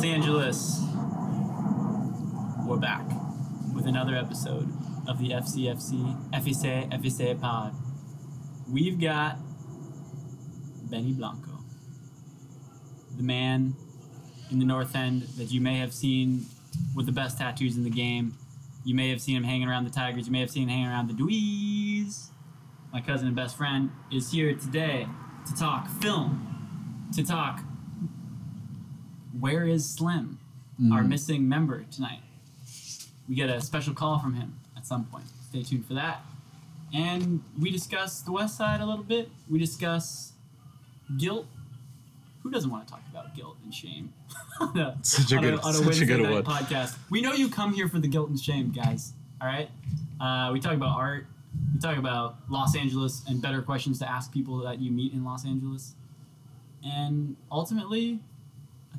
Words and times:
Los 0.00 0.06
Angeles. 0.06 0.80
We're 2.66 2.78
back 2.78 3.04
with 3.74 3.86
another 3.86 4.16
episode 4.16 4.72
of 5.06 5.18
the 5.18 5.32
FCFC 5.32 6.30
FEC 6.32 6.90
FEC 6.90 7.38
pod. 7.38 7.74
We've 8.66 8.98
got 8.98 9.36
Benny 10.88 11.12
Blanco, 11.12 11.50
the 13.14 13.22
man 13.22 13.74
in 14.50 14.58
the 14.58 14.64
North 14.64 14.96
End 14.96 15.20
that 15.36 15.52
you 15.52 15.60
may 15.60 15.76
have 15.76 15.92
seen 15.92 16.46
with 16.96 17.04
the 17.04 17.12
best 17.12 17.36
tattoos 17.36 17.76
in 17.76 17.84
the 17.84 17.90
game. 17.90 18.38
You 18.86 18.94
may 18.94 19.10
have 19.10 19.20
seen 19.20 19.36
him 19.36 19.44
hanging 19.44 19.68
around 19.68 19.84
the 19.84 19.90
Tigers. 19.90 20.24
You 20.26 20.32
may 20.32 20.40
have 20.40 20.50
seen 20.50 20.62
him 20.62 20.70
hanging 20.70 20.86
around 20.86 21.08
the 21.08 21.14
Dweez. 21.14 22.30
My 22.90 23.02
cousin 23.02 23.26
and 23.26 23.36
best 23.36 23.54
friend 23.54 23.90
is 24.10 24.32
here 24.32 24.54
today 24.54 25.06
to 25.46 25.54
talk 25.54 25.88
film, 25.88 27.10
to 27.14 27.22
talk 27.22 27.60
where 29.38 29.66
is 29.66 29.88
Slim, 29.88 30.38
our 30.92 31.02
missing 31.02 31.48
member 31.48 31.84
tonight. 31.90 32.20
We 33.28 33.34
get 33.36 33.48
a 33.50 33.60
special 33.60 33.94
call 33.94 34.18
from 34.18 34.34
him 34.34 34.58
at 34.76 34.86
some 34.86 35.04
point. 35.04 35.24
Stay 35.48 35.62
tuned 35.62 35.86
for 35.86 35.94
that. 35.94 36.22
And 36.92 37.42
we 37.60 37.70
discuss 37.70 38.22
the 38.22 38.32
West 38.32 38.56
Side 38.56 38.80
a 38.80 38.86
little 38.86 39.04
bit. 39.04 39.30
We 39.48 39.58
discuss 39.60 40.32
guilt. 41.18 41.46
Who 42.42 42.50
doesn't 42.50 42.70
want 42.70 42.86
to 42.86 42.92
talk 42.92 43.02
about 43.10 43.34
guilt 43.36 43.56
and 43.62 43.72
shame? 43.72 44.12
a, 44.60 44.96
Such 45.02 45.30
a 45.32 45.36
on 45.36 45.42
good- 45.42 45.54
on 45.60 45.70
a 45.70 45.72
such 45.74 45.82
a 45.82 45.84
Wednesday 45.86 46.06
good 46.06 46.20
night 46.22 46.32
one. 46.32 46.44
podcast. 46.44 46.96
We 47.10 47.20
know 47.20 47.32
you 47.34 47.48
come 47.48 47.72
here 47.72 47.88
for 47.88 47.98
the 48.00 48.08
guilt 48.08 48.30
and 48.30 48.40
shame, 48.40 48.70
guys. 48.72 49.12
All 49.40 49.46
right. 49.46 49.70
Uh, 50.20 50.50
we 50.52 50.58
talk 50.60 50.72
about 50.74 50.96
art. 50.96 51.26
We 51.74 51.80
talk 51.80 51.98
about 51.98 52.36
Los 52.48 52.74
Angeles 52.74 53.22
and 53.28 53.40
better 53.40 53.62
questions 53.62 53.98
to 54.00 54.08
ask 54.10 54.32
people 54.32 54.58
that 54.58 54.80
you 54.80 54.90
meet 54.90 55.12
in 55.12 55.24
Los 55.24 55.44
Angeles. 55.46 55.94
And 56.84 57.36
ultimately, 57.52 58.20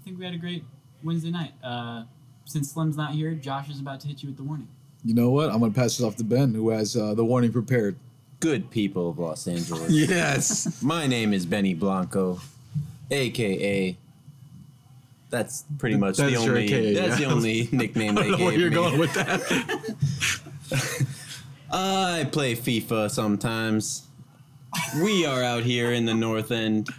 think 0.03 0.19
we 0.19 0.25
had 0.25 0.33
a 0.33 0.37
great 0.37 0.63
Wednesday 1.03 1.31
night. 1.31 1.53
Uh, 1.63 2.03
since 2.45 2.71
Slim's 2.71 2.97
not 2.97 3.11
here, 3.11 3.33
Josh 3.33 3.69
is 3.69 3.79
about 3.79 3.99
to 4.01 4.07
hit 4.07 4.21
you 4.23 4.29
with 4.29 4.37
the 4.37 4.43
warning. 4.43 4.67
You 5.03 5.13
know 5.15 5.29
what? 5.31 5.49
I'm 5.51 5.59
gonna 5.59 5.71
pass 5.73 5.99
it 5.99 6.05
off 6.05 6.15
to 6.17 6.23
Ben, 6.23 6.53
who 6.53 6.70
has 6.70 6.95
uh, 6.95 7.13
the 7.13 7.26
warning 7.26 7.51
prepared. 7.51 7.95
Good 8.39 8.70
people 8.71 9.09
of 9.09 9.20
Los 9.20 9.48
Angeles. 9.48 9.89
Yes. 10.09 10.81
My 10.81 11.07
name 11.07 11.34
is 11.34 11.45
Benny 11.45 11.73
Blanco, 11.73 12.39
aka. 13.09 13.95
That's 15.29 15.63
pretty 15.79 15.95
much 15.95 16.17
That's 16.17 16.33
the 16.33 16.39
your 16.41 16.49
only. 16.49 16.63
AKA, 16.73 16.93
that's 16.93 17.17
the 17.17 17.26
only 17.26 17.70
nickname 17.71 18.17
I 18.17 18.23
they 18.23 18.29
don't 18.31 18.39
know 18.39 18.45
where 18.45 18.57
you're 18.57 18.70
me. 18.70 18.76
going 18.76 18.99
with 18.99 19.13
that. 19.13 19.41
I 21.71 22.27
play 22.31 22.55
FIFA 22.55 23.09
sometimes. 23.09 24.04
We 25.01 25.26
are 25.26 25.41
out 25.43 25.63
here 25.63 25.93
in 25.93 26.05
the 26.05 26.13
North 26.13 26.51
End. 26.51 26.89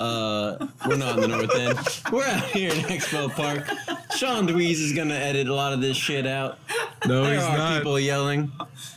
Uh, 0.00 0.66
we're 0.88 0.96
not 0.96 1.16
in 1.16 1.22
the 1.22 1.28
North 1.28 1.54
End. 1.54 1.78
We're 2.12 2.24
out 2.24 2.44
here 2.46 2.70
in 2.72 2.78
Expo 2.86 3.30
Park. 3.30 3.66
Sean 4.16 4.46
Dweez 4.48 4.80
is 4.80 4.92
gonna 4.92 5.14
edit 5.14 5.48
a 5.48 5.54
lot 5.54 5.72
of 5.72 5.80
this 5.80 5.96
shit 5.96 6.26
out. 6.26 6.58
No, 7.06 7.24
There 7.24 7.34
he's 7.34 7.42
are 7.42 7.56
not. 7.58 7.76
people 7.78 8.00
yelling. 8.00 8.50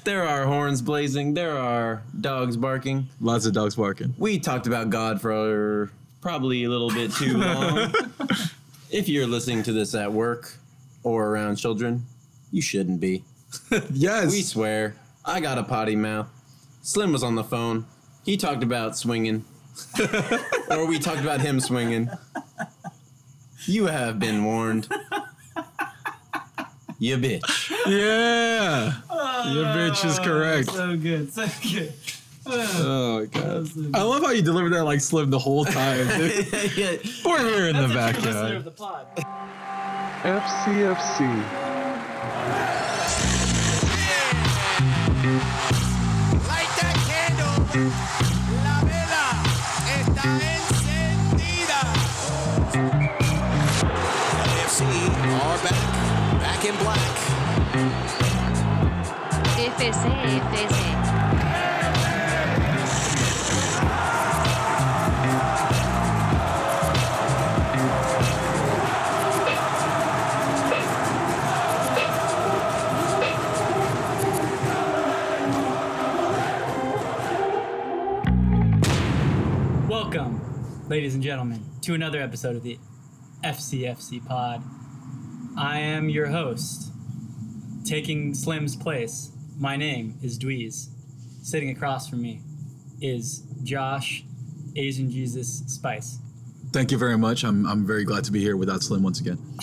There 0.06 0.24
are 0.26 0.46
horns 0.46 0.82
blazing. 0.82 1.34
There 1.34 1.58
are 1.58 2.02
dogs 2.22 2.56
barking. 2.58 3.08
Lots 3.20 3.46
of 3.46 3.54
dogs 3.54 3.76
barking. 3.76 4.14
We 4.18 4.40
talked 4.40 4.68
about 4.68 4.90
God 4.90 5.20
for 5.22 5.92
probably 6.22 6.64
a 6.64 6.70
little 6.70 6.90
bit 6.90 7.12
too 7.12 7.38
long. 7.38 7.94
if 8.90 9.10
you're 9.10 9.28
listening 9.28 9.64
to 9.64 9.74
this 9.74 9.94
at 9.94 10.12
work 10.12 10.54
or 11.04 11.28
around 11.28 11.58
children, 11.58 12.06
you 12.52 12.62
shouldn't 12.62 13.00
be. 13.02 13.24
yes. 13.92 14.32
We 14.32 14.42
swear. 14.44 14.96
I 15.26 15.40
got 15.42 15.58
a 15.58 15.64
potty 15.64 15.96
mouth. 15.98 16.28
Slim 16.82 17.12
was 17.12 17.22
on 17.24 17.36
the 17.36 17.44
phone. 17.44 17.86
He 18.24 18.38
talked 18.38 18.64
about 18.64 18.98
swinging. 18.98 19.44
or 20.72 20.86
we 20.86 21.00
talked 21.00 21.22
about 21.22 21.42
him 21.42 21.60
swinging. 21.60 22.10
You 23.66 23.88
have 23.88 24.20
been 24.20 24.44
warned. 24.46 24.88
You 26.98 27.18
bitch. 27.18 27.70
yeah. 27.88 28.94
Your 29.52 29.66
oh, 29.66 29.76
bitch 29.76 30.04
is 30.06 30.20
correct. 30.20 30.70
So 30.72 30.98
good, 30.98 31.32
so 31.32 31.48
good. 31.62 31.94
Oh 32.46 33.20
my 33.20 33.26
god. 33.26 33.66
That 33.68 33.92
I 33.94 34.02
love 34.02 34.22
how 34.24 34.32
you 34.32 34.42
delivered 34.42 34.74
that 34.74 34.84
like 34.84 35.02
Slim 35.02 35.30
the 35.30 35.40
whole 35.40 35.66
time. 35.66 36.08
dude. 36.08 36.48
Yeah. 36.76 36.98
We're 37.26 37.40
here 37.48 37.68
in 37.68 37.76
the 37.76 37.88
That's 37.88 38.18
a 38.18 38.22
backyard. 38.22 38.56
of 38.56 38.64
the 38.66 38.72
pod. 38.72 39.06
FCFC. 40.24 41.20
Light 46.48 46.72
that 46.80 46.96
candle. 47.08 48.29
Back. 55.64 55.72
Back 56.40 56.66
in 56.66 56.76
black. 56.78 57.00
FC, 59.60 59.92
FC. 59.92 60.90
Welcome, 79.90 80.42
ladies 80.88 81.16
and 81.16 81.24
gentlemen, 81.24 81.66
to 81.82 81.94
another 81.94 82.22
episode 82.22 82.56
of 82.56 82.64
the 82.64 82.80
FCFC 83.44 84.26
Pod. 84.26 84.64
I 85.60 85.80
am 85.80 86.08
your 86.08 86.28
host, 86.28 86.90
taking 87.84 88.34
Slim's 88.34 88.78
place. 88.78 89.32
My 89.58 89.76
name 89.76 90.18
is 90.24 90.40
Dweez. 90.40 90.88
Sitting 91.42 91.70
across 91.70 92.08
from 92.08 92.22
me 92.22 92.40
is 93.02 93.44
Josh, 93.64 94.24
Asian 94.78 95.12
Jesus 95.12 95.64
Spice. 95.68 96.20
Thank 96.72 96.94
you 96.94 96.98
very 96.98 97.18
much. 97.18 97.44
I'm 97.44 97.66
I'm 97.66 97.86
very 97.86 98.06
glad 98.06 98.24
to 98.24 98.32
be 98.32 98.40
here 98.40 98.56
without 98.56 98.84
Slim 98.84 99.04
once 99.04 99.20
again. 99.20 99.38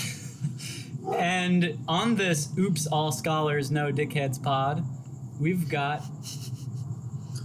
And 1.14 1.78
on 1.86 2.16
this 2.16 2.52
Oops 2.58 2.84
All 2.88 3.12
Scholars 3.12 3.70
No 3.70 3.92
Dickheads 3.92 4.42
pod, 4.42 4.84
we've 5.40 5.68
got 5.68 6.02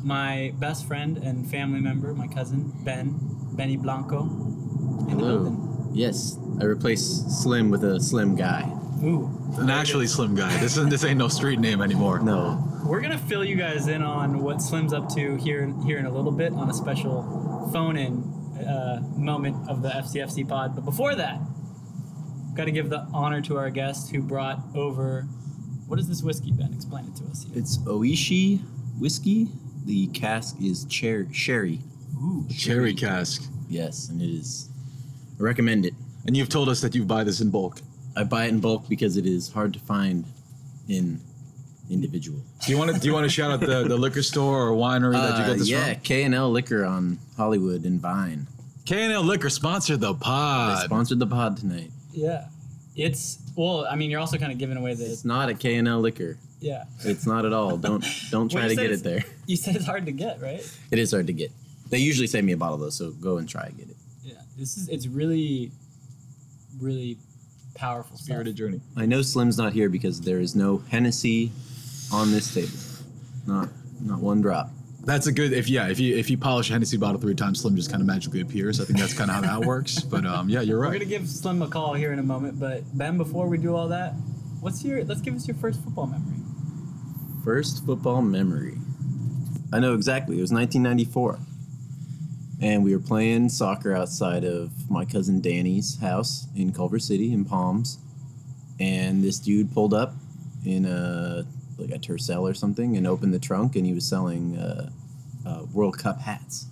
my 0.03 0.51
best 0.57 0.87
friend 0.87 1.17
and 1.19 1.49
family 1.49 1.79
member, 1.79 2.11
my 2.15 2.27
cousin, 2.27 2.73
Ben, 2.83 3.19
Benny 3.53 3.77
Blanco. 3.77 4.23
In 4.23 5.17
the 5.17 5.23
building. 5.23 5.70
Yes, 5.93 6.37
I 6.59 6.65
replaced 6.65 7.29
Slim 7.41 7.69
with 7.69 7.83
a 7.83 7.99
slim 7.99 8.35
guy. 8.35 8.69
Ooh. 9.03 9.29
An 9.57 9.69
actually 9.69 10.07
Slim 10.07 10.35
guy. 10.35 10.55
This 10.59 10.73
isn't 10.77 10.89
this 10.89 11.03
ain't 11.03 11.17
no 11.17 11.27
street 11.27 11.59
name 11.59 11.81
anymore. 11.81 12.19
No, 12.19 12.63
We're 12.85 13.01
gonna 13.01 13.17
fill 13.17 13.43
you 13.43 13.55
guys 13.55 13.87
in 13.87 14.01
on 14.01 14.41
what 14.41 14.61
Slim's 14.61 14.93
up 14.93 15.09
to 15.15 15.35
here 15.37 15.73
here 15.85 15.97
in 15.97 16.05
a 16.05 16.11
little 16.11 16.31
bit 16.31 16.53
on 16.53 16.69
a 16.69 16.73
special 16.73 17.69
phone-in 17.73 18.23
uh, 18.65 19.01
moment 19.17 19.69
of 19.69 19.81
the 19.81 19.89
FCFC 19.89 20.47
pod. 20.47 20.75
But 20.75 20.85
before 20.85 21.15
that, 21.15 21.39
got 22.53 22.65
to 22.65 22.71
give 22.71 22.89
the 22.89 23.07
honor 23.13 23.41
to 23.41 23.57
our 23.57 23.69
guest 23.69 24.11
who 24.11 24.21
brought 24.21 24.59
over. 24.75 25.23
What 25.87 25.99
is 25.99 26.07
this 26.07 26.21
whiskey, 26.23 26.51
Ben? 26.51 26.71
Explain 26.73 27.05
it 27.07 27.15
to 27.17 27.25
us. 27.25 27.43
Here. 27.43 27.57
it's 27.59 27.77
Ohishi 27.79 28.59
whiskey. 28.99 29.49
The 29.85 30.07
cask 30.07 30.55
is 30.61 30.85
cher- 30.89 31.27
sherry. 31.33 31.81
Ooh, 32.15 32.45
Cherry 32.49 32.93
cask. 32.93 33.49
Yes, 33.67 34.07
and 34.09 34.21
it 34.21 34.29
is. 34.29 34.69
I 35.39 35.43
recommend 35.43 35.85
it. 35.85 35.93
And 36.25 36.37
you've 36.37 36.49
told 36.49 36.69
us 36.69 36.81
that 36.81 36.93
you 36.95 37.03
buy 37.03 37.23
this 37.23 37.41
in 37.41 37.49
bulk. 37.49 37.81
I 38.15 38.23
buy 38.23 38.45
it 38.45 38.49
in 38.49 38.59
bulk 38.59 38.87
because 38.89 39.17
it 39.17 39.25
is 39.25 39.51
hard 39.51 39.73
to 39.73 39.79
find 39.79 40.25
in 40.87 41.19
individual. 41.89 42.39
Do 42.65 42.71
you 42.71 42.77
want 42.77 42.93
to 42.93 42.99
do 42.99 43.07
you 43.07 43.13
want 43.13 43.25
to 43.25 43.29
shout 43.29 43.51
out 43.51 43.59
the, 43.59 43.83
the 43.87 43.97
liquor 43.97 44.21
store 44.21 44.67
or 44.67 44.71
winery 44.75 45.13
that 45.13 45.37
you 45.37 45.43
Uh, 45.43 45.47
got 45.47 45.57
this 45.57 45.69
yeah, 45.69 45.93
from? 45.93 46.01
K 46.03 46.23
and 46.23 46.35
L 46.35 46.51
Liquor 46.51 46.85
on 46.85 47.17
Hollywood 47.37 47.83
and 47.85 47.99
Vine. 47.99 48.47
K&L 48.85 49.23
Liquor 49.23 49.49
sponsored 49.49 49.99
the 50.01 50.13
pod. 50.15 50.69
They 50.71 50.75
pod. 50.75 50.83
sponsored 50.85 51.19
the 51.19 51.27
pod 51.27 51.57
tonight. 51.57 51.91
yeah. 52.11 52.45
It's 52.95 53.37
well. 53.55 53.85
I 53.89 53.95
mean, 53.95 54.11
you're 54.11 54.19
also 54.19 54.37
kind 54.37 54.51
of 54.51 54.57
giving 54.57 54.75
away 54.75 54.93
the 54.95 55.05
It's 55.05 55.23
not 55.23 55.47
a 55.49 55.53
K 55.53 55.75
and 55.75 55.87
L 55.87 55.99
Liquor. 56.01 56.37
yeah. 56.59 56.83
It's 57.05 57.25
not 57.25 57.45
at 57.45 57.53
all. 57.53 57.77
Don't 57.77 58.03
don't 58.31 58.49
try 58.51 58.61
Well, 58.61 58.69
to 58.69 58.75
get 58.75 58.91
it 58.91 59.03
there. 59.03 59.23
You 59.47 59.55
said 59.55 59.75
it's 59.77 59.85
hard 59.85 60.05
to 60.07 60.11
get, 60.11 60.41
right? 60.41 60.61
It 60.91 60.99
is 60.99 61.11
hard 61.11 61.27
to 61.27 61.33
get. 61.33 61.51
They 61.89 61.99
usually 61.99 62.27
send 62.27 62.45
me 62.45 62.51
a 62.53 62.57
bottle 62.57 62.77
though, 62.77 62.89
so 62.89 63.11
go 63.11 63.37
and 63.37 63.47
try 63.47 63.63
and 63.63 63.77
get 63.77 63.89
it. 63.89 63.95
Yeah. 64.61 64.65
This 64.65 64.77
is 64.77 64.89
it's 64.89 65.07
really, 65.07 65.71
really 66.79 67.17
powerful 67.73 68.15
stuff. 68.17 68.25
Spirited 68.25 68.55
journey. 68.55 68.81
I 68.95 69.07
know 69.07 69.23
Slim's 69.23 69.57
not 69.57 69.73
here 69.73 69.89
because 69.89 70.21
there 70.21 70.39
is 70.39 70.55
no 70.55 70.83
Hennessy 70.89 71.51
on 72.13 72.31
this 72.31 72.53
table. 72.53 73.07
Not 73.47 73.69
not 74.01 74.19
one 74.19 74.41
drop. 74.41 74.69
That's 75.03 75.25
a 75.25 75.31
good 75.31 75.51
if 75.51 75.67
yeah 75.67 75.89
if 75.89 75.99
you 75.99 76.15
if 76.15 76.29
you 76.29 76.37
polish 76.37 76.69
a 76.69 76.73
Hennessy 76.73 76.97
bottle 76.97 77.19
three 77.19 77.33
times, 77.33 77.61
Slim 77.61 77.75
just 77.75 77.89
kind 77.89 78.01
of 78.01 78.07
magically 78.07 78.41
appears. 78.41 78.79
I 78.79 78.85
think 78.85 78.99
that's 78.99 79.15
kind 79.15 79.31
of 79.31 79.43
how 79.43 79.59
that 79.59 79.65
works. 79.65 80.03
But 80.11 80.25
um, 80.25 80.47
yeah, 80.47 80.61
you're 80.61 80.79
right. 80.79 80.89
We're 80.89 80.99
gonna 80.99 81.05
give 81.05 81.27
Slim 81.27 81.61
a 81.63 81.67
call 81.67 81.95
here 81.95 82.13
in 82.13 82.19
a 82.19 82.23
moment, 82.23 82.59
but 82.59 82.83
Ben, 82.95 83.17
before 83.17 83.47
we 83.47 83.57
do 83.57 83.75
all 83.75 83.87
that, 83.87 84.13
what's 84.59 84.83
your? 84.83 85.03
Let's 85.03 85.21
give 85.21 85.35
us 85.35 85.47
your 85.47 85.57
first 85.57 85.83
football 85.83 86.05
memory. 86.05 86.37
First 87.43 87.83
football 87.85 88.21
memory. 88.21 88.77
I 89.73 89.79
know 89.79 89.95
exactly. 89.95 90.37
It 90.37 90.41
was 90.41 90.51
1994. 90.51 91.39
And 92.61 92.83
we 92.83 92.95
were 92.95 93.01
playing 93.01 93.49
soccer 93.49 93.93
outside 93.93 94.43
of 94.43 94.89
my 94.89 95.03
cousin 95.03 95.41
Danny's 95.41 95.99
house 95.99 96.47
in 96.55 96.71
Culver 96.71 96.99
City 96.99 97.33
in 97.33 97.43
Palms, 97.43 97.97
and 98.79 99.23
this 99.23 99.39
dude 99.39 99.73
pulled 99.73 99.93
up 99.93 100.13
in 100.65 100.85
a 100.85 101.45
like 101.77 101.89
a 101.89 101.99
Tercel 101.99 102.43
or 102.43 102.53
something 102.53 102.95
and 102.95 103.07
opened 103.07 103.33
the 103.33 103.39
trunk, 103.39 103.75
and 103.75 103.85
he 103.85 103.93
was 103.93 104.07
selling 104.07 104.57
uh, 104.57 104.89
uh, 105.45 105.63
World 105.73 105.97
Cup 105.97 106.21
hats. 106.21 106.67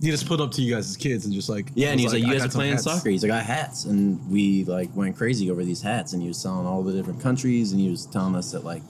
He 0.00 0.10
just 0.10 0.26
pulled 0.26 0.40
up 0.42 0.52
to 0.52 0.62
you 0.62 0.74
guys 0.74 0.88
as 0.88 0.96
kids 0.96 1.24
and 1.24 1.32
just 1.32 1.48
like 1.48 1.70
Yeah, 1.74 1.88
and 1.90 1.98
he 1.98 2.04
was 2.06 2.12
like, 2.12 2.22
"You 2.22 2.30
guys 2.30 2.44
are 2.44 2.48
playing 2.48 2.72
hats." 2.72 2.84
soccer." 2.84 3.08
He's 3.08 3.22
like, 3.22 3.32
"I 3.32 3.38
got 3.38 3.46
hats," 3.46 3.86
and 3.86 4.30
we 4.30 4.64
like 4.64 4.94
went 4.94 5.16
crazy 5.16 5.50
over 5.50 5.64
these 5.64 5.80
hats. 5.80 6.12
And 6.12 6.20
he 6.22 6.28
was 6.28 6.38
selling 6.38 6.66
all 6.66 6.82
the 6.82 6.92
different 6.92 7.20
countries, 7.20 7.72
and 7.72 7.80
he 7.80 7.88
was 7.88 8.06
telling 8.06 8.36
us 8.36 8.52
that 8.52 8.64
like, 8.64 8.82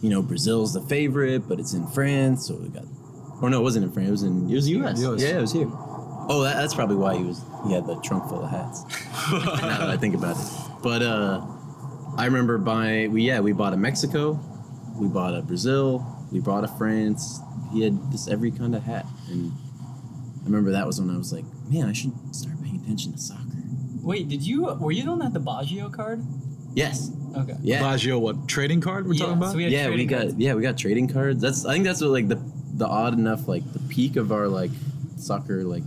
you 0.00 0.10
know, 0.10 0.22
Brazil's 0.22 0.72
the 0.72 0.80
favorite, 0.80 1.46
but 1.48 1.60
it's 1.60 1.74
in 1.74 1.86
France. 1.88 2.46
So 2.48 2.54
we 2.54 2.68
got, 2.68 2.84
or 3.46 3.50
no, 3.50 3.60
it 3.60 3.62
wasn't 3.62 3.84
in 3.84 3.92
France. 3.92 4.08
It 4.08 4.12
was 4.12 4.22
in 4.22 4.50
it 4.50 4.54
was 4.54 4.68
U.S. 4.70 5.00
US. 5.02 5.22
Yeah, 5.22 5.38
it 5.38 5.40
was 5.40 5.52
here. 5.52 5.68
Oh, 6.26 6.42
that, 6.42 6.54
that's 6.56 6.74
probably 6.74 6.96
why 6.96 7.16
he 7.16 7.22
was 7.24 7.42
he 7.66 7.72
had 7.74 7.86
the 7.86 7.96
trunk 8.00 8.28
full 8.28 8.42
of 8.44 8.50
hats. 8.50 8.82
now 9.32 9.78
that 9.78 9.90
I 9.90 9.96
think 9.96 10.14
about 10.14 10.36
it, 10.36 10.46
but 10.82 11.02
uh, 11.02 11.44
I 12.16 12.24
remember 12.26 12.58
buying. 12.58 13.12
We 13.12 13.22
yeah, 13.22 13.40
we 13.40 13.52
bought 13.52 13.72
a 13.72 13.76
Mexico, 13.76 14.40
we 14.98 15.06
bought 15.08 15.34
a 15.34 15.42
Brazil, 15.42 16.06
we 16.32 16.40
bought 16.40 16.64
a 16.64 16.68
France. 16.68 17.40
He 17.72 17.82
had 17.82 17.98
just 18.10 18.28
every 18.30 18.50
kind 18.50 18.74
of 18.74 18.82
hat, 18.84 19.04
and 19.30 19.52
I 20.42 20.44
remember 20.44 20.70
that 20.72 20.86
was 20.86 21.00
when 21.00 21.10
I 21.10 21.18
was 21.18 21.32
like, 21.32 21.44
man, 21.68 21.88
I 21.88 21.92
should 21.92 22.12
start 22.34 22.62
paying 22.62 22.76
attention 22.82 23.12
to 23.12 23.18
soccer. 23.18 23.40
Wait, 24.02 24.28
did 24.28 24.46
you 24.46 24.64
were 24.64 24.92
you 24.92 25.02
the 25.04 25.10
one 25.10 25.18
that 25.18 25.24
had 25.26 25.34
the 25.34 25.40
Baggio 25.40 25.92
card? 25.92 26.22
Yes. 26.74 27.10
Okay. 27.36 27.56
Yeah. 27.62 27.80
Baggio, 27.82 28.20
what 28.20 28.46
trading 28.48 28.80
card 28.80 29.06
we're 29.06 29.14
Yeah, 29.14 29.20
talking 29.26 29.38
about? 29.38 29.50
so 29.52 29.56
we 29.58 29.66
yeah, 29.68 29.86
we 29.88 29.96
trading 29.96 30.06
got 30.08 30.20
cards. 30.20 30.34
yeah, 30.38 30.54
we 30.54 30.62
got 30.62 30.78
trading 30.78 31.08
cards. 31.08 31.40
That's 31.42 31.64
I 31.66 31.72
think 31.72 31.84
that's 31.84 32.00
what 32.00 32.10
like 32.10 32.28
the 32.28 32.36
the 32.76 32.86
odd 32.86 33.14
enough 33.14 33.46
like 33.48 33.62
the 33.72 33.78
peak 33.88 34.16
of 34.16 34.32
our 34.32 34.48
like 34.48 34.70
soccer 35.16 35.62
like 35.64 35.82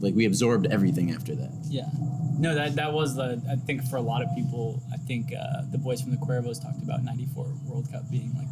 like 0.00 0.14
we 0.14 0.24
absorbed 0.26 0.66
everything 0.66 1.10
after 1.10 1.34
that. 1.34 1.50
Yeah. 1.68 1.86
No, 2.38 2.54
that 2.54 2.76
that 2.76 2.92
was 2.92 3.16
the 3.16 3.42
I 3.50 3.56
think 3.56 3.82
for 3.84 3.96
a 3.96 4.00
lot 4.00 4.22
of 4.22 4.28
people, 4.36 4.80
I 4.92 4.96
think 4.96 5.32
uh, 5.32 5.62
the 5.72 5.78
boys 5.78 6.00
from 6.02 6.12
the 6.12 6.18
Cuervos 6.18 6.62
talked 6.62 6.82
about 6.82 7.02
'94 7.02 7.46
World 7.66 7.88
Cup 7.92 8.08
being 8.10 8.32
like 8.36 8.46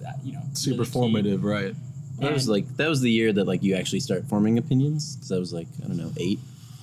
that, 0.00 0.18
you 0.24 0.32
know, 0.32 0.42
Super 0.54 0.78
really 0.78 0.86
key. 0.86 0.90
formative, 0.92 1.44
right? 1.44 1.74
That 2.18 2.32
was 2.32 2.48
like 2.48 2.66
that 2.76 2.88
was 2.88 3.00
the 3.00 3.10
year 3.10 3.32
that 3.32 3.46
like 3.46 3.62
you 3.62 3.76
actually 3.76 4.00
start 4.00 4.24
forming 4.26 4.58
opinions 4.58 5.14
because 5.16 5.30
I 5.32 5.38
was 5.38 5.52
like 5.52 5.68
I 5.84 5.86
don't 5.86 5.96
know 5.96 6.12
eight. 6.16 6.38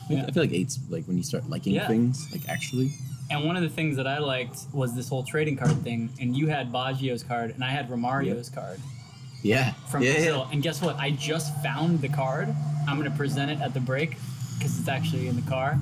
I, 0.09 0.13
Yeah. 0.13 0.25
I 0.27 0.31
feel 0.31 0.43
like 0.43 0.53
eight's 0.53 0.79
like 0.89 1.05
when 1.05 1.17
you 1.17 1.23
start 1.23 1.49
liking 1.49 1.73
Yeah. 1.73 1.87
things 1.87 2.27
like 2.31 2.47
actually. 2.47 2.91
And 3.29 3.43
one 3.45 3.57
of 3.57 3.61
the 3.61 3.69
things 3.69 3.97
that 3.97 4.07
I 4.07 4.19
liked 4.19 4.57
was 4.73 4.95
this 4.95 5.09
whole 5.09 5.23
trading 5.23 5.57
card 5.57 5.83
thing. 5.83 6.09
And 6.21 6.33
you 6.37 6.47
had 6.47 6.71
Baggio's 6.71 7.23
card, 7.23 7.51
and 7.51 7.61
I 7.61 7.71
had 7.71 7.89
Romario's 7.89 8.49
card 8.49 8.79
Yeah. 9.47 9.73
from 9.89 10.03
yeah, 10.03 10.13
Brazil. 10.13 10.37
yeah. 10.47 10.53
And 10.53 10.61
guess 10.63 10.81
what? 10.81 10.95
I 10.97 11.11
just 11.11 11.55
found 11.63 12.01
the 12.01 12.09
card. 12.09 12.53
I'm 12.87 12.97
going 12.97 13.09
to 13.11 13.17
present 13.17 13.51
it 13.51 13.59
at 13.61 13.73
the 13.73 13.79
break 13.79 14.11
because 14.57 14.79
it's 14.79 14.87
actually 14.87 15.27
in 15.27 15.35
the 15.35 15.49
car. 15.49 15.79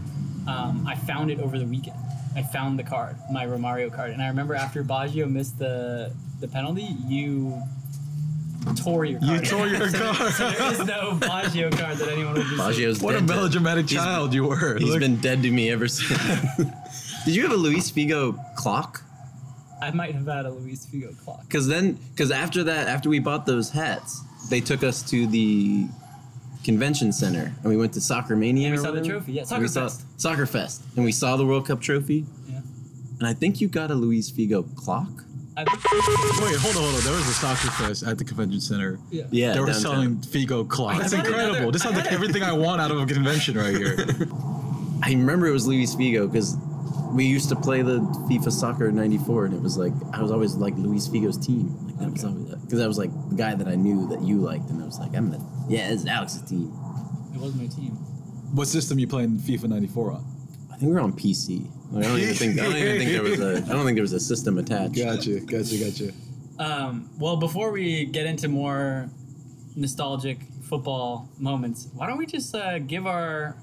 Um, 0.47 0.85
I 0.87 0.95
found 0.95 1.31
it 1.31 1.39
over 1.39 1.57
the 1.59 1.65
weekend. 1.65 1.97
I 2.35 2.41
found 2.43 2.77
the 2.77 2.83
card, 2.83 3.15
my 3.31 3.45
Romario 3.45 3.91
card. 3.93 4.11
And 4.11 4.21
I 4.21 4.27
remember 4.27 4.55
after 4.55 4.83
Baggio 4.83 5.29
missed 5.31 5.57
the 5.59 6.11
the 6.41 6.47
penalty, 6.49 6.89
you 7.07 7.61
tore 8.75 9.05
your 9.05 9.19
You 9.21 9.27
card. 9.39 9.45
tore 9.45 9.67
your 9.67 9.89
So 9.89 10.13
card. 10.13 10.33
there 10.33 10.71
is 10.71 10.79
no 10.79 11.11
Baggio 11.15 11.71
card 11.79 11.97
that 11.97 12.09
anyone 12.09 12.33
would 12.33 12.43
receive. 12.47 12.59
Baggio's 12.59 13.01
What 13.01 13.15
a 13.15 13.19
dead 13.19 13.27
to- 13.27 13.33
melodramatic 13.35 13.89
he's- 13.89 14.03
child 14.03 14.33
you 14.33 14.45
were. 14.47 14.77
He's 14.77 14.89
Look- 14.89 14.99
been 14.99 15.17
dead 15.17 15.43
to 15.43 15.51
me 15.51 15.69
ever 15.71 15.87
since. 15.87 16.19
Did 17.25 17.35
you 17.35 17.43
have 17.43 17.51
a 17.51 17.55
Luis 17.55 17.89
Figo 17.91 18.37
clock? 18.55 19.01
I 19.85 19.91
might 19.91 20.13
have 20.15 20.25
had 20.27 20.45
a 20.45 20.51
Luis 20.51 20.85
Figo 20.85 21.17
clock. 21.23 21.41
Because 21.47 21.67
then, 21.67 21.97
because 22.13 22.31
after 22.31 22.63
that, 22.63 22.87
after 22.87 23.09
we 23.09 23.19
bought 23.19 23.45
those 23.45 23.69
hats, 23.71 24.21
they 24.49 24.59
took 24.61 24.83
us 24.83 25.01
to 25.11 25.27
the 25.27 25.87
convention 26.63 27.11
center 27.11 27.53
and 27.61 27.65
we 27.65 27.77
went 27.77 27.93
to 27.93 28.01
Soccer 28.01 28.35
Mania. 28.35 28.67
And 28.69 28.75
we 28.75 28.79
or 28.81 28.83
saw 28.83 28.91
the 28.91 29.03
trophy, 29.03 29.33
yeah, 29.33 29.43
Soccer 29.43 29.61
we 29.61 29.67
saw 29.67 29.83
Fest. 29.83 30.05
Soccer 30.21 30.45
Fest, 30.45 30.81
and 30.95 31.05
we 31.05 31.11
saw 31.11 31.37
the 31.37 31.45
World 31.45 31.67
Cup 31.67 31.81
trophy. 31.81 32.25
Yeah. 32.49 32.61
And 33.19 33.27
I 33.27 33.33
think 33.33 33.61
you 33.61 33.67
got 33.67 33.91
a 33.91 33.95
Luis 33.95 34.31
Figo 34.31 34.65
clock. 34.75 35.07
Wait, 35.57 35.67
hold 35.67 36.75
on, 36.75 36.81
hold 36.83 36.95
on. 36.95 37.01
There 37.01 37.13
was 37.13 37.29
a 37.29 37.33
soccer 37.33 37.71
fest 37.71 38.03
at 38.03 38.17
the 38.17 38.25
convention 38.25 38.59
center. 38.59 38.99
yeah. 39.09 39.23
Yeah, 39.31 39.53
They 39.53 39.59
were 39.61 39.67
downtown. 39.67 39.81
selling 39.81 40.15
Figo 40.17 40.67
clocks. 40.67 40.99
That's 40.99 41.13
incredible. 41.13 41.55
another- 41.55 41.71
this 41.71 41.81
sounds 41.81 41.95
like 41.95 42.05
had 42.07 42.13
everything 42.13 42.43
I 42.43 42.51
want 42.51 42.81
out 42.81 42.91
of 42.91 42.99
a 42.99 43.05
convention 43.05 43.57
right 43.57 43.73
here. 43.75 43.95
I 45.01 45.11
remember 45.11 45.47
it 45.47 45.51
was 45.53 45.65
Luis 45.65 45.95
Figo 45.95 46.29
because 46.29 46.57
we 47.15 47.25
used 47.25 47.49
to 47.49 47.55
play 47.55 47.81
the 47.81 47.99
FIFA 48.29 48.51
Soccer 48.51 48.91
'94, 48.91 49.45
and 49.45 49.53
it 49.53 49.61
was 49.61 49.77
like 49.77 49.93
I 50.13 50.21
was 50.21 50.31
always 50.31 50.55
like 50.55 50.75
Luis 50.77 51.07
Figo's 51.07 51.37
team. 51.37 51.75
Like 51.85 51.97
that 51.99 52.11
was 52.11 52.23
always 52.25 52.55
because 52.55 52.81
I 52.81 52.87
was 52.87 52.97
like 52.97 53.11
the 53.29 53.35
guy 53.35 53.55
that 53.55 53.67
I 53.67 53.75
knew 53.75 54.07
that 54.09 54.21
you 54.21 54.37
liked, 54.39 54.69
and 54.69 54.81
I 54.81 54.85
was 54.85 54.99
like, 54.99 55.15
I'm 55.15 55.31
gonna 55.31 55.43
yeah, 55.69 55.89
this 55.89 56.01
is 56.01 56.07
Alex's 56.07 56.41
team. 56.43 56.73
It 57.33 57.39
was 57.39 57.55
my 57.55 57.67
team. 57.67 57.91
what 58.53 58.67
system 58.67 58.99
you 58.99 59.07
playing 59.07 59.39
FIFA 59.39 59.69
94 59.69 60.11
on? 60.11 60.25
I 60.71 60.77
think 60.77 60.91
we're 60.91 60.99
on 60.99 61.13
PC. 61.13 61.69
Like, 61.91 62.05
I 62.05 62.07
don't 62.09 62.19
even 62.19 62.35
think 62.35 62.59
I 62.59 62.63
don't 62.63 62.75
even 62.75 62.97
think 62.97 63.11
there 63.11 63.23
was 63.23 63.39
a 63.39 63.63
I 63.69 63.73
don't 63.73 63.85
think 63.85 63.95
there 63.95 64.01
was 64.03 64.13
a 64.13 64.19
system 64.19 64.57
attached. 64.57 64.95
Gotcha, 64.95 65.39
gotcha, 65.39 65.77
gotcha. 65.77 66.11
Um, 66.59 67.09
well, 67.17 67.37
before 67.37 67.71
we 67.71 68.05
get 68.05 68.25
into 68.25 68.47
more 68.47 69.09
nostalgic 69.75 70.39
football 70.63 71.29
moments, 71.37 71.89
why 71.93 72.07
don't 72.07 72.17
we 72.17 72.25
just 72.25 72.53
uh, 72.55 72.79
give 72.79 73.05
our 73.07 73.55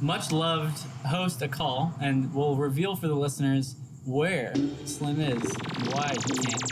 much 0.00 0.32
loved 0.32 0.78
host 1.06 1.42
a 1.42 1.48
call 1.48 1.94
and 2.00 2.34
we'll 2.34 2.56
reveal 2.56 2.96
for 2.96 3.06
the 3.06 3.14
listeners 3.14 3.76
where 4.06 4.54
Slim 4.86 5.20
is 5.20 5.42
and 5.42 5.92
why 5.92 6.08
he 6.08 6.34
can't 6.34 6.64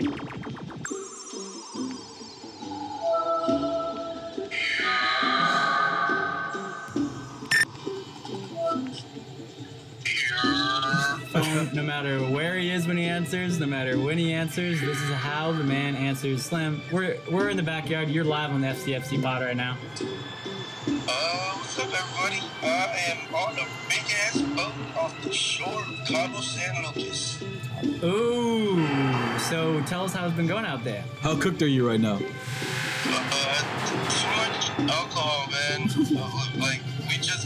be 0.00 0.06
here. 0.06 0.37
Phone, 11.42 11.70
no 11.74 11.82
matter 11.82 12.18
where 12.20 12.56
he 12.56 12.70
is 12.70 12.86
when 12.86 12.96
he 12.96 13.04
answers, 13.04 13.58
no 13.60 13.66
matter 13.66 13.98
when 13.98 14.18
he 14.18 14.32
answers, 14.32 14.80
this 14.80 15.00
is 15.00 15.10
how 15.12 15.52
the 15.52 15.64
man 15.64 15.94
answers. 15.96 16.42
Slim, 16.44 16.80
we're 16.92 17.18
we're 17.30 17.48
in 17.48 17.56
the 17.56 17.62
backyard. 17.62 18.08
You're 18.08 18.24
live 18.24 18.50
on 18.50 18.60
the 18.60 18.68
FCFC 18.68 19.22
pod 19.22 19.42
right 19.42 19.56
now. 19.56 19.76
Uh, 20.86 21.52
what's 21.54 21.78
up, 21.78 21.86
everybody? 21.86 22.42
I 22.62 22.96
am 23.10 23.34
on 23.34 23.52
a 23.54 23.66
big 23.88 24.04
ass 24.24 24.40
boat 24.40 24.72
off 24.96 25.22
the 25.22 25.32
shore 25.32 25.80
of 25.82 26.06
Cabo 26.06 26.40
San 26.40 26.82
Lucas. 26.84 27.42
Ooh, 28.02 29.38
so 29.38 29.80
tell 29.82 30.04
us 30.04 30.12
how 30.12 30.26
it's 30.26 30.36
been 30.36 30.46
going 30.46 30.64
out 30.64 30.82
there. 30.84 31.04
How 31.20 31.36
cooked 31.38 31.62
are 31.62 31.66
you 31.68 31.86
right 31.86 32.00
now? 32.00 32.18
Uh, 33.06 33.86
too 33.86 33.96
much 34.36 34.90
alcohol, 34.90 35.50
man. 35.50 35.88
Uh, 36.20 36.46
like, 36.58 36.80
we 36.86 36.87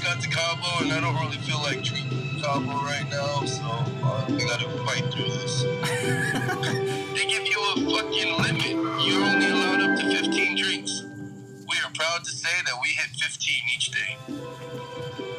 just 0.03 0.15
got 0.15 0.23
to 0.23 0.29
Cabo, 0.29 0.85
and 0.85 0.93
I 0.93 1.01
don't 1.01 1.15
really 1.15 1.37
feel 1.39 1.59
like 1.59 1.83
drinking 1.83 2.41
Cabo 2.41 2.67
right 2.67 3.07
now, 3.11 3.45
so 3.45 3.63
uh, 3.65 4.27
we 4.29 4.45
gotta 4.45 4.69
fight 4.85 5.05
through 5.13 5.25
this. 5.25 5.63
they 7.15 7.27
give 7.27 7.47
you 7.47 7.59
a 7.59 7.75
fucking 7.77 8.43
limit. 8.43 9.05
You're 9.07 9.25
only 9.25 9.49
allowed 9.49 9.81
up 9.81 9.99
to 10.01 10.11
15 10.11 10.57
drinks. 10.57 11.03
We 11.03 11.77
are 11.85 11.93
proud 11.95 12.25
to 12.25 12.31
say 12.31 12.63
that 12.65 12.75
we 12.83 12.89
hit 12.91 13.09
15 13.17 13.55
each 13.75 13.91
day. 13.91 14.19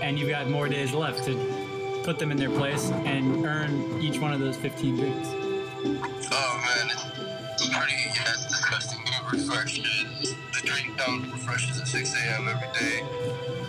And 0.01 0.17
you've 0.17 0.29
got 0.29 0.49
more 0.49 0.67
days 0.67 0.93
left 0.93 1.25
to 1.25 2.01
put 2.03 2.19
them 2.19 2.31
in 2.31 2.37
their 2.37 2.49
place 2.49 2.89
and 3.05 3.45
earn 3.45 4.01
each 4.01 4.19
one 4.19 4.33
of 4.33 4.39
those 4.39 4.57
15 4.57 4.97
drinks. 4.97 5.27
Oh 5.29 6.63
man, 6.65 6.91
it's, 7.53 7.67
pretty, 7.67 7.93
yeah, 8.15 8.33
it's 8.33 8.47
disgusting. 8.47 8.99
We 9.31 9.39
refresh 10.73 10.89
it. 10.89 10.97
The 10.97 11.03
drink 11.03 11.33
refreshes 11.33 11.79
at 11.81 11.87
6 11.87 12.13
a.m. 12.15 12.47
every 12.47 12.67
day. 12.79 13.03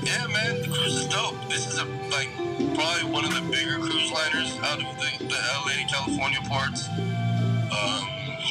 Yeah, 0.02 0.26
man, 0.26 0.60
the 0.62 0.68
cruise 0.68 0.96
is 0.96 1.06
dope. 1.06 1.34
This 1.48 1.66
is 1.66 1.78
a 1.78 1.84
like 2.10 2.28
probably 2.74 3.04
one 3.10 3.24
of 3.24 3.32
the 3.34 3.40
bigger 3.50 3.78
cruise 3.78 4.12
liners 4.12 4.54
out 4.62 4.78
of 4.78 4.84
the, 4.98 5.24
the 5.24 5.34
LA 5.34 5.72
to 5.80 5.86
California 5.92 6.38
ports. 6.44 6.88
Um, 6.88 8.06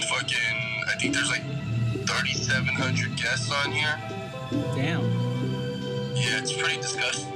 fucking, 0.09 0.57
I 0.87 0.95
think 0.99 1.13
there's 1.13 1.29
like 1.29 1.43
3,700 2.07 3.15
guests 3.17 3.51
on 3.51 3.71
here. 3.71 3.95
Damn. 4.75 5.03
Yeah, 6.15 6.39
it's 6.39 6.51
pretty 6.53 6.77
disgusting. 6.77 7.29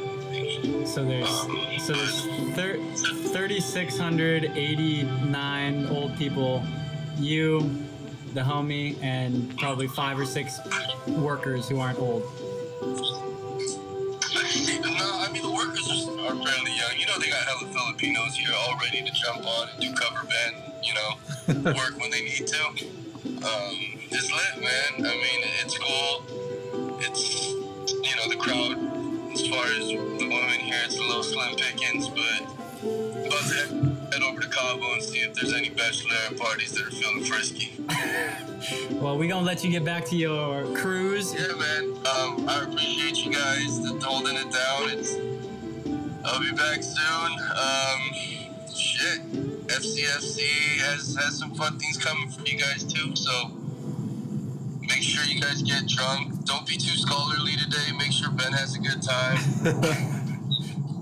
So 0.86 1.06
there's 1.06 1.30
so 1.84 1.94
there's 1.94 2.26
thir- 2.56 2.80
3,689 3.34 5.86
old 5.88 6.16
people, 6.18 6.64
you, 7.18 7.70
the 8.38 8.44
homie, 8.44 8.96
and 9.02 9.58
probably 9.58 9.88
five 9.88 10.20
or 10.20 10.26
six 10.26 10.60
workers 11.08 11.68
who 11.68 11.80
aren't 11.80 11.98
old. 11.98 12.22
No, 12.22 13.00
I 15.26 15.30
mean 15.34 15.42
the 15.42 15.52
workers 15.52 15.90
are, 15.90 16.36
fairly 16.46 16.72
young. 16.78 16.94
You 17.00 17.08
know 17.08 17.18
they 17.18 17.30
got 17.30 17.42
hella 17.48 17.68
Filipinos 17.74 18.36
here 18.36 18.54
all 18.56 18.78
ready 18.78 19.02
to 19.02 19.12
jump 19.12 19.44
on 19.44 19.70
and 19.70 19.82
do 19.82 19.92
cover 19.96 20.24
band, 20.28 20.56
you 20.84 20.94
know, 20.94 21.72
work 21.74 22.00
when 22.00 22.12
they 22.12 22.26
need 22.26 22.46
to. 22.46 22.64
Um, 22.68 23.74
it's 24.12 24.32
lit, 24.32 24.62
man. 24.62 25.08
I 25.08 25.16
mean 25.18 25.42
it's 25.66 25.76
cool. 25.80 26.22
It's 27.02 27.50
you 27.50 28.16
know 28.18 28.30
the 28.30 28.38
crowd. 28.38 28.78
As 29.34 29.48
far 29.48 29.66
as 29.66 29.88
the 29.88 30.28
women 30.30 30.60
here, 30.60 30.82
it's 30.86 30.98
a 30.98 31.02
little 31.02 31.24
slim 31.24 31.56
pickings, 31.56 32.08
but 32.08 32.46
but 32.84 33.44
that, 33.50 33.97
head 34.18 34.24
over 34.28 34.42
to 34.42 34.50
Cabo 34.50 34.94
and 34.94 35.04
see 35.04 35.20
if 35.20 35.34
there's 35.36 35.54
any 35.54 35.70
bachelorette 35.70 36.40
parties 36.40 36.72
that 36.72 36.88
are 36.88 36.92
feeling 36.92 37.24
frisky. 37.24 37.74
Well, 38.92 39.18
we're 39.18 39.30
gonna 39.30 39.46
let 39.46 39.64
you 39.64 39.70
get 39.70 39.86
back 39.86 40.06
to 40.06 40.16
your 40.16 40.66
cruise. 40.76 41.34
Yeah, 41.34 41.54
man. 41.56 41.84
Um, 42.08 42.50
I 42.50 42.66
appreciate 42.68 43.24
you 43.24 43.32
guys 43.32 43.80
holding 44.04 44.36
it 44.36 44.52
down. 44.52 44.90
It's. 44.90 45.14
I'll 46.26 46.42
be 46.42 46.52
back 46.52 46.82
soon. 46.82 47.32
Um, 47.54 48.68
shit. 48.76 49.22
FCFC 49.68 50.40
has 50.82 51.16
has 51.16 51.38
some 51.38 51.54
fun 51.54 51.78
things 51.78 51.98
coming 51.98 52.30
for 52.30 52.42
you 52.48 52.58
guys 52.58 52.84
too. 52.84 53.16
So 53.16 53.52
make 54.82 55.04
sure 55.04 55.24
you 55.26 55.40
guys 55.40 55.62
get 55.62 55.88
drunk. 55.88 56.44
Don't 56.46 56.66
be 56.68 56.76
too 56.76 56.98
scholarly 56.98 57.54
today. 57.58 57.96
Make 57.98 58.12
sure 58.12 58.32
Ben 58.32 58.52
has 58.54 58.76
a 58.76 58.80
good 58.80 59.02
time. 59.02 59.38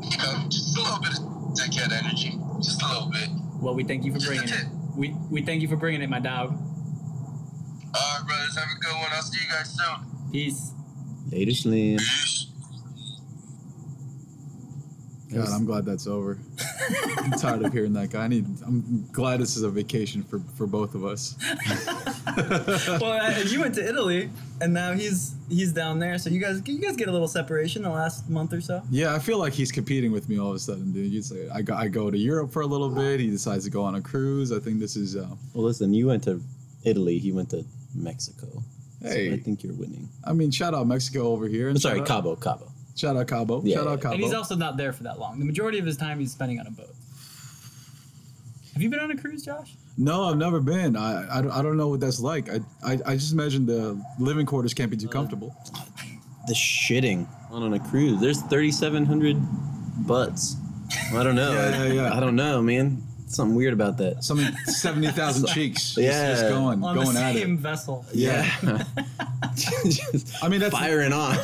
you 0.04 0.18
know, 0.18 0.46
just 0.50 0.78
a 0.78 0.82
little 0.82 1.00
bit 1.00 1.18
of 1.18 1.26
dickhead 1.56 1.94
energy. 1.94 2.38
Just 2.62 2.82
a 2.82 2.88
little 2.88 3.10
bit. 3.10 3.30
Well, 3.60 3.76
we 3.76 3.84
thank 3.84 4.06
you 4.06 4.14
for 4.14 4.20
bringing 4.20 4.50
it. 4.50 4.66
We 4.96 5.16
we 5.30 5.42
thank 5.42 5.62
you 5.62 5.68
for 5.68 5.76
bringing 5.76 6.02
it, 6.02 6.10
my 6.10 6.20
dog. 6.20 6.52
All 6.52 8.20
right, 8.20 8.28
brothers. 8.28 8.58
Have 8.58 8.68
a 8.76 8.80
good 8.80 8.94
one. 8.94 9.10
I'll 9.12 9.22
see 9.22 9.44
you 9.44 9.50
guys 9.50 9.70
soon. 9.74 10.32
Peace. 10.32 10.74
Later, 11.32 11.52
Slim. 11.52 11.98
Peace. 11.98 12.48
God, 15.36 15.50
I'm 15.50 15.66
glad 15.66 15.86
that's 15.86 16.08
over. 16.08 16.38
I'm 17.18 17.32
tired 17.32 17.64
of 17.64 17.74
hearing 17.74 17.94
that 17.94 18.10
guy. 18.10 18.24
I 18.24 18.28
need. 18.28 18.46
I'm 18.66 19.06
glad 19.12 19.40
this 19.42 19.56
is 19.58 19.64
a 19.64 19.70
vacation 19.70 20.24
for 20.24 20.40
for 20.56 20.66
both 20.68 20.96
of 20.96 21.04
us. 21.06 21.36
well, 23.02 23.44
you 23.44 23.60
went 23.60 23.76
to 23.76 23.88
Italy, 23.88 24.30
and 24.62 24.74
now 24.74 24.94
he's 24.94 25.36
he's 25.50 25.74
down 25.74 26.00
there. 26.00 26.18
So 26.18 26.30
you 26.30 26.40
guys 26.40 26.62
you 26.66 26.80
guys 26.80 26.96
get 26.96 27.08
a 27.08 27.12
little 27.12 27.28
separation 27.28 27.84
the 27.84 27.90
last 27.90 28.30
month 28.30 28.54
or 28.54 28.62
so. 28.62 28.82
Yeah, 28.90 29.14
I 29.14 29.20
feel 29.20 29.38
like 29.38 29.54
he's 29.54 29.72
competing 29.72 30.12
with 30.12 30.30
me 30.30 30.40
all 30.40 30.50
of 30.50 30.56
a 30.56 30.60
sudden, 30.60 30.92
dude. 30.92 31.12
You 31.12 31.22
say 31.22 31.50
I 31.54 31.62
go, 31.62 31.76
I 31.76 31.88
go 31.88 32.10
to 32.10 32.18
Europe 32.18 32.52
for 32.52 32.62
a 32.62 32.68
little 32.68 32.90
bit. 32.90 33.20
He 33.20 33.30
decides 33.30 33.66
to 33.66 33.70
go 33.70 33.84
on 33.84 33.96
a 33.96 34.02
cruise. 34.02 34.52
I 34.52 34.60
think 34.60 34.80
this 34.80 34.96
is. 34.96 35.16
Uh, 35.16 35.28
Well, 35.54 35.66
listen, 35.66 35.94
you 35.94 36.08
went 36.08 36.24
to 36.24 36.42
Italy. 36.84 37.18
He 37.20 37.32
went 37.32 37.50
to 37.52 37.66
Mexico. 37.94 38.64
So 39.02 39.10
Hey. 39.10 39.34
I 39.34 39.38
think 39.38 39.64
you're 39.64 39.74
winning. 39.74 40.10
I 40.24 40.34
mean, 40.34 40.52
shout 40.52 40.74
out 40.74 40.88
Mexico 40.88 41.28
over 41.28 41.48
here. 41.48 41.70
And 41.70 41.80
Sorry, 41.80 42.02
Cabo, 42.02 42.36
Cabo. 42.36 42.72
Shout 42.96 43.18
out 43.18 43.28
Cabo. 43.28 43.62
Yeah, 43.64 43.76
shout 43.76 43.88
out 43.88 43.98
yeah. 43.98 44.02
Cabo. 44.04 44.14
And 44.16 44.24
he's 44.24 44.34
also 44.34 44.56
not 44.56 44.78
there 44.78 44.94
for 44.94 45.04
that 45.04 45.20
long. 45.20 45.38
The 45.40 45.46
majority 45.46 45.80
of 45.80 45.86
his 45.86 45.98
time 45.98 46.20
he's 46.20 46.32
spending 46.32 46.60
on 46.60 46.68
a 46.68 46.72
boat. 46.72 46.94
Have 48.74 48.82
you 48.82 48.90
been 48.90 49.00
on 49.00 49.12
a 49.12 49.18
cruise, 49.18 49.44
Josh? 49.44 49.74
no, 49.98 50.24
I've 50.26 50.38
never 50.38 50.60
been. 50.60 50.98
I, 50.98 51.38
I, 51.40 51.42
don't- 51.42 51.52
I 51.52 51.62
don't 51.62 51.78
know 51.78 51.88
what 51.88 52.02
that's 52.02 52.20
like. 52.20 52.50
I, 52.50 52.60
I 52.86 53.00
I 53.06 53.14
just 53.16 53.32
imagine 53.32 53.66
the 53.66 54.02
living 54.20 54.46
quarters 54.46 54.74
can't 54.74 54.92
be 54.92 54.98
too 54.98 55.08
comfortable. 55.08 55.56
The 56.48 56.54
shitting 56.54 57.28
on, 57.50 57.64
on 57.64 57.74
a 57.74 57.80
cruise. 57.80 58.20
There's 58.20 58.42
3,700 58.44 59.38
butts. 60.06 60.58
I 61.14 61.24
don't 61.24 61.36
know. 61.36 61.52
Yeah, 61.54 61.84
yeah, 61.86 61.94
yeah. 61.94 62.14
I 62.14 62.20
don't 62.20 62.36
know, 62.36 62.62
man. 62.62 63.02
Something 63.28 63.56
weird 63.56 63.74
about 63.74 63.98
that. 63.98 64.24
Something 64.24 64.54
seventy 64.68 65.08
thousand 65.08 65.48
cheeks. 65.54 65.98
Yeah. 65.98 66.32
just 66.36 66.50
going 66.50 66.84
On 66.84 66.94
going 66.96 67.14
the 67.16 67.20
at 67.22 67.34
same 67.34 67.54
it. 67.56 67.60
vessel. 67.60 68.06
Yeah. 68.14 68.44
Just 69.56 70.44
I 70.44 70.48
mean, 70.50 70.60
that's 70.60 70.74
firing 70.78 71.12
on. 71.12 71.38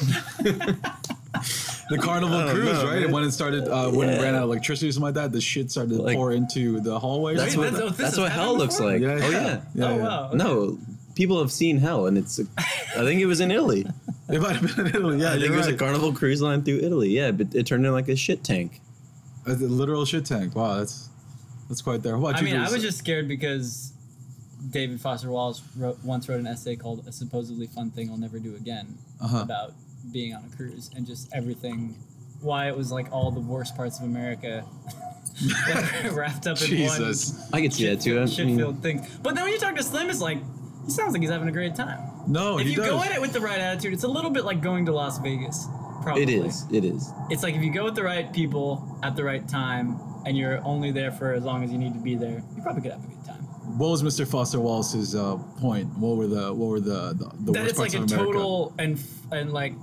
The 1.92 1.98
Carnival 1.98 2.50
cruise, 2.50 2.66
know, 2.66 2.86
right? 2.86 3.02
man. 3.02 3.12
When 3.12 3.24
it 3.24 3.32
started, 3.32 3.68
uh, 3.68 3.92
when 3.92 4.10
it 4.10 4.22
ran 4.22 4.34
out 4.36 4.44
of 4.44 4.50
electricity 4.50 4.90
or 4.90 4.92
something 4.92 5.06
like 5.06 5.14
that, 5.16 5.32
the 5.32 5.42
shit 5.42 5.70
started 5.72 5.96
to 5.98 6.02
Like- 6.02 6.16
pour 6.18 6.32
into 6.34 6.80
the 6.82 7.00
hallway. 7.00 7.36
That's 7.36 7.56
Wait, 7.56 7.66
what, 7.72 7.74
that's- 7.74 7.92
oh, 7.92 7.96
that's 8.04 8.18
what 8.18 8.32
hell 8.32 8.58
looks 8.58 8.76
before? 8.78 8.92
like. 8.94 9.02
Yeah, 9.02 9.10
Oh, 9.12 9.18
yeah. 9.18 9.30
yeah. 9.30 9.62
Yeah, 9.76 9.86
oh 9.86 9.96
yeah. 9.98 10.04
wow. 10.04 10.28
okay. 10.30 10.38
No, 10.38 10.80
people 11.16 11.40
have 11.40 11.52
seen 11.52 11.78
hell, 11.78 12.08
and 12.08 12.18
it's. 12.18 12.40
I 12.58 13.04
think 13.04 13.22
it 13.22 13.26
was 13.28 13.40
in 13.42 13.52
Italy. 13.52 13.86
It 14.30 14.40
might 14.40 14.56
have 14.56 14.76
been 14.78 14.86
in 14.88 14.96
Italy. 14.96 15.18
Yeah, 15.20 15.28
I 15.28 15.32
think 15.34 15.44
you're 15.48 15.56
it 15.56 15.58
was 15.58 15.68
a. 15.68 15.74
Carnival 15.74 16.14
cruise 16.14 16.42
line 16.42 16.64
through 16.64 16.78
Italy. 16.78 17.10
Yeah, 17.10 17.32
but 17.32 17.54
it 17.54 17.66
turned 17.66 17.84
into 17.86 17.92
like 17.92 18.08
a 18.08 18.16
shit 18.16 18.46
tank. 18.46 18.80
A 19.46 19.52
literal 19.52 20.06
shit 20.06 20.24
tank. 20.26 20.56
Wow, 20.56 20.78
that's 20.78 21.10
that's 21.68 21.82
quite 21.82 22.02
there. 22.02 22.18
What 22.18 22.38
I 22.38 22.42
mean, 22.42 22.56
I 22.56 22.72
was 22.72 22.82
just 22.82 22.98
scared 22.98 23.28
because 23.28 23.92
David 24.70 25.02
Foster 25.02 25.30
Wallace 25.30 25.62
wrote, 25.76 26.02
once 26.06 26.30
wrote 26.30 26.40
an 26.40 26.48
essay 26.48 26.78
called 26.78 27.04
"A 27.08 27.12
Supposedly 27.12 27.68
Fun 27.68 27.92
Thing 27.92 28.10
I'll 28.10 28.16
Never 28.18 28.40
Do 28.40 28.56
Again" 28.56 28.98
Uh-huh. 29.20 29.40
about 29.42 29.74
being 30.12 30.34
on 30.34 30.44
a 30.46 30.56
cruise 30.56 30.90
and 30.96 31.06
just 31.06 31.30
everything, 31.34 31.96
why 32.42 32.68
it 32.68 32.76
was 32.76 32.92
like 32.92 33.12
all 33.12 33.32
the 33.32 33.40
worst 33.40 33.76
parts 33.76 34.00
of 34.00 34.06
America 34.06 34.66
wrapped 36.12 36.48
up 36.48 36.62
in 36.62 36.68
Jesus. 36.68 37.34
one 37.50 37.50
I 37.54 37.62
could 37.62 37.74
see 37.74 37.88
that 37.88 38.02
too. 38.02 38.22
I 38.22 38.26
shit 38.26 38.48
mean, 38.48 38.58
filled 38.58 38.82
thing. 38.82 39.06
But 39.22 39.36
then 39.36 39.44
when 39.44 39.54
you 39.54 39.60
talk 39.60 39.76
to 39.76 39.84
Slim, 39.84 40.10
it's 40.10 40.22
like 40.22 40.40
he 40.86 40.92
sounds 40.92 41.14
like 41.14 41.22
he's 41.22 41.32
having 41.32 41.48
a 41.48 41.52
great 41.52 41.76
time. 41.76 42.00
No, 42.28 42.58
if 42.60 42.66
he 42.66 42.72
you 42.72 42.78
does. 42.78 42.88
go 42.88 43.02
in 43.02 43.12
it 43.12 43.22
with 43.22 43.34
the 43.34 43.40
right 43.42 43.60
attitude, 43.60 43.94
it's 43.94 44.04
a 44.04 44.08
little 44.08 44.32
bit 44.32 44.46
like 44.46 44.62
going 44.62 44.86
to 44.86 44.92
Las 44.92 45.20
Vegas. 45.20 45.68
Probably 46.02 46.24
it 46.24 46.30
is. 46.30 46.66
It 46.72 46.84
is. 46.84 47.12
It's 47.30 47.44
like 47.44 47.56
if 47.56 47.62
you 47.62 47.72
go 47.72 47.84
with 47.84 47.96
the 47.96 48.04
right 48.04 48.32
people 48.34 49.00
at 49.04 49.16
the 49.16 49.24
right 49.24 49.48
time, 49.48 50.00
and 50.26 50.38
you're 50.38 50.64
only 50.66 50.92
there 50.92 51.12
for 51.12 51.34
as 51.34 51.44
long 51.44 51.64
as 51.64 51.72
you 51.72 51.78
need 51.78 51.94
to 51.94 52.00
be 52.00 52.16
there, 52.16 52.44
you 52.56 52.62
probably 52.62 52.82
could 52.82 52.92
have 52.92 53.04
a 53.04 53.08
good 53.08 53.26
time. 53.26 53.42
What 53.78 53.90
was 53.90 54.04
Mr. 54.04 54.28
Foster 54.28 54.60
Wallace's 54.60 55.16
uh, 55.16 55.38
point? 55.60 55.88
What 55.98 56.18
were 56.18 56.28
the 56.28 56.54
what 56.54 56.70
were 56.70 56.80
the 56.80 57.14
the, 57.14 57.32
the 57.40 57.52
that 57.54 57.62
worst 57.62 57.70
it's 57.70 57.80
like 57.80 57.92
parts 57.94 58.12
a 58.12 58.16
of 58.16 58.20
America? 58.20 58.34
total 58.34 58.74
and 58.80 59.02
and 59.32 59.54
like 59.54 59.74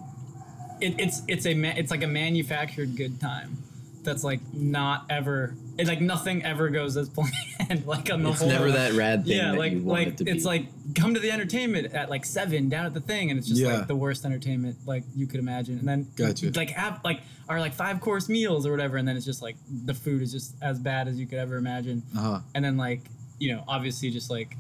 it, 0.81 0.95
it's 0.99 1.23
it's 1.29 1.47
a 1.47 1.55
ma- 1.55 1.75
it's 1.77 1.91
like 1.91 2.03
a 2.03 2.07
manufactured 2.09 2.97
good 2.97 3.21
time 3.21 3.59
that's 4.05 4.25
like 4.25 4.41
not 4.55 5.05
ever 5.11 5.55
it's 5.77 5.89
like 5.89 6.01
nothing 6.01 6.43
ever 6.45 6.69
goes 6.71 6.97
as 6.97 7.09
planned 7.59 7.85
like 7.87 8.11
on 8.11 8.23
the 8.23 8.27
whole, 8.27 8.33
It's 8.33 8.41
whole 8.41 8.49
never 8.49 8.71
that 8.73 8.93
rad 8.95 9.25
thing 9.27 9.37
yeah 9.37 9.51
that 9.51 9.59
like 9.59 9.73
you 9.73 9.81
like 9.81 10.07
it 10.09 10.17
to 10.19 10.25
be. 10.25 10.31
it's 10.31 10.45
like 10.45 10.67
come 10.95 11.13
to 11.15 11.21
the 11.21 11.31
entertainment 11.31 11.93
at 11.93 12.09
like 12.09 12.25
seven 12.25 12.69
down 12.69 12.87
at 12.87 12.95
the 12.95 13.01
thing 13.01 13.31
and 13.31 13.39
it's 13.39 13.49
just 13.49 13.61
Yeah. 13.61 13.79
like 13.79 13.87
the 13.87 13.97
worst 13.97 14.25
entertainment 14.25 14.77
like 14.87 15.03
you 15.15 15.27
could 15.27 15.41
imagine 15.41 15.79
and 15.79 15.87
then 15.89 16.07
Gotcha. 16.17 16.51
like 16.53 16.71
have 16.71 17.01
like 17.05 17.21
are 17.49 17.61
like 17.61 17.75
five 17.75 18.01
course 18.01 18.29
meals 18.29 18.65
or 18.67 18.71
whatever 18.71 18.97
and 18.97 19.07
then 19.07 19.17
it's 19.17 19.27
just 19.27 19.43
like 19.43 19.57
the 19.85 19.95
food 19.95 20.23
is 20.23 20.33
just 20.33 20.55
as 20.63 20.79
bad 20.79 21.09
as 21.09 21.19
you 21.19 21.27
could 21.27 21.39
ever 21.39 21.57
imagine 21.57 22.03
Uh-huh. 22.17 22.41
and 22.55 22.65
then 22.65 22.77
like 22.77 23.03
you 23.39 23.53
know 23.55 23.65
obviously 23.69 24.11
just 24.11 24.31
like 24.31 24.57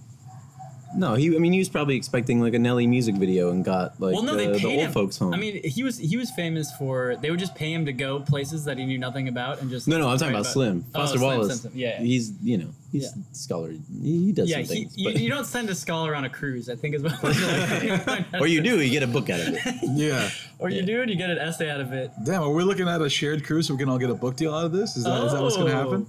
no, 0.96 1.14
he. 1.14 1.34
I 1.34 1.38
mean, 1.38 1.52
he 1.52 1.58
was 1.58 1.68
probably 1.68 1.96
expecting 1.96 2.40
like 2.40 2.54
a 2.54 2.58
Nelly 2.58 2.86
music 2.86 3.14
video 3.16 3.50
and 3.50 3.64
got 3.64 4.00
like 4.00 4.14
well, 4.14 4.22
no, 4.22 4.32
the, 4.36 4.46
they 4.52 4.58
the 4.58 4.66
old 4.66 4.78
him. 4.78 4.92
folks 4.92 5.18
home. 5.18 5.34
I 5.34 5.36
mean, 5.36 5.62
he 5.62 5.82
was 5.82 5.98
he 5.98 6.16
was 6.16 6.30
famous 6.30 6.72
for 6.76 7.16
they 7.16 7.30
would 7.30 7.38
just 7.40 7.54
pay 7.54 7.72
him 7.72 7.84
to 7.86 7.92
go 7.92 8.20
places 8.20 8.64
that 8.64 8.78
he 8.78 8.86
knew 8.86 8.98
nothing 8.98 9.28
about 9.28 9.60
and 9.60 9.70
just 9.70 9.86
no, 9.88 9.98
no, 9.98 10.08
I'm 10.08 10.18
talking 10.18 10.34
write 10.34 10.40
about 10.40 10.52
Slim 10.52 10.84
Oh, 10.94 10.98
Foster 11.00 11.18
Slim, 11.18 11.28
Wallace. 11.30 11.46
Slim, 11.48 11.58
Slim. 11.58 11.72
Yeah, 11.76 11.88
yeah. 11.88 12.00
he's 12.06 12.32
you 12.42 12.58
know 12.58 12.68
he's 12.90 13.04
Yeah. 13.04 13.22
scholar. 13.32 13.70
He, 14.02 14.26
he 14.26 14.32
does 14.32 14.48
yeah, 14.48 14.56
some 14.56 14.62
he, 14.64 14.68
things, 14.84 14.96
you, 14.96 15.04
but 15.12 15.20
you 15.20 15.28
don't 15.30 15.44
send 15.46 15.68
a 15.70 15.74
scholar 15.74 16.14
on 16.14 16.24
a 16.24 16.30
cruise. 16.30 16.68
I 16.70 16.74
think 16.76 16.94
is 16.94 17.02
what. 17.02 17.22
or 18.40 18.46
you 18.46 18.60
do, 18.62 18.80
you 18.80 18.90
get 18.90 19.02
a 19.02 19.06
book 19.06 19.30
out 19.30 19.40
of 19.40 19.48
it. 19.54 19.60
Yeah. 19.82 20.30
or 20.58 20.70
you 20.70 20.80
Yeah. 20.80 20.86
do, 20.86 21.02
and 21.02 21.10
you 21.10 21.16
get 21.16 21.30
an 21.30 21.38
essay 21.38 21.68
out 21.70 21.80
of 21.80 21.92
it. 21.92 22.10
Damn, 22.24 22.42
are 22.42 22.50
we 22.52 22.62
looking 22.62 22.88
at 22.88 23.00
a 23.02 23.08
shared 23.10 23.44
cruise 23.44 23.66
so 23.66 23.74
we 23.74 23.78
can 23.80 23.88
all 23.88 23.98
get 23.98 24.10
a 24.10 24.14
book 24.14 24.36
deal 24.36 24.54
out 24.54 24.64
of 24.64 24.72
this? 24.72 24.96
Is 24.96 25.04
that 25.04 25.24
is 25.24 25.32
that 25.32 25.42
what's 25.42 25.56
going 25.56 25.68
to 25.68 25.74
Oh. 25.74 25.84
happen? 25.84 26.06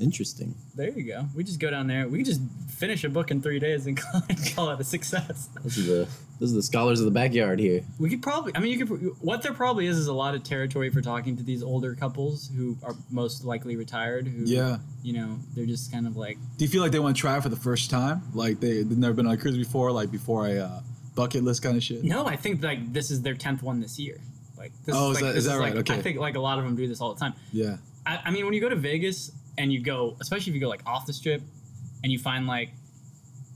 Interesting. 0.00 0.54
There 0.74 0.88
you 0.90 1.02
go. 1.04 1.26
We 1.34 1.44
just 1.44 1.60
go 1.60 1.70
down 1.70 1.86
there. 1.86 2.08
We 2.08 2.22
just 2.22 2.40
finish 2.68 3.04
a 3.04 3.08
book 3.08 3.30
in 3.30 3.42
three 3.42 3.58
days 3.58 3.86
and 3.86 3.96
call 4.54 4.70
it, 4.70 4.80
a 4.80 4.84
success. 4.84 5.48
This 5.62 5.76
is 5.76 5.86
the 5.86 6.08
this 6.40 6.48
is 6.48 6.54
the 6.54 6.62
scholars 6.62 7.00
of 7.00 7.04
the 7.04 7.10
backyard 7.12 7.58
here. 7.60 7.82
We 7.98 8.08
could 8.08 8.22
probably. 8.22 8.52
I 8.54 8.60
mean, 8.60 8.78
you 8.78 8.86
could. 8.86 9.16
What 9.20 9.42
there 9.42 9.52
probably 9.52 9.86
is 9.86 9.98
is 9.98 10.06
a 10.06 10.12
lot 10.14 10.34
of 10.34 10.42
territory 10.42 10.88
for 10.90 11.02
talking 11.02 11.36
to 11.36 11.42
these 11.42 11.62
older 11.62 11.94
couples 11.94 12.50
who 12.56 12.78
are 12.82 12.94
most 13.10 13.44
likely 13.44 13.76
retired. 13.76 14.26
Who, 14.26 14.44
Yeah. 14.44 14.78
You 15.02 15.12
know, 15.14 15.38
they're 15.54 15.66
just 15.66 15.92
kind 15.92 16.06
of 16.06 16.16
like 16.16 16.38
Do 16.56 16.64
you 16.64 16.70
feel 16.70 16.82
like 16.82 16.92
they 16.92 16.98
want 16.98 17.16
to 17.16 17.20
try 17.20 17.36
it 17.36 17.42
for 17.42 17.48
the 17.50 17.56
first 17.56 17.90
time? 17.90 18.22
Like 18.34 18.60
they, 18.60 18.82
they've 18.82 18.96
never 18.98 19.14
been 19.14 19.26
on 19.26 19.32
a 19.34 19.36
cruise 19.36 19.56
before, 19.58 19.92
like 19.92 20.10
before 20.10 20.46
a 20.46 20.58
uh, 20.60 20.80
bucket 21.14 21.44
list 21.44 21.62
kind 21.62 21.76
of 21.76 21.82
shit? 21.82 22.04
No, 22.04 22.24
I 22.26 22.36
think 22.36 22.62
like 22.62 22.92
this 22.92 23.10
is 23.10 23.20
their 23.22 23.34
tenth 23.34 23.62
one 23.62 23.80
this 23.80 23.98
year. 23.98 24.18
Like 24.56 24.72
this 24.84 24.94
Oh, 24.96 25.10
is, 25.10 25.16
is 25.18 25.22
like, 25.22 25.28
that- 25.28 25.34
this 25.34 25.44
is 25.44 25.50
that 25.50 25.58
right? 25.58 25.74
like, 25.74 25.90
Okay. 25.90 25.98
I 25.98 26.02
think 26.02 26.18
like 26.18 26.36
a 26.36 26.40
lot 26.40 26.58
of 26.58 26.64
them 26.64 26.74
do 26.76 26.86
this 26.88 27.00
all 27.02 27.12
the 27.14 27.20
time. 27.20 27.34
Yeah. 27.52 27.76
I, 28.06 28.20
I 28.26 28.30
mean, 28.30 28.44
when 28.46 28.54
you 28.54 28.60
go 28.62 28.68
to 28.70 28.76
Vegas 28.76 29.30
and 29.60 29.70
you 29.70 29.80
go, 29.80 30.16
especially 30.20 30.50
if 30.50 30.54
you 30.54 30.60
go 30.60 30.68
like 30.68 30.82
off 30.86 31.06
the 31.06 31.12
strip, 31.12 31.42
and 32.02 32.10
you 32.10 32.18
find 32.18 32.46
like, 32.46 32.70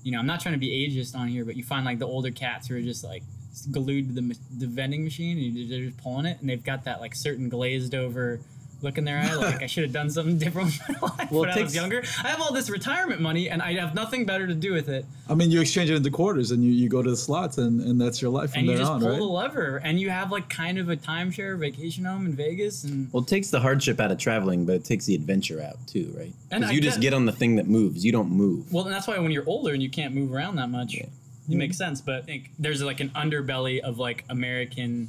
you 0.03 0.13
know, 0.13 0.19
I'm 0.19 0.27
not 0.27 0.41
trying 0.41 0.53
to 0.53 0.61
be 0.61 0.69
ageist 0.69 1.17
on 1.17 1.29
here, 1.29 1.47
but 1.47 1.57
you 1.57 1.65
find 1.65 1.85
like 1.87 1.99
the 1.99 2.07
older 2.07 2.31
cats 2.31 2.69
who 2.69 2.77
are 2.77 2.83
just 2.83 3.03
like 3.03 3.23
glued 3.71 4.09
to 4.09 4.21
the 4.21 4.39
the 4.59 4.67
vending 4.67 5.03
machine 5.03 5.39
and 5.39 5.71
they're 5.71 5.87
just 5.87 5.97
pulling 5.97 6.27
it, 6.27 6.39
and 6.41 6.49
they've 6.49 6.63
got 6.63 6.85
that 6.85 7.01
like 7.01 7.15
certain 7.15 7.49
glazed 7.49 7.95
over 7.95 8.41
look 8.85 8.99
in 8.99 9.05
their 9.05 9.19
eye, 9.19 9.35
like 9.35 9.63
I 9.63 9.67
should 9.67 9.83
have 9.85 9.93
done 9.93 10.09
something 10.11 10.39
different 10.45 10.69
with 10.89 11.03
my 11.03 11.09
life 11.09 11.31
Well, 11.33 11.41
when 11.41 11.51
it 11.51 11.57
I 11.57 11.63
was 11.63 11.75
younger. 11.75 12.05
I 12.23 12.29
have 12.29 12.41
all 12.41 12.53
this 12.53 12.71
retirement 12.71 13.21
money, 13.21 13.51
and 13.51 13.61
I 13.61 13.73
have 13.75 13.95
nothing 13.95 14.25
better 14.27 14.47
to 14.47 14.55
do 14.55 14.73
with 14.73 14.89
it. 14.89 15.05
I 15.29 15.35
mean, 15.35 15.51
you 15.51 15.61
exchange 15.61 15.91
it 15.91 15.97
into 15.97 16.11
quarters 16.11 16.51
and 16.53 16.63
you, 16.63 16.71
you 16.71 16.89
go 16.89 17.03
to 17.03 17.11
the 17.11 17.17
slots 17.17 17.59
and, 17.59 17.81
and 17.81 18.01
that's 18.01 18.21
your 18.23 18.31
life 18.31 18.51
from 18.53 18.61
and 18.61 18.67
you 18.69 18.73
there 18.75 18.79
just 18.81 18.93
on, 18.93 19.01
pull 19.01 19.09
right? 19.11 19.19
the 19.19 19.25
lever, 19.25 19.77
and 19.83 19.99
you 19.99 20.11
have 20.11 20.31
like 20.31 20.49
kind 20.49 20.79
of 20.79 20.89
a 20.89 20.97
timeshare 20.97 21.59
vacation 21.59 22.05
home 22.05 22.27
in 22.27 22.33
Vegas, 22.35 22.85
and 22.85 23.13
Well, 23.13 23.23
it 23.23 23.29
takes 23.29 23.51
the 23.51 23.59
hardship 23.61 23.99
out 24.01 24.13
of 24.13 24.19
traveling, 24.19 24.65
but 24.67 24.77
it 24.77 24.85
takes 24.85 25.07
the 25.07 25.15
adventure 25.17 25.61
out 25.63 25.85
too, 25.89 26.15
right? 26.17 26.33
And 26.51 26.61
Because 26.61 26.71
I 26.71 26.75
you 26.75 26.81
just 26.81 26.97
get- 27.01 27.11
get 27.11 27.15
on 27.15 27.25
the 27.27 27.33
thing 27.33 27.57
that 27.57 27.67
moves. 27.67 28.05
You 28.05 28.13
don't 28.13 28.31
move. 28.31 28.73
Well, 28.73 28.85
and 28.85 28.93
that's 28.95 29.07
why 29.09 29.19
when 29.19 29.33
you're 29.33 29.49
older 29.49 29.73
and 29.73 29.83
you 29.83 29.91
can't 29.91 30.15
move 30.15 30.33
around 30.33 30.57
that 30.57 30.69
much, 30.71 30.95
Yeah. 30.95 31.07
it 31.49 31.57
makes 31.57 31.77
sense. 31.79 32.01
But 32.01 32.15
I 32.17 32.21
think 32.23 32.51
there's 32.59 32.83
like 32.83 33.01
an 33.01 33.09
underbelly 33.11 33.81
of 33.81 33.99
like 33.99 34.25
American 34.29 35.09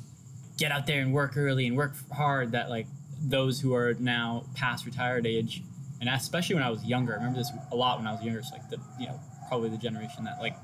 get 0.57 0.71
out 0.71 0.87
there 0.87 1.01
and 1.01 1.13
work 1.13 1.35
early 1.35 1.67
and 1.67 1.75
work 1.75 1.93
hard 2.13 2.53
that 2.53 2.69
like 2.69 2.87
those 3.27 3.59
who 3.61 3.73
are 3.73 3.93
now 3.95 4.45
past 4.55 4.85
retired 4.85 5.25
age, 5.25 5.63
and 5.99 6.09
especially 6.09 6.55
when 6.55 6.63
I 6.63 6.69
was 6.69 6.83
younger, 6.83 7.13
I 7.13 7.15
remember 7.17 7.39
this 7.39 7.51
a 7.71 7.75
lot 7.75 7.97
when 7.97 8.07
I 8.07 8.11
was 8.13 8.23
younger. 8.23 8.39
It's 8.39 8.51
like 8.51 8.69
the 8.69 8.77
you 8.99 9.07
know 9.07 9.19
probably 9.47 9.69
the 9.69 9.77
generation 9.77 10.23
that 10.25 10.39
like 10.39 10.55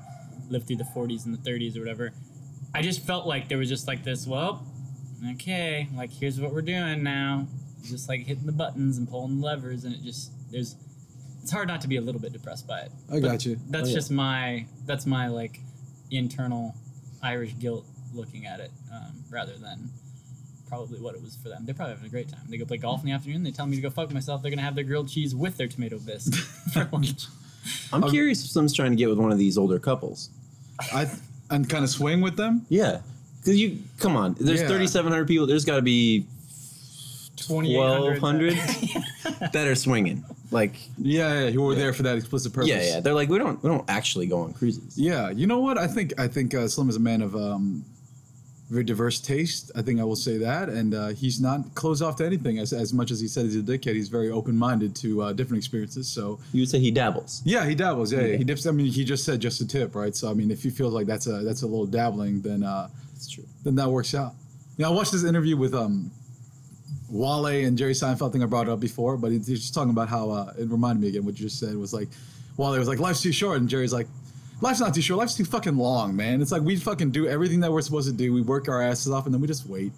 lived 0.48 0.66
through 0.66 0.76
the 0.76 0.84
40s 0.94 1.24
and 1.26 1.34
the 1.36 1.50
30s 1.50 1.76
or 1.76 1.80
whatever. 1.80 2.12
I 2.74 2.82
just 2.82 3.04
felt 3.06 3.26
like 3.26 3.48
there 3.48 3.58
was 3.58 3.68
just 3.68 3.86
like 3.86 4.02
this. 4.04 4.26
Well, 4.26 4.66
okay, 5.32 5.88
like 5.94 6.10
here's 6.12 6.40
what 6.40 6.52
we're 6.52 6.62
doing 6.62 7.02
now. 7.02 7.46
Just 7.84 8.08
like 8.08 8.20
hitting 8.26 8.46
the 8.46 8.52
buttons 8.52 8.98
and 8.98 9.08
pulling 9.08 9.40
the 9.40 9.44
levers, 9.46 9.84
and 9.84 9.94
it 9.94 10.02
just 10.02 10.32
there's 10.50 10.76
it's 11.42 11.50
hard 11.50 11.66
not 11.68 11.80
to 11.80 11.88
be 11.88 11.96
a 11.96 12.00
little 12.00 12.20
bit 12.20 12.32
depressed 12.32 12.66
by 12.68 12.80
it. 12.80 12.92
I 13.12 13.18
got 13.18 13.44
you. 13.44 13.58
That's 13.68 13.86
Oh, 13.86 13.90
yeah. 13.90 13.94
just 13.94 14.10
my 14.12 14.66
that's 14.86 15.06
my 15.06 15.26
like 15.28 15.58
internal 16.10 16.74
Irish 17.22 17.56
guilt 17.58 17.84
looking 18.14 18.46
at 18.46 18.60
it, 18.60 18.70
um, 18.92 19.24
rather 19.30 19.56
than 19.58 19.90
probably 20.72 20.98
what 21.00 21.14
it 21.14 21.22
was 21.22 21.36
for 21.36 21.50
them. 21.50 21.66
They're 21.66 21.74
probably 21.74 21.92
having 21.96 22.06
a 22.06 22.10
great 22.10 22.30
time. 22.30 22.40
They 22.48 22.56
go 22.56 22.64
play 22.64 22.78
golf 22.78 23.00
in 23.02 23.06
the 23.06 23.12
afternoon. 23.12 23.42
They 23.42 23.50
tell 23.50 23.66
me 23.66 23.76
to 23.76 23.82
go 23.82 23.90
fuck 23.90 24.10
myself. 24.10 24.40
They're 24.40 24.50
gonna 24.50 24.62
have 24.62 24.74
their 24.74 24.84
grilled 24.84 25.06
cheese 25.10 25.34
with 25.34 25.58
their 25.58 25.68
tomato 25.68 25.98
bisque 25.98 26.32
for 26.72 26.88
lunch. 26.90 27.26
I'm 27.92 28.08
curious 28.08 28.42
if 28.42 28.50
someone's 28.50 28.72
trying 28.72 28.90
to 28.92 28.96
get 28.96 29.10
with 29.10 29.18
one 29.18 29.30
of 29.30 29.36
these 29.36 29.58
older 29.58 29.78
couples. 29.78 30.30
I 30.90 31.10
and 31.50 31.68
kind 31.68 31.84
of 31.84 31.90
swing 31.90 32.22
with 32.22 32.36
them. 32.38 32.64
Yeah, 32.70 33.02
because 33.40 33.60
you 33.60 33.80
come 33.98 34.16
on. 34.16 34.34
There's 34.40 34.62
Yeah. 34.62 34.68
3,700 34.68 35.28
people. 35.28 35.46
There's 35.46 35.66
got 35.66 35.76
to 35.76 35.82
be 35.82 36.24
1,200 37.46 38.54
that 39.52 39.66
are 39.68 39.74
swinging. 39.74 40.24
Like, 40.50 40.74
Yeah, 40.96 41.44
yeah, 41.44 41.50
who 41.50 41.62
were 41.62 41.74
there 41.74 41.92
for 41.92 42.02
that 42.04 42.16
explicit 42.16 42.54
purpose. 42.54 42.70
yeah, 42.70 42.82
yeah. 42.82 43.00
They're 43.00 43.12
like, 43.14 43.28
we 43.28 43.36
don't, 43.38 43.62
we 43.62 43.68
don't 43.68 43.84
actually 43.90 44.26
go 44.26 44.40
on 44.40 44.54
cruises. 44.54 44.96
Yeah, 44.96 45.28
you 45.30 45.46
know 45.46 45.60
what? 45.60 45.76
I 45.76 45.86
think 45.86 46.18
I 46.18 46.28
think 46.28 46.54
uh, 46.54 46.66
Slim 46.66 46.88
is 46.88 46.96
a 46.96 47.00
man 47.00 47.20
of 47.20 47.36
um, 47.36 47.84
very 48.72 48.84
diverse 48.84 49.20
taste. 49.20 49.70
I 49.76 49.82
think 49.82 50.00
I 50.00 50.04
will 50.04 50.16
say 50.16 50.38
that, 50.38 50.68
and 50.68 50.94
uh, 50.94 51.08
he's 51.08 51.40
not 51.40 51.74
closed 51.74 52.02
off 52.02 52.16
to 52.16 52.26
anything. 52.26 52.58
As, 52.58 52.72
as 52.72 52.92
much 52.94 53.10
as 53.10 53.20
he 53.20 53.28
said 53.28 53.44
he's 53.44 53.56
a 53.56 53.60
dickhead, 53.62 53.94
he's 53.94 54.08
very 54.08 54.30
open 54.30 54.56
minded 54.56 54.96
to 54.96 55.22
uh, 55.22 55.32
different 55.34 55.58
experiences. 55.62 56.08
So 56.08 56.40
You 56.52 56.62
would 56.62 56.70
say 56.70 56.78
he 56.78 56.90
dabbles. 56.90 57.42
yeah, 57.44 57.66
he 57.66 57.74
dabbles. 57.74 58.12
Yeah, 58.12 58.20
yeah, 58.20 58.26
Yeah. 58.28 58.36
he 58.38 58.44
dips. 58.44 58.66
I 58.66 58.70
mean, 58.70 58.86
he 58.90 59.04
just 59.04 59.24
said 59.24 59.40
just 59.40 59.60
a 59.60 59.66
tip, 59.66 59.94
right? 59.94 60.14
So 60.16 60.30
I 60.30 60.34
mean, 60.34 60.50
if 60.50 60.62
he 60.62 60.70
feels 60.70 60.94
like 60.94 61.06
that's 61.06 61.26
a 61.26 61.42
that's 61.42 61.62
a 61.62 61.66
little 61.66 61.86
dabbling, 61.86 62.40
then 62.42 62.62
uh, 62.62 62.88
That's 63.12 63.28
true. 63.28 63.44
then 63.64 63.74
that 63.76 63.90
works 63.90 64.14
out. 64.14 64.32
Yeah, 64.78 64.86
I 64.88 64.90
watched 64.90 65.12
this 65.12 65.24
interview 65.24 65.56
with 65.56 65.74
um, 65.74 66.10
Wale 67.10 67.46
and 67.66 67.76
Jerry 67.76 67.92
Seinfeld. 67.92 68.28
I 68.30 68.32
think 68.32 68.42
I 68.42 68.46
brought 68.46 68.68
it 68.68 68.70
up 68.72 68.80
before, 68.80 69.16
but 69.18 69.32
he's 69.32 69.46
just 69.46 69.74
talking 69.74 69.90
about 69.90 70.08
how 70.08 70.30
uh, 70.30 70.52
it 70.58 70.68
reminded 70.70 71.00
me 71.02 71.08
again 71.08 71.24
what 71.24 71.38
you 71.38 71.44
just 71.46 71.58
said 71.60 71.76
was 71.76 71.92
like, 71.92 72.08
Wale 72.56 72.78
was 72.78 72.88
like, 72.88 73.00
"Life's 73.00 73.20
too 73.22 73.32
short," 73.32 73.58
and 73.60 73.68
Jerry's 73.68 73.92
like, 73.92 74.06
"Life's 74.62 74.80
not 74.80 74.94
too 74.94 75.02
short. 75.02 75.18
Life's 75.18 75.34
too 75.36 75.44
fucking 75.44 75.76
long, 75.76 76.16
man. 76.16 76.40
It's 76.40 76.52
like 76.52 76.62
we 76.62 76.76
fucking 76.76 77.10
do 77.10 77.26
everything 77.28 77.60
that 77.60 77.70
we're 77.70 77.82
supposed 77.82 78.08
to 78.08 78.14
do. 78.14 78.32
We 78.32 78.40
work 78.40 78.68
our 78.68 78.80
asses 78.80 79.12
off, 79.12 79.26
and 79.26 79.34
then 79.34 79.40
we 79.42 79.46
just 79.48 79.66
wait." 79.66 79.92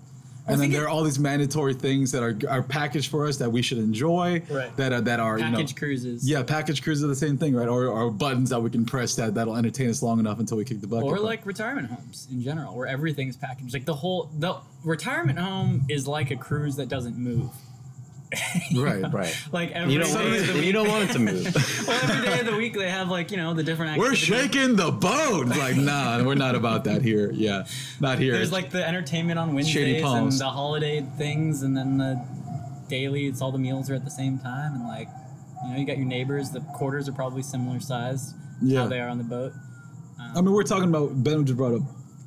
And 0.47 0.61
then 0.61 0.71
there 0.73 0.83
it- 0.83 0.85
are 0.85 0.88
all 0.90 1.02
these 1.04 1.18
mandatory 1.18 1.73
things 1.73 2.12
that 2.12 2.23
are, 2.23 2.37
are 2.50 2.62
packaged 2.62 3.11
for 3.11 3.26
us 3.26 3.38
that 3.38 3.50
we 3.50 3.62
should 3.62 3.78
enjoy. 3.78 4.42
Right. 4.50 4.76
That 4.76 4.92
are 4.92 5.00
that 5.00 5.18
are 5.18 5.38
you 5.38 5.44
know, 5.47 5.52
Package 5.52 5.75
cruises. 5.75 6.28
yeah, 6.28 6.42
package 6.42 6.83
cruises 6.83 7.02
are 7.02 7.06
the 7.06 7.16
same 7.16 7.38
thing, 7.38 7.54
right? 7.54 7.66
Or, 7.66 7.87
or 7.87 8.11
buttons 8.11 8.50
that 8.50 8.61
we 8.61 8.68
can 8.68 8.85
press 8.85 9.14
that 9.14 9.33
that'll 9.35 9.56
entertain 9.56 9.88
us 9.88 10.02
long 10.02 10.18
enough 10.21 10.38
until 10.40 10.59
we 10.59 10.64
kick 10.66 10.83
the 10.83 10.87
bucket. 10.87 11.06
Or 11.06 11.14
But- 11.14 11.25
like 11.25 11.47
retirement 11.47 11.88
homes 11.88 12.28
in 12.30 12.42
general, 12.42 12.76
where 12.76 12.87
everything's 12.87 13.37
packaged. 13.38 13.73
Like 13.73 13.87
the 13.87 13.94
whole 13.94 14.28
the 14.38 14.56
retirement 14.85 15.38
home 15.38 15.87
is 15.88 16.06
like 16.06 16.30
a 16.30 16.37
cruise 16.37 16.76
that 16.76 16.90
doesn't 16.90 17.16
move. 17.16 17.49
Right, 18.75 19.05
Right. 19.12 19.47
Like 19.53 19.71
every 19.73 19.93
You 19.95 20.00
don't, 20.00 20.12
day 20.12 20.38
of 20.38 20.47
the 20.47 20.59
it, 20.59 20.64
you 20.64 20.73
don't 20.73 20.88
want 20.88 21.11
it 21.11 21.12
to 21.14 21.19
move. 21.19 21.45
well, 21.88 22.00
every 22.03 22.26
day 22.26 22.41
of 22.41 22.47
the 22.47 22.57
week 22.57 22.75
they 22.75 22.91
have 22.91 23.09
like 23.09 23.31
you 23.31 23.37
know 23.37 23.55
the 23.55 23.62
different. 23.62 23.99
We're 23.99 24.14
shaking 24.14 24.76
the 24.76 24.91
boat. 24.91 25.49
Like, 25.64 25.76
nah, 25.76 26.23
we're 26.23 26.35
not 26.35 26.55
about 26.55 26.85
that 26.85 27.00
here. 27.03 27.31
Yeah, 27.33 27.64
not 28.00 28.19
here. 28.19 28.33
There's 28.33 28.53
like 28.53 28.71
the 28.71 28.87
entertainment 28.87 29.38
on 29.38 29.55
Wednesdays 29.55 30.03
and 30.03 30.33
the 30.33 30.49
holiday 30.50 31.07
things, 31.17 31.62
and 31.62 31.76
then 31.76 31.97
the 31.99 32.23
daily. 32.88 33.26
It's 33.26 33.41
all 33.41 33.53
the 33.53 33.59
meals 33.59 33.88
are 33.91 33.95
at 33.95 34.05
the 34.05 34.11
same 34.11 34.38
time, 34.38 34.75
and 34.75 34.87
like 34.87 35.09
you 35.64 35.71
know 35.71 35.79
you 35.79 35.87
got 35.87 35.97
your 35.97 36.07
neighbors. 36.07 36.50
The 36.50 36.61
quarters 36.61 37.09
are 37.09 37.12
probably 37.12 37.43
similar 37.43 37.81
size. 37.81 38.35
Yeah. 38.61 38.81
How 38.83 38.88
they 38.88 39.00
are 39.00 39.09
on 39.09 39.19
the 39.19 39.25
boat. 39.25 39.53
I 40.19 40.41
mean, 40.41 40.53
we're 40.53 40.62
talking 40.64 40.88
about 40.88 41.23
Ben 41.23 41.45
just 41.45 41.57
brought 41.57 41.75
up 41.75 41.83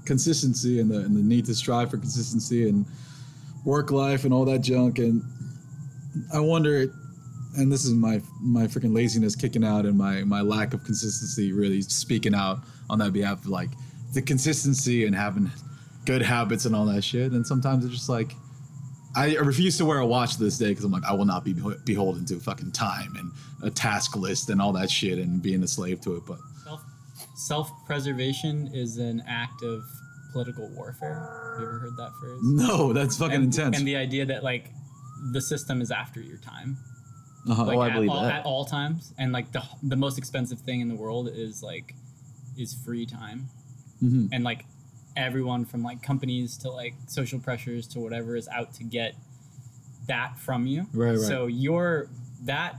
consistency 0.06 0.80
and 0.80 0.90
the 0.90 1.00
and 1.00 1.16
the 1.16 1.22
need 1.22 1.46
to 1.46 1.54
strive 1.54 1.92
for 1.92 1.98
consistency 1.98 2.70
and 2.70 2.86
work 3.66 3.92
life 3.92 4.24
and 4.24 4.34
all 4.34 4.46
that 4.46 4.60
junk. 4.60 5.00
And 5.00 5.24
I 6.34 6.40
wonder, 6.40 6.88
and 7.58 7.72
this 7.72 7.86
is 7.86 7.94
my 7.94 8.22
my 8.42 8.68
freaking 8.68 8.96
laziness 8.96 9.36
kicking 9.36 9.64
out 9.64 9.86
and 9.86 9.98
my 9.98 10.24
my 10.24 10.42
lack 10.42 10.74
of 10.74 10.84
consistency 10.84 11.52
really 11.52 11.82
speaking 11.82 12.36
out 12.36 12.60
on 12.90 13.00
that 13.00 13.14
behalf 13.14 13.40
of 13.40 13.48
like 13.48 13.70
the 14.14 14.22
consistency 14.22 15.06
and 15.06 15.16
having 15.16 15.52
good 16.06 16.22
habits 16.22 16.66
and 16.66 16.76
all 16.76 16.86
that 16.86 17.04
shit. 17.04 17.32
And 17.32 17.46
sometimes 17.46 17.86
it's 17.86 17.94
just 17.94 18.10
like. 18.10 18.34
I 19.16 19.36
refuse 19.38 19.80
to 19.80 19.86
wear 19.86 19.98
a 19.98 20.06
watch 20.06 20.36
to 20.36 20.44
this 20.44 20.60
day 20.60 20.68
because 20.68 20.84
I'm 20.84 20.92
like, 20.92 21.06
I 21.06 21.14
will 21.14 21.26
not 21.26 21.44
be 21.44 21.56
beholden 21.86 22.24
to 22.26 22.40
fucking 22.40 22.72
time 22.72 23.16
and 23.18 23.32
a 23.64 23.72
task 23.72 24.16
list 24.16 24.52
and 24.52 24.62
all 24.62 24.72
that 24.74 24.92
shit 24.92 25.18
and 25.18 25.42
being 25.42 25.64
a 25.64 25.68
slave 25.68 26.02
to 26.02 26.18
it. 26.18 26.24
But 26.28 26.38
Self 26.64 26.84
self 27.36 27.72
preservation 27.88 28.70
is 28.74 28.98
an 28.98 29.24
act 29.28 29.64
of 29.64 29.84
political 30.34 30.70
warfare. 30.76 31.54
Have 31.54 31.62
you 31.62 31.68
ever 31.68 31.80
heard 31.80 31.98
that 31.98 32.12
phrase? 32.20 32.40
no, 32.44 32.94
that's 32.94 33.18
fucking 33.18 33.36
and, 33.36 33.44
intense. 33.46 33.78
And 33.78 33.88
the 33.88 33.96
idea 33.96 34.26
that 34.26 34.44
like 34.44 34.72
the 35.32 35.42
system 35.42 35.82
is 35.82 35.92
after 35.92 36.22
your 36.22 36.38
time. 36.38 36.78
uh-huh. 37.50 37.66
like 37.66 37.78
Oh, 37.78 37.82
I 37.82 37.88
at, 37.90 37.94
believe 37.94 38.10
all, 38.10 38.24
that. 38.24 38.40
at 38.40 38.46
all 38.46 38.66
times 38.66 39.14
and 39.18 39.32
like 39.32 39.52
the 39.54 39.64
the 39.84 39.96
most 39.96 40.18
expensive 40.18 40.60
thing 40.60 40.82
in 40.82 40.90
the 40.90 40.96
world 40.96 41.30
is 41.34 41.64
like 41.64 41.94
is 42.58 42.74
free 42.74 43.06
time 43.06 43.48
Mhm. 44.04 44.30
and 44.34 44.44
like 44.44 44.66
everyone 45.16 45.64
from 45.66 45.82
like 45.82 46.02
companies 46.04 46.58
to 46.58 46.70
like 46.70 46.94
social 47.08 47.40
pressures 47.40 47.88
to 47.90 48.00
whatever 48.00 48.36
is 48.36 48.48
out 48.50 48.74
to 48.76 48.84
get 48.84 49.16
that 50.08 50.38
from 50.38 50.66
you 50.68 50.88
Right, 50.94 51.12
right. 51.12 51.20
so 51.20 51.48
your 51.48 52.08
that 52.44 52.76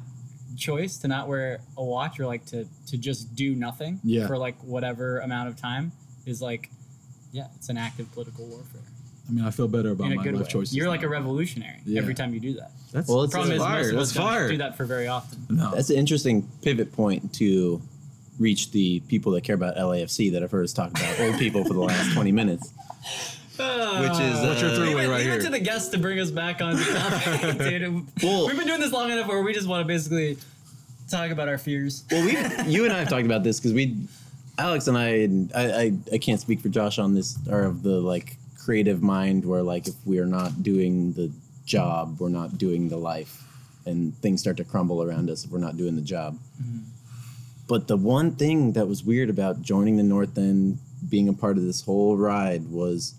choice 0.56 0.98
to 0.98 1.08
not 1.08 1.28
wear 1.28 1.60
a 1.76 1.84
watch 1.84 2.18
or 2.20 2.26
like 2.26 2.44
to 2.46 2.66
to 2.88 2.96
just 2.98 3.34
do 3.34 3.54
nothing 3.54 4.00
Yeah. 4.04 4.26
for 4.26 4.36
like 4.38 4.56
whatever 4.62 5.18
amount 5.20 5.48
of 5.48 5.56
time 5.56 5.92
is 6.26 6.42
like 6.42 6.70
yeah 7.32 7.46
it's 7.56 7.68
an 7.70 7.76
act 7.78 8.00
of 8.00 8.10
political 8.12 8.44
warfare 8.46 8.82
I 9.28 9.32
mean, 9.32 9.44
I 9.44 9.50
feel 9.50 9.68
better 9.68 9.90
about 9.90 10.06
in 10.06 10.12
a 10.12 10.16
my 10.16 10.22
good 10.24 10.34
life 10.34 10.44
way 10.44 10.48
choices. 10.52 10.74
you're 10.76 10.88
like 10.88 11.02
a 11.02 11.08
revolutionary 11.08 11.80
Yeah. 11.84 12.00
every 12.00 12.14
time 12.14 12.32
you 12.32 12.40
do 12.40 12.54
that 12.54 12.70
That's, 12.92 13.08
Well, 13.08 13.24
it's- 13.24 13.32
problem 13.32 13.52
is 13.52 13.62
fire. 13.62 13.82
most 13.82 13.92
of 13.92 13.98
us 13.98 14.08
That's 14.08 14.16
don't 14.16 14.26
fire. 14.26 14.48
do 14.48 14.56
that 14.58 14.76
for 14.76 14.84
very 14.86 15.06
often 15.06 15.38
no. 15.50 15.70
That's 15.74 15.90
an 15.90 15.96
interesting 15.96 16.48
pivot 16.62 16.92
point 16.92 17.32
to 17.34 17.80
reach 18.38 18.70
the 18.70 19.00
people 19.00 19.32
that 19.32 19.42
care 19.42 19.54
about 19.56 19.76
LAFC 19.76 20.32
that 20.32 20.42
I've 20.42 20.50
heard 20.50 20.64
us 20.64 20.72
talk 20.72 20.90
about 20.90 21.20
old 21.20 21.38
people 21.38 21.64
for 21.64 21.74
the 21.74 21.80
last 21.80 22.12
20 22.14 22.30
minutes. 22.32 22.72
Which 23.56 24.20
is 24.20 24.40
What's 24.40 24.60
your 24.62 24.70
uh, 24.70 24.76
three 24.76 24.94
way 24.94 25.06
right 25.06 25.22
here? 25.22 25.40
to 25.40 25.50
the 25.50 25.58
guests 25.58 25.88
to 25.90 25.98
bring 25.98 26.20
us 26.20 26.30
back 26.30 26.62
on 26.62 26.76
topic, 26.80 27.58
dude. 27.58 28.06
Well- 28.22 28.46
We've 28.46 28.56
been 28.56 28.68
doing 28.68 28.80
this 28.80 28.92
long 28.92 29.10
enough 29.10 29.26
where 29.26 29.42
we 29.42 29.52
just 29.52 29.66
want 29.66 29.82
to 29.82 29.86
basically 29.86 30.38
talk 31.10 31.30
about 31.32 31.48
our 31.48 31.58
fears. 31.58 32.04
Well, 32.10 32.24
we, 32.24 32.70
you 32.72 32.84
and 32.84 32.92
I 32.92 33.00
have 33.00 33.08
talked 33.08 33.24
about 33.26 33.42
this 33.42 33.58
because 33.58 33.72
we, 33.72 33.96
Alex 34.58 34.86
and 34.86 34.96
I, 34.96 35.08
and 35.08 35.52
I, 35.54 35.62
I, 35.80 35.92
I 36.14 36.18
can't 36.18 36.40
speak 36.40 36.60
for 36.60 36.68
Josh 36.68 36.98
on 37.00 37.14
this, 37.14 37.36
are 37.50 37.64
of 37.64 37.82
the 37.82 37.98
like 38.00 38.36
creative 38.68 39.02
mind 39.02 39.46
where 39.46 39.62
like 39.62 39.88
if 39.88 39.94
we 40.04 40.18
are 40.18 40.26
not 40.26 40.62
doing 40.62 41.14
the 41.14 41.32
job, 41.64 42.20
we're 42.20 42.28
not 42.28 42.58
doing 42.58 42.90
the 42.90 42.98
life, 42.98 43.42
and 43.86 44.14
things 44.20 44.42
start 44.42 44.58
to 44.58 44.64
crumble 44.64 45.02
around 45.02 45.30
us 45.30 45.42
if 45.42 45.50
we're 45.50 45.58
not 45.58 45.78
doing 45.78 45.96
the 45.96 46.02
job. 46.02 46.38
Mm-hmm. 46.62 46.80
But 47.66 47.88
the 47.88 47.96
one 47.96 48.32
thing 48.32 48.72
that 48.72 48.86
was 48.86 49.02
weird 49.02 49.30
about 49.30 49.62
joining 49.62 49.96
the 49.96 50.02
North 50.02 50.36
End, 50.36 50.78
being 51.08 51.30
a 51.30 51.32
part 51.32 51.56
of 51.56 51.64
this 51.64 51.80
whole 51.80 52.18
ride, 52.18 52.70
was 52.70 53.14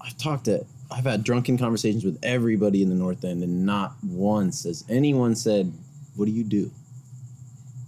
I've 0.00 0.16
talked 0.16 0.46
to, 0.46 0.64
I've 0.90 1.04
had 1.04 1.24
drunken 1.24 1.58
conversations 1.58 2.02
with 2.02 2.18
everybody 2.22 2.82
in 2.82 2.88
the 2.88 2.94
North 2.94 3.22
End, 3.22 3.42
and 3.42 3.66
not 3.66 3.92
once 4.02 4.64
has 4.64 4.82
anyone 4.88 5.34
said, 5.34 5.70
"What 6.16 6.24
do 6.24 6.30
you 6.32 6.44
do?" 6.44 6.70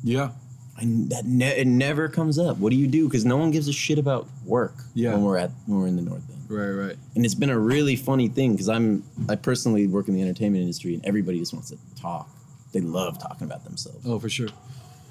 yeah. 0.05 0.33
I, 0.79 0.85
that 1.13 1.25
ne- 1.27 1.59
it 1.61 1.67
never 1.67 2.09
comes 2.09 2.39
up. 2.39 2.57
What 2.57 2.71
do 2.71 2.77
you 2.77 2.87
do? 2.87 3.07
Because 3.07 3.27
no 3.27 3.37
one 3.37 3.51
gives 3.51 3.69
a 3.69 3.73
shit 3.75 3.99
about 3.99 4.27
work 4.47 4.75
Yeah. 4.95 5.13
when 5.13 5.23
we're 5.23 5.37
at 5.37 5.51
when 5.67 5.79
we're 5.81 5.87
in 5.87 5.97
the 5.97 6.03
North 6.03 6.25
End. 6.31 6.32
Right, 6.53 6.71
right. 6.89 6.97
And 7.17 7.25
it's 7.25 7.35
been 7.35 7.51
a 7.51 7.59
really 7.59 7.97
funny 7.97 8.29
thing 8.29 8.53
because 8.53 8.69
I'm 8.69 9.03
I 9.29 9.37
personally 9.37 9.87
work 9.87 10.09
in 10.09 10.15
the 10.15 10.23
entertainment 10.23 10.63
industry 10.63 10.95
and 10.95 11.05
everybody 11.07 11.39
just 11.39 11.53
wants 11.55 11.71
to 11.71 11.79
talk. 12.01 12.29
They 12.73 12.81
love 12.81 13.19
talking 13.19 13.47
about 13.47 13.65
themselves. 13.65 14.05
Oh, 14.07 14.19
for 14.19 14.29
sure. 14.29 14.49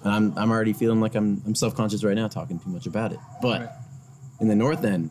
And 0.03 0.13
I'm 0.13 0.37
I'm 0.37 0.51
already 0.51 0.73
feeling 0.73 1.01
like 1.01 1.15
I'm 1.15 1.41
I'm 1.45 1.55
self 1.55 1.75
conscious 1.75 2.03
right 2.03 2.15
now 2.15 2.27
talking 2.27 2.59
too 2.59 2.69
much 2.69 2.85
about 2.85 3.11
it. 3.11 3.19
But 3.41 3.61
Right. 3.61 3.69
in 4.39 4.47
the 4.47 4.55
North 4.55 4.83
End, 4.83 5.09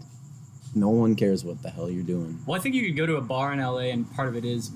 no 0.74 0.88
one 0.88 1.16
cares 1.16 1.44
what 1.44 1.62
the 1.62 1.70
hell 1.70 1.90
you're 1.90 2.04
doing. 2.04 2.38
Well, 2.46 2.58
I 2.58 2.62
think 2.62 2.74
you 2.76 2.86
could 2.86 2.96
go 2.96 3.06
to 3.06 3.16
a 3.16 3.20
bar 3.20 3.52
in 3.52 3.58
LA, 3.60 3.90
and 3.90 4.08
part 4.12 4.28
of 4.28 4.36
it 4.36 4.44
is 4.44 4.70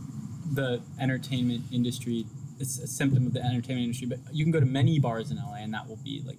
the 0.52 0.80
entertainment 1.00 1.64
industry. 1.72 2.26
It's 2.58 2.78
a 2.78 2.86
symptom 2.86 3.26
of 3.26 3.32
the 3.32 3.40
entertainment 3.40 3.84
industry, 3.84 4.06
but 4.08 4.18
you 4.32 4.44
can 4.44 4.52
go 4.52 4.60
to 4.60 4.66
many 4.66 4.98
bars 4.98 5.30
in 5.30 5.36
LA, 5.36 5.56
and 5.56 5.72
that 5.74 5.88
will 5.88 5.96
be 5.96 6.22
like 6.26 6.36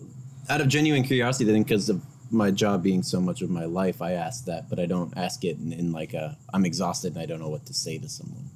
Out 0.50 0.62
of 0.62 0.68
genuine 0.68 1.04
curiosity, 1.04 1.46
then 1.46 1.64
because 1.64 1.90
of 1.90 2.02
my 2.32 2.52
job 2.52 2.84
being 2.84 3.04
so 3.04 3.22
much 3.22 3.42
of 3.42 3.50
my 3.50 3.66
life, 3.66 4.02
I 4.02 4.14
ask 4.14 4.46
that, 4.46 4.70
but 4.70 4.80
I 4.80 4.86
don't 4.86 5.16
ask 5.18 5.44
it 5.44 5.58
in, 5.58 5.72
in 5.74 5.92
like 5.92 6.14
a 6.14 6.38
I'm 6.54 6.66
exhausted 6.66 7.14
and 7.14 7.22
I 7.22 7.26
don't 7.26 7.40
know 7.40 7.50
what 7.50 7.66
to 7.68 7.74
say 7.74 7.98
to 7.98 8.10
someone. 8.10 8.50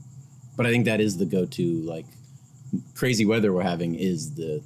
But 0.58 0.66
I 0.66 0.72
think 0.72 0.86
that 0.86 1.00
is 1.00 1.18
the 1.18 1.26
go-to 1.26 1.82
like 1.82 2.06
crazy 2.96 3.26
weather 3.26 3.54
we're 3.54 3.64
having 3.64 3.96
is 3.96 4.36
the 4.36 4.62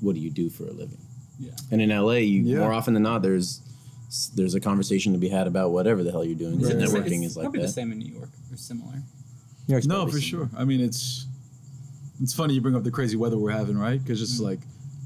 what 0.00 0.14
do 0.14 0.20
you 0.20 0.30
do 0.30 0.50
for 0.50 0.64
a 0.64 0.72
living? 0.72 0.98
yeah. 1.38 1.52
And 1.70 1.80
in 1.80 1.90
LA, 1.90 2.14
you 2.14 2.42
Yeah. 2.42 2.58
more 2.60 2.72
often 2.72 2.94
than 2.94 3.02
not, 3.02 3.22
there's 3.22 3.60
there's 4.36 4.54
a 4.54 4.60
conversation 4.60 5.12
to 5.12 5.18
be 5.18 5.28
had 5.28 5.46
about 5.46 5.72
whatever 5.72 6.04
the 6.04 6.12
hell 6.12 6.24
you're 6.24 6.38
doing. 6.38 6.60
Right. 6.60 6.76
Networking 6.76 7.24
it's 7.24 7.32
is 7.32 7.36
like 7.36 7.44
probably 7.44 7.60
that. 7.60 7.66
the 7.66 7.72
same 7.72 7.90
in 7.90 7.98
New 7.98 8.12
York 8.14 8.28
or 8.52 8.56
similar. 8.56 9.02
New 9.66 9.80
No, 9.86 10.06
for 10.06 10.20
similar. 10.20 10.20
sure. 10.20 10.50
I 10.56 10.64
mean, 10.64 10.80
it's 10.80 11.26
it's 12.20 12.32
funny 12.32 12.54
you 12.54 12.60
bring 12.60 12.76
up 12.76 12.84
the 12.84 12.92
crazy 12.92 13.16
weather 13.16 13.36
we're 13.36 13.50
having, 13.50 13.76
right? 13.76 14.02
Because 14.02 14.20
just 14.20 14.40
mm. 14.40 14.44
like 14.44 14.60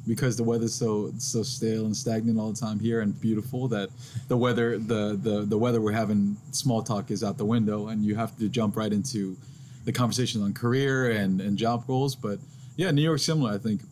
because 0.09 0.37
the 0.37 0.43
weather's 0.43 0.75
so 0.75 1.13
so 1.19 1.43
stale 1.43 1.85
and 1.85 1.97
stagnant 1.97 2.39
all 2.39 2.51
the 2.51 2.59
time 2.59 2.81
here 2.81 3.03
and 3.03 3.21
beautiful 3.21 3.69
that 3.69 3.91
the 4.29 4.37
weather 4.37 4.79
the 4.79 5.19
the 5.23 5.43
the 5.43 5.59
weather 5.59 5.81
we're 5.81 5.93
having 5.93 6.37
small 6.51 6.83
talk 6.83 7.11
is 7.11 7.23
out 7.23 7.37
the 7.37 7.45
window 7.45 7.89
and 7.89 8.05
you 8.05 8.15
have 8.17 8.37
to 8.39 8.49
jump 8.49 8.77
right 8.77 8.93
into 8.93 9.37
the 9.85 9.93
conversation 9.93 10.43
on 10.43 10.53
career 10.53 11.11
and 11.11 11.41
and 11.41 11.57
job 11.57 11.87
goals. 11.87 12.15
But 12.17 12.39
yeah, 12.77 12.91
New 12.91 13.03
York's 13.03 13.23
similar. 13.23 13.53
I 13.53 13.59
think 13.59 13.83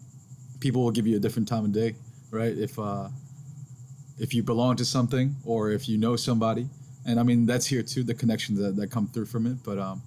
people 0.60 0.82
will 0.82 0.90
give 0.90 1.06
you 1.06 1.16
a 1.16 1.20
different 1.20 1.48
time 1.48 1.64
of 1.64 1.72
day, 1.72 1.94
right? 2.30 2.56
If 2.56 2.78
uh, 2.78 3.08
if 4.18 4.34
you 4.34 4.42
belong 4.42 4.76
to 4.76 4.84
something 4.84 5.36
or 5.44 5.70
if 5.70 5.88
you 5.88 5.98
know 5.98 6.16
somebody, 6.16 6.68
and 7.06 7.20
I 7.20 7.22
mean 7.22 7.46
that's 7.46 7.66
here 7.66 7.82
too, 7.82 8.02
the 8.02 8.14
connections 8.14 8.58
that, 8.58 8.76
that 8.76 8.90
come 8.90 9.06
through 9.08 9.26
from 9.26 9.46
it. 9.46 9.58
But 9.64 9.78
um, 9.78 10.02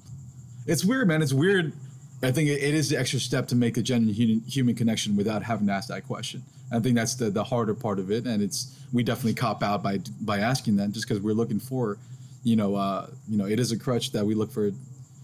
it's 0.66 0.84
weird, 0.84 1.08
man. 1.08 1.22
It's 1.22 1.34
weird. 1.34 1.74
I 2.22 2.32
think 2.32 2.50
it, 2.50 2.62
is 2.62 2.90
the 2.90 3.00
extra 3.00 3.20
step 3.20 3.48
to 3.48 3.56
make 3.56 3.78
a 3.78 3.82
genuine 3.82 4.14
human, 4.14 4.42
human 4.42 4.76
connection 4.76 5.16
without 5.16 5.44
having 5.44 5.68
to 5.68 5.74
ask 5.74 5.88
that 5.88 6.06
question. 6.06 6.44
I 6.72 6.80
think 6.80 6.96
that's 6.96 7.16
the, 7.16 7.30
the 7.30 7.44
harder 7.44 7.74
part 7.74 7.98
of 7.98 8.12
it, 8.12 8.26
and 8.26 8.44
it's 8.44 8.78
we 8.92 9.04
definitely 9.04 9.36
cop 9.36 9.64
out 9.64 9.82
by 9.82 10.00
by 10.22 10.40
asking 10.40 10.76
that 10.78 10.92
just 10.92 11.08
because 11.08 11.24
we're 11.24 11.34
looking 11.34 11.60
for, 11.60 11.98
you 12.44 12.56
know, 12.56 12.76
uh, 12.76 13.08
you 13.28 13.38
know, 13.38 13.46
it 13.46 13.60
is 13.60 13.72
a 13.72 13.80
crutch 13.80 14.12
that 14.12 14.26
we 14.26 14.36
look 14.36 14.52
for. 14.52 14.72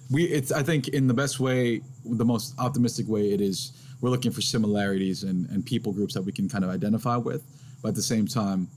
We 0.10 0.23
it's 0.23 0.51
I 0.51 0.63
think 0.63 0.88
in 0.89 1.08
the 1.08 1.13
best 1.13 1.39
way, 1.39 1.81
the 2.05 2.25
most 2.25 2.58
optimistic 2.60 3.08
way, 3.08 3.31
it 3.34 3.41
is 3.41 3.73
we're 4.01 4.10
looking 4.10 4.31
for 4.31 4.41
similarities 4.41 5.23
and 5.23 5.49
and 5.49 5.65
people 5.65 5.91
groups 5.91 6.13
that 6.13 6.21
we 6.21 6.31
can 6.31 6.47
kind 6.47 6.63
of 6.63 6.69
identify 6.69 7.17
with, 7.17 7.43
but 7.81 7.89
at 7.89 7.95
the 7.95 8.01
same 8.01 8.27
time. 8.27 8.67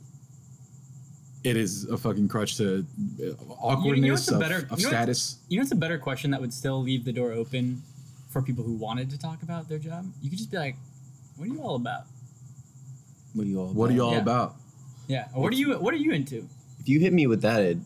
It 1.45 1.57
is 1.57 1.85
a 1.85 1.97
fucking 1.97 2.27
crutch 2.27 2.57
to 2.57 2.85
uh, 3.23 3.31
awkwardness 3.61 4.11
what's 4.11 4.31
a 4.31 4.35
of, 4.35 4.41
better- 4.41 4.67
of 4.71 4.81
you 4.81 4.87
know 4.87 4.91
status. 4.91 5.39
You 5.49 5.59
know, 5.59 5.63
it's 5.63 5.71
a 5.71 5.77
better 5.77 5.97
question 5.97 6.33
that 6.33 6.41
would 6.41 6.53
still 6.53 6.83
leave 6.83 7.05
the 7.05 7.13
door 7.13 7.31
open 7.31 7.81
for 8.29 8.43
people 8.43 8.65
who 8.65 8.75
wanted 8.75 9.11
to 9.11 9.19
talk 9.19 9.43
about 9.43 9.69
their 9.69 9.79
job. 9.79 10.07
You 10.23 10.29
could 10.31 10.39
just 10.39 10.51
be 10.51 10.59
like, 10.59 10.77
"What 11.37 11.49
are 11.49 11.53
you 11.53 11.63
all 11.63 11.77
about?" 11.77 12.05
What 13.35 13.45
are 13.45 13.51
you 13.51 13.61
all? 13.61 13.69
What 13.69 13.91
are 13.91 13.95
you 13.95 14.03
all 14.03 14.13
Yeah. 14.13 14.19
about? 14.19 14.57
Yeah. 15.07 15.29
Or 15.35 15.43
what 15.43 15.53
are 15.53 15.57
you 15.57 15.75
What 15.79 15.95
are 15.95 15.99
you 15.99 16.13
into? 16.13 16.49
If 16.81 16.89
you 16.89 17.01
hit 17.01 17.13
me 17.13 17.27
with 17.27 17.43
that, 17.43 17.61
it, 17.63 17.79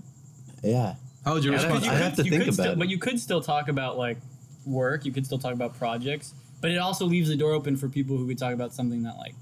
yeah. 0.62 0.94
How 1.24 1.34
would 1.34 1.44
you 1.44 1.50
Yeah, 1.52 1.56
respond? 1.58 1.74
because 1.82 1.88
to 1.88 1.90
I 1.94 1.98
that? 1.98 2.04
have 2.04 2.16
to 2.16 2.22
think 2.24 2.42
about 2.44 2.52
still, 2.54 2.72
it. 2.72 2.78
But 2.78 2.88
you 2.88 2.98
could 2.98 3.20
still 3.20 3.40
talk 3.40 3.68
about 3.68 3.96
like 3.98 4.18
work. 4.66 5.04
You 5.04 5.12
could 5.12 5.26
still 5.26 5.38
talk 5.38 5.52
about 5.52 5.76
projects. 5.78 6.34
But 6.60 6.70
it 6.70 6.78
also 6.78 7.06
leaves 7.06 7.28
the 7.28 7.36
door 7.36 7.52
open 7.52 7.76
for 7.76 7.88
people 7.88 8.16
who 8.16 8.26
could 8.26 8.38
talk 8.38 8.52
about 8.54 8.72
something 8.72 9.02
that 9.02 9.16
like 9.18 9.34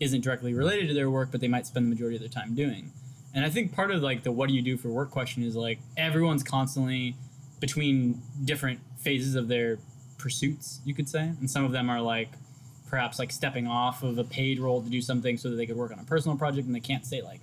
isn't 0.00 0.22
directly 0.22 0.52
related 0.54 0.88
to 0.88 0.94
their 0.94 1.10
work, 1.10 1.30
but 1.30 1.40
they 1.40 1.48
might 1.48 1.66
spend 1.66 1.86
the 1.86 1.90
majority 1.90 2.16
of 2.16 2.20
their 2.22 2.28
time 2.30 2.54
doing. 2.54 2.90
And 3.34 3.44
I 3.44 3.50
think 3.50 3.72
part 3.72 3.90
of 3.90 4.02
like 4.02 4.22
the 4.24 4.32
what 4.32 4.48
do 4.48 4.54
you 4.54 4.62
do 4.62 4.76
for 4.76 4.88
work 4.88 5.10
question 5.10 5.42
is 5.42 5.54
like 5.54 5.78
everyone's 5.96 6.42
constantly 6.42 7.14
between 7.60 8.20
different 8.44 8.80
phases 8.98 9.34
of 9.34 9.48
their 9.48 9.78
pursuits, 10.22 10.80
you 10.84 10.94
could 10.94 11.08
say. 11.08 11.32
And 11.40 11.50
some 11.50 11.64
of 11.64 11.72
them 11.72 11.90
are 11.90 12.00
like 12.00 12.30
perhaps 12.88 13.18
like 13.18 13.32
stepping 13.32 13.66
off 13.66 14.02
of 14.02 14.18
a 14.18 14.24
paid 14.24 14.60
role 14.60 14.82
to 14.82 14.88
do 14.88 15.02
something 15.02 15.36
so 15.36 15.50
that 15.50 15.56
they 15.56 15.66
could 15.66 15.76
work 15.76 15.90
on 15.90 15.98
a 15.98 16.04
personal 16.04 16.36
project 16.36 16.66
and 16.66 16.74
they 16.74 16.80
can't 16.80 17.06
say 17.06 17.22
like 17.22 17.40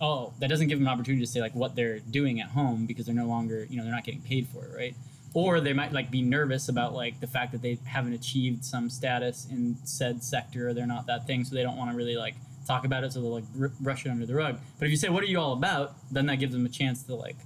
oh 0.00 0.32
that 0.40 0.48
doesn't 0.48 0.66
give 0.66 0.78
them 0.80 0.88
an 0.88 0.92
opportunity 0.92 1.24
to 1.24 1.30
say 1.30 1.40
like 1.40 1.54
what 1.54 1.76
they're 1.76 2.00
doing 2.00 2.40
at 2.40 2.48
home 2.48 2.86
because 2.86 3.06
they're 3.06 3.14
no 3.14 3.26
longer 3.26 3.66
you 3.70 3.76
know 3.76 3.84
they're 3.84 3.94
not 3.94 4.04
getting 4.04 4.20
paid 4.20 4.46
for 4.48 4.64
it 4.64 4.76
right? 4.76 4.94
Or 5.32 5.60
they 5.60 5.72
might 5.72 5.92
like 5.92 6.10
be 6.10 6.22
nervous 6.22 6.68
about 6.68 6.92
like 6.92 7.20
the 7.20 7.28
fact 7.28 7.52
that 7.52 7.62
they 7.62 7.78
haven't 7.84 8.14
achieved 8.14 8.64
some 8.64 8.90
status 8.90 9.46
in 9.48 9.76
said 9.84 10.24
sector 10.24 10.68
or 10.68 10.74
they're 10.74 10.88
not 10.88 11.06
that 11.06 11.24
thing 11.26 11.44
so 11.44 11.54
they 11.54 11.62
don't 11.62 11.76
want 11.76 11.92
to 11.92 11.96
really 11.96 12.16
like 12.16 12.34
talk 12.66 12.84
about 12.84 13.04
it 13.04 13.12
so 13.12 13.20
they'll 13.20 13.34
like 13.34 13.48
br- 13.54 13.68
brush 13.78 14.04
it 14.04 14.10
under 14.10 14.26
the 14.26 14.34
rug. 14.34 14.58
But 14.78 14.86
if 14.86 14.90
you 14.90 14.96
say 14.96 15.08
what 15.08 15.22
are 15.22 15.28
you 15.28 15.38
all 15.38 15.52
about? 15.52 15.94
then 16.10 16.26
that 16.26 16.40
gives 16.40 16.52
them 16.52 16.66
a 16.66 16.68
chance 16.68 17.04
to 17.04 17.14
like 17.14 17.36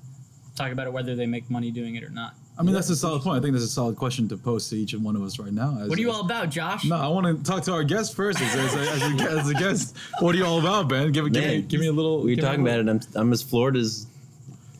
talk 0.56 0.72
about 0.72 0.86
it 0.86 0.94
whether 0.94 1.14
they 1.14 1.26
make 1.26 1.50
money 1.50 1.70
doing 1.70 1.94
it 1.94 2.02
or 2.02 2.08
not 2.08 2.34
I 2.56 2.62
mean, 2.62 2.72
that's 2.72 2.88
a 2.88 2.94
solid 2.94 3.22
point. 3.22 3.38
I 3.38 3.42
think 3.42 3.52
that's 3.52 3.64
a 3.64 3.68
solid 3.68 3.96
question 3.96 4.28
to 4.28 4.36
pose 4.36 4.68
to 4.68 4.76
each 4.76 4.92
and 4.92 5.02
one 5.02 5.16
of 5.16 5.22
us 5.22 5.40
right 5.40 5.52
now. 5.52 5.76
As, 5.80 5.88
what 5.88 5.98
are 5.98 6.00
you 6.00 6.12
all 6.12 6.20
about 6.20 6.50
josh 6.50 6.84
No, 6.84 6.96
I 6.96 7.08
want 7.08 7.26
to 7.26 7.42
talk 7.42 7.64
to 7.64 7.72
our 7.72 7.82
guest 7.82 8.14
first. 8.14 8.40
As, 8.40 8.54
as, 8.54 8.74
a, 8.74 8.78
as, 8.78 9.02
a, 9.02 9.30
as 9.30 9.48
a 9.50 9.54
guest, 9.54 9.96
what 10.20 10.34
are 10.34 10.38
you 10.38 10.44
all 10.44 10.60
about, 10.60 10.88
Ben? 10.88 11.10
Give, 11.10 11.32
give, 11.32 11.44
me, 11.44 11.62
give 11.62 11.80
me 11.80 11.88
a 11.88 11.92
little. 11.92 12.22
We 12.22 12.32
were 12.32 12.36
give 12.36 12.38
me 12.38 12.42
a 12.44 12.46
talking 12.46 12.66
about 12.66 12.78
it. 12.78 12.88
I'm, 12.88 13.00
I'm 13.20 13.32
as 13.32 13.42
floored 13.42 13.76
as 13.76 14.06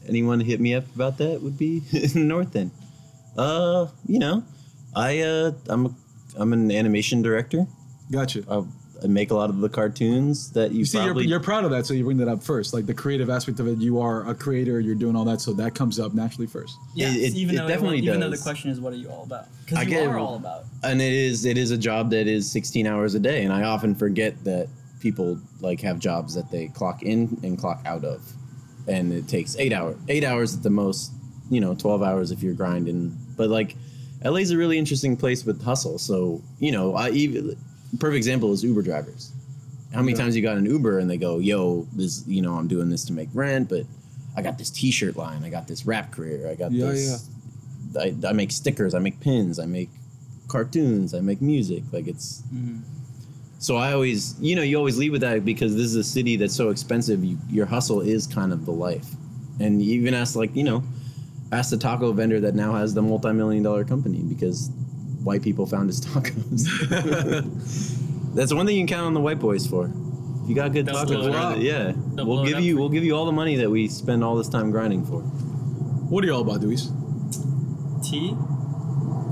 anyone 0.09 0.39
hit 0.39 0.61
me 0.61 0.75
up 0.75 0.85
about 0.95 1.19
that 1.19 1.43
would 1.43 1.59
be 1.59 1.83
in 1.93 2.11
the 2.11 2.21
North 2.21 2.55
End. 2.55 2.71
Uh, 3.37 3.89
you 4.07 4.21
know, 4.21 4.45
I 4.95 5.21
uh, 5.21 5.53
I'm 5.69 5.87
a, 5.87 5.95
I'm 6.37 6.53
an 6.53 6.71
animation 6.71 7.23
director. 7.23 7.67
Gotcha. 8.11 8.45
I, 8.49 8.63
I 9.03 9.07
make 9.07 9.31
a 9.31 9.35
lot 9.35 9.51
of 9.51 9.59
the 9.61 9.69
cartoons 9.69 10.51
that 10.53 10.71
you, 10.73 10.79
You 10.81 10.85
see, 10.85 11.03
you're, 11.03 11.21
you're 11.21 11.41
proud 11.41 11.65
of 11.65 11.71
that, 11.73 11.85
so 11.87 11.95
you 11.95 12.05
bring 12.05 12.17
that 12.19 12.29
up 12.29 12.43
first. 12.43 12.73
Like 12.73 12.87
the 12.87 12.95
creative 12.95 13.29
aspect 13.29 13.59
of 13.61 13.67
it, 13.67 13.79
you 13.79 14.01
are 14.01 14.29
a 14.29 14.35
creator, 14.35 14.79
you're 14.81 14.95
doing 14.95 15.17
all 15.17 15.25
that, 15.25 15.41
so 15.41 15.53
that 15.55 15.75
comes 15.75 15.99
up 15.99 16.15
naturally 16.15 16.47
first. 16.47 16.77
yeah 16.95 17.09
it- 17.09 17.35
even 17.35 17.55
it 17.55 17.59
though 17.59 17.69
definitely 17.69 17.99
even 17.99 18.21
though 18.21 18.31
the 18.31 18.39
question 18.39 18.71
is 18.71 18.81
what 18.81 18.93
are 18.93 18.97
you 18.97 19.09
all 19.11 19.25
about? 19.25 19.47
Because 19.65 19.85
you 19.85 19.91
get- 19.91 20.07
are 20.07 20.19
all 20.19 20.37
about 20.37 20.65
and 20.83 21.01
it 21.01 21.13
is 21.13 21.45
it 21.45 21.59
is 21.59 21.71
a 21.71 21.79
job 21.79 22.11
that 22.11 22.27
is 22.27 22.51
16 22.51 22.87
hours 22.87 23.15
a 23.15 23.19
day 23.21 23.45
and 23.45 23.53
i 23.53 23.63
often 23.65 23.95
forget 23.95 24.33
that 24.45 24.69
people 25.01 25.39
like 25.61 25.81
have 25.81 25.99
jobs 25.99 26.35
that 26.35 26.51
they 26.51 26.69
clock 26.69 27.03
in 27.03 27.39
and 27.43 27.59
clock 27.59 27.81
out 27.85 28.05
of. 28.05 28.23
And 28.87 29.13
it 29.13 29.29
takes 29.29 29.57
eight 29.59 29.73
hours 29.73 29.97
eight 30.09 30.25
hours 30.25 30.55
at 30.57 30.63
the 30.63 30.71
most 30.71 31.13
you 31.51 31.61
know 31.61 31.75
12 31.75 32.03
hours 32.03 32.31
if 32.31 32.43
you're 32.43 32.55
grinding. 32.55 33.17
But 33.37 33.49
like 33.51 33.77
la's 34.25 34.51
a 34.51 34.57
really 34.57 34.79
interesting 34.79 35.17
place 35.17 35.45
with 35.45 35.63
hustle 35.63 35.99
so 35.99 36.41
you 36.59 36.73
know 36.73 36.95
i 36.95 37.11
even 37.11 37.55
perfect 37.99 38.17
example 38.17 38.53
is 38.53 38.63
uber 38.65 38.83
drivers 38.83 39.33
how 39.93 40.01
many 40.01 40.13
Yeah. 40.13 40.19
times 40.25 40.37
you 40.37 40.43
got 40.43 40.57
an 40.57 40.67
uber 40.67 40.99
and 40.99 41.09
they 41.11 41.17
go 41.17 41.39
yo 41.39 41.87
this 41.93 42.25
you 42.27 42.43
know 42.43 42.55
i'm 42.55 42.69
doing 42.69 42.89
this 42.91 43.05
to 43.07 43.13
make 43.13 43.29
rent 43.35 43.69
but 43.69 43.85
i 44.37 44.43
got 44.43 44.59
this 44.59 44.71
t-shirt 44.71 45.17
line 45.17 45.45
i 45.45 45.51
got 45.51 45.69
this 45.69 45.87
rap 45.87 46.11
career 46.11 46.49
i 46.49 46.55
got 46.55 46.73
Yeah, 46.73 46.87
this 46.91 47.29
I, 47.97 48.13
I 48.27 48.33
make 48.33 48.51
stickers, 48.51 48.93
I 48.93 48.99
make 48.99 49.21
pins, 49.21 49.61
I 49.61 49.67
make 49.67 49.89
cartoons, 50.49 51.15
I 51.15 51.21
make 51.21 51.41
music. 51.41 51.85
Like 51.93 52.09
it's. 52.09 52.43
Mm-hmm. 52.53 52.79
So 53.61 53.77
I 53.77 53.93
always, 53.93 54.35
you 54.41 54.57
know, 54.57 54.63
you 54.63 54.77
always 54.77 54.99
lead 54.99 55.11
with 55.13 55.21
that 55.21 55.45
because 55.45 55.77
this 55.77 55.87
is 55.87 55.95
a 55.95 56.03
city 56.03 56.35
that's 56.35 56.57
so 56.57 56.71
expensive. 56.71 57.23
You, 57.25 57.39
your 57.49 57.67
hustle 57.67 58.01
is 58.01 58.27
kind 58.27 58.53
of 58.53 58.67
the 58.67 58.73
life, 58.73 59.07
and 59.61 59.81
you 59.81 59.95
even 59.95 60.13
ask 60.13 60.35
like 60.35 60.57
you 60.57 60.65
know, 60.65 60.83
ask 61.53 61.71
the 61.71 61.77
taco 61.77 62.13
vendor 62.13 62.41
that 62.41 62.57
now 62.57 62.73
has 62.75 62.95
the 62.95 63.03
multi-million 63.03 63.63
dollar 63.63 63.85
company 63.85 64.23
because 64.23 64.71
white 65.25 65.43
people 65.43 65.67
found 65.67 65.89
his 65.89 66.01
tacos. 66.07 66.65
that's 68.35 68.53
one 68.53 68.67
thing 68.67 68.77
you 68.77 68.83
can 68.83 68.89
count 68.97 69.07
on 69.07 69.15
the 69.15 69.21
white 69.21 69.39
boys 69.41 69.67
for. 69.67 69.91
If 70.43 70.51
you 70.51 70.55
got 70.55 70.73
good 70.73 70.87
They'll 70.87 70.97
tacos, 70.97 71.07
blow 71.07 71.53
it 71.53 71.61
yeah, 71.61 71.93
They'll 72.15 72.27
we'll 72.27 72.45
give 72.45 72.61
you 72.61 72.77
we'll 72.77 72.91
give 72.91 73.03
you 73.05 73.17
all 73.17 73.25
the 73.25 73.33
money 73.33 73.57
that 73.57 73.71
we 73.71 73.89
spend 73.89 74.23
all 74.23 74.37
this 74.37 74.49
time 74.49 74.71
grinding 74.71 75.05
for. 75.07 75.21
What 75.21 76.23
are 76.23 76.27
you 76.27 76.35
all 76.35 76.43
about, 76.43 76.61
Dweez? 76.61 76.91
T. 78.05 78.37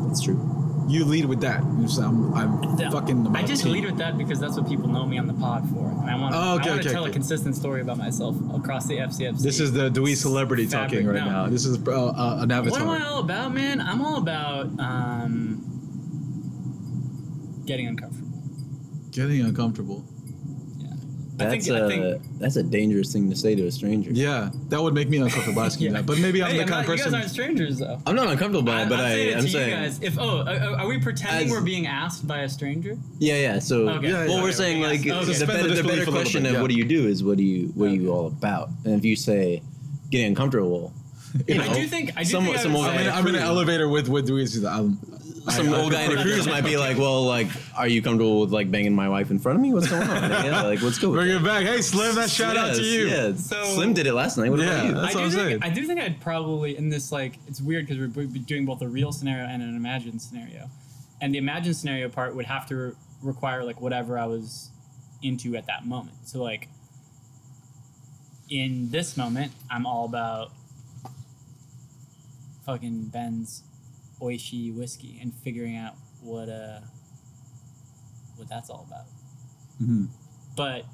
That's 0.07 0.23
true. 0.23 0.49
You 0.89 1.05
lead 1.05 1.27
with 1.27 1.41
that. 1.43 1.63
You 1.63 1.87
I'm, 2.03 2.35
I'm 2.35 2.79
Yeah. 2.79 2.91
fucking. 2.91 3.35
I 3.37 3.45
just 3.45 3.63
tea. 3.63 3.71
lead 3.71 3.85
with 3.85 3.99
that 3.99 4.19
because 4.19 4.41
that's 4.41 4.57
what 4.57 4.69
people 4.69 4.89
know 4.89 5.07
me 5.07 5.19
on 5.19 5.27
the 5.27 5.35
pod 5.35 5.69
for, 5.71 5.89
and 5.89 6.11
I 6.11 6.17
want 6.19 6.35
to. 6.35 6.39
Oh, 6.39 6.55
okay, 6.57 6.69
I 6.69 6.73
want 6.73 6.83
to 6.83 6.89
okay, 6.89 6.89
tell 6.93 7.03
okay. 7.03 7.11
a 7.11 7.13
consistent 7.13 7.57
story 7.57 7.83
about 7.83 7.99
myself 7.99 8.37
across 8.55 8.87
the 8.87 8.99
FCFC. 8.99 9.43
This 9.43 9.61
is 9.61 9.73
the 9.73 9.91
Dweez 9.91 10.17
celebrity 10.17 10.67
Fabric, 10.67 10.91
talking 10.91 11.07
right 11.07 11.25
no. 11.25 11.31
now. 11.45 11.47
This 11.49 11.67
is 11.67 11.79
uh, 11.87 11.91
uh, 11.91 12.39
an 12.41 12.51
avatar. 12.51 12.73
What 12.73 12.83
am 12.83 13.03
I 13.03 13.07
all 13.07 13.21
about, 13.21 13.53
man? 13.55 13.81
I'm 13.81 14.01
all 14.03 14.17
about 14.19 14.67
um, 14.79 15.52
getting 17.67 17.87
uncomfortable. 17.87 18.29
Getting 19.11 19.41
uncomfortable. 19.43 20.05
Yeah. 20.79 20.89
That's 21.37 21.69
I 21.71 21.79
a 21.79 21.89
think, 21.89 22.05
I 22.05 22.11
think 22.21 22.39
that's 22.39 22.57
a 22.57 22.63
dangerous 22.63 23.13
thing 23.13 23.29
to 23.31 23.37
say 23.37 23.55
to 23.55 23.67
a 23.67 23.71
stranger. 23.71 24.11
Yeah, 24.13 24.51
that 24.69 24.83
would 24.83 24.95
make 24.95 25.09
me 25.09 25.19
uncomfortable 25.19 25.61
asking 25.69 25.87
Yeah. 25.89 25.93
that. 25.95 26.07
But 26.07 26.19
maybe 26.19 26.43
I'm 26.43 26.51
Hey, 26.51 26.57
the 26.59 26.63
I'm 26.63 26.69
kind 26.69 26.87
not- 26.89 26.93
of 26.95 26.99
You 26.99 27.05
person. 27.05 27.13
guys 27.13 27.21
aren't 27.23 27.31
strangers, 27.33 27.79
though. 27.79 28.01
I'm 28.07 28.15
not 28.17 28.29
uncomfortable 28.29 28.63
by 28.63 28.83
it, 28.83 28.89
but 28.89 29.01
I'm 29.01 29.05
I, 29.07 29.09
saying 29.11 29.29
it 29.29 29.37
I'm 29.37 29.45
to 29.45 29.51
saying, 29.51 29.69
you 29.71 29.75
guys. 29.77 30.01
If 30.03 30.19
oh, 30.19 30.41
are, 30.47 30.79
are 30.81 30.87
we 30.89 30.99
pretending 30.99 31.47
As- 31.47 31.51
we're 31.53 31.61
being 31.61 31.87
asked 31.87 32.27
by 32.27 32.39
a 32.41 32.49
stranger? 32.49 32.97
yeah, 33.19 33.37
yeah. 33.37 33.59
So, 33.59 33.89
Okay. 33.89 34.09
Yeah, 34.09 34.13
well, 34.27 34.29
yeah, 34.37 34.41
we're 34.43 34.49
yeah. 34.49 34.55
saying 34.55 34.83
like 34.83 35.01
Okay. 35.01 35.11
the, 35.11 35.33
the 35.33 35.47
better, 35.47 35.69
the 35.75 35.83
better 35.83 36.07
question 36.11 36.43
bit, 36.45 36.51
of 36.51 36.55
yeah. 36.57 36.63
what 36.63 36.71
do 36.71 36.77
you 36.77 36.85
do 36.85 37.07
is 37.07 37.23
what 37.25 37.37
do 37.39 37.45
you 37.45 37.69
what 37.75 37.91
are 37.91 37.95
you 37.95 38.11
all 38.13 38.27
about? 38.29 38.71
And 38.85 38.95
if 38.95 39.05
you 39.05 39.17
say 39.17 39.63
getting 40.11 40.29
uncomfortable, 40.29 40.93
you 41.49 41.61
I 41.61 41.69
do 41.75 41.87
think- 41.87 42.13
I 42.17 42.23
do 42.25 42.29
some, 42.31 42.45
think 42.45 42.57
I 42.57 42.61
some 42.63 42.73
would 42.75 42.77
old 42.77 42.87
say- 42.87 42.93
I'm 42.95 43.01
in, 43.01 43.09
I'm 43.11 43.27
in 43.27 43.35
an 43.37 43.43
elevator 43.43 43.89
with 43.89 44.09
with 44.09 44.29
Dweez. 44.29 44.57
I'm, 44.69 44.81
um, 44.81 44.99
Some 45.51 45.73
I- 45.73 45.77
I 45.77 45.81
old 45.83 45.93
guy 45.93 46.03
in 46.03 46.11
a 46.13 46.15
prefer- 46.15 46.23
cruise 46.29 46.47
might 46.47 46.65
be 46.65 46.77
like, 46.77 46.97
well, 46.99 47.25
like, 47.25 47.49
are 47.77 47.89
you 47.89 48.01
comfortable 48.01 48.41
with 48.43 48.53
like 48.53 48.71
banging 48.71 48.95
my 48.95 49.09
wife 49.09 49.31
in 49.33 49.39
front 49.41 49.57
of 49.57 49.63
me? 49.63 49.73
What's 49.75 49.89
going 49.91 50.03
on? 50.03 50.31
Like, 50.31 50.45
yeah, 50.45 50.63
like 50.65 50.83
let's 50.83 50.99
go. 50.99 51.09
With 51.11 51.19
Bring 51.19 51.29
that. 51.31 51.41
it 51.41 51.45
back. 51.45 51.65
Hey, 51.67 51.83
Slim, 51.83 52.15
that 52.15 52.31
shout 52.31 52.57
out 52.57 52.77
to 52.77 52.83
you. 52.83 53.07
Yeah, 53.09 53.35
So- 53.35 53.65
Slim 53.75 53.93
did 53.93 54.07
it 54.07 54.15
last 54.15 54.39
night. 54.39 54.51
What 54.51 54.61
Yeah, 54.61 54.67
about 54.67 54.85
you? 54.87 54.93
that's 54.95 55.03
I 55.03 55.07
what 55.07 55.13
do 55.13 55.19
I'm 55.25 55.31
think 55.31 55.63
saying. 55.63 55.63
I 55.63 55.71
do 55.75 55.87
think 55.87 56.01
I'd 56.01 56.21
probably 56.21 56.77
in 56.77 56.89
this 56.91 57.11
like 57.11 57.39
it's 57.49 57.61
weird 57.61 57.87
because 57.87 57.99
we're 58.15 58.27
b- 58.27 58.39
doing 58.39 58.65
both 58.65 58.83
a 58.83 58.89
real 58.89 59.11
scenario 59.11 59.47
and 59.47 59.63
an 59.63 59.75
imagined 59.75 60.23
scenario, 60.23 60.71
and 61.21 61.35
the 61.35 61.39
imagined 61.39 61.77
scenario 61.77 62.09
part 62.09 62.37
would 62.37 62.47
have 62.47 62.67
to 62.69 62.77
re- 62.77 62.93
require 63.23 63.65
like 63.65 63.81
whatever 63.81 64.19
I 64.19 64.27
was 64.27 64.71
into 65.23 65.57
at 65.57 65.67
that 65.67 65.87
moment. 65.87 66.17
So 66.25 66.41
like 66.43 66.69
in 68.49 68.91
this 68.91 69.17
moment, 69.17 69.51
I'm 69.71 69.87
all 69.87 70.05
about 70.05 70.53
fucking 72.67 73.05
Ben's 73.07 73.63
Ohishi 74.23 74.75
whiskey 74.75 75.19
and 75.21 75.35
figuring 75.35 75.77
out 75.77 75.95
what 76.23 76.49
uh 76.49 76.81
what 78.37 78.49
that's 78.49 78.71
all 78.71 78.87
about. 78.89 79.07
Mhm. 79.83 80.09
But 80.57 80.85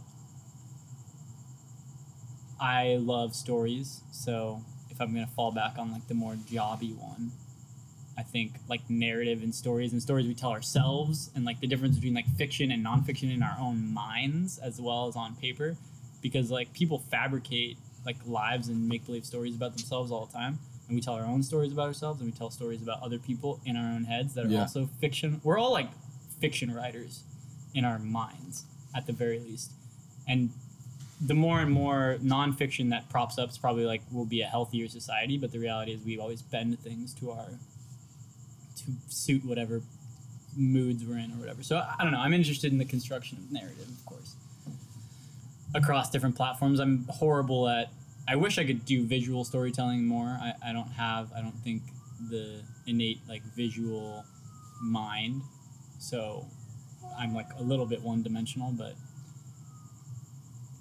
I 2.61 2.97
love 2.97 3.37
stories, 3.37 4.03
so 4.11 4.63
if 4.91 5.01
I'm 5.01 5.13
gonna 5.13 5.27
fall 5.27 5.53
back 5.53 5.79
on 5.79 5.93
like 5.93 6.09
the 6.09 6.15
more 6.15 6.35
jobby 6.35 6.97
one, 6.97 7.31
I 8.17 8.23
think 8.23 8.55
like 8.69 8.89
narrative 8.91 9.43
and 9.43 9.55
stories 9.55 9.93
and 9.93 10.03
stories 10.03 10.27
we 10.27 10.35
tell 10.35 10.51
ourselves 10.51 11.31
and 11.35 11.45
like 11.45 11.61
the 11.61 11.67
difference 11.69 11.95
between 11.97 12.15
like 12.15 12.27
fiction 12.37 12.73
and 12.73 12.85
nonfiction 12.85 13.33
in 13.33 13.43
our 13.43 13.57
own 13.61 13.93
minds 13.93 14.59
as 14.59 14.81
well 14.81 15.07
as 15.07 15.15
on 15.15 15.37
paper, 15.37 15.77
because 16.21 16.51
like 16.51 16.73
people 16.73 16.99
fabricate 16.99 17.77
like 18.05 18.17
lives 18.27 18.69
and 18.69 18.89
make 18.89 19.05
believe 19.07 19.25
stories 19.25 19.55
about 19.55 19.77
themselves 19.77 20.11
all 20.11 20.27
the 20.27 20.33
time, 20.33 20.59
and 20.89 20.95
we 20.97 21.01
tell 21.03 21.15
our 21.15 21.25
own 21.25 21.43
stories 21.43 21.73
about 21.73 21.87
ourselves 21.87 22.21
and 22.21 22.31
we 22.33 22.37
tell 22.37 22.51
stories 22.51 22.83
about 22.83 23.03
other 23.03 23.19
people 23.19 23.61
in 23.65 23.77
our 23.77 23.93
own 23.93 24.05
heads 24.05 24.35
that 24.35 24.47
are 24.47 24.49
Yeah. 24.49 24.63
also 24.63 24.87
fiction. 25.01 25.41
We're 25.45 25.59
all 25.59 25.71
like 25.73 25.91
fiction 26.41 26.73
writers 26.75 27.23
in 27.75 27.85
our 27.85 27.99
minds 27.99 28.65
at 28.95 29.07
the 29.07 29.13
very 29.13 29.39
least. 29.39 29.73
And 30.27 30.51
the 31.21 31.35
more 31.35 31.61
and 31.61 31.71
more 31.71 32.17
nonfiction 32.23 32.91
that 32.91 33.09
props 33.11 33.39
up 33.39 33.51
is 33.51 33.59
probably 33.59 33.85
like 33.85 34.03
will 34.11 34.25
be 34.25 34.41
a 34.41 34.47
healthier 34.47 34.89
society. 34.89 35.37
But 35.37 35.53
the 35.53 35.59
reality 35.59 35.93
is 35.93 36.03
we 36.03 36.19
always 36.19 36.41
bend 36.43 36.79
things 36.81 37.13
to 37.15 37.31
our 37.33 37.47
to 38.77 38.93
suit 39.09 39.45
whatever 39.45 39.83
moods 40.57 41.05
we're 41.05 41.19
in 41.19 41.33
or 41.33 41.37
whatever. 41.37 41.63
So 41.63 41.77
I 41.77 42.03
don't 42.03 42.13
know. 42.13 42.21
I'm 42.21 42.33
interested 42.33 42.73
in 42.73 42.79
the 42.79 42.85
construction 42.85 43.37
of 43.39 43.51
narrative, 43.53 43.89
of 43.89 44.07
course, 44.07 44.37
across 45.75 46.09
different 46.11 46.37
platforms. 46.37 46.81
I'm 46.81 47.05
horrible 47.11 47.69
at. 47.69 47.91
I 48.29 48.37
wish 48.37 48.59
I 48.59 48.65
could 48.65 48.85
do 48.85 49.05
visual 49.07 49.45
storytelling 49.45 50.07
more. 50.07 50.27
I, 50.41 50.53
I 50.63 50.73
don't 50.73 50.91
have. 50.93 51.33
I 51.35 51.41
don't 51.41 51.59
think 51.61 51.83
the 52.31 52.61
innate 52.87 53.21
like 53.29 53.43
visual 53.57 54.25
mind. 54.83 55.43
So 55.99 56.47
I'm 57.19 57.35
like 57.35 57.47
a 57.59 57.63
little 57.63 57.87
bit 57.87 58.03
one 58.03 58.23
dimensional, 58.23 58.73
but 58.73 58.95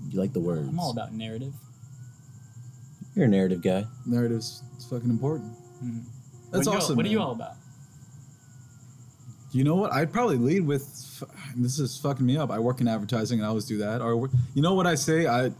You 0.09 0.19
like 0.19 0.33
the 0.33 0.39
words. 0.39 0.67
I'm 0.67 0.79
all 0.79 0.91
about 0.91 1.13
narrative. 1.13 1.53
You're 3.15 3.25
a 3.25 3.29
narrative 3.29 3.61
guy. 3.61 3.85
Narratives 4.05 4.61
it's 4.75 4.85
fucking 4.85 5.09
important. 5.09 5.53
Mhm. 5.83 6.03
That's 6.51 6.65
what 6.65 6.67
are 6.67 6.71
you, 6.71 6.77
awesome. 6.77 6.95
What 6.97 7.05
are 7.05 7.09
you 7.09 7.19
all 7.21 7.31
about? 7.31 7.53
You 9.51 9.63
know 9.63 9.75
what? 9.75 9.91
I'd 9.93 10.11
probably 10.11 10.37
lead 10.37 10.67
with. 10.67 10.83
This 11.55 11.79
is 11.79 11.97
fucking 11.97 12.25
me 12.25 12.37
up. 12.37 12.51
I 12.51 12.59
work 12.59 12.79
in 12.81 12.87
advertising, 12.87 13.39
and 13.39 13.45
I 13.45 13.49
always 13.49 13.65
do 13.65 13.77
that. 13.79 14.01
Or 14.01 14.29
you 14.53 14.61
know 14.61 14.73
what 14.75 14.85
I 14.85 14.95
say? 14.95 15.25
I 15.25 15.51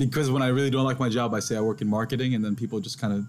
because 0.00 0.30
when 0.30 0.42
I 0.42 0.48
really 0.48 0.70
don't 0.70 0.84
like 0.84 0.98
my 0.98 1.10
job, 1.10 1.34
I 1.34 1.40
say 1.40 1.56
I 1.56 1.60
work 1.60 1.82
in 1.82 1.88
marketing, 1.88 2.34
and 2.34 2.44
then 2.44 2.56
people 2.56 2.80
just 2.80 3.00
kind 3.00 3.12
of 3.12 3.26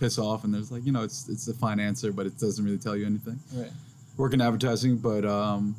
piss 0.00 0.18
off, 0.18 0.44
and 0.44 0.54
there's 0.54 0.72
like 0.72 0.84
you 0.84 0.92
know 0.92 1.02
it's 1.02 1.28
it's 1.28 1.46
a 1.48 1.54
fine 1.54 1.78
answer, 1.78 2.12
but 2.12 2.26
it 2.26 2.38
doesn't 2.38 2.64
really 2.64 2.78
tell 2.78 2.96
you 2.96 3.06
anything. 3.06 3.38
Right. 3.52 3.70
Work 4.16 4.32
in 4.32 4.40
advertising, 4.40 4.96
but 4.96 5.24
um, 5.24 5.76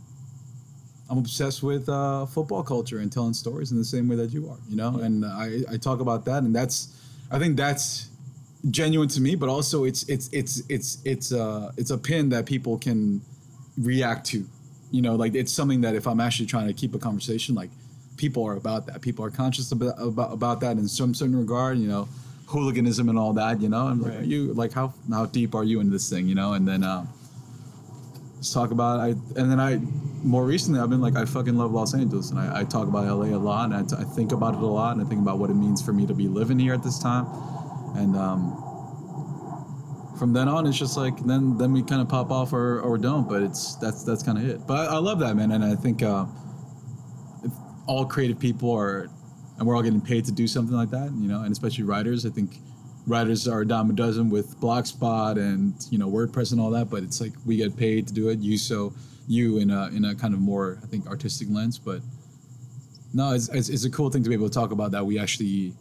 I'm 1.10 1.18
obsessed 1.18 1.64
with 1.64 1.90
uh, 1.90 2.26
football 2.28 2.64
culture 2.64 3.00
and 3.00 3.12
telling 3.12 3.34
stories 3.34 3.72
in 3.72 3.78
the 3.78 3.86
same 3.86 4.08
way 4.08 4.16
that 4.18 4.32
you 4.32 4.48
are. 4.50 4.58
You 4.70 4.76
know, 4.76 5.00
and 5.00 5.26
I 5.26 5.62
I 5.72 5.78
talk 5.78 6.00
about 6.00 6.26
that, 6.26 6.44
and 6.44 6.56
that's 6.56 6.96
I 7.32 7.40
think 7.40 7.58
that's 7.58 8.10
genuine 8.70 9.10
to 9.10 9.22
me, 9.22 9.36
but 9.36 9.50
also 9.50 9.84
it's 9.84 10.04
it's 10.04 10.30
it's 10.32 10.62
it's 10.70 11.00
it's 11.06 11.34
uh 11.34 11.72
it's 11.76 11.90
a 11.90 11.98
pin 11.98 12.30
that 12.30 12.46
people 12.46 12.78
can 12.78 13.22
react 13.78 14.28
to. 14.28 14.46
You 14.92 15.02
know, 15.02 15.16
like 15.16 15.34
it's 15.34 15.52
something 15.52 15.82
that 15.82 15.96
if 15.96 16.06
I'm 16.08 16.20
actually 16.20 16.46
trying 16.46 16.68
to 16.68 16.74
keep 16.74 16.94
a 16.94 17.00
conversation, 17.00 17.56
like 17.56 17.72
people 18.18 18.46
are 18.46 18.56
about 18.56 18.86
that. 18.88 19.02
People 19.02 19.26
are 19.26 19.32
conscious 19.32 19.72
about 19.72 19.96
about, 20.02 20.32
about 20.34 20.60
that 20.62 20.78
in 20.78 20.88
some 20.88 21.14
certain 21.14 21.36
regard. 21.38 21.78
You 21.78 21.88
know, 21.88 22.08
hooliganism 22.48 23.10
and 23.10 23.18
all 23.18 23.34
that. 23.34 23.62
You 23.62 23.70
know, 23.70 23.88
and 23.88 24.02
like, 24.02 24.12
Right. 24.12 24.22
are 24.22 24.26
you 24.26 24.54
like 24.54 24.74
how 24.74 24.94
how 25.12 25.26
deep 25.26 25.56
are 25.56 25.64
you 25.64 25.80
into 25.80 25.92
this 25.92 26.10
thing? 26.10 26.28
You 26.28 26.36
know, 26.36 26.54
and 26.54 26.68
then 26.68 26.84
um, 26.84 27.08
let's 28.38 28.54
talk 28.54 28.72
about 28.72 29.00
I 29.00 29.08
and 29.10 29.52
then 29.52 29.60
I 29.60 29.80
more 30.24 30.46
recently 30.46 30.80
I've 30.80 30.90
been 30.90 31.02
like 31.02 31.16
I 31.16 31.26
fucking 31.26 31.56
love 31.56 31.72
Los 31.72 31.94
Angeles 31.94 32.32
and 32.32 32.40
I, 32.40 32.62
I 32.62 32.64
talk 32.64 32.88
about 32.88 33.06
LA 33.06 33.36
a 33.36 33.38
lot 33.38 33.66
and 33.66 33.76
I, 33.76 33.84
t- 33.84 33.96
I 34.00 34.04
think 34.16 34.32
about 34.32 34.56
it 34.56 34.60
a 34.62 34.66
lot 34.66 34.96
and 34.98 35.06
I 35.06 35.08
think 35.08 35.22
about 35.22 35.38
what 35.38 35.50
it 35.52 35.54
means 35.56 35.82
for 35.84 35.94
me 35.94 36.08
to 36.08 36.14
be 36.16 36.28
living 36.28 36.58
here 36.58 36.74
at 36.74 36.82
this 36.84 36.98
time 36.98 37.28
and 37.96 38.16
um, 38.18 38.58
from 40.18 40.34
then 40.34 40.48
on 40.48 40.66
it's 40.66 40.78
just 40.80 40.98
like 40.98 41.16
then 41.26 41.58
then 41.60 41.72
we 41.74 41.84
kind 41.84 42.02
of 42.02 42.10
pop 42.10 42.32
off 42.32 42.54
or, 42.54 42.80
or 42.82 42.98
don't 42.98 43.30
but 43.30 43.44
it's 43.44 43.76
that's 43.76 44.04
that's 44.04 44.24
kind 44.24 44.38
of 44.40 44.50
it 44.50 44.66
but 44.66 44.90
I, 44.90 44.96
I 44.96 44.98
love 44.98 45.20
that 45.20 45.36
man 45.36 45.52
and 45.52 45.64
I 45.64 45.76
think 45.76 46.02
uh, 46.02 46.26
all 47.88 48.06
creative 48.06 48.40
people 48.40 48.72
are 48.72 49.10
and 49.58 49.66
we're 49.66 49.76
all 49.76 49.82
getting 49.82 50.02
paid 50.02 50.26
to 50.26 50.32
do 50.32 50.48
something 50.48 50.76
like 50.76 50.90
that 50.90 51.12
you 51.18 51.28
know 51.28 51.42
and 51.42 51.52
especially 51.52 51.84
writers. 51.84 52.26
I 52.26 52.30
think 52.30 52.60
writers 53.08 53.48
are 53.48 53.62
a 53.62 53.68
dime 53.68 53.90
a 53.90 53.94
dozen 53.94 54.30
with 54.30 54.60
Blogspot 54.60 55.38
and 55.38 55.74
you 55.90 55.98
know 55.98 56.10
WordPress 56.10 56.52
and 56.52 56.60
all 56.60 56.72
that 56.72 56.90
but 56.90 57.04
it's 57.04 57.22
like 57.22 57.34
we 57.46 57.58
get 57.58 57.76
paid 57.76 58.08
to 58.08 58.14
do 58.14 58.30
it. 58.30 58.40
You 58.40 58.58
so 58.58 58.94
you 59.28 59.58
in 59.58 59.72
a 59.72 59.88
in 59.88 60.06
a 60.06 60.16
kind 60.16 60.34
of 60.34 60.40
more 60.40 60.80
I 60.84 60.88
think 60.88 61.08
artistic 61.08 61.48
lens 61.50 61.80
but 61.80 62.02
no 63.14 63.34
it's, 63.34 63.50
it's, 63.50 63.70
it's 63.70 63.86
a 63.86 63.90
cool 63.90 64.10
thing 64.10 64.24
to 64.24 64.30
be 64.30 64.36
able 64.36 64.50
to 64.50 64.54
talk 64.54 64.72
about 64.72 64.92
that 64.92 65.06
we 65.06 65.18
actually 65.18 65.74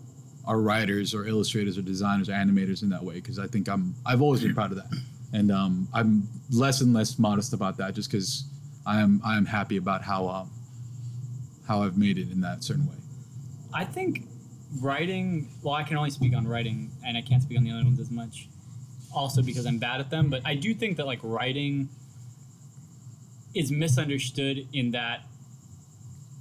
are 0.47 0.61
writers 0.61 1.15
or 1.15 1.27
illustrators 1.27 1.79
or 1.79 1.83
designers 1.83 2.29
or 2.29 2.33
animators 2.33 2.83
in 2.83 2.91
that 2.91 3.03
way 3.03 3.15
because 3.15 3.39
I 3.39 3.47
think 3.47 3.69
I'm 3.69 3.95
I've 4.05 4.23
always 4.23 4.43
been 4.43 4.55
proud 4.55 4.73
of 4.73 4.77
that. 4.77 4.93
And 5.33 5.51
um, 5.51 5.89
I'm 5.93 6.29
less 6.51 6.81
and 6.81 6.93
less 6.93 7.19
modest 7.19 7.53
about 7.55 7.77
that 7.79 7.95
just 7.95 8.11
because 8.11 8.45
I 8.87 9.01
am 9.01 9.21
I 9.25 9.37
am 9.37 9.47
happy 9.47 9.79
about 9.79 10.03
how 10.03 10.29
um, 10.29 10.51
how 11.67 11.83
I've 11.83 11.97
made 11.97 12.19
it 12.19 12.31
in 12.31 12.41
that 12.43 12.63
certain 12.63 12.87
way. 12.87 12.97
I 13.73 13.85
think 13.85 14.27
writing. 14.81 15.49
Well, 15.63 15.75
I 15.75 15.83
can 15.83 15.97
only 15.97 16.11
speak 16.11 16.35
on 16.35 16.47
writing, 16.47 16.91
and 17.05 17.17
I 17.17 17.23
can't 17.23 17.43
speak 17.43 17.59
on 17.59 17.65
the 17.65 17.71
other 17.71 17.85
ones 17.85 18.01
as 18.01 18.11
much. 18.11 18.49
Also, 19.15 19.43
because 19.43 19.67
I'm 19.67 19.79
bad 19.79 20.01
at 20.01 20.11
them. 20.11 20.29
But 20.29 20.43
I 20.45 20.55
do 20.55 20.75
think 20.75 20.97
that 20.97 21.07
like 21.07 21.21
writing 21.23 21.89
is 23.55 23.71
misunderstood 23.71 24.67
in 24.73 24.91
that, 24.93 25.21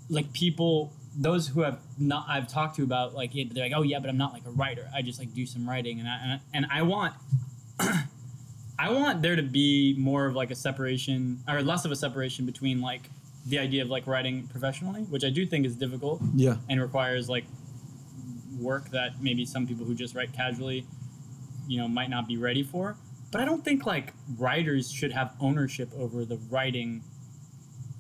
like 0.09 0.33
people, 0.33 0.91
those 1.15 1.47
who 1.47 1.62
have 1.62 1.79
not 1.99 2.25
I've 2.27 2.47
talked 2.47 2.75
to 2.77 2.83
about 2.83 3.13
like 3.13 3.36
it, 3.36 3.53
they're 3.53 3.63
like, 3.63 3.73
oh 3.75 3.83
yeah, 3.83 3.99
but 3.99 4.09
I'm 4.09 4.17
not 4.17 4.33
like 4.33 4.45
a 4.45 4.51
writer. 4.51 4.89
I 4.93 5.01
just 5.01 5.19
like 5.19 5.33
do 5.33 5.45
some 5.45 5.67
writing, 5.69 5.99
and 5.99 6.07
I 6.07 6.19
and 6.23 6.31
I, 6.31 6.39
and 6.53 6.65
I 6.71 6.81
want. 6.81 7.13
I 8.79 8.91
want 8.91 9.21
there 9.21 9.36
to 9.36 9.43
be 9.43 9.95
more 9.97 10.25
of 10.25 10.36
like 10.36 10.49
a 10.49 10.55
separation 10.55 11.39
or 11.47 11.62
less 11.62 11.86
of 11.86 11.91
a 11.91 11.95
separation 11.95 12.45
between 12.45 12.81
like 12.81 13.09
the 13.45 13.60
idea 13.60 13.82
of 13.84 13.89
like 13.89 14.08
writing 14.08 14.47
professionally, 14.47 15.01
which 15.03 15.23
I 15.25 15.29
do 15.29 15.45
think 15.45 15.65
is 15.65 15.75
difficult 15.75 16.21
Yeah. 16.36 16.58
and 16.69 16.79
requires 16.82 17.27
like 17.29 17.45
work 18.60 18.89
that 18.91 19.21
maybe 19.21 19.45
some 19.45 19.67
people 19.67 19.86
who 19.86 19.95
just 19.95 20.15
write 20.15 20.32
casually, 20.32 20.86
you 21.67 21.77
know, 21.77 21.88
might 21.88 22.10
not 22.10 22.27
be 22.27 22.38
ready 22.38 22.63
for. 22.63 22.95
But 23.32 23.41
I 23.41 23.45
don't 23.45 23.65
think 23.65 23.86
like 23.86 24.13
writers 24.38 24.89
should 24.91 25.12
have 25.12 25.34
ownership 25.41 25.89
over 25.97 26.23
the 26.23 26.38
writing 26.49 27.03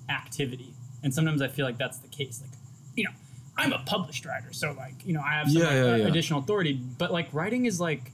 activity. 0.09 0.73
And 1.03 1.13
sometimes 1.13 1.41
I 1.41 1.49
feel 1.49 1.65
like 1.65 1.77
that's 1.77 1.97
the 1.97 2.07
case. 2.07 2.41
Like, 2.41 2.51
you 2.95 3.03
know, 3.03 3.09
I'm 3.57 3.73
a 3.73 3.79
published 3.85 4.25
writer, 4.25 4.53
so 4.53 4.71
like, 4.73 5.05
you 5.05 5.13
know, 5.13 5.21
I 5.21 5.33
have 5.33 5.51
some 5.51 5.61
Yeah, 5.61 5.67
like, 5.67 5.73
yeah, 5.75 5.95
yeah. 5.97 6.07
additional 6.07 6.39
authority. 6.39 6.73
But 6.73 7.11
like 7.11 7.33
writing 7.33 7.65
is 7.65 7.81
like 7.81 8.12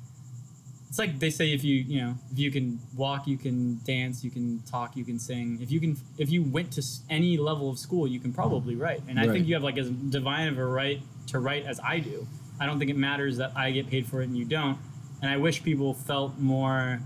it's 0.89 0.97
like 0.97 1.19
they 1.19 1.29
say 1.29 1.53
if 1.53 1.63
you 1.63 1.75
you 1.75 2.01
know 2.01 2.15
if 2.31 2.39
you 2.39 2.49
can 2.51 2.79
walk 2.95 3.27
you 3.27 3.37
can 3.37 3.79
dance 3.83 4.23
you 4.23 4.31
can 4.31 4.59
talk 4.63 4.97
you 4.97 5.05
can 5.05 5.19
sing. 5.19 5.59
If 5.61 5.71
you 5.71 5.79
can 5.79 5.95
if 6.17 6.29
you 6.31 6.43
went 6.43 6.71
to 6.73 6.83
any 7.09 7.37
level 7.37 7.69
of 7.69 7.77
school 7.77 8.07
you 8.07 8.19
can 8.19 8.33
probably 8.33 8.75
write. 8.75 9.01
And 9.07 9.19
i 9.19 9.27
think 9.27 9.47
you 9.47 9.53
have 9.53 9.63
like 9.63 9.77
as 9.77 9.89
divine 9.89 10.47
of 10.47 10.57
a 10.57 10.65
right 10.65 10.99
to 11.27 11.39
write 11.39 11.65
as 11.65 11.79
i 11.85 11.99
do. 11.99 12.27
I 12.59 12.65
don't 12.65 12.79
think 12.79 12.89
it 12.91 12.97
matters 12.97 13.37
that 13.37 13.51
i 13.55 13.71
get 13.71 13.87
paid 13.87 14.07
for 14.07 14.21
it 14.21 14.25
and 14.29 14.37
you 14.37 14.45
don't. 14.45 14.77
And 15.21 15.29
i 15.31 15.37
wish 15.37 15.61
people 15.63 15.93
felt 15.93 16.37
more 16.39 16.99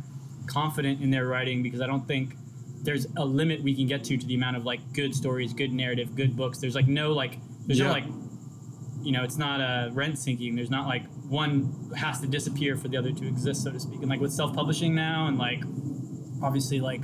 confident 0.48 1.02
in 1.02 1.10
their 1.10 1.26
writing 1.28 1.62
because 1.64 1.80
i 1.82 1.88
don't 1.88 2.06
think 2.08 2.36
there's 2.84 3.08
a 3.18 3.24
limit 3.26 3.64
we 3.64 3.74
can 3.74 3.88
get 3.88 4.04
to 4.04 4.18
to 4.18 4.26
the 4.28 4.36
amount 4.36 4.58
of 4.58 4.66
like 4.66 4.82
good 4.94 5.16
stories 5.16 5.54
good 5.54 5.72
narrative 5.72 6.16
good 6.16 6.36
books. 6.36 6.58
There's 6.60 6.76
like 6.76 6.88
no 6.88 7.14
like 7.14 7.38
there's 7.66 7.80
Yeah. 7.80 7.88
no 7.88 7.92
like 7.94 8.04
you 9.04 9.12
know, 9.12 9.24
it's 9.24 9.38
not 9.38 9.60
a 9.60 9.92
rent 9.94 10.18
sinking. 10.18 10.56
There's 10.56 10.70
not 10.72 10.88
like 10.88 11.04
one 11.28 11.92
has 11.96 12.20
to 12.22 12.28
disappear 12.28 12.76
for 12.78 12.88
the 12.88 12.98
other 12.98 13.12
to 13.12 13.28
exist, 13.28 13.64
so 13.64 13.72
to 13.72 13.80
speak. 13.80 14.00
And 14.02 14.10
like 14.10 14.20
with 14.22 14.32
self 14.34 14.56
publishing 14.56 14.96
now, 14.96 15.28
and 15.28 15.38
like 15.38 15.62
obviously 16.42 16.80
like 16.80 17.02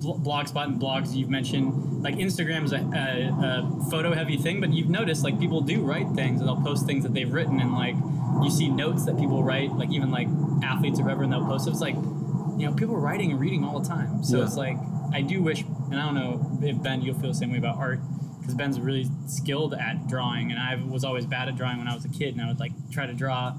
bl- 0.00 0.14
blogspot 0.14 0.64
and 0.64 0.80
blogs 0.80 1.14
you've 1.14 1.30
mentioned, 1.30 2.02
like 2.02 2.16
Instagram's 2.16 2.72
a, 2.72 2.76
a, 2.78 3.86
a 3.86 3.90
photo 3.90 4.12
heavy 4.14 4.36
thing, 4.36 4.60
but 4.60 4.72
you've 4.72 4.88
noticed 4.90 5.22
like 5.24 5.38
people 5.38 5.60
do 5.60 5.82
write 5.82 6.08
things 6.14 6.40
and 6.40 6.48
they'll 6.48 6.60
post 6.62 6.86
things 6.86 7.02
that 7.04 7.12
they've 7.14 7.32
written, 7.32 7.60
and 7.60 7.72
like 7.72 7.94
you 8.42 8.50
see 8.50 8.68
notes 8.68 9.04
that 9.06 9.18
people 9.18 9.42
write, 9.42 9.70
like 9.72 9.90
even 9.90 10.10
like 10.10 10.28
athletes 10.62 10.98
or 10.98 11.04
whatever, 11.04 11.22
and 11.24 11.32
they'll 11.32 11.46
post. 11.46 11.64
So 11.66 11.70
it's 11.70 11.80
like 11.80 11.94
you 11.94 12.66
know 12.66 12.72
people 12.74 12.94
are 12.94 13.00
writing 13.00 13.30
and 13.32 13.40
reading 13.40 13.64
all 13.64 13.80
the 13.80 13.88
time. 13.88 14.22
So 14.24 14.38
Yeah. 14.38 14.44
it's 14.44 14.56
like 14.56 14.76
I 15.12 15.20
do 15.20 15.42
wish, 15.42 15.62
and 15.90 15.96
I 16.00 16.04
don't 16.06 16.14
know 16.14 16.58
if 16.62 16.82
Ben 16.82 17.02
you'll 17.02 17.18
feel 17.18 17.28
the 17.30 17.34
same 17.34 17.52
way 17.52 17.58
about 17.58 17.76
art 17.76 18.00
because 18.44 18.54
Ben's 18.54 18.78
really 18.78 19.06
skilled 19.26 19.72
at 19.74 20.06
drawing, 20.06 20.50
and 20.50 20.60
I 20.60 20.74
was 20.76 21.02
always 21.02 21.24
bad 21.24 21.48
at 21.48 21.56
drawing 21.56 21.78
when 21.78 21.88
I 21.88 21.94
was 21.94 22.04
a 22.04 22.10
kid, 22.10 22.34
and 22.34 22.42
I 22.42 22.46
would 22.48 22.60
like 22.60 22.72
try 22.90 23.06
to 23.06 23.14
draw 23.14 23.54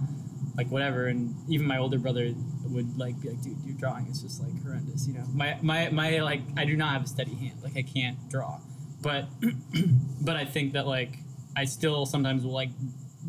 like 0.56 0.70
whatever, 0.70 1.08
and 1.08 1.36
even 1.50 1.66
my 1.66 1.78
older 1.80 1.98
brother 1.98 2.34
would 2.66 2.98
like 2.98 3.20
be 3.20 3.30
like, 3.30 3.42
"Dude, 3.42 3.58
your 3.66 3.76
drawing 3.76 4.08
is 4.08 4.22
just 4.22 4.42
like 4.44 4.62
horrendous," 4.64 5.08
you 5.08 5.14
know. 5.16 5.26
My 5.34 5.58
my 5.62 5.90
my 5.90 6.20
like 6.20 6.42
I 6.56 6.66
do 6.66 6.78
not 6.78 6.94
have 6.94 7.04
a 7.04 7.08
steady 7.08 7.34
hand, 7.34 7.64
like 7.64 7.76
I 7.76 7.82
can't 7.82 8.18
draw, 8.30 8.60
but 9.02 9.26
but 10.22 10.36
I 10.36 10.46
think 10.46 10.74
that 10.74 10.86
like 10.86 11.18
I 11.58 11.66
still 11.66 12.06
sometimes 12.06 12.44
will 12.46 12.54
like 12.54 12.70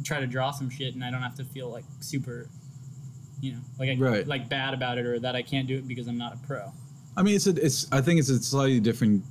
try 0.05 0.21
to 0.21 0.27
draw 0.27 0.51
some 0.51 0.69
shit, 0.69 0.95
and 0.95 1.03
I 1.03 1.11
don't 1.11 1.23
have 1.23 1.37
to 1.37 1.45
feel 1.45 1.71
like 1.71 1.85
super. 2.01 2.49
You 3.40 3.53
know, 3.53 3.61
like 3.79 3.90
I 3.90 3.97
Right. 3.97 4.27
like 4.27 4.49
bad 4.49 4.73
about 4.75 4.99
it, 4.99 5.05
or 5.07 5.19
that 5.21 5.35
I 5.37 5.42
can't 5.42 5.66
do 5.69 5.77
it 5.77 5.87
because 5.88 6.07
I'm 6.09 6.16
not 6.19 6.35
a 6.35 6.47
pro. 6.47 6.73
I 7.19 7.23
mean, 7.23 7.35
it's 7.35 7.47
a, 7.47 7.51
it's. 7.51 7.90
I 7.92 8.01
think 8.01 8.19
it's 8.21 8.29
a 8.31 8.42
slightly 8.42 8.81
different 8.81 9.25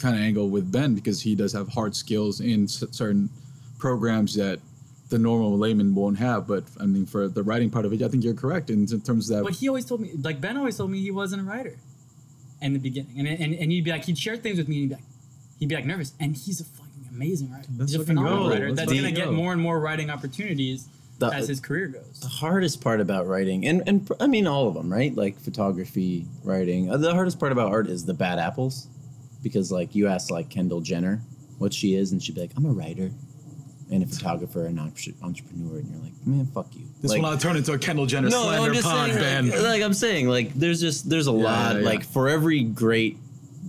kind 0.00 0.14
of 0.16 0.22
angle 0.22 0.48
with 0.48 0.70
Ben 0.70 0.94
because 0.94 1.20
he 1.22 1.34
does 1.34 1.52
have 1.52 1.68
hard 1.68 1.94
skills 1.94 2.40
in 2.40 2.66
certain 2.68 3.28
programs 3.78 4.34
that 4.34 4.58
the 5.10 5.18
normal 5.18 5.56
layman 5.56 5.94
won't 5.94 6.18
have. 6.18 6.46
But 6.46 6.64
I 6.80 6.86
mean, 6.86 7.06
for 7.06 7.28
the 7.28 7.42
writing 7.42 7.70
part 7.70 7.84
of 7.84 7.92
it, 7.92 8.02
I 8.02 8.08
think 8.08 8.24
you're 8.24 8.34
correct 8.34 8.70
in, 8.70 8.80
in 8.90 9.00
terms 9.00 9.30
of 9.30 9.36
that. 9.38 9.44
But 9.44 9.54
he 9.54 9.68
always 9.68 9.84
told 9.84 10.00
me, 10.00 10.12
like 10.22 10.40
Ben 10.40 10.56
always 10.56 10.76
told 10.76 10.90
me, 10.90 11.00
he 11.00 11.10
wasn't 11.10 11.42
a 11.42 11.44
writer 11.44 11.76
in 12.60 12.72
the 12.72 12.78
beginning, 12.78 13.18
and 13.18 13.28
and, 13.28 13.54
and 13.54 13.70
he'd 13.72 13.84
be 13.84 13.90
like, 13.90 14.04
he'd 14.04 14.18
share 14.18 14.36
things 14.36 14.58
with 14.58 14.68
me, 14.68 14.82
and 14.82 14.82
he'd 14.82 14.88
be 14.90 14.94
like, 14.96 15.04
he'd 15.60 15.68
be 15.68 15.74
like 15.76 15.86
nervous, 15.86 16.12
and 16.20 16.36
he's 16.36 16.60
a 16.60 16.64
fucking 16.64 17.08
amazing 17.10 17.50
writer. 17.52 17.68
Let's 17.76 17.92
he's 17.92 18.00
a 18.00 18.04
phenomenal 18.04 18.44
go. 18.44 18.50
writer 18.50 18.68
Let's 18.70 18.80
that's 18.80 18.92
gonna 18.92 19.12
get 19.12 19.26
go. 19.26 19.32
more 19.32 19.52
and 19.52 19.60
more 19.62 19.78
writing 19.80 20.10
opportunities 20.10 20.88
The- 21.20 21.28
as 21.32 21.48
his 21.48 21.60
career 21.60 21.86
goes. 21.88 22.20
The 22.20 22.28
hardest 22.28 22.80
part 22.80 23.00
about 23.00 23.26
writing, 23.28 23.66
and, 23.66 23.82
and 23.86 24.08
I 24.20 24.26
mean 24.26 24.46
all 24.46 24.66
of 24.68 24.74
them, 24.74 24.92
right? 24.92 25.14
Like 25.16 25.38
photography, 25.38 26.26
writing. 26.44 26.90
uh, 26.90 26.96
The 26.96 27.14
hardest 27.14 27.38
part 27.40 27.52
about 27.52 27.70
art 27.70 27.86
is 27.88 28.04
the 28.04 28.14
bad 28.14 28.38
apples. 28.40 28.88
Because 29.42 29.70
like 29.72 29.94
you 29.94 30.08
ask 30.08 30.30
like 30.30 30.48
Kendall 30.48 30.80
Jenner 30.80 31.20
what 31.58 31.72
she 31.72 31.94
is, 31.94 32.12
and 32.12 32.22
she'd 32.22 32.34
be 32.34 32.42
like, 32.42 32.52
"I'm 32.56 32.66
a 32.66 32.72
writer." 32.72 33.10
And 33.90 34.02
a 34.02 34.06
photographer 34.06 34.66
and 34.66 34.78
entre- 34.78 35.14
entrepreneur, 35.22 35.78
and 35.78 35.88
you're 35.90 36.02
like, 36.02 36.12
man, 36.26 36.44
fuck 36.48 36.66
you. 36.76 36.84
This 37.00 37.10
like, 37.10 37.22
will 37.22 37.30
not 37.30 37.40
turn 37.40 37.56
into 37.56 37.72
a 37.72 37.78
Kendall 37.78 38.04
Jenner 38.04 38.28
no, 38.28 38.42
slander 38.42 38.68
I'm 38.68 38.74
just 38.74 38.86
pod, 38.86 39.10
saying, 39.10 39.18
Ben. 39.18 39.48
like, 39.48 39.62
like 39.62 39.82
I'm 39.82 39.94
saying, 39.94 40.28
like 40.28 40.52
there's 40.52 40.78
just 40.78 41.08
there's 41.08 41.26
a 41.26 41.32
lot. 41.32 41.76
yeah. 41.76 41.80
Like 41.80 42.04
for 42.04 42.28
every 42.28 42.64
great 42.64 43.16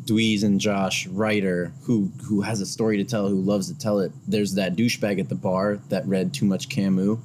Dweez 0.04 0.44
and 0.44 0.60
Josh 0.60 1.08
writer 1.08 1.72
who 1.84 2.12
who 2.24 2.42
has 2.42 2.60
a 2.60 2.66
story 2.66 2.98
to 2.98 3.06
tell, 3.06 3.30
who 3.30 3.40
loves 3.40 3.72
to 3.72 3.78
tell 3.78 4.00
it, 4.00 4.12
there's 4.28 4.56
that 4.56 4.76
douchebag 4.76 5.22
at 5.22 5.30
the 5.30 5.36
bar 5.36 5.80
that 5.88 6.06
read 6.06 6.34
too 6.34 6.46
much 6.46 6.68
Camus 6.68 7.18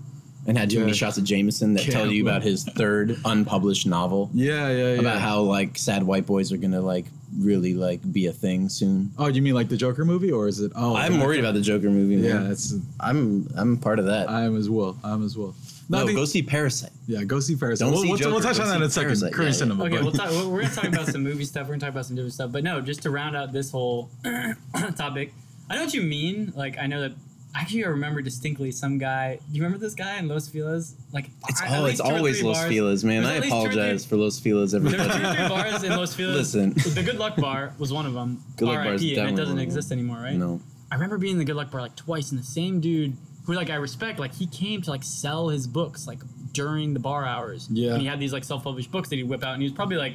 and 0.47 0.59
had 0.59 0.71
too 0.71 0.81
many 0.81 0.93
shots 0.93 1.17
of 1.17 1.25
Jameson 1.25 1.75
that 1.75 1.85
tell 1.85 2.07
you 2.07 2.23
about 2.23 2.43
his 2.43 2.65
third 2.65 3.19
unpublished 3.25 3.87
novel 3.87 4.31
yeah, 4.35 4.69
yeah, 4.69 4.77
yeah. 4.95 5.01
about 5.01 5.21
how 5.21 5.41
like 5.41 5.79
sad 5.79 6.03
white 6.03 6.27
boys 6.27 6.53
are 6.53 6.59
gonna 6.59 6.81
like 6.81 7.07
really 7.39 7.75
like 7.75 8.01
be 8.13 8.27
a 8.27 8.33
thing 8.33 8.69
soon. 8.69 9.11
oh, 9.19 9.27
you 9.29 9.43
mean 9.43 9.55
like 9.55 9.69
the 9.69 9.77
Joker 9.77 10.05
movie, 10.05 10.31
or 10.31 10.49
is 10.49 10.61
it? 10.61 10.73
Oh, 10.75 10.95
I'm 10.97 11.15
God. 11.15 11.23
worried 11.23 11.41
about 11.41 11.55
the 11.55 11.61
Joker 11.61 11.91
movie. 11.91 12.17
Yeah, 12.17 12.51
it's. 12.51 12.75
I'm 13.01 13.49
I'm 13.57 13.77
part 13.77 13.99
of 13.99 14.07
that. 14.07 14.29
I 14.31 14.43
am 14.45 14.57
as 14.57 14.69
well. 14.71 14.97
I'm 15.05 15.25
as 15.25 15.37
well. 15.37 15.55
no, 15.89 16.03
I 16.03 16.07
think- 16.07 16.17
go 16.19 16.25
see 16.25 16.43
Parasite. 16.43 16.91
Yeah, 17.07 17.25
go 17.25 17.41
see 17.41 17.57
Parasite. 17.57 17.85
Don't 17.87 17.93
we'll, 17.93 18.03
see 18.03 18.09
we'll, 18.09 18.19
Joker, 18.19 18.31
we'll 18.33 18.41
touch 18.41 18.59
on 18.61 18.69
that 18.69 18.77
in 18.77 18.83
a 18.83 18.91
second. 18.91 19.09
Parasite. 19.09 19.33
Korean 19.33 19.47
Yeah, 19.49 19.53
yeah. 19.55 19.59
cinema. 19.59 19.85
Okay, 19.85 20.01
we'll 20.03 20.13
talk, 20.13 20.31
we're 20.31 20.49
we're 20.49 20.63
gonna 20.63 20.75
talk 20.75 20.85
about 20.85 21.07
some 21.13 21.23
movie 21.23 21.45
stuff. 21.45 21.63
We're 21.67 21.75
gonna 21.75 21.81
talk 21.81 21.91
about 21.91 22.07
some 22.07 22.17
different 22.17 22.35
stuff. 22.35 22.53
But 22.53 22.65
no, 22.65 22.81
just 22.81 23.03
to 23.03 23.11
round 23.11 23.37
out 23.37 23.53
this 23.53 23.71
whole 23.71 24.11
topic, 24.97 25.33
I 25.71 25.77
know 25.77 25.83
what 25.85 25.95
you 25.95 26.03
mean. 26.03 26.53
Like, 26.57 26.79
I 26.79 26.87
know 26.87 27.01
that. 27.03 27.13
Actually, 27.57 27.85
I 27.85 27.89
remember 27.89 28.21
distinctly 28.21 28.73
some 28.73 28.99
guy. 28.99 29.37
Do 29.37 29.57
you 29.57 29.63
remember 29.63 29.79
this 29.79 29.95
guy 29.95 30.19
in 30.19 30.27
Los 30.27 30.49
Feliz? 30.49 30.97
Like, 31.13 31.31
It's 31.49 31.63
I- 31.63 31.67
at 31.67 31.79
oh, 31.81 31.85
it's 31.87 32.01
always 32.01 32.43
Los 32.43 32.59
bars- 32.59 32.69
Feliz, 32.73 33.05
man. 33.05 33.25
I 33.25 33.37
at 33.37 33.43
least 33.43 33.53
two 33.53 33.57
or 33.59 33.63
three- 33.71 33.73
apologize 33.81 34.05
for 34.05 34.17
Los 34.17 34.41
Feliz, 34.41 34.75
everybody. 34.75 34.97
There's 35.03 35.17
two 35.17 35.23
or 35.29 35.35
three 35.35 35.49
bars 35.49 35.83
in 35.85 35.91
Los 35.93 36.15
Feliz. 36.15 36.55
Listen. 36.55 36.73
the 36.95 37.03
Good 37.05 37.19
Luck 37.19 37.37
Bar 37.37 37.73
was 37.79 37.93
one 37.93 38.07
of 38.07 38.15
them. 38.15 38.43
Good 38.57 38.67
Luck 38.69 38.83
Bar 38.85 38.95
is 38.95 39.03
RIP, 39.03 39.19
and 39.19 39.29
it 39.29 39.31
doesn't 39.31 39.37
one 39.37 39.41
of 39.43 39.49
them. 39.51 39.59
exist 39.61 39.93
anymore, 39.93 40.17
right? 40.19 40.35
No. 40.35 40.61
I 40.91 40.95
remember 40.97 41.17
being 41.17 41.33
in 41.35 41.39
the 41.39 41.45
Good 41.45 41.57
Luck 41.57 41.71
Bar 41.71 41.81
like 41.81 41.95
twice, 41.97 42.31
and 42.33 42.41
the 42.41 42.45
same 42.45 42.81
dude 42.81 43.17
who 43.47 43.53
like 43.53 43.71
I 43.71 43.77
respect, 43.77 44.19
like 44.19 44.35
he 44.35 44.47
came 44.47 44.83
to 44.83 44.91
like 44.91 45.05
sell 45.05 45.49
his 45.49 45.67
books 45.69 46.07
like 46.09 46.19
during 46.53 46.93
the 46.93 47.01
bar 47.01 47.25
hours. 47.25 47.69
Yeah. 47.71 47.93
And 47.93 48.01
he 48.03 48.09
had 48.09 48.19
these 48.19 48.33
like 48.33 48.43
self-published 48.43 48.91
books 48.91 49.09
that 49.11 49.17
he'd 49.17 49.29
whip 49.29 49.45
out, 49.45 49.53
and 49.55 49.63
he 49.63 49.69
was 49.69 49.75
probably 49.75 49.97
like 49.97 50.15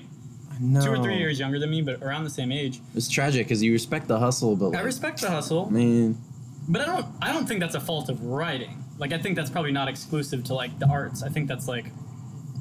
No. 0.60 0.82
two 0.82 0.90
or 0.92 1.02
three 1.02 1.18
years 1.18 1.40
younger 1.40 1.58
than 1.60 1.70
me, 1.70 1.82
but 1.82 2.02
around 2.04 2.26
the 2.26 2.30
same 2.30 2.52
age. 2.52 2.82
It's 2.96 3.08
tragic 3.08 3.46
because 3.48 3.64
you 3.64 3.72
respect 3.72 4.08
the 4.10 4.20
hustle, 4.20 4.58
but 4.58 4.76
I 4.76 4.82
respect 4.82 5.22
the 5.22 5.30
hustle, 5.30 5.70
man, 5.72 6.18
but 6.70 6.82
I 6.82 6.86
don't. 6.86 7.06
I 7.22 7.34
don't 7.34 7.48
think 7.48 7.60
that's 7.60 7.76
a 7.76 7.80
fault 7.80 8.10
of 8.10 8.24
writing. 8.24 8.84
Like 8.98 9.12
I 9.12 9.18
think 9.18 9.36
that's 9.36 9.50
probably 9.50 9.72
not 9.72 9.88
exclusive 9.88 10.44
to 10.46 10.54
like 10.54 10.78
the 10.80 10.88
arts. 10.88 11.24
I 11.24 11.30
think 11.30 11.48
that's 11.48 11.68
like 11.68 11.88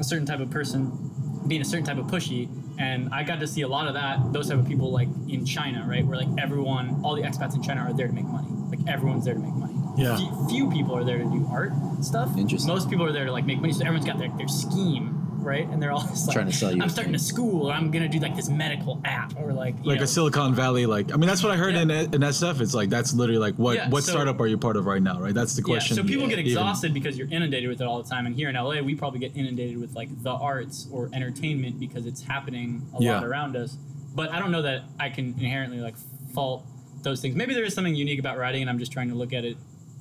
a 0.00 0.04
certain 0.04 0.26
type 0.26 0.40
of 0.40 0.50
person 0.50 1.44
being 1.46 1.60
a 1.60 1.64
certain 1.64 1.84
type 1.84 1.98
of 1.98 2.06
pushy. 2.06 2.48
And 2.78 3.12
I 3.12 3.24
got 3.24 3.40
to 3.40 3.46
see 3.46 3.62
a 3.62 3.68
lot 3.68 3.88
of 3.88 3.94
that. 3.94 4.32
Those 4.32 4.48
type 4.48 4.58
of 4.58 4.66
people 4.66 4.90
like 4.90 5.08
in 5.28 5.44
China, 5.44 5.84
right, 5.88 6.06
where 6.06 6.16
like 6.16 6.28
everyone, 6.38 7.00
all 7.04 7.14
the 7.14 7.22
expats 7.22 7.54
in 7.54 7.62
China 7.62 7.82
are 7.82 7.92
there 7.92 8.06
to 8.06 8.12
make 8.12 8.24
money. 8.24 8.48
Like 8.70 8.80
everyone's 8.88 9.24
there 9.24 9.34
to 9.34 9.40
make 9.40 9.54
money. 9.54 9.74
Yeah. 9.96 10.16
Few, 10.16 10.48
few 10.48 10.70
people 10.70 10.96
are 10.96 11.04
there 11.04 11.18
to 11.18 11.24
do 11.24 11.48
art 11.50 11.72
stuff. 12.02 12.36
Interesting. 12.36 12.72
Most 12.72 12.88
people 12.88 13.04
are 13.04 13.12
there 13.12 13.24
to 13.24 13.32
like 13.32 13.44
make 13.44 13.60
money. 13.60 13.72
So 13.72 13.80
everyone's 13.80 14.06
got 14.06 14.18
their, 14.18 14.30
their 14.38 14.48
scheme, 14.48 15.27
right? 15.48 15.66
And 15.68 15.82
they're 15.82 15.90
all 15.90 16.02
just 16.06 16.28
like, 16.28 16.34
Trying 16.34 16.46
to 16.46 16.52
sell 16.52 16.70
you 16.76 16.82
I'm 16.82 16.88
starting 16.90 17.12
thing. 17.14 17.16
a 17.20 17.24
school, 17.32 17.66
or 17.66 17.72
I'm 17.72 17.90
gonna 17.90 18.08
do 18.08 18.18
like 18.20 18.36
this 18.36 18.48
medical 18.48 19.00
app, 19.04 19.32
or 19.40 19.52
like 19.52 19.74
you 19.82 19.88
like 19.90 19.98
know, 19.98 20.04
a 20.04 20.06
Silicon 20.06 20.54
Valley, 20.54 20.86
like 20.86 21.12
I 21.12 21.16
mean, 21.16 21.26
that's 21.28 21.42
what 21.42 21.50
I 21.52 21.56
heard 21.56 21.74
Yeah. 21.74 21.82
in 21.82 21.90
in 21.90 22.20
SF. 22.22 22.60
It's 22.60 22.74
like 22.74 22.90
that's 22.90 23.14
literally 23.14 23.40
like 23.40 23.54
what 23.56 23.76
Yeah, 23.76 23.88
what 23.88 24.04
so- 24.04 24.12
startup 24.12 24.38
are 24.40 24.46
you 24.46 24.58
part 24.58 24.76
of 24.76 24.86
right 24.86 25.02
now, 25.02 25.18
right? 25.20 25.34
That's 25.34 25.54
the 25.56 25.62
question. 25.62 25.96
Yeah, 25.96 26.02
so 26.02 26.06
people 26.08 26.26
get 26.28 26.38
even- 26.38 26.46
exhausted 26.46 26.92
because 26.94 27.16
you're 27.18 27.28
inundated 27.30 27.68
with 27.70 27.80
it 27.80 27.84
all 27.86 28.00
the 28.02 28.08
time. 28.08 28.26
And 28.26 28.34
here 28.36 28.48
in 28.50 28.54
LA, 28.56 28.80
we 28.82 28.94
probably 28.94 29.18
get 29.20 29.34
inundated 29.34 29.80
with 29.80 29.94
like 29.96 30.10
the 30.22 30.30
arts 30.32 30.86
or 30.92 31.08
entertainment 31.12 31.80
because 31.80 32.04
it's 32.06 32.22
happening 32.22 32.82
a 32.98 33.02
Yeah. 33.02 33.14
lot 33.14 33.24
around 33.24 33.56
us. 33.56 33.76
But 34.14 34.30
I 34.32 34.38
don't 34.38 34.50
know 34.52 34.62
that 34.62 34.82
I 35.00 35.08
can 35.08 35.34
inherently 35.38 35.80
like 35.80 35.94
fault 36.34 36.64
those 37.02 37.20
things. 37.20 37.34
Maybe 37.36 37.54
there 37.54 37.64
is 37.64 37.74
something 37.74 37.94
unique 37.94 38.18
about 38.18 38.36
writing, 38.38 38.60
and 38.60 38.68
I'm 38.70 38.78
just 38.78 38.92
trying 38.92 39.08
to 39.08 39.14
look 39.14 39.32
at 39.32 39.44
it 39.44 39.56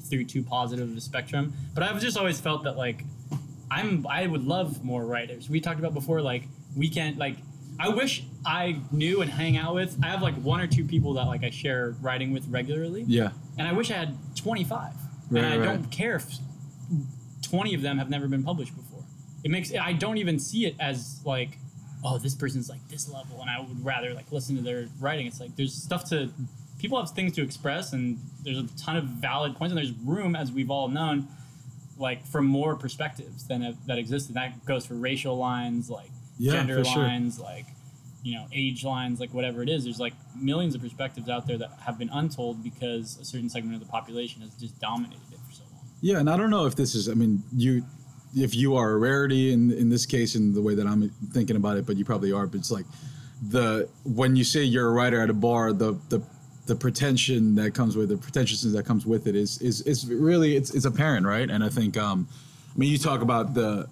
through 0.10 0.26
too 0.26 0.42
positive 0.42 0.90
of 0.90 0.98
a 0.98 1.02
spectrum. 1.02 1.54
But 1.74 1.84
I've 1.84 2.02
just 2.02 2.18
always 2.18 2.40
felt 2.40 2.64
that 2.64 2.78
like 2.78 3.04
I'm 3.70 4.06
I 4.08 4.28
would 4.28 4.46
love 4.46 4.84
more 4.84 5.06
writers. 5.06 5.50
We 5.50 5.60
talked 5.60 5.80
about 5.80 5.94
before, 5.94 6.22
like 6.22 6.44
we 6.76 6.90
can't 6.90 7.18
like 7.18 7.38
I 7.80 7.90
wish 7.90 8.24
I 8.46 8.82
knew 8.92 9.22
and 9.22 9.30
hang 9.30 9.58
out 9.58 9.76
with. 9.76 9.98
I 10.02 10.08
have 10.08 10.22
like 10.22 10.36
one 10.36 10.62
or 10.62 10.68
two 10.68 10.86
people 10.86 11.14
that 11.14 11.28
like 11.28 11.44
I 11.44 11.50
share 11.50 11.96
writing 12.02 12.34
with 12.34 12.48
regularly 12.48 13.04
Yeah, 13.08 13.32
and 13.58 13.68
I 13.68 13.74
wish 13.74 13.92
I 13.92 13.96
had 13.96 14.18
25. 14.36 14.94
Right, 15.30 15.44
and 15.44 15.54
I 15.54 15.58
right. 15.58 15.66
don't 15.66 15.92
care 15.92 16.16
if 16.16 16.26
20 17.42 17.74
of 17.74 17.82
them 17.82 17.98
have 17.98 18.10
never 18.10 18.28
been 18.28 18.44
published 18.44 18.76
before. 18.76 19.04
It 19.44 19.52
makes 19.52 19.74
I 19.74 19.94
don't 19.94 20.18
even 20.18 20.40
see 20.40 20.66
it 20.66 20.76
as 20.80 21.22
like, 21.26 21.58
oh, 22.04 22.18
this 22.18 22.36
person's 22.36 22.70
like 22.70 22.88
this 22.90 23.10
level, 23.12 23.42
and 23.42 23.50
I 23.50 23.60
would 23.60 23.84
rather 23.84 24.14
like 24.14 24.32
listen 24.32 24.56
to 24.56 24.62
their 24.62 24.88
writing. 25.00 25.28
It's 25.28 25.40
like 25.40 25.56
there's 25.56 25.74
stuff 25.74 26.06
to 26.10 26.32
people 26.80 27.00
have 27.00 27.12
things 27.12 27.34
to 27.34 27.44
express, 27.44 27.94
and 27.94 28.20
there's 28.44 28.58
a 28.58 28.68
ton 28.78 28.96
of 28.96 29.06
valid 29.06 29.56
points, 29.56 29.72
and 29.72 29.78
there's 29.78 29.94
room, 30.06 30.36
as 30.36 30.52
we've 30.52 30.72
all 30.72 30.88
known, 30.88 31.28
like 32.00 32.26
from 32.26 32.46
more 32.46 32.76
perspectives 32.76 33.48
than 33.48 33.62
have, 33.62 33.86
that 33.88 33.98
exist, 33.98 34.28
and 34.28 34.36
that 34.36 34.66
goes 34.66 34.86
for 34.86 34.94
racial 34.96 35.38
lines, 35.38 35.90
like 35.90 36.10
Yeah, 36.38 36.54
gender 36.54 36.84
for 36.84 36.86
sure. 36.86 37.04
lines, 37.04 37.40
like 37.40 37.66
you 38.24 38.36
know 38.36 38.46
age 38.52 38.84
lines, 38.84 39.20
like 39.20 39.34
whatever 39.34 39.62
it 39.64 39.70
is. 39.70 39.84
There's 39.86 40.00
like 40.00 40.14
millions 40.36 40.76
of 40.76 40.82
perspectives 40.82 41.30
out 41.30 41.48
there 41.48 41.58
that 41.58 41.72
have 41.86 41.98
been 41.98 42.10
untold 42.10 42.64
because 42.64 43.18
a 43.20 43.26
certain 43.26 43.50
segment 43.50 43.76
of 43.76 43.80
the 43.82 43.88
population 43.92 44.42
has 44.42 44.52
just 44.56 44.80
dominated 44.80 45.22
it 45.32 45.40
for 45.48 45.54
so 45.54 45.64
long. 45.74 45.82
yeah, 46.02 46.20
and 46.20 46.30
I 46.30 46.38
don't 46.38 46.50
know 46.50 46.66
if 46.66 46.76
this 46.76 46.94
is. 46.96 47.08
I 47.10 47.14
mean, 47.14 47.44
you, 47.56 47.84
if 48.36 48.54
you 48.56 48.76
are 48.76 48.92
a 48.92 48.98
rarity 48.98 49.52
in 49.54 49.72
in 49.72 49.90
this 49.90 50.06
case, 50.06 50.36
in 50.36 50.54
the 50.54 50.62
way 50.62 50.76
that 50.76 50.86
I'm 50.88 51.10
thinking 51.32 51.56
about 51.56 51.78
it, 51.78 51.86
but 51.86 51.96
you 51.98 52.06
probably 52.06 52.32
are. 52.32 52.48
But 52.48 52.60
it's 52.60 52.72
like 52.72 52.86
the 53.50 53.88
when 54.04 54.36
you 54.36 54.44
say 54.44 54.64
you're 54.64 54.88
a 54.88 54.92
writer 54.92 55.22
at 55.22 55.30
a 55.30 55.34
bar, 55.34 55.72
the 55.74 55.98
the 56.10 56.22
the 56.68 56.76
pretension 56.76 57.56
that 57.56 57.74
comes 57.74 57.96
with 57.96 58.10
the 58.10 58.18
pretentiousness 58.18 58.74
that 58.74 58.86
comes 58.86 59.06
with 59.06 59.28
it 59.28 59.36
is 59.36 59.60
is 59.62 59.82
is 59.82 60.08
really 60.08 60.56
it's 60.56 60.74
it's 60.74 60.86
apparent, 60.86 61.26
right? 61.26 61.50
And 61.50 61.64
I 61.64 61.70
think, 61.70 61.98
um, 61.98 62.28
I 62.76 62.78
mean, 62.78 62.92
you 62.92 62.98
talk 62.98 63.22
about 63.22 63.54
the 63.54 63.88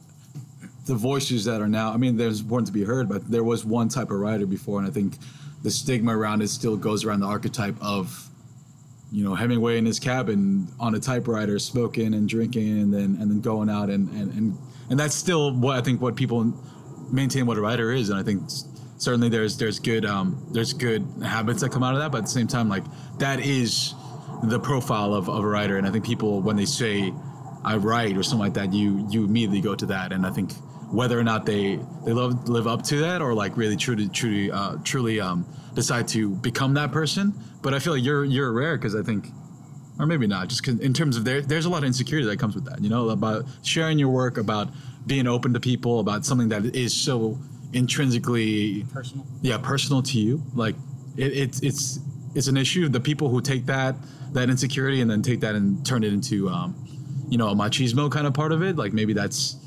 the 0.86 0.96
voices 0.96 1.46
that 1.46 1.62
are 1.62 1.68
now. 1.68 1.92
I 1.92 1.98
mean, 1.98 2.18
there's 2.18 2.42
important 2.42 2.68
to 2.68 2.74
be 2.74 2.84
heard, 2.84 3.10
but 3.10 3.30
there 3.30 3.44
was 3.44 3.66
one 3.66 3.90
type 3.90 4.12
of 4.12 4.20
writer 4.20 4.46
before, 4.46 4.80
and 4.80 4.88
I 4.88 4.92
think 4.92 5.18
the 5.64 5.72
stigma 5.72 6.16
around 6.16 6.42
it 6.42 6.50
still 6.50 6.78
goes 6.78 7.04
around 7.06 7.22
the 7.22 7.28
archetype 7.28 7.76
of 7.82 8.30
you 9.12 9.24
know 9.24 9.34
Hemingway 9.34 9.78
in 9.78 9.86
his 9.86 10.00
cabin 10.00 10.68
on 10.80 10.94
a 10.96 11.00
typewriter, 11.00 11.58
smoking 11.60 12.14
and 12.14 12.28
drinking, 12.28 12.82
and 12.82 12.94
then 12.94 13.18
and 13.20 13.32
then 13.32 13.42
going 13.42 13.70
out 13.70 13.90
and 13.90 14.10
and 14.10 14.34
and, 14.34 14.58
and 14.90 15.00
that's 15.00 15.16
still 15.16 15.54
what 15.54 15.78
I 15.78 15.82
think 15.82 16.02
what 16.02 16.16
people 16.16 16.54
maintain 17.12 17.46
what 17.46 17.58
a 17.58 17.62
writer 17.62 17.92
is, 17.92 18.10
and 18.10 18.20
I 18.20 18.24
think 18.24 18.44
certainly 18.98 19.30
there's 19.30 19.58
there's 19.58 19.80
good 19.80 20.06
um, 20.06 20.46
there's 20.52 20.74
good 20.74 21.06
habits 21.24 21.62
that 21.62 21.72
come 21.72 21.84
out 21.84 21.94
of 21.94 22.00
that, 22.00 22.12
but 22.12 22.20
at 22.20 22.24
the 22.26 22.32
same 22.32 22.48
time, 22.48 22.70
like 22.70 22.84
that 23.20 23.40
is 23.40 23.94
the 24.44 24.60
profile 24.60 25.14
of, 25.14 25.30
of 25.30 25.44
a 25.44 25.48
writer, 25.48 25.78
and 25.78 25.88
I 25.88 25.92
think 25.92 26.06
people 26.06 26.42
when 26.42 26.56
they 26.56 26.66
say 26.66 27.14
I 27.64 27.78
write 27.78 28.18
or 28.18 28.24
something 28.24 28.40
like 28.40 28.54
that, 28.54 28.74
you 28.74 29.08
you 29.10 29.26
immediately 29.26 29.62
go 29.62 29.76
to 29.76 29.86
that, 29.88 30.12
and 30.12 30.26
I 30.26 30.32
think 30.32 30.54
whether 30.92 31.20
or 31.20 31.24
not 31.24 31.46
they 31.46 31.80
they 32.06 32.14
love 32.14 32.48
live 32.48 32.68
up 32.68 32.84
to 32.84 32.98
that 33.00 33.22
or 33.22 33.34
like 33.34 33.58
really 33.58 33.76
truly 33.76 34.08
truly 34.08 34.52
uh, 34.52 34.78
truly 34.84 35.20
um, 35.20 35.46
decide 35.74 36.08
to 36.10 36.30
become 36.30 36.74
that 36.76 36.92
person. 36.92 37.34
But 37.62 37.74
I 37.74 37.80
feel 37.80 37.94
like 37.94 38.04
you're 38.04 38.24
you're 38.24 38.52
rare 38.52 38.78
because 38.78 38.96
I 38.96 39.02
think, 39.02 39.28
or 40.00 40.06
maybe 40.06 40.28
not, 40.28 40.48
just 40.48 40.68
in 40.68 40.94
terms 40.94 41.18
of 41.18 41.26
there 41.26 41.42
there's 41.42 41.66
a 41.66 41.70
lot 41.70 41.80
of 41.80 41.86
insecurity 41.86 42.28
that 42.28 42.40
comes 42.40 42.56
with 42.56 42.66
that. 42.66 42.82
You 42.82 42.90
know, 42.90 43.10
about 43.10 43.46
sharing 43.64 44.00
your 44.00 44.10
work, 44.10 44.38
about 44.38 44.70
being 45.06 45.28
open 45.28 45.54
to 45.54 45.60
people, 45.60 46.00
about 46.00 46.26
something 46.26 46.50
that 46.50 46.76
is 46.76 46.94
so 46.94 47.38
intrinsically 47.74 48.84
Personal. 48.94 49.26
yeah 49.42 49.58
personal 49.58 50.02
to 50.04 50.20
you 50.20 50.42
like 50.54 50.76
it, 51.18 51.34
it's 51.34 51.60
it's 51.62 52.00
it's 52.34 52.48
an 52.48 52.58
issue 52.58 52.86
of 52.86 52.92
the 52.92 53.00
people 53.00 53.30
who 53.30 53.42
take 53.42 53.66
that 53.66 53.96
that 54.34 54.50
insecurity 54.50 55.02
and 55.02 55.10
then 55.10 55.22
take 55.22 55.40
that 55.42 55.56
and 55.56 55.86
turn 55.86 56.04
it 56.04 56.12
into 56.14 56.50
um 56.50 56.76
you 57.30 57.38
know 57.38 57.50
a 57.50 57.56
machismo 57.56 58.10
kind 58.12 58.28
of 58.28 58.34
part 58.34 58.52
of 58.52 58.62
it 58.62 58.76
like 58.76 58.94
maybe 58.94 59.14
that's 59.14 59.58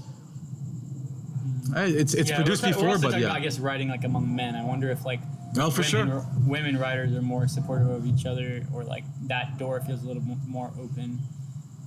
I- 1.74 1.84
it's 1.84 2.14
it's 2.14 2.30
Yeah, 2.30 2.37
produced 2.37 2.62
we're, 2.62 2.72
ta- 2.72 2.78
we're 2.80 2.84
before 2.94 2.98
but 3.02 3.11
talking 3.12 3.22
yeah 3.26 3.32
I 3.34 3.40
guess 3.40 3.58
writing 3.58 3.88
like 3.88 4.04
among 4.04 4.34
men. 4.34 4.54
I 4.54 4.64
wonder 4.64 4.90
if 4.90 5.04
like 5.04 5.20
Oh, 5.58 5.70
for 5.70 5.80
women, 5.96 6.11
sure. 6.20 6.26
women 6.46 6.78
writers 6.78 7.14
are 7.16 7.22
more 7.22 7.48
supportive 7.48 7.88
of 7.88 8.04
each 8.06 8.26
other, 8.26 8.62
or 8.72 8.84
like 8.84 9.02
that 9.28 9.56
door 9.58 9.80
feels 9.80 10.02
a 10.04 10.06
little 10.06 10.22
more 10.46 10.70
open. 10.78 11.18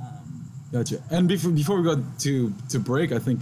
Um, 0.02 0.50
Gotcha. 0.71 0.97
And 1.12 1.28
before 1.28 1.52
before 1.52 1.77
we 1.77 1.83
go 1.83 2.04
to 2.19 2.54
to 2.69 2.79
break, 2.79 3.12
I 3.12 3.19
think 3.19 3.42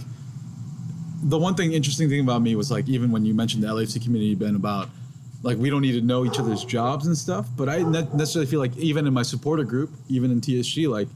the 1.22 1.38
one 1.38 1.54
thing 1.54 1.72
interesting 1.72 2.08
thing 2.08 2.20
about 2.20 2.42
me 2.42 2.54
was 2.56 2.70
like 2.70 2.88
even 2.88 3.10
when 3.10 3.24
you 3.24 3.34
mentioned 3.34 3.62
the 3.62 3.68
LAFC 3.68 4.02
community, 4.02 4.34
Ben, 4.34 4.56
about 4.56 4.88
like 5.42 5.58
we 5.58 5.70
don't 5.70 5.82
need 5.82 5.92
to 5.92 6.00
know 6.00 6.24
each 6.24 6.38
other's 6.38 6.64
jobs 6.64 7.06
and 7.06 7.16
stuff. 7.16 7.46
But 7.56 7.68
I 7.68 7.78
ne- 7.78 8.08
necessarily 8.14 8.50
feel 8.50 8.60
like 8.60 8.76
even 8.76 9.06
in 9.06 9.12
my 9.12 9.22
supporter 9.22 9.64
group, 9.64 9.90
even 10.08 10.30
in 10.30 10.40
TSG, 10.40 10.88
like 10.88 11.08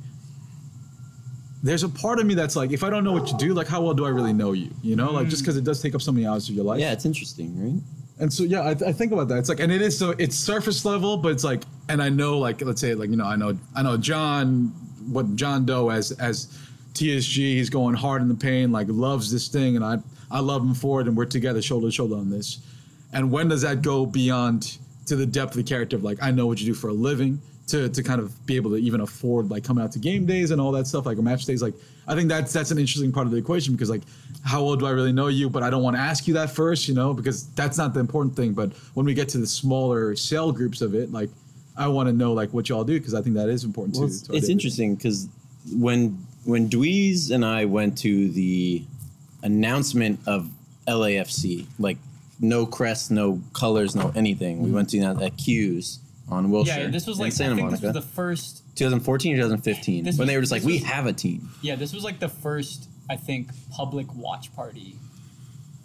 there's 1.62 1.82
a 1.82 1.88
part 1.88 2.18
of 2.18 2.26
me 2.26 2.34
that's 2.34 2.56
like, 2.56 2.72
if 2.72 2.84
I 2.84 2.90
don't 2.90 3.04
know 3.04 3.12
what 3.12 3.30
you 3.30 3.38
do, 3.38 3.54
like 3.54 3.66
how 3.66 3.80
well 3.80 3.94
do 3.94 4.04
I 4.04 4.10
really 4.10 4.34
know 4.34 4.52
you? 4.52 4.70
You 4.82 4.96
know, 4.96 5.12
like 5.12 5.28
just 5.28 5.42
mm. 5.42 5.46
because 5.46 5.56
it 5.56 5.64
does 5.64 5.80
take 5.80 5.94
up 5.94 6.02
so 6.02 6.12
many 6.12 6.26
hours 6.26 6.48
of 6.48 6.54
your 6.54 6.64
life. 6.64 6.80
yeah, 6.80 6.92
it's 6.92 7.06
interesting, 7.06 7.58
right? 7.58 7.82
And 8.18 8.32
so 8.32 8.44
yeah, 8.44 8.60
I, 8.60 8.70
I 8.70 8.92
think 8.92 9.12
about 9.12 9.28
that. 9.28 9.38
It's 9.38 9.48
like, 9.48 9.60
and 9.60 9.72
it 9.72 9.82
is 9.82 9.98
so 9.98 10.10
it's 10.18 10.36
surface 10.36 10.84
level, 10.84 11.16
but 11.16 11.32
it's 11.32 11.42
like, 11.42 11.62
and 11.88 12.02
I 12.02 12.10
know 12.10 12.38
like 12.38 12.62
let's 12.62 12.80
say 12.80 12.94
like 12.94 13.10
you 13.10 13.16
know 13.16 13.26
I 13.26 13.36
know 13.36 13.58
I 13.74 13.82
know 13.82 13.96
John, 13.96 14.68
what 15.10 15.34
John 15.36 15.66
Doe 15.66 15.90
as 15.90 16.12
as 16.12 16.56
TSG, 16.94 17.36
he's 17.36 17.70
going 17.70 17.94
hard 17.94 18.22
in 18.22 18.28
the 18.28 18.34
pain, 18.34 18.72
like 18.72 18.86
loves 18.88 19.30
this 19.30 19.48
thing, 19.48 19.76
and 19.76 19.84
I 19.84 19.98
I 20.30 20.40
love 20.40 20.62
him 20.62 20.74
for 20.74 21.00
it, 21.00 21.08
and 21.08 21.16
we're 21.16 21.24
together 21.26 21.60
shoulder 21.60 21.88
to 21.88 21.92
shoulder 21.92 22.16
on 22.16 22.30
this. 22.30 22.58
And 23.12 23.30
when 23.30 23.48
does 23.48 23.62
that 23.62 23.82
go 23.82 24.06
beyond 24.06 24.78
to 25.06 25.16
the 25.16 25.26
depth 25.26 25.52
of 25.52 25.56
the 25.58 25.62
character 25.62 25.96
of 25.96 26.04
like 26.04 26.18
I 26.22 26.30
know 26.30 26.46
what 26.46 26.60
you 26.60 26.66
do 26.66 26.74
for 26.74 26.88
a 26.88 26.92
living 26.92 27.40
to 27.66 27.88
to 27.88 28.02
kind 28.02 28.20
of 28.20 28.44
be 28.46 28.56
able 28.56 28.70
to 28.70 28.76
even 28.76 29.00
afford 29.00 29.50
like 29.50 29.64
coming 29.64 29.82
out 29.82 29.92
to 29.92 29.98
game 29.98 30.26
days 30.26 30.50
and 30.50 30.60
all 30.60 30.72
that 30.72 30.86
stuff 30.86 31.06
like 31.06 31.16
match 31.18 31.46
days 31.46 31.62
like 31.62 31.74
I 32.06 32.14
think 32.14 32.28
that's 32.28 32.52
that's 32.52 32.70
an 32.70 32.78
interesting 32.78 33.10
part 33.12 33.26
of 33.26 33.32
the 33.32 33.38
equation 33.38 33.72
because 33.74 33.88
like 33.90 34.02
how 34.44 34.62
well 34.64 34.76
do 34.76 34.86
I 34.86 34.90
really 34.90 35.12
know 35.12 35.28
you 35.28 35.48
but 35.48 35.62
I 35.62 35.70
don't 35.70 35.82
want 35.82 35.96
to 35.96 36.00
ask 36.00 36.26
you 36.28 36.34
that 36.34 36.50
first 36.50 36.88
you 36.88 36.94
know 36.94 37.14
because 37.14 37.46
that's 37.52 37.78
not 37.78 37.94
the 37.94 38.00
important 38.00 38.36
thing 38.36 38.52
but 38.52 38.72
when 38.94 39.06
we 39.06 39.14
get 39.14 39.28
to 39.30 39.38
the 39.38 39.46
smaller 39.46 40.14
cell 40.14 40.52
groups 40.52 40.82
of 40.82 40.94
it 40.94 41.10
like 41.10 41.30
I 41.76 41.88
want 41.88 42.08
to 42.08 42.12
know 42.12 42.32
like 42.34 42.52
what 42.52 42.68
y'all 42.68 42.84
do 42.84 42.98
because 42.98 43.14
I 43.14 43.22
think 43.22 43.34
that 43.36 43.48
is 43.48 43.64
important 43.64 43.96
Well, 43.96 44.08
too. 44.08 44.12
it's, 44.12 44.22
to 44.22 44.34
it's 44.34 44.48
interesting 44.50 44.94
because 44.94 45.28
when 45.74 46.18
when 46.44 46.68
Dweez 46.68 47.30
and 47.30 47.44
I 47.44 47.64
went 47.64 47.98
to 47.98 48.28
the 48.30 48.84
announcement 49.42 50.20
of 50.26 50.50
LAFC, 50.86 51.66
like 51.78 51.98
no 52.40 52.66
crest, 52.66 53.10
no 53.10 53.40
colors, 53.52 53.94
no 53.94 54.12
anything, 54.14 54.60
we 54.60 54.66
mm-hmm. 54.66 54.74
went 54.74 54.90
to 54.90 55.00
that 55.00 55.22
at 55.22 55.36
Q's 55.36 56.00
on 56.28 56.50
Wilshire. 56.50 56.84
Yeah, 56.84 56.86
this 56.88 57.06
was 57.06 57.18
like 57.18 57.28
I 57.28 57.30
Santa 57.30 57.56
think 57.56 57.70
this 57.70 57.82
was 57.82 57.92
the 57.92 58.02
first 58.02 58.62
2014 58.76 59.34
or 59.34 59.36
2015 59.36 60.04
when 60.04 60.16
was- 60.16 60.26
they 60.26 60.36
were 60.36 60.42
just 60.42 60.52
like, 60.52 60.62
this 60.62 60.66
we 60.66 60.78
have 60.78 61.06
a 61.06 61.12
team. 61.12 61.50
Yeah, 61.62 61.76
this 61.76 61.92
was 61.92 62.04
like 62.04 62.18
the 62.18 62.28
first, 62.28 62.88
I 63.08 63.16
think, 63.16 63.50
public 63.70 64.06
watch 64.14 64.54
party. 64.54 64.96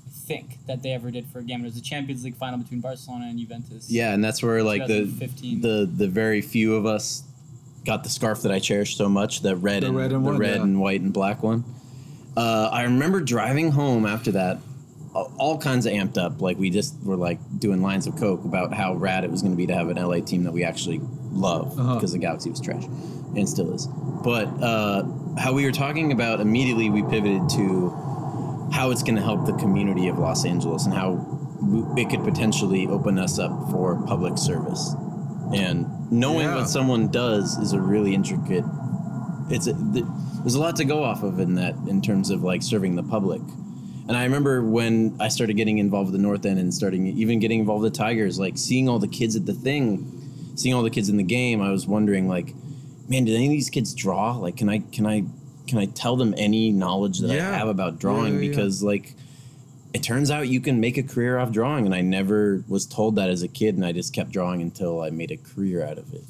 I 0.08 0.12
think 0.12 0.66
that 0.68 0.84
they 0.84 0.92
ever 0.92 1.10
did 1.10 1.28
for 1.28 1.40
a 1.40 1.44
game. 1.44 1.62
It 1.62 1.66
was 1.66 1.76
the 1.76 1.82
Champions 1.82 2.24
League 2.24 2.36
final 2.36 2.60
between 2.60 2.82
Barcelona 2.82 3.26
and 3.30 3.40
Juventus. 3.40 3.90
Yeah, 3.90 4.14
and 4.14 4.24
that's 4.24 4.44
where 4.44 4.62
like 4.64 4.86
the 4.88 5.04
the 5.04 5.90
the 5.92 6.08
very 6.08 6.42
few 6.42 6.76
of 6.76 6.86
us 6.86 7.24
got 7.86 8.04
the 8.04 8.10
scarf 8.10 8.42
that 8.44 8.52
I 8.52 8.60
cherish 8.60 8.96
so 8.98 9.10
much, 9.10 9.42
the 9.42 9.56
red 9.56 9.84
The 9.84 9.88
and 9.88 9.98
red 9.98 10.12
and 10.12 10.26
the 10.26 10.30
white, 10.32 10.40
red 10.40 10.56
yeah. 10.58 10.62
and 10.64 10.80
white 10.80 11.02
and 11.02 11.14
black 11.14 11.42
one. 11.44 11.64
Uh, 12.38 12.70
I 12.72 12.84
remember 12.84 13.20
driving 13.22 13.72
home 13.72 14.06
after 14.06 14.32
that, 14.34 14.60
all, 15.14 15.32
all 15.38 15.58
kinds 15.58 15.86
of 15.86 15.94
amped 15.94 16.18
up. 16.18 16.42
Like 16.42 16.58
we 16.58 16.70
just 16.70 16.96
were 17.04 17.16
like 17.18 17.40
doing 17.60 17.82
lines 17.82 18.06
of 18.08 18.16
coke 18.18 18.44
about 18.46 18.74
how 18.74 18.94
rad 18.96 19.24
it 19.24 19.32
was 19.32 19.42
going 19.42 19.54
to 19.54 19.58
be 19.58 19.66
to 19.68 19.74
have 19.74 19.90
an 19.90 19.98
LA 19.98 20.20
team 20.20 20.44
that 20.44 20.52
we 20.52 20.64
actually 20.64 21.02
love 21.32 21.78
Uh-huh. 21.80 21.96
because 21.96 22.12
the 22.12 22.18
Galaxy 22.20 22.50
was 22.50 22.60
trash 22.62 22.84
and 23.36 23.48
still 23.48 23.74
is. 23.74 23.88
But 24.24 24.46
uh, 24.62 25.04
how 25.38 25.54
we 25.54 25.66
were 25.66 25.72
talking 25.72 26.12
about 26.12 26.40
immediately, 26.42 26.90
we 26.90 27.02
pivoted 27.04 27.50
to 27.52 27.90
how 28.72 28.92
it's 28.92 29.02
going 29.04 29.16
to 29.16 29.22
help 29.22 29.46
the 29.46 29.54
community 29.54 30.08
of 30.10 30.20
Los 30.20 30.46
Angeles 30.46 30.86
and 30.86 30.94
how 30.94 31.26
it 31.98 32.10
could 32.10 32.24
potentially 32.24 32.88
open 32.88 33.18
us 33.20 33.40
up 33.40 33.52
for 33.72 34.02
public 34.06 34.38
service. 34.38 34.94
And 35.54 35.88
knowing 36.12 36.46
Yeah. 36.48 36.56
what 36.56 36.70
someone 36.70 37.08
does 37.10 37.58
is 37.58 37.74
a 37.74 37.80
really 37.80 38.14
intricate. 38.14 38.64
It's 39.50 39.68
a, 39.68 39.74
th- 39.74 40.06
there's 40.42 40.56
a 40.56 40.60
lot 40.60 40.76
to 40.78 40.86
go 40.86 41.04
off 41.04 41.24
of 41.24 41.40
in 41.40 41.56
that 41.56 41.76
in 41.88 42.02
terms 42.02 42.30
of 42.30 42.44
like 42.44 42.62
serving 42.64 42.96
the 42.96 43.04
public. 43.04 43.42
And 44.08 44.18
I 44.18 44.24
remember 44.24 44.64
when 44.64 45.16
I 45.20 45.28
started 45.28 45.56
getting 45.56 45.78
involved 45.78 46.12
with 46.12 46.20
the 46.20 46.28
North 46.28 46.46
End 46.46 46.60
and 46.60 46.74
starting 46.74 47.06
even 47.08 47.40
getting 47.40 47.60
involved 47.60 47.84
with 47.84 47.94
the 47.94 47.98
Tigers, 47.98 48.40
like 48.40 48.58
seeing 48.58 48.90
all 48.90 48.98
the 49.00 49.08
kids 49.08 49.36
at 49.36 49.46
the 49.46 49.54
thing, 49.54 50.52
seeing 50.56 50.74
all 50.74 50.82
the 50.84 50.90
kids 50.90 51.10
in 51.10 51.18
the 51.18 51.24
game, 51.24 51.62
I 51.62 51.72
was 51.72 51.86
wondering 51.88 52.28
like, 52.28 52.54
man, 53.08 53.26
did 53.26 53.36
any 53.36 53.46
of 53.46 53.52
these 53.52 53.70
kids 53.70 53.94
draw? 53.94 54.36
Like, 54.38 54.58
can 54.58 54.68
I 54.70 54.80
can 54.92 55.06
I 55.06 55.24
can 55.68 55.78
I 55.78 55.86
tell 55.86 56.16
them 56.16 56.34
any 56.38 56.72
knowledge 56.72 57.20
that 57.20 57.30
Yeah. 57.30 57.52
I 57.52 57.58
have 57.58 57.68
about 57.68 58.00
drawing? 58.00 58.36
Yeah. 58.42 58.50
because 58.50 58.82
like 58.82 59.14
it 59.94 60.04
turns 60.04 60.30
out 60.30 60.48
you 60.48 60.60
can 60.62 60.80
make 60.80 60.98
a 60.98 61.04
career 61.04 61.38
off 61.40 61.52
drawing 61.52 61.86
and 61.86 61.96
i 61.96 62.02
never 62.02 62.64
was 62.68 62.86
told 62.86 63.16
that 63.16 63.30
as 63.30 63.42
a 63.44 63.48
kid 63.48 63.76
and 63.76 63.86
i 63.86 63.92
just 63.92 64.14
kept 64.14 64.32
drawing 64.32 64.62
until 64.62 65.02
i 65.02 65.10
made 65.10 65.32
a 65.32 65.38
career 65.38 65.84
out 65.84 65.98
of 65.98 66.14
it 66.14 66.24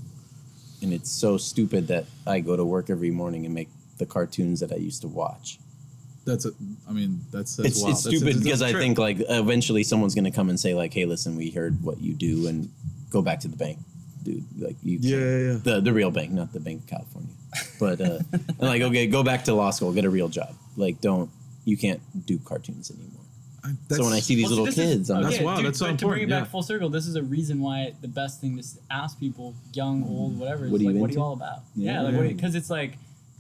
and 0.82 0.94
it's 0.94 1.12
so 1.12 1.38
stupid 1.38 1.88
that 1.88 2.06
i 2.26 2.40
go 2.40 2.56
to 2.56 2.64
work 2.66 2.90
every 2.90 3.12
morning 3.12 3.46
and 3.46 3.54
make 3.54 3.70
the 3.98 4.06
cartoons 4.06 4.60
that 4.62 4.72
i 4.72 4.76
used 4.78 5.02
to 5.02 5.08
watch 5.08 5.58
That's 6.26 6.46
a, 6.46 6.52
I 6.88 6.94
mean 6.94 7.22
that's, 7.32 7.56
that's 7.58 7.70
it's, 7.70 7.82
wild. 7.82 7.92
it's 7.94 8.04
That's- 8.04 8.18
stupid 8.20 8.36
that's 8.36 8.44
because 8.44 8.62
i 8.62 8.72
trip. 8.72 8.82
think 8.82 8.98
like 8.98 9.18
eventually 9.30 9.84
someone's 9.84 10.16
going 10.16 10.26
to 10.26 10.32
come 10.32 10.50
and 10.50 10.60
say 10.60 10.74
like 10.74 10.94
hey 10.94 11.06
listen 11.06 11.36
we 11.36 11.50
heard 11.52 11.82
what 11.84 12.00
you 12.02 12.14
do 12.14 12.48
and 12.48 12.70
go 13.10 13.22
back 13.22 13.40
to 13.42 13.48
the 13.50 13.58
bank 13.58 13.78
dude 14.24 14.44
like 14.58 14.76
you 14.84 15.00
Yeah, 15.02 15.18
yeah, 15.18 15.38
yeah. 15.54 15.58
the, 15.64 15.82
the 15.82 15.92
real 15.94 16.12
bank 16.12 16.32
not 16.32 16.54
the 16.54 16.60
bank 16.62 16.84
of 16.84 16.88
california 16.88 17.32
but 17.80 18.00
uh 18.00 18.20
and 18.32 18.60
like 18.72 18.82
okay 18.84 19.08
go 19.08 19.22
back 19.24 19.44
to 19.46 19.54
law 19.54 19.72
school 19.72 19.92
get 19.92 20.06
a 20.06 20.10
real 20.10 20.30
job 20.30 20.54
like 20.78 21.02
don't 21.02 21.30
you 21.66 21.76
can't 21.78 22.00
do 22.26 22.38
cartoons 22.40 22.90
anymore 22.92 23.19
so 23.90 24.04
when 24.04 24.14
I 24.14 24.20
see 24.20 24.36
these 24.36 24.46
Well, 24.46 24.52
little 24.52 24.66
this 24.66 24.78
is- 24.78 24.94
kids, 24.96 25.10
I'm 25.10 25.24
That's 25.24 25.40
wild, 25.40 25.58
dude, 25.58 25.68
that's 25.68 25.80
so 25.80 25.88
but 25.88 26.00
to 26.00 26.08
bring 26.08 26.24
it 26.24 26.30
back 26.30 26.44
yeah. 26.44 26.50
full 26.50 26.64
circle, 26.64 26.90
this 26.90 27.08
is 27.08 27.16
a 27.16 27.24
reason 27.24 27.60
why 27.62 27.94
the 28.02 28.08
best 28.08 28.42
thing 28.42 28.58
to 28.58 28.64
ask 28.92 29.20
people, 29.20 29.56
young, 29.74 30.04
mm-hmm. 30.04 30.12
old, 30.12 30.40
whatever, 30.40 30.66
is 30.66 30.72
What 30.72 30.82
are 30.82 30.84
like, 30.86 30.96
you 30.96 31.02
what 31.02 31.10
are 31.10 31.14
you 31.14 31.22
all 31.22 31.34
about? 31.34 31.60
Yeah. 31.76 31.94
Yeah, 31.94 32.02
like 32.02 32.14
Yeah. 32.14 32.34
because 32.34 32.56
it's 32.56 32.70
like, 32.70 32.98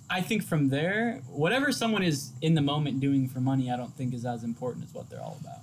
I 0.09 0.21
think 0.21 0.43
from 0.43 0.69
there, 0.69 1.21
whatever 1.29 1.71
someone 1.71 2.01
is 2.03 2.31
in 2.41 2.55
the 2.55 2.61
moment 2.61 2.99
doing 2.99 3.27
for 3.29 3.39
money, 3.39 3.71
I 3.71 3.77
don't 3.77 3.95
think 3.95 4.13
is 4.13 4.25
as 4.25 4.43
important 4.43 4.85
as 4.85 4.93
what 4.93 5.09
they're 5.09 5.21
all 5.21 5.37
about. 5.41 5.59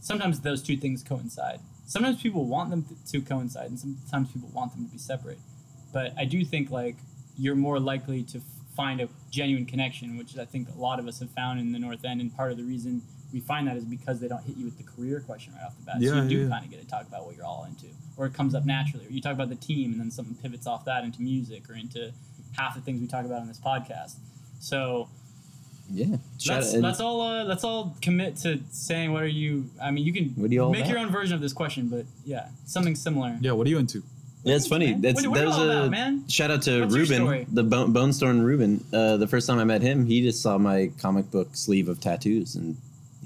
Sometimes 0.00 0.40
those 0.40 0.62
two 0.62 0.76
things 0.76 1.02
coincide. 1.02 1.60
Sometimes 1.86 2.22
people 2.22 2.44
want 2.44 2.70
them 2.70 2.84
to 3.08 3.20
coincide, 3.20 3.70
and 3.70 3.78
sometimes 3.78 4.30
people 4.32 4.48
want 4.52 4.72
them 4.74 4.86
to 4.86 4.92
be 4.92 4.98
separate. 4.98 5.38
But 5.92 6.14
I 6.16 6.24
do 6.24 6.44
think 6.44 6.70
like 6.70 6.94
you're 7.36 7.56
more 7.56 7.80
likely 7.80 8.22
to 8.24 8.40
find 8.76 9.00
a 9.00 9.08
genuine 9.30 9.66
connection, 9.66 10.16
which 10.16 10.38
I 10.38 10.44
think 10.44 10.68
a 10.74 10.78
lot 10.80 11.00
of 11.00 11.08
us 11.08 11.18
have 11.18 11.30
found 11.30 11.58
in 11.58 11.72
the 11.72 11.78
North 11.78 12.04
End, 12.04 12.20
and 12.20 12.34
part 12.34 12.52
of 12.52 12.58
the 12.58 12.64
reason 12.64 13.02
we 13.32 13.40
find 13.40 13.66
that 13.68 13.76
is 13.76 13.84
because 13.84 14.20
they 14.20 14.28
don't 14.28 14.42
hit 14.44 14.56
you 14.56 14.64
with 14.64 14.76
the 14.78 14.84
career 14.84 15.20
question 15.20 15.52
right 15.54 15.64
off 15.66 15.76
the 15.76 15.84
bat. 15.84 15.96
so 15.96 16.00
Yeah, 16.14 16.22
you 16.24 16.28
do 16.28 16.36
yeah. 16.44 16.48
kind 16.50 16.64
of 16.64 16.70
get 16.70 16.80
to 16.80 16.86
talk 16.86 17.06
about 17.06 17.26
what 17.26 17.36
you're 17.36 17.46
all 17.46 17.64
into, 17.68 17.86
or 18.16 18.26
it 18.26 18.34
comes 18.34 18.54
up 18.54 18.64
naturally. 18.66 19.06
Or 19.06 19.10
you 19.10 19.20
talk 19.20 19.32
about 19.34 19.48
the 19.48 19.54
team, 19.56 19.92
and 19.92 20.00
then 20.00 20.10
something 20.10 20.34
pivots 20.36 20.66
off 20.66 20.84
that 20.86 21.04
into 21.04 21.22
music 21.22 21.68
or 21.70 21.74
into 21.74 22.12
half 22.56 22.74
the 22.74 22.80
things 22.80 23.00
we 23.00 23.06
talk 23.06 23.24
about 23.24 23.40
on 23.42 23.48
this 23.48 23.60
podcast. 23.60 24.14
So 24.58 25.08
yeah. 25.92 26.16
That's 26.46 26.74
out- 26.74 26.82
that's 26.82 27.00
all. 27.00 27.20
Uh, 27.20 27.44
let's 27.44 27.64
all 27.64 27.96
commit 28.00 28.36
to 28.38 28.60
saying 28.70 29.12
what 29.12 29.22
are 29.22 29.26
you. 29.26 29.70
I 29.82 29.90
mean, 29.90 30.04
you 30.04 30.12
can 30.12 30.26
What 30.36 30.50
are 30.50 30.54
you 30.54 30.62
all 30.64 30.70
make 30.70 30.88
your 30.88 30.98
own 30.98 31.10
version 31.10 31.34
of 31.34 31.40
this 31.40 31.52
question, 31.52 31.88
but 31.88 32.06
yeah, 32.24 32.48
something 32.64 32.94
similar. 32.94 33.36
yeah. 33.40 33.52
What 33.52 33.66
are 33.66 33.70
you 33.70 33.78
into? 33.78 34.02
Yeah, 34.42 34.54
it's 34.56 34.68
funny. 34.68 34.92
man? 34.92 35.00
That's 35.02 35.20
What- 35.22 35.30
what 35.32 35.38
that 35.40 35.46
was 35.48 35.58
a 35.58 35.84
about, 35.88 36.30
shout 36.30 36.50
out 36.50 36.62
to 36.62 36.80
What's? 36.82 36.94
Ruben, 36.94 37.46
the 37.52 37.62
Bone, 37.62 37.92
Bone 37.92 38.12
Storm 38.12 38.40
Ruben. 38.40 38.82
Uh, 38.92 39.16
the 39.18 39.26
first 39.26 39.46
time 39.46 39.58
I 39.58 39.64
met 39.64 39.82
him, 39.82 40.06
he 40.06 40.22
just 40.22 40.40
saw 40.40 40.56
my 40.56 40.90
comic 40.98 41.30
book 41.30 41.50
sleeve 41.56 41.88
of 41.88 42.00
tattoos, 42.00 42.54
and 42.54 42.76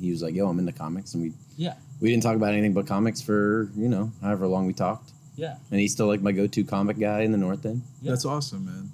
he 0.00 0.10
was 0.10 0.22
like, 0.22 0.34
"Yo, 0.34 0.48
I'm 0.48 0.58
into 0.58 0.72
comics," 0.72 1.14
and 1.14 1.22
we 1.22 1.32
Yeah, 1.56 1.74
we 2.00 2.10
didn't 2.10 2.22
talk 2.22 2.36
about 2.36 2.52
anything 2.52 2.72
but 2.72 2.86
comics 2.86 3.20
for 3.20 3.70
you 3.76 3.88
know 3.88 4.12
however 4.22 4.46
long 4.46 4.66
we 4.66 4.72
talked, 4.72 5.12
yeah. 5.36 5.56
and 5.70 5.80
he's 5.80 5.92
still 5.92 6.06
like 6.06 6.20
my 6.20 6.32
go-to 6.32 6.64
comic 6.64 6.98
guy 6.98 7.20
in 7.20 7.32
the 7.32 7.38
North 7.38 7.64
End. 7.64 7.82
Yeah. 8.02 8.10
That's 8.12 8.24
awesome, 8.24 8.66
man. 8.66 8.90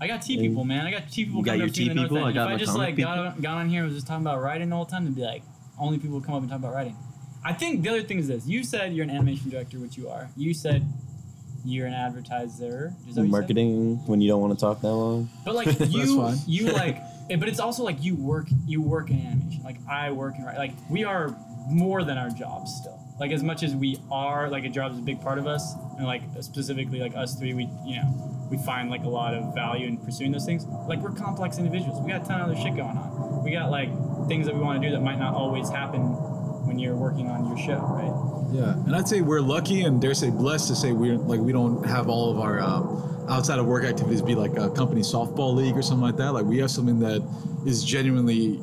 I 0.00 0.06
got 0.06 0.22
T 0.22 0.38
people, 0.38 0.64
man. 0.64 0.86
I 0.86 0.90
got 0.90 1.10
T 1.10 1.24
people 1.24 1.40
You 1.40 1.44
got 1.44 1.50
coming 1.52 1.60
your 1.60 1.68
up 1.68 1.74
to 1.74 1.80
me 1.80 1.90
in 1.90 1.90
T 1.90 1.94
the 1.94 2.00
North 2.00 2.10
people? 2.10 2.26
End. 2.26 2.26
I 2.26 2.32
got 2.32 2.50
if 2.50 2.54
I 2.54 2.58
just 2.58 2.72
comic 2.72 2.88
like 2.88 2.96
got 2.96 3.18
on, 3.18 3.40
got 3.40 3.58
on 3.58 3.68
here 3.68 3.80
and 3.82 3.88
was 3.88 3.96
just 3.96 4.06
talking 4.06 4.26
about 4.26 4.40
writing 4.40 4.70
the 4.70 4.76
whole 4.76 4.86
time, 4.86 5.04
it'd 5.04 5.14
be 5.14 5.22
like 5.22 5.42
only 5.78 5.98
people 5.98 6.16
would 6.16 6.24
come 6.24 6.34
up 6.34 6.42
and 6.42 6.50
talk 6.50 6.58
about 6.58 6.74
writing. 6.74 6.96
I 7.44 7.52
think 7.52 7.82
the 7.82 7.90
other 7.90 8.02
thing 8.02 8.18
is 8.18 8.28
this: 8.28 8.46
you 8.46 8.64
said 8.64 8.94
you're 8.94 9.04
an 9.04 9.10
animation 9.10 9.50
director, 9.50 9.78
which 9.78 9.96
you 9.96 10.08
are. 10.08 10.28
You 10.36 10.54
said 10.54 10.86
you're 11.64 11.86
an 11.86 11.94
advertiser. 11.94 12.94
Is 13.08 13.14
that 13.14 13.22
what 13.22 13.26
you? 13.26 13.32
Marketing 13.32 13.96
when 14.06 14.20
you 14.20 14.28
don't 14.28 14.40
want 14.40 14.58
to 14.58 14.60
talk 14.60 14.80
that 14.80 14.92
long. 14.92 15.28
But 15.44 15.54
like 15.54 15.80
you, 15.90 16.34
you 16.46 16.72
like, 16.72 16.98
but 17.38 17.48
it's 17.48 17.60
also 17.60 17.84
like 17.84 18.02
you 18.02 18.16
work, 18.16 18.48
you 18.66 18.82
work 18.82 19.10
in 19.10 19.20
animation. 19.20 19.62
Like 19.62 19.76
I 19.88 20.10
work 20.10 20.34
in, 20.36 20.44
like 20.44 20.72
we 20.88 21.04
are 21.04 21.36
more 21.68 22.02
than 22.02 22.18
our 22.18 22.30
jobs 22.30 22.74
still. 22.74 22.98
Like 23.20 23.32
as 23.32 23.42
much 23.42 23.62
as 23.62 23.74
we 23.74 23.98
are, 24.10 24.48
like 24.48 24.64
a 24.64 24.68
job 24.68 24.92
is 24.92 24.98
a 24.98 25.02
big 25.02 25.20
part 25.20 25.38
of 25.38 25.46
us, 25.46 25.74
and 25.98 26.06
like 26.06 26.22
specifically 26.40 27.00
like 27.00 27.14
us 27.14 27.38
three, 27.38 27.52
we 27.52 27.68
you 27.84 27.96
know 27.96 28.48
we 28.50 28.56
find 28.58 28.90
like 28.90 29.04
a 29.04 29.08
lot 29.08 29.34
of 29.34 29.54
value 29.54 29.86
in 29.86 29.98
pursuing 29.98 30.32
those 30.32 30.46
things. 30.46 30.64
Like 30.88 31.00
we're 31.00 31.12
complex 31.12 31.58
individuals. 31.58 32.00
We 32.00 32.10
got 32.10 32.22
a 32.22 32.24
ton 32.24 32.40
of 32.40 32.48
other 32.48 32.56
shit 32.56 32.74
going 32.76 32.96
on. 32.96 33.44
We 33.44 33.52
got 33.52 33.70
like 33.70 33.90
things 34.26 34.46
that 34.46 34.54
we 34.54 34.60
want 34.60 34.80
to 34.80 34.88
do 34.88 34.94
that 34.94 35.02
might 35.02 35.18
not 35.18 35.34
always 35.34 35.68
happen 35.68 36.00
when 36.66 36.78
you're 36.78 36.96
working 36.96 37.28
on 37.28 37.46
your 37.46 37.58
show, 37.58 37.78
right? 37.78 38.30
Yeah, 38.52 38.72
and 38.72 38.96
I'd 38.96 39.06
say 39.06 39.20
we're 39.20 39.40
lucky 39.40 39.82
and 39.82 40.00
dare 40.00 40.14
say 40.14 40.30
blessed 40.30 40.68
to 40.68 40.74
say 40.74 40.92
we're 40.92 41.16
like 41.16 41.40
we 41.40 41.52
don't 41.52 41.84
have 41.86 42.08
all 42.08 42.32
of 42.32 42.38
our 42.40 42.60
um, 42.60 43.19
outside 43.30 43.58
of 43.58 43.66
work 43.66 43.84
activities 43.84 44.20
be 44.20 44.34
like 44.34 44.56
a 44.58 44.68
company 44.70 45.00
softball 45.00 45.54
league 45.54 45.76
or 45.76 45.82
something 45.82 46.02
like 46.02 46.16
that. 46.16 46.32
Like 46.32 46.44
we 46.44 46.58
have 46.58 46.70
something 46.70 46.98
that 47.00 47.22
is 47.64 47.84
genuinely 47.84 48.60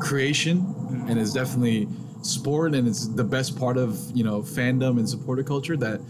creation 0.00 0.74
and 1.08 1.18
is 1.18 1.32
definitely 1.32 1.88
sport 2.22 2.74
and 2.74 2.88
it's 2.88 3.06
the 3.08 3.24
best 3.24 3.58
part 3.58 3.76
of 3.76 3.98
you 4.14 4.24
know 4.24 4.40
fandom 4.40 4.98
and 4.98 5.08
supporter 5.08 5.42
culture 5.42 5.76
that 5.76 6.00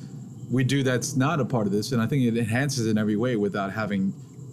we 0.51 0.65
do 0.65 0.83
that's 0.83 1.17
not 1.17 1.39
a 1.41 1.45
part 1.45 1.67
of 1.67 1.73
this 1.73 1.93
and 1.93 2.01
i 2.01 2.07
think 2.07 2.23
it 2.25 2.37
enhances 2.39 2.87
in 2.87 2.97
every 2.97 3.17
way 3.17 3.37
without 3.37 3.71
having 3.71 4.13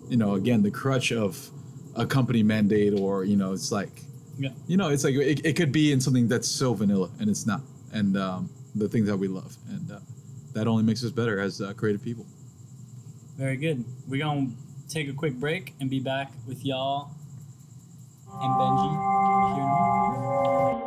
you 0.10 0.18
know 0.18 0.36
again 0.36 0.62
the 0.62 0.70
crutch 0.72 1.12
of 1.14 1.50
a 1.96 2.06
company 2.06 2.43
mandate 2.43 2.93
or 3.00 3.24
you 3.24 3.38
know 3.38 3.54
it's 3.54 3.72
like 3.72 4.04
Yeah. 4.38 4.50
you 4.68 4.76
know 4.76 4.89
it's 4.89 5.06
like 5.06 5.16
it, 5.16 5.46
it 5.46 5.54
could 5.56 5.72
be 5.72 5.91
in 5.93 6.02
something 6.02 6.28
that's 6.28 6.48
so 6.48 6.74
vanilla 6.74 7.10
and 7.20 7.30
it's 7.30 7.46
not 7.46 7.62
and 7.93 8.18
um, 8.18 8.50
the 8.76 8.89
things 8.89 9.08
that 9.08 9.16
we 9.18 9.30
love 9.30 9.56
and 9.70 9.91
uh, 9.91 10.00
that 10.54 10.68
only 10.68 10.84
makes 10.84 11.04
us 11.06 11.12
better 11.12 11.39
as 11.39 11.62
uh, 11.62 11.74
creative 11.74 12.04
people 12.04 12.26
Very 13.38 13.58
good. 13.58 13.84
We're 14.08 14.24
gonna 14.24 14.50
take 14.88 15.10
a 15.10 15.14
quick 15.14 15.34
break 15.36 15.74
and 15.80 15.90
be 15.90 16.00
back 16.00 16.32
with 16.48 16.66
y'all 16.66 17.12
and 18.32 18.54
Benji 18.56 18.90
here 19.56 19.64
in 19.64 19.70
a 19.70 19.82
minute. 19.82 20.86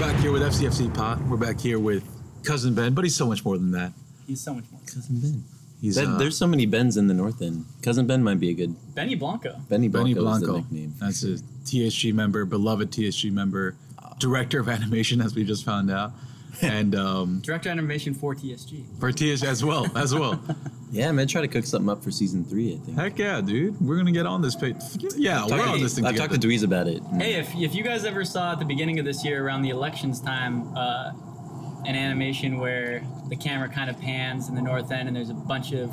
back 0.00 0.18
here 0.20 0.32
with 0.32 0.42
fcfc 0.42 0.92
pod. 0.94 1.28
we're 1.28 1.36
back 1.36 1.60
here 1.60 1.78
with 1.78 2.02
cousin 2.42 2.74
ben 2.74 2.94
but 2.94 3.04
he's 3.04 3.14
so 3.14 3.26
much 3.26 3.44
more 3.44 3.58
than 3.58 3.70
that 3.70 3.92
He's 4.30 4.40
so 4.40 4.54
much 4.54 4.64
more. 4.70 4.80
Cousin 4.86 5.18
Ben. 5.20 5.44
He's 5.80 5.94
That- 5.96 6.06
uh, 6.08 6.18
there's 6.18 6.36
so 6.36 6.46
many 6.46 6.66
Bens 6.66 6.96
in 6.96 7.06
the 7.06 7.14
North 7.14 7.40
End. 7.40 7.64
Cousin 7.82 8.06
Ben 8.06 8.22
might 8.22 8.38
be 8.40 8.50
a 8.50 8.54
good. 8.54 8.74
Benny 8.94 9.14
Blanco. 9.14 9.60
Benny 9.68 9.88
Blanco, 9.88 10.04
Benny 10.04 10.10
is 10.10 10.16
the 10.16 10.22
Blanco. 10.46 10.56
nickname. 10.58 10.94
That's 11.00 11.22
a 11.24 11.38
TSG 11.64 12.12
member, 12.14 12.44
beloved 12.44 12.90
TSG 12.90 13.30
member, 13.32 13.76
director 14.18 14.60
of 14.60 14.68
animation, 14.68 15.20
as 15.20 15.34
we 15.34 15.44
just 15.44 15.64
found 15.64 15.90
out, 15.90 16.12
and 16.62 16.94
um, 16.94 17.40
Director 17.40 17.70
of 17.70 17.78
animation 17.78 18.12
for 18.12 18.34
TSG. 18.34 18.84
for 18.98 19.10
TSG 19.12 19.44
as 19.44 19.64
well, 19.64 19.86
as 19.96 20.14
well. 20.14 20.40
Yeah, 20.92 21.12
man, 21.12 21.28
try 21.28 21.40
to 21.40 21.46
cook 21.46 21.64
something 21.66 21.88
up 21.88 22.02
for 22.02 22.10
season 22.10 22.44
three. 22.44 22.74
I 22.74 22.78
think. 22.84 22.98
Heck 22.98 23.16
yeah, 23.16 23.40
dude, 23.40 23.80
we're 23.80 23.96
gonna 23.96 24.10
get 24.10 24.26
on 24.26 24.42
this 24.42 24.56
page. 24.56 24.74
Yeah, 25.16 25.46
we're 25.46 25.64
on 25.64 25.78
this 25.80 25.94
thing 25.94 26.04
I've 26.04 26.14
together. 26.14 26.30
talked 26.30 26.42
to 26.42 26.48
Dweez 26.48 26.64
about 26.64 26.88
it. 26.88 27.00
Hey, 27.16 27.34
if, 27.34 27.54
if 27.54 27.76
you 27.76 27.84
guys 27.84 28.04
ever 28.04 28.24
saw 28.24 28.50
at 28.54 28.58
the 28.58 28.64
beginning 28.64 28.98
of 28.98 29.04
this 29.04 29.24
year 29.24 29.46
around 29.46 29.62
the 29.62 29.68
elections 29.70 30.20
time, 30.20 30.76
uh, 30.76 31.12
an 31.86 31.94
animation 31.96 32.58
where 32.58 33.02
the 33.28 33.36
camera 33.36 33.68
kind 33.68 33.88
of 33.90 33.98
pans 34.00 34.48
in 34.48 34.54
the 34.54 34.62
north 34.62 34.90
end 34.92 35.08
and 35.08 35.16
there's 35.16 35.30
a 35.30 35.34
bunch 35.34 35.72
of 35.72 35.92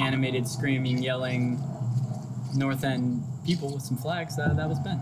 animated 0.00 0.46
screaming, 0.46 1.02
yelling 1.02 1.58
north 2.54 2.84
end 2.84 3.22
people 3.44 3.72
with 3.74 3.82
some 3.82 3.96
flags, 3.96 4.36
that, 4.36 4.56
that 4.56 4.68
was 4.68 4.78
Ben. 4.80 5.00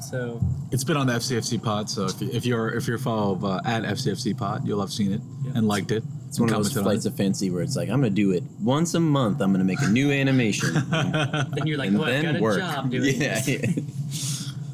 So 0.00 0.40
It's 0.70 0.84
been 0.84 0.96
on 0.96 1.06
the 1.06 1.14
FCFC 1.14 1.62
pod, 1.62 1.88
so 1.88 2.04
if, 2.04 2.20
if 2.22 2.44
you're 2.46 2.68
if 2.74 2.86
you're 2.86 2.98
follow 2.98 3.38
uh, 3.42 3.60
at 3.64 3.82
FCFC 3.82 4.36
pod, 4.36 4.66
you'll 4.66 4.80
have 4.80 4.92
seen 4.92 5.10
it 5.12 5.20
Yeah. 5.42 5.52
and 5.54 5.66
liked 5.66 5.90
it. 5.90 6.04
It's 6.28 6.38
one 6.38 6.50
of 6.50 6.56
those 6.56 6.72
flights 6.72 7.06
of 7.06 7.16
fancy 7.16 7.50
where 7.50 7.62
it's 7.62 7.76
like, 7.76 7.88
I'm 7.88 8.00
gonna 8.00 8.10
do 8.10 8.32
it 8.32 8.42
once 8.60 8.92
a 8.94 9.00
month. 9.00 9.40
I'm 9.40 9.52
gonna 9.52 9.64
make 9.64 9.80
a 9.80 9.88
new 9.88 10.10
animation, 10.12 10.74
then 10.90 11.66
you're 11.66 11.78
like, 11.78 11.88
and 11.88 11.98
oh, 11.98 12.04
I've 12.04 12.22
got 12.22 12.32
then 12.32 12.36
a 12.36 12.40
work. 12.42 12.58
job 12.58 12.90
doing 12.90 13.14
yeah, 13.20 13.40
this. 13.40 13.48
yeah. 13.48 13.82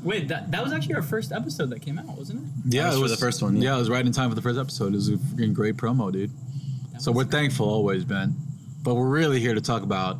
Wait, 0.02 0.28
that, 0.28 0.50
that 0.50 0.62
was 0.62 0.72
actually 0.72 0.94
our 0.94 1.02
first 1.02 1.32
episode 1.32 1.70
that 1.70 1.80
came 1.80 1.98
out, 1.98 2.06
wasn't 2.18 2.40
it? 2.42 2.74
Yeah, 2.74 2.86
was 2.86 2.94
it 2.94 2.96
for 2.96 3.02
was 3.02 3.10
the 3.12 3.16
first 3.18 3.42
one, 3.42 3.56
yeah. 3.56 3.76
it 3.76 3.78
was 3.78 3.90
right 3.90 4.04
in 4.04 4.12
time 4.12 4.28
for 4.28 4.34
the 4.34 4.42
first 4.42 4.58
episode. 4.58 4.92
It 4.92 4.96
was 4.96 5.08
a 5.08 5.12
freaking 5.12 5.54
great 5.54 5.76
promo, 5.76 6.12
dude. 6.12 6.30
That 6.92 7.02
So 7.02 7.12
we're 7.12 7.24
thankful 7.24 7.68
always, 7.68 8.04
Ben. 8.04 8.34
But 8.82 8.94
we're 8.94 9.08
really 9.08 9.38
here 9.38 9.54
to 9.54 9.60
talk 9.60 9.82
about 9.82 10.18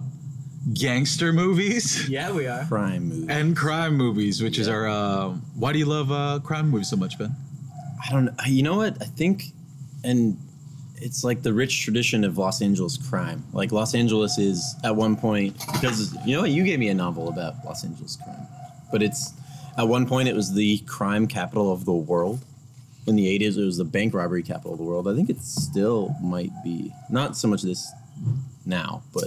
gangster 0.73 1.33
movies 1.33 2.09
Yeah, 2.09 2.31
we 2.33 2.47
are. 2.47 2.65
Crime 2.67 3.09
movies. 3.09 3.27
and 3.29 3.57
crime 3.57 3.97
movies, 3.97 4.43
which 4.43 4.59
is 4.59 4.69
our. 4.69 4.87
Uh, 4.89 5.31
why 5.57 5.73
do 5.73 5.79
you 5.79 5.87
love 5.87 6.13
uh, 6.13 6.39
crime 6.45 6.71
movies 6.71 6.89
so 6.89 6.97
much, 6.97 7.19
Ben? 7.19 7.35
I 8.07 8.11
don't 8.13 8.27
know. 8.27 8.33
You 8.47 8.63
know 8.63 8.77
what? 8.77 9.01
I 9.03 9.07
think, 9.07 9.47
and 10.05 10.37
it's 10.97 11.25
like 11.25 11.43
the 11.43 11.53
rich 11.53 11.83
tradition 11.83 12.23
of 12.25 12.39
Los 12.39 12.63
Angeles 12.63 12.97
crime. 12.97 13.45
Like 13.53 13.73
Los 13.73 13.95
Angeles 13.95 14.39
is 14.39 14.77
at 14.85 14.95
one 14.95 15.17
point 15.17 15.59
because 15.73 16.15
you 16.25 16.37
know 16.37 16.43
what? 16.43 16.51
You 16.51 16.63
gave 16.65 16.79
me 16.79 16.89
a 16.89 16.95
novel 16.95 17.29
about 17.29 17.65
Los 17.65 17.85
Angeles 17.85 18.17
crime, 18.23 18.47
but 18.93 19.03
it's 19.03 19.33
at 19.77 19.89
one 19.89 20.07
point 20.07 20.29
it 20.29 20.35
was 20.35 20.53
the 20.55 20.79
crime 20.81 21.27
capital 21.27 21.73
of 21.73 21.85
the 21.85 21.93
world. 21.93 22.41
In 23.07 23.17
the 23.17 23.27
80s, 23.39 23.57
it 23.59 23.65
was 23.65 23.79
the 23.79 23.85
bank 23.85 24.15
robbery 24.15 24.43
capital 24.45 24.73
of 24.73 24.79
the 24.79 24.85
world. 24.85 25.09
I 25.09 25.15
think 25.17 25.29
it 25.29 25.41
still 25.41 26.15
might 26.23 26.53
be. 26.63 26.93
Not 27.11 27.37
so 27.37 27.49
much 27.49 27.63
this 27.63 27.91
now, 28.65 29.03
but 29.13 29.25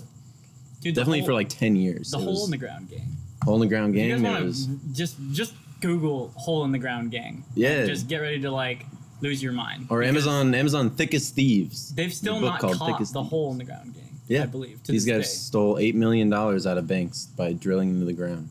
Dude, 0.81 0.95
definitely 0.95 1.19
whole- 1.19 1.27
for 1.27 1.33
like 1.33 1.49
10 1.49 1.75
years. 1.75 2.11
the 2.11 2.17
hole 2.19 2.45
in 2.45 2.51
the 2.51 2.57
ground 2.57 2.89
gang. 2.89 3.17
Hole 3.43 3.55
in 3.55 3.59
the 3.61 3.67
Ground 3.67 3.95
If 3.95 4.01
you 4.01 4.07
Gang. 4.15 4.23
guys 4.23 4.31
want 4.33 4.45
was, 4.45 4.69
just 4.93 5.17
just 5.31 5.53
Google 5.81 6.31
hole 6.35 6.63
in 6.63 6.71
the 6.71 6.79
ground 6.79 7.11
gang. 7.11 7.43
Yeah. 7.53 7.85
Just 7.85 8.07
get 8.07 8.17
ready 8.17 8.39
to 8.41 8.49
like 8.49 8.85
lose 9.21 9.43
your 9.43 9.51
mind. 9.51 9.87
or 9.89 10.01
Amazon, 10.03 10.55
Amazon 10.55 10.89
Thickest 10.89 11.35
Thieves. 11.35 11.93
They've 11.93 12.13
still 12.13 12.39
not 12.39 12.59
called 12.59 12.77
caught 12.77 12.93
Thick 12.93 13.01
as 13.01 13.11
the 13.11 13.19
Thieves. 13.21 13.29
hole 13.29 13.51
in 13.51 13.57
the 13.59 13.63
ground 13.65 13.93
gang. 13.93 14.03
Yeah, 14.27 14.43
I 14.43 14.45
believe. 14.47 14.81
To 14.83 14.91
These 14.91 15.05
guys 15.05 15.27
day. 15.29 15.35
stole 15.37 15.77
eight 15.77 15.93
million 15.95 16.29
dollars 16.29 16.65
out 16.65 16.77
of 16.79 16.87
banks 16.87 17.27
by 17.37 17.53
drilling 17.53 17.89
into 17.89 18.05
the 18.05 18.13
ground, 18.13 18.49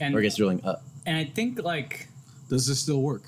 and 0.00 0.14
or 0.14 0.18
I 0.18 0.22
guess 0.22 0.36
drilling 0.36 0.62
up. 0.64 0.82
And 1.06 1.16
I 1.16 1.24
think 1.24 1.62
like 1.62 2.08
Does 2.48 2.66
this 2.66 2.80
still 2.80 3.00
work? 3.02 3.22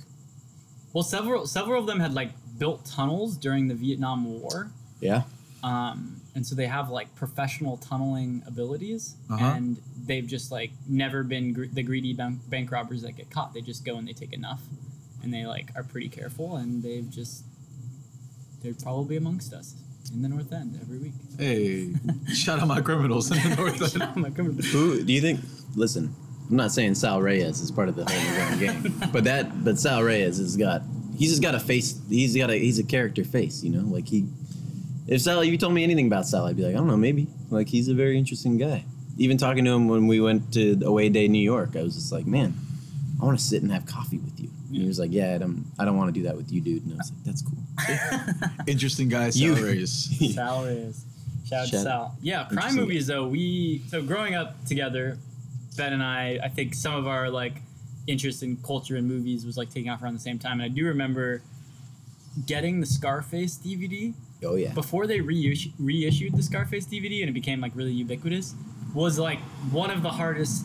well 0.93 1.05
several 1.05 1.47
several 1.47 1.81
of 1.81 1.87
them 1.87 2.01
had 2.01 2.15
like 2.15 2.31
built 2.59 2.85
tunnels 2.87 3.37
during 3.37 3.69
the 3.69 3.75
Vietnam 3.75 4.25
War. 4.41 4.71
Yeah, 5.01 5.25
Um, 5.63 6.23
and 6.35 6.47
so 6.47 6.55
they 6.55 6.67
have 6.67 6.89
like 6.91 7.15
professional 7.15 7.77
tunneling 7.77 8.43
abilities, 8.47 9.15
Uh-huh. 9.29 9.45
and 9.57 9.77
they've 10.07 10.27
just 10.27 10.51
like 10.51 10.71
never 10.89 11.23
been 11.23 11.53
gr- 11.53 11.67
the 11.71 11.83
greedy 11.83 12.15
bank, 12.15 12.39
bank 12.49 12.73
robbers 12.73 13.03
that 13.03 13.13
get 13.17 13.29
caught. 13.31 13.53
They 13.53 13.61
just 13.61 13.85
go 13.85 13.99
and 13.99 14.09
they 14.09 14.15
take 14.15 14.33
enough, 14.33 14.63
and 15.23 15.35
they 15.35 15.45
like 15.45 15.71
are 15.77 15.83
pretty 15.83 16.09
careful, 16.09 16.57
and 16.57 16.83
they've 16.83 17.09
just 17.11 17.45
they're 18.63 18.73
probably 18.75 19.17
amongst 19.19 19.53
us 19.53 19.75
in 20.15 20.23
the 20.23 20.29
North 20.31 20.51
End 20.53 20.79
every 20.81 20.99
week. 20.99 21.13
Hey, 21.39 21.93
shout 22.33 22.59
out 22.61 22.69
my 22.69 22.81
criminals 22.81 23.31
in 23.31 23.51
the 23.51 23.57
North 23.57 23.83
End. 23.95 24.03
Oh 24.17 24.19
my 24.19 24.31
God. 24.31 24.47
who 24.73 25.03
do 25.03 25.13
you 25.13 25.21
think? 25.21 25.41
Listen, 25.75 26.15
I'm 26.49 26.57
not 26.57 26.73
saying 26.73 26.95
Sal 26.95 27.21
Reyes 27.21 27.61
is 27.61 27.71
part 27.71 27.89
of 27.89 27.97
the 27.97 28.05
hole 28.05 28.17
in 28.17 28.25
the 28.59 28.67
Ground 28.67 29.01
gang, 29.01 29.11
but 29.13 29.25
that, 29.25 29.65
but 29.65 29.79
Sal 29.79 30.03
Reyes 30.03 30.39
has 30.39 30.57
got, 30.57 30.83
he's 31.19 31.31
just 31.31 31.43
got 31.43 31.55
a 31.55 31.61
face. 31.61 31.99
He's 32.09 32.37
got 32.37 32.51
a, 32.51 32.55
he's 32.57 32.79
a 32.79 32.85
character 32.85 33.25
face, 33.25 33.63
you 33.65 33.71
know. 33.71 33.81
Like 33.87 34.07
he, 34.09 34.27
if 35.09 35.21
Sal, 35.23 35.41
if 35.41 35.49
you 35.49 35.59
told 35.59 35.75
me 35.75 35.83
anything 35.85 36.07
about 36.07 36.27
Sal, 36.27 36.47
I'd 36.47 36.57
be 36.57 36.63
like, 36.65 36.75
I 36.75 36.79
don't 36.79 36.87
know, 36.87 36.97
maybe. 36.97 37.27
Like 37.51 37.69
he's 37.69 37.89
a 37.89 37.95
very 37.95 38.17
interesting 38.19 38.59
guy. 38.59 38.85
Even 39.19 39.39
talking 39.39 39.65
to 39.65 39.71
him 39.73 39.89
when 39.89 40.07
we 40.07 40.21
went 40.21 40.53
to 40.55 40.79
Away 40.85 41.09
Day 41.09 41.27
New 41.27 41.43
York, 41.43 41.75
I 41.77 41.83
was 41.83 41.95
just 41.95 42.13
like, 42.13 42.27
man, 42.27 42.55
I 43.21 43.25
want 43.25 43.39
to 43.39 43.45
sit 43.45 43.63
and 43.63 43.73
have 43.73 43.87
coffee 43.87 44.19
with 44.19 44.39
you. 44.39 44.51
And 44.69 44.77
he 44.77 44.87
was 44.87 44.99
like, 44.99 45.11
yeah, 45.11 45.35
I 45.35 45.39
don't, 45.39 45.65
I 45.79 45.85
don't 45.85 45.97
want 45.97 46.13
to 46.15 46.21
do 46.21 46.27
that 46.27 46.37
with 46.37 46.53
you, 46.53 46.61
dude. 46.61 46.85
And 46.85 46.93
I 46.93 46.97
was 46.97 47.13
like, 47.13 47.25
that's 47.25 47.43
cool. 47.43 47.57
Interesting 48.67 49.09
guy, 49.09 49.27
You- 49.33 49.55
Sal 49.57 49.65
Reyes. 49.65 50.35
Sal 50.35 50.65
is. 50.65 51.05
Shout 51.49 51.61
out 51.67 51.69
to 51.71 51.79
Sal. 51.81 52.17
Yeah, 52.21 52.45
crime 52.51 52.75
movies 52.75 53.07
though. 53.07 53.29
We 53.29 53.83
so 53.89 54.03
growing 54.03 54.35
up 54.35 54.65
together, 54.67 55.17
Ben 55.77 55.93
and 55.93 56.03
I. 56.03 56.39
I 56.43 56.49
think 56.49 56.75
some 56.75 56.95
of 56.95 57.07
our 57.07 57.31
like 57.31 57.63
interest 58.07 58.43
in 58.43 58.57
culture 58.59 58.97
and 58.97 59.07
movies 59.09 59.45
was 59.45 59.57
like 59.57 59.69
taking 59.71 59.91
off 59.91 60.03
around 60.03 60.15
the 60.15 60.21
same 60.21 60.39
time. 60.39 60.61
And 60.61 60.63
I 60.63 60.69
do 60.69 60.85
remember 60.87 61.43
getting 62.47 62.81
the 62.81 62.87
Scarface 62.87 63.57
DVD 63.57 64.13
Oh 64.45 64.55
yeah. 64.57 64.73
before 64.75 65.07
they 65.07 65.19
reissu- 65.21 65.73
reissued 65.79 66.37
the 66.37 66.43
Scarface 66.43 66.87
DVD 66.87 67.21
and 67.21 67.31
it 67.31 67.33
became 67.33 67.61
like 67.61 67.73
really 67.75 67.93
ubiquitous. 67.93 68.55
Was 68.95 69.19
like 69.19 69.39
one 69.71 69.91
of 69.91 70.03
the 70.03 70.11
hardest 70.11 70.65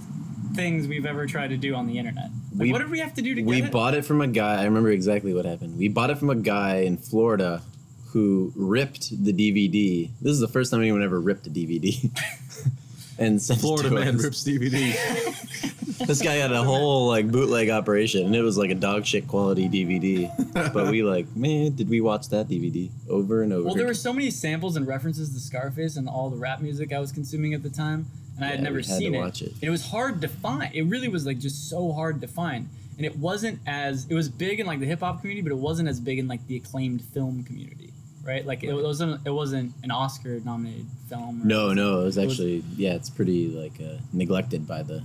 things 0.53 0.87
we've 0.87 1.05
ever 1.05 1.25
tried 1.27 1.49
to 1.49 1.57
do 1.57 1.73
on 1.75 1.87
the 1.87 1.97
internet. 1.97 2.29
Like, 2.53 2.59
We- 2.65 2.71
what 2.71 2.79
did 2.79 2.89
we 2.91 2.99
have 2.99 3.13
to 3.15 3.21
do 3.21 3.33
to 3.35 3.41
we 3.41 3.55
get 3.57 3.63
it? 3.63 3.67
We 3.67 3.69
bought 3.71 3.93
it 3.93 4.03
from 4.05 4.21
a 4.21 4.27
guy. 4.27 4.61
I 4.61 4.65
remember 4.65 4.89
exactly 4.91 5.33
what 5.33 5.45
happened. 5.45 5.77
We 5.77 5.87
bought 5.87 6.09
it 6.09 6.17
from 6.17 6.29
a 6.29 6.35
guy 6.35 6.77
in 6.79 6.97
Florida 6.97 7.61
who 8.07 8.51
ripped 8.57 9.23
the 9.23 9.31
DVD. 9.31 10.09
This 10.21 10.33
is 10.33 10.41
the 10.41 10.47
first 10.49 10.69
time 10.71 10.81
anyone 10.81 11.01
ever 11.01 11.19
ripped 11.19 11.47
a 11.47 11.49
DVD. 11.49 12.11
and 13.17 13.41
sent 13.41 13.59
it 13.59 13.61
Florida 13.61 13.89
to 13.89 13.95
man 13.95 14.15
us. 14.15 14.23
rips 14.23 14.43
DVD. 14.43 15.67
This 16.07 16.21
guy 16.21 16.33
had 16.33 16.51
a 16.51 16.63
whole 16.63 17.07
like 17.07 17.31
bootleg 17.31 17.69
operation, 17.69 18.25
and 18.25 18.35
it 18.35 18.41
was 18.41 18.57
like 18.57 18.71
a 18.71 18.75
dog 18.75 19.05
shit 19.05 19.27
quality 19.27 19.69
DVD. 19.69 20.73
but 20.73 20.89
we 20.89 21.03
like, 21.03 21.27
man, 21.35 21.75
did 21.75 21.89
we 21.89 22.01
watch 22.01 22.29
that 22.29 22.47
DVD 22.47 22.89
over 23.07 23.43
and 23.43 23.53
over? 23.53 23.65
Well, 23.65 23.75
there 23.75 23.85
were 23.85 23.93
so 23.93 24.11
many 24.11 24.31
samples 24.31 24.75
and 24.75 24.87
references 24.87 25.31
to 25.33 25.39
Scarface 25.39 25.97
and 25.97 26.09
all 26.09 26.29
the 26.29 26.37
rap 26.37 26.59
music 26.59 26.91
I 26.91 26.99
was 26.99 27.11
consuming 27.11 27.53
at 27.53 27.61
the 27.61 27.69
time, 27.69 28.07
and 28.35 28.45
I 28.45 28.49
had 28.49 28.63
never 28.63 28.77
we 28.77 28.83
had 28.83 28.97
seen 28.97 29.15
it. 29.15 29.19
watch 29.19 29.41
it. 29.43 29.51
And 29.53 29.63
it 29.63 29.69
was 29.69 29.85
hard 29.85 30.21
to 30.21 30.27
find. 30.27 30.73
It 30.73 30.83
really 30.83 31.07
was 31.07 31.25
like 31.25 31.37
just 31.37 31.69
so 31.69 31.91
hard 31.91 32.19
to 32.21 32.27
find. 32.27 32.67
And 32.97 33.05
it 33.05 33.17
wasn't 33.17 33.59
as 33.67 34.07
it 34.09 34.13
was 34.15 34.27
big 34.27 34.59
in 34.59 34.65
like 34.65 34.79
the 34.79 34.85
hip 34.85 35.01
hop 35.01 35.21
community, 35.21 35.43
but 35.47 35.51
it 35.51 35.59
wasn't 35.59 35.87
as 35.87 35.99
big 35.99 36.19
in 36.19 36.27
like 36.27 36.45
the 36.47 36.57
acclaimed 36.57 37.03
film 37.03 37.43
community, 37.43 37.93
right? 38.23 38.45
Like 38.45 38.63
it 38.63 38.73
wasn't 38.73 39.25
it 39.25 39.31
wasn't 39.31 39.73
an 39.83 39.91
Oscar 39.91 40.39
nominated 40.39 40.87
film. 41.11 41.41
or- 41.41 41.45
No, 41.45 41.73
no, 41.73 42.01
it 42.01 42.05
was 42.05 42.17
It 42.17 42.25
was- 42.25 42.33
actually 42.33 42.63
yeah, 42.77 42.93
it's 42.93 43.09
pretty 43.09 43.47
like 43.49 43.73
uh, 43.81 43.97
neglected 44.13 44.67
by 44.67 44.83
the 44.83 45.03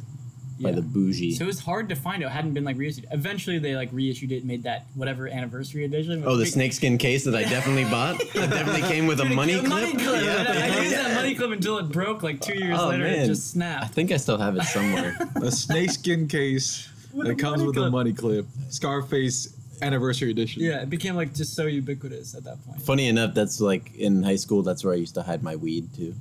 by 0.59 0.71
Yeah. 0.71 0.77
the 0.77 0.83
bougie. 0.83 1.35
So 1.35 1.45
it 1.45 1.49
was 1.49 1.61
hard 1.61 1.91
to 1.91 1.95
find. 1.95 2.23
It 2.23 2.31
hadn't 2.31 2.55
been 2.55 2.65
like 2.65 2.79
reissued. 2.79 3.05
Eventually, 3.13 3.59
they 3.59 3.77
like 3.77 3.91
reissued 3.93 4.33
it, 4.33 4.37
and 4.39 4.47
made 4.47 4.63
that 4.63 4.87
whatever 4.95 5.29
anniversary 5.29 5.85
edition. 5.85 6.23
Oh, 6.25 6.37
the 6.39 6.47
snakeskin 6.47 6.97
case 6.97 7.25
that 7.25 7.35
I 7.35 7.43
definitely 7.43 7.85
bought. 7.91 8.19
That 8.33 8.49
definitely 8.49 8.89
came 8.89 9.07
with 9.07 9.21
a 9.21 9.27
money 9.27 9.53
A 9.53 9.59
clip. 9.59 9.69
money 9.69 9.93
clip. 9.93 10.23
Yeah, 10.25 10.39
And 10.49 10.49
I, 10.49 10.79
I 10.79 10.81
used 10.81 10.95
that 10.97 11.15
money 11.15 11.35
clip 11.35 11.51
until 11.51 11.77
it 11.77 11.91
broke 11.91 12.23
like 12.23 12.41
two 12.41 12.55
years 12.59 12.79
Oh, 12.81 12.89
later. 12.89 13.05
It 13.05 13.27
just 13.27 13.51
snapped. 13.51 13.85
I 13.85 13.89
think 13.89 14.11
I 14.13 14.17
still 14.17 14.39
have 14.39 14.57
it 14.57 14.63
somewhere. 14.63 15.19
a 15.37 15.51
snakeskin 15.53 16.27
case 16.27 16.89
With 17.13 17.27
that 17.27 17.39
comes 17.39 17.59
money 17.59 17.67
with 17.67 17.77
a 17.77 17.91
money 17.91 18.13
clip. 18.15 18.47
Scarface 18.71 19.49
anniversary 19.83 20.31
edition. 20.31 20.63
Yeah, 20.63 20.83
it 20.83 20.91
became 20.91 21.15
like 21.17 21.35
just 21.35 21.55
so 21.55 21.67
ubiquitous 21.67 22.35
at 22.35 22.45
that 22.45 22.65
point. 22.65 22.83
Funny 22.83 23.09
enough, 23.09 23.35
that's 23.35 23.61
like 23.61 23.95
in 23.97 24.23
high 24.23 24.37
school. 24.37 24.63
That's 24.63 24.85
where 24.85 24.95
I 24.95 24.97
used 24.97 25.15
to 25.15 25.23
hide 25.23 25.43
my 25.43 25.57
weed 25.57 25.93
too. 25.95 26.15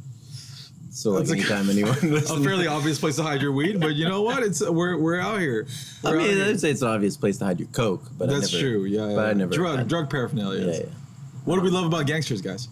So 0.91 1.11
like 1.11 1.25
That's 1.27 1.31
a- 1.31 1.35
anytime 1.35 1.69
anyone, 1.69 1.97
A 2.15 2.43
fairly 2.43 2.67
obvious 2.67 2.99
place 2.99 3.17
to 3.17 3.23
hide 3.23 3.41
your 3.41 3.51
weed, 3.51 3.81
but 3.81 3.95
you 3.95 4.07
know 4.07 4.21
what? 4.21 4.43
It's 4.43 4.61
we're 4.67 4.97
we're 4.97 5.19
out 5.19 5.41
here. 5.41 5.67
I 6.03 6.09
We're 6.11 6.15
out 6.21 6.27
mean, 6.27 6.37
here. 6.37 6.45
I'd 6.45 6.59
say 6.59 6.71
it's 6.71 6.81
an 6.81 6.87
obvious 6.87 7.17
place 7.17 7.37
to 7.39 7.45
hide 7.45 7.59
your 7.59 7.67
coke, 7.69 8.03
but 8.17 8.29
I 8.29 8.33
That's 8.33 8.53
never, 8.53 8.63
true. 8.63 8.85
Yeah, 8.85 9.09
yeah. 9.09 9.15
but 9.15 9.25
I 9.29 9.33
never. 9.33 9.53
drug 9.53 9.79
I- 9.79 9.83
drug 9.83 10.09
paraphernalia. 10.09 10.65
Yeah, 10.65 10.77
yeah. 10.79 10.85
What 11.43 11.55
do 11.57 11.61
we 11.61 11.69
love 11.69 11.85
about 11.85 12.07
gangsters, 12.07 12.41
guys? 12.41 12.69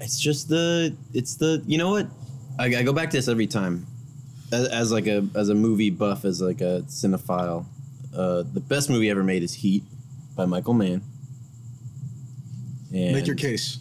It's 0.00 0.18
just 0.18 0.48
the. 0.48 0.96
It's 1.12 1.34
the. 1.36 1.62
You 1.66 1.78
know 1.78 1.90
what? 1.90 2.06
I, 2.58 2.66
I 2.66 2.82
go 2.82 2.92
back 2.92 3.10
to 3.10 3.16
this 3.16 3.28
every 3.28 3.46
time, 3.46 3.86
as, 4.52 4.68
as 4.68 4.92
like 4.92 5.06
a 5.06 5.26
as 5.34 5.48
a 5.48 5.54
movie 5.54 5.90
buff, 5.90 6.24
as 6.24 6.40
like 6.40 6.60
a 6.60 6.82
cinephile. 6.86 7.66
Uh, 8.16 8.42
the 8.52 8.60
best 8.60 8.90
movie 8.90 9.10
ever 9.10 9.22
made 9.22 9.42
is 9.42 9.54
Heat 9.54 9.82
by 10.36 10.44
Michael 10.46 10.74
Mann. 10.74 11.02
And, 12.92 13.14
Make 13.14 13.26
your 13.26 13.36
case. 13.36 13.78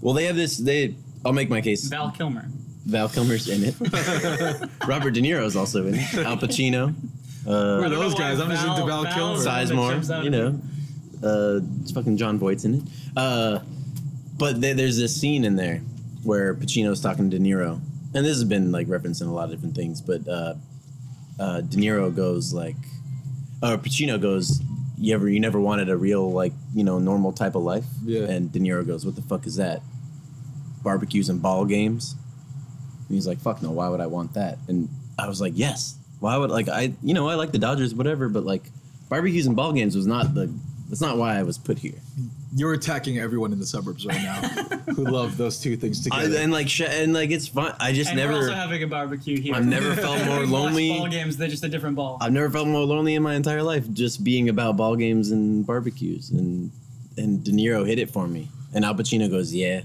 Well, 0.00 0.14
they 0.14 0.24
have 0.24 0.36
this. 0.36 0.56
They. 0.56 0.94
I'll 1.24 1.32
make 1.32 1.50
my 1.50 1.60
case. 1.60 1.84
Val 1.88 2.10
Kilmer. 2.10 2.46
Val 2.86 3.08
Kilmer's 3.08 3.48
in 3.48 3.64
it. 3.64 3.74
Robert 4.86 5.10
De 5.10 5.20
Niro's 5.20 5.56
also 5.56 5.86
in 5.86 5.94
it. 5.96 6.14
Al 6.14 6.36
Pacino. 6.38 6.94
Uh, 7.46 7.78
Who 7.78 7.82
are 7.84 7.88
those 7.88 8.14
guys? 8.14 8.40
I'm 8.40 8.50
just 8.50 8.66
into 8.66 8.84
Val 8.86 9.02
Val's 9.02 9.14
Kilmer. 9.14 9.66
the 9.68 9.76
one 9.76 10.00
that 10.00 10.06
jumps 10.06 10.08
Sizemore, 10.08 10.24
you 10.24 10.30
know. 10.30 10.60
Uh, 11.22 11.60
it's 11.82 11.90
fucking 11.90 12.16
Jon 12.16 12.38
Voight's 12.38 12.64
in 12.64 12.74
it. 12.74 12.82
Uh, 13.16 13.58
but 14.38 14.60
there, 14.60 14.74
there's 14.74 14.96
this 14.96 15.18
scene 15.20 15.44
in 15.44 15.56
there 15.56 15.78
where 16.22 16.54
Pacino's 16.54 17.00
talking 17.00 17.28
to 17.30 17.38
De 17.38 17.44
Niro, 17.44 17.80
and 18.14 18.24
this 18.24 18.36
has 18.36 18.44
been 18.44 18.70
like 18.70 18.88
referenced 18.88 19.20
in 19.20 19.26
a 19.28 19.32
lot 19.34 19.46
of 19.46 19.50
different 19.50 19.74
things, 19.74 20.00
but 20.00 20.26
uh, 20.28 20.54
uh, 21.40 21.60
De 21.62 21.76
Niro 21.76 22.14
goes 22.14 22.52
like, 22.54 22.76
or 23.62 23.76
Pacino 23.78 24.20
goes, 24.20 24.60
"You 24.98 25.14
ever, 25.14 25.28
you 25.28 25.40
never 25.40 25.60
wanted 25.60 25.88
a 25.88 25.96
real 25.96 26.32
like 26.32 26.52
you 26.74 26.84
know 26.84 26.98
normal 26.98 27.32
type 27.32 27.54
of 27.54 27.62
life?" 27.62 27.86
Yeah. 28.04 28.22
And 28.22 28.52
De 28.52 28.58
Niro 28.58 28.86
goes, 28.86 29.04
"What 29.04 29.16
the 29.16 29.22
fuck 29.22 29.46
is 29.46 29.56
that? 29.56 29.82
Barbecues 30.82 31.28
and 31.28 31.42
ball 31.42 31.64
games?" 31.64 32.14
And 33.08 33.14
he's 33.14 33.26
like, 33.26 33.40
"Fuck 33.40 33.62
no, 33.62 33.70
why 33.70 33.88
would 33.88 34.00
I 34.00 34.06
want 34.06 34.34
that?" 34.34 34.58
And 34.68 34.88
I 35.18 35.28
was 35.28 35.40
like, 35.40 35.54
"Yes, 35.56 35.96
why 36.20 36.36
would 36.36 36.50
like 36.50 36.68
I 36.68 36.92
you 37.02 37.14
know 37.14 37.28
I 37.28 37.34
like 37.34 37.52
the 37.52 37.58
Dodgers, 37.58 37.94
whatever, 37.94 38.28
but 38.28 38.44
like 38.44 38.70
barbecues 39.08 39.46
and 39.46 39.56
ball 39.56 39.72
games 39.72 39.96
was 39.96 40.06
not 40.06 40.34
the 40.34 40.52
that's 40.88 41.00
not 41.00 41.18
why 41.18 41.36
I 41.36 41.42
was 41.42 41.58
put 41.58 41.78
here." 41.78 42.00
You're 42.54 42.72
attacking 42.72 43.18
everyone 43.18 43.52
in 43.52 43.58
the 43.58 43.66
suburbs 43.66 44.06
right 44.06 44.22
now 44.22 44.40
who 44.94 45.04
love 45.04 45.36
those 45.36 45.60
two 45.60 45.76
things 45.76 46.06
I, 46.10 46.22
together. 46.22 46.38
and 46.42 46.50
like 46.52 46.68
sh- 46.68 46.80
and 46.82 47.12
like 47.12 47.30
it's 47.30 47.46
fun. 47.48 47.74
I 47.78 47.92
just 47.92 48.10
And 48.10 48.18
never. 48.18 48.32
we're 48.32 48.38
also 48.40 48.54
having 48.54 48.82
a 48.82 48.86
barbecue 48.86 49.38
here. 49.40 49.54
I've 49.54 49.66
never 49.66 49.94
felt 49.94 50.24
more 50.24 50.40
We 50.40 50.46
watch 50.46 50.50
lonely. 50.50 50.88
Ball 50.98 51.08
games, 51.08 51.36
they're 51.36 51.48
just 51.48 51.64
a 51.64 51.68
different 51.68 51.96
ball. 51.96 52.16
I've 52.20 52.32
never 52.32 52.48
felt 52.50 52.66
more 52.68 52.84
lonely 52.84 53.14
in 53.14 53.22
my 53.22 53.34
entire 53.34 53.62
life 53.62 53.90
just 53.92 54.24
being 54.24 54.48
about 54.48 54.76
ball 54.78 54.96
games 54.96 55.30
and 55.30 55.66
barbecues 55.66 56.30
and 56.30 56.70
and 57.18 57.44
De 57.44 57.50
Niro 57.52 57.86
hit 57.86 57.98
it 57.98 58.10
for 58.10 58.26
me 58.28 58.48
and 58.72 58.84
Al 58.84 58.94
Pacino 58.94 59.28
goes 59.28 59.52
yeah 59.54 59.82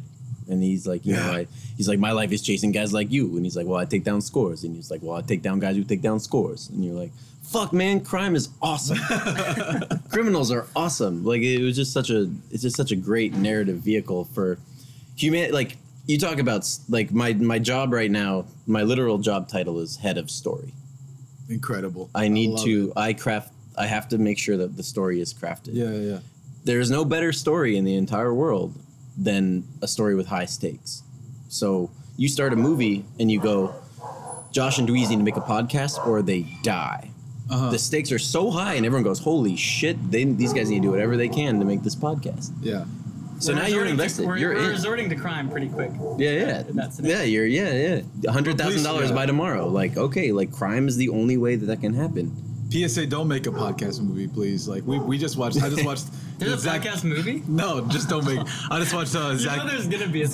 and 0.49 0.61
he's 0.61 0.85
like 0.87 1.05
you 1.05 1.13
know 1.15 1.31
Yeah. 1.31 1.37
I, 1.39 1.47
he's 1.75 1.87
like 1.89 1.99
my 1.99 2.11
life 2.11 2.31
is 2.31 2.41
chasing 2.41 2.71
guys 2.71 2.93
like 2.93 3.11
you 3.11 3.35
and 3.37 3.45
he's 3.45 3.55
like 3.57 3.65
well 3.65 3.79
I 3.79 3.85
take 3.85 4.03
down 4.03 4.21
scores 4.21 4.63
and 4.63 4.75
he's 4.75 4.91
like 4.91 5.01
well 5.01 5.17
I 5.17 5.21
take 5.21 5.41
down 5.41 5.59
guys 5.59 5.75
who 5.75 5.83
take 5.83 6.01
down 6.01 6.19
scores 6.19 6.69
and 6.69 6.85
you're 6.85 6.93
like 6.93 7.11
fuck 7.53 7.71
man 7.71 8.01
crime 8.01 8.35
is 8.35 8.49
awesome 8.61 8.97
criminals 10.09 10.51
are 10.51 10.67
awesome 10.75 11.23
like 11.23 11.41
it 11.41 11.61
was 11.61 11.75
just 11.75 11.93
such 11.93 12.09
a 12.09 12.29
it's 12.51 12.63
just 12.63 12.75
such 12.75 12.91
a 12.91 12.95
great 12.95 13.33
narrative 13.33 13.77
vehicle 13.77 14.25
for 14.25 14.57
human 15.15 15.51
like 15.51 15.77
you 16.07 16.17
talk 16.17 16.39
about 16.39 16.67
like 16.89 17.11
my 17.11 17.33
my 17.33 17.59
job 17.59 17.93
right 17.93 18.11
now 18.11 18.45
my 18.65 18.81
literal 18.81 19.19
job 19.19 19.47
title 19.47 19.79
is 19.79 19.97
head 19.97 20.17
of 20.17 20.29
story 20.31 20.73
Incredible. 21.49 22.09
I 22.15 22.27
need 22.27 22.51
love 22.51 22.65
to. 22.65 22.87
it. 22.95 22.99
I 22.99 23.13
craft. 23.13 23.53
I 23.77 23.87
have 23.87 24.07
to 24.09 24.17
make 24.17 24.37
sure 24.37 24.57
that 24.57 24.77
the 24.77 24.83
story 24.83 25.19
is 25.19 25.33
crafted. 25.33 25.69
Yeah, 25.73 25.89
yeah, 25.91 26.11
yeah. 26.11 26.19
There's 26.63 26.89
no 26.89 27.03
better 27.03 27.33
story 27.33 27.75
in 27.75 27.85
the 27.85 27.95
entire 27.95 28.33
world 28.33 28.75
than 29.17 29.67
a 29.81 29.87
story 29.87 30.15
with 30.15 30.27
high 30.27 30.45
stakes. 30.45 31.03
So 31.49 31.91
you 32.17 32.29
start 32.29 32.53
a 32.53 32.55
movie 32.55 33.05
and 33.19 33.31
you 33.31 33.39
go, 33.39 33.75
Josh 34.51 34.77
and 34.77 34.87
Dweez 34.87 35.09
need 35.09 35.17
to 35.17 35.23
make 35.23 35.35
a 35.35 35.41
podcast 35.41 36.05
or 36.07 36.21
they 36.21 36.41
die. 36.61 37.09
Uh-huh. 37.49 37.69
The 37.71 37.77
stakes 37.79 38.11
are 38.11 38.19
so 38.19 38.49
high 38.49 38.75
and 38.75 38.85
everyone 38.85 39.03
goes, 39.03 39.19
holy 39.19 39.55
shit! 39.57 39.97
They, 40.11 40.23
these 40.23 40.53
guys 40.53 40.69
need 40.69 40.77
to 40.77 40.81
do 40.83 40.91
whatever 40.91 41.17
they 41.17 41.27
can 41.29 41.59
to 41.59 41.65
make 41.65 41.83
this 41.83 41.95
podcast. 41.95 42.51
Yeah. 42.61 42.85
So 43.39 43.51
We're 43.53 43.59
now 43.59 43.67
you're 43.67 43.81
resorting 43.81 43.85
to- 43.85 43.91
invested. 43.91 44.25
we're, 44.27 44.37
you're 44.37 44.53
we're 44.53 44.63
in. 44.63 44.69
resorting 44.69 45.09
to 45.09 45.15
crime 45.15 45.49
pretty 45.49 45.67
quick. 45.67 45.91
Yeah, 46.17 46.29
yeah, 46.31 46.59
in 46.67 46.75
that 46.77 46.97
yeah. 47.03 47.23
You're 47.23 47.45
yeah, 47.45 48.01
yeah. 48.21 48.31
hundred 48.31 48.57
thousand 48.57 48.83
dollars 48.83 49.11
by 49.11 49.25
tomorrow. 49.25 49.67
Like 49.67 49.97
okay, 49.97 50.31
like 50.31 50.51
crime 50.53 50.87
is 50.87 50.95
the 50.95 51.09
only 51.09 51.35
way 51.37 51.55
that 51.57 51.65
that 51.65 51.81
can 51.81 51.93
happen. 51.93 52.31
PSA, 52.71 53.05
don't 53.07 53.27
make 53.27 53.45
a 53.45 53.51
podcast 53.51 54.01
movie, 54.01 54.27
please. 54.27 54.67
Like 54.67 54.83
we, 54.87 54.97
we 54.99 55.17
just 55.17 55.35
watched. 55.37 55.61
I 55.61 55.69
just 55.69 55.85
watched. 55.91 56.05
There's 56.39 56.53
a 56.53 56.57
Zach- 56.57 56.81
podcast 56.83 57.03
movie. 57.03 57.43
No, 57.47 57.81
just 57.87 58.07
don't 58.09 58.25
make. 58.25 58.39
I 58.71 58.79
just 58.79 58.93
watched 58.93 59.15
uh, 59.15 59.29
You 59.31 59.37
Zach. 59.39 59.57
know 59.57 59.67
there's 59.67 59.87
gonna 59.87 60.07
be 60.07 60.23
a. 60.23 60.27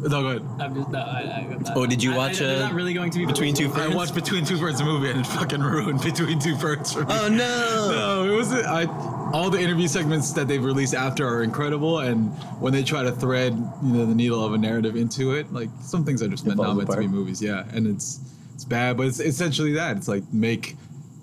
no, 0.00 0.08
go 0.22 0.26
ahead. 0.28 0.42
I'm 0.60 0.74
just 0.74 0.88
no. 0.90 0.98
I, 0.98 1.02
I, 1.02 1.48
I, 1.70 1.72
Oh, 1.74 1.86
did 1.86 2.02
you 2.02 2.12
I- 2.12 2.16
watch, 2.16 2.40
I, 2.40 2.46
there's 2.46 2.60
uh, 2.60 2.66
not 2.66 2.74
really 2.74 2.92
going 2.94 3.10
to 3.10 3.18
be 3.18 3.26
Between 3.26 3.54
Two 3.54 3.66
I 3.68 3.70
Ferns? 3.76 3.94
watched 3.94 4.14
Between 4.14 4.44
Two 4.44 4.56
Ferns 4.56 4.80
a 4.80 4.84
movie 4.84 5.10
and 5.10 5.20
it 5.20 5.26
fucking 5.26 5.60
ruined 5.60 6.00
Between 6.02 6.38
Two 6.38 6.56
Ferns 6.56 6.92
for 6.92 7.00
me. 7.00 7.06
Oh 7.10 7.28
no! 7.28 7.90
No, 7.96 8.32
it 8.32 8.36
was 8.36 8.52
I. 8.52 8.84
All 9.32 9.50
the 9.50 9.60
interview 9.60 9.88
segments 9.88 10.32
that 10.32 10.46
they've 10.48 10.62
released 10.64 10.94
after 10.94 11.26
are 11.26 11.42
incredible, 11.42 11.98
and 12.00 12.30
when 12.60 12.72
they 12.72 12.82
try 12.82 13.02
to 13.02 13.12
thread, 13.12 13.52
you 13.82 13.92
know, 13.92 14.06
the 14.06 14.14
needle 14.14 14.44
of 14.44 14.52
a 14.54 14.58
narrative 14.58 14.96
into 14.96 15.32
it, 15.34 15.52
like 15.52 15.68
some 15.80 16.04
things 16.04 16.22
are 16.22 16.28
just 16.28 16.46
meant 16.46 16.58
not 16.60 16.76
meant 16.76 16.90
to 16.90 16.96
be 16.96 17.08
movies. 17.08 17.42
Yeah, 17.42 17.64
and 17.72 17.86
it's 17.86 18.20
it's 18.54 18.64
bad, 18.64 18.96
but 18.96 19.06
it's 19.06 19.20
essentially 19.20 19.72
that. 19.72 19.96
It's 19.96 20.08
like 20.08 20.22
make 20.32 20.76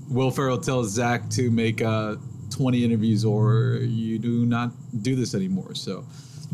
Will 0.10 0.32
Ferrell 0.32 0.58
tells 0.60 0.90
Zach 0.92 1.30
to 1.32 1.50
make 1.50 1.82
uh, 1.82 2.16
20 2.52 2.84
interviews, 2.84 3.24
or 3.26 3.78
you 3.82 4.20
do 4.20 4.46
not 4.46 4.72
do 5.02 5.16
this 5.16 5.34
anymore. 5.34 5.74
So 5.76 6.06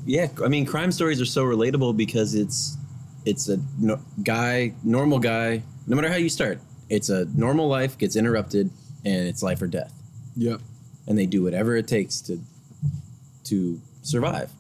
Yeah, 0.06 0.28
I 0.44 0.48
mean, 0.48 0.66
crime 0.66 0.92
stories 0.92 1.22
are 1.22 1.26
so 1.26 1.44
relatable 1.44 1.96
because 1.98 2.36
it's 2.36 2.78
it's 3.26 3.50
a 3.50 3.60
no, 3.80 4.00
guy, 4.24 4.74
normal 4.84 5.20
guy. 5.20 5.64
No 5.88 5.96
matter 5.96 6.10
how 6.10 6.16
you 6.16 6.30
start, 6.30 6.60
it's 6.90 7.10
a 7.10 7.26
normal 7.36 7.68
life 7.68 7.98
gets 7.98 8.16
interrupted, 8.16 8.70
and 9.06 9.28
it's 9.28 9.44
life 9.44 9.62
or 9.62 9.68
death, 9.68 9.94
yep, 10.36 10.62
and 11.08 11.18
they 11.18 11.26
do 11.26 11.44
whatever 11.44 11.76
it 11.76 11.88
takes 11.88 12.22
to 12.22 12.40
to 13.46 13.82
survive. 14.02 14.52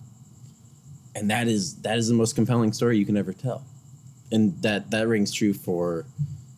And 1.16 1.30
that 1.32 1.48
is 1.48 1.76
that 1.82 1.98
is 1.98 2.08
the 2.08 2.14
most 2.14 2.36
compelling 2.36 2.74
story 2.74 2.98
you 2.98 3.06
can 3.06 3.18
ever 3.18 3.34
tell, 3.34 3.66
and 4.32 4.60
that 4.62 4.92
that 4.92 5.08
rings 5.08 5.32
true 5.32 5.54
for. 5.54 6.06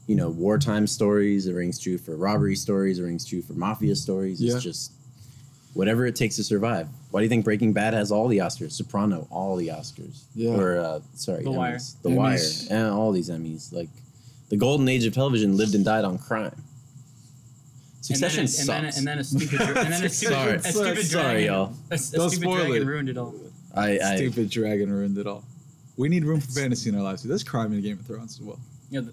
You 0.08 0.18
know, 0.18 0.30
wartime 0.30 0.88
stories. 0.88 1.48
It 1.48 1.54
rings 1.54 1.80
true 1.80 1.98
for 1.98 2.18
robbery 2.18 2.56
stories. 2.56 3.00
It 3.00 3.04
rings 3.04 3.26
true 3.26 3.42
for 3.42 3.54
mafia 3.54 3.96
stories. 3.96 4.42
Yeah. 4.42 4.56
It's 4.56 4.64
just 4.64 4.92
whatever 5.74 6.06
it 6.06 6.16
takes 6.16 6.36
to 6.38 6.44
survive. 6.44 6.88
Why 7.12 7.20
do 7.20 7.24
you 7.24 7.30
think 7.30 7.46
Breaking 7.46 7.74
Bad 7.74 7.94
has 7.94 8.12
all 8.12 8.28
the 8.28 8.40
Oscars? 8.40 8.72
Soprano, 8.74 9.28
all 9.30 9.56
the 9.56 9.68
Oscars. 9.70 10.24
Yeah. 10.36 10.52
Or 10.52 10.80
uh, 10.80 11.00
sorry, 11.16 11.44
The 11.44 11.50
Emmys. 11.50 11.56
Wire. 11.56 11.80
The 12.04 12.10
Emmys. 12.10 12.70
Wire, 12.70 12.80
and 12.80 12.94
all 12.94 13.12
these 13.12 13.30
Emmys. 13.30 13.74
Like 13.74 13.90
the 14.50 14.58
golden 14.58 14.88
age 14.90 15.06
of 15.06 15.14
television 15.14 15.58
lived 15.58 15.76
and 15.76 15.84
died 15.86 16.04
on 16.06 16.18
crime. 16.18 16.56
Succession 18.02 18.42
and 18.42 18.48
then, 18.50 18.54
sucks. 18.66 18.70
and 18.70 18.86
then, 18.88 18.98
and 18.98 19.08
then 19.08 19.20
a 19.20 19.24
stupid, 19.24 19.50
dra- 19.60 19.68
and 19.84 19.94
then 19.94 20.04
a 20.06 20.10
stupid, 20.10 20.34
Sorry. 20.34 20.56
a 20.56 20.62
stupid 20.62 21.06
Sorry, 21.06 21.24
dragon, 21.46 21.46
y'all. 21.46 21.66
A, 21.66 21.68
a 21.68 21.90
Don't 21.90 22.00
stupid 22.00 22.32
spoil 22.32 22.56
dragon 22.56 22.76
it. 22.82 22.86
ruined 22.86 23.10
it 23.10 23.18
all. 23.18 23.36
I, 23.76 24.00
I 24.00 24.16
stupid 24.16 24.50
dragon 24.50 24.92
ruined 24.92 25.18
it 25.20 25.28
all. 25.28 25.44
We 25.98 26.10
need 26.10 26.26
room 26.26 26.40
for 26.42 26.52
fantasy 26.52 26.90
in 26.90 26.96
our 26.96 27.04
lives. 27.04 27.22
There's 27.24 27.44
crime 27.44 27.74
in 27.74 27.82
Game 27.82 28.00
of 28.00 28.06
Thrones 28.08 28.40
as 28.40 28.42
well. 28.46 28.60
Yeah, 28.90 29.02
the, 29.02 29.12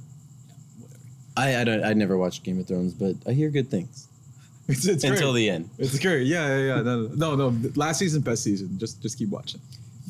yeah, 0.48 0.54
whatever. 0.78 1.00
I 1.36 1.60
I 1.60 1.64
don't 1.64 1.84
I 1.84 1.92
never 1.92 2.16
watched 2.16 2.44
Game 2.44 2.58
of 2.58 2.66
Thrones, 2.66 2.94
but 2.94 3.14
I 3.26 3.32
hear 3.32 3.50
good 3.50 3.70
things 3.70 4.08
It's, 4.68 4.86
it's 4.86 5.02
until 5.04 5.32
great. 5.32 5.40
the 5.40 5.50
end. 5.50 5.70
It's 5.78 5.98
great. 5.98 6.26
Yeah, 6.26 6.46
yeah, 6.58 6.76
yeah. 6.76 6.82
No, 6.82 7.06
no, 7.06 7.34
no, 7.34 7.50
no. 7.50 7.70
Last 7.74 7.98
season, 7.98 8.20
best 8.20 8.42
season. 8.42 8.78
Just, 8.78 9.00
just 9.00 9.18
keep 9.18 9.30
watching. 9.30 9.60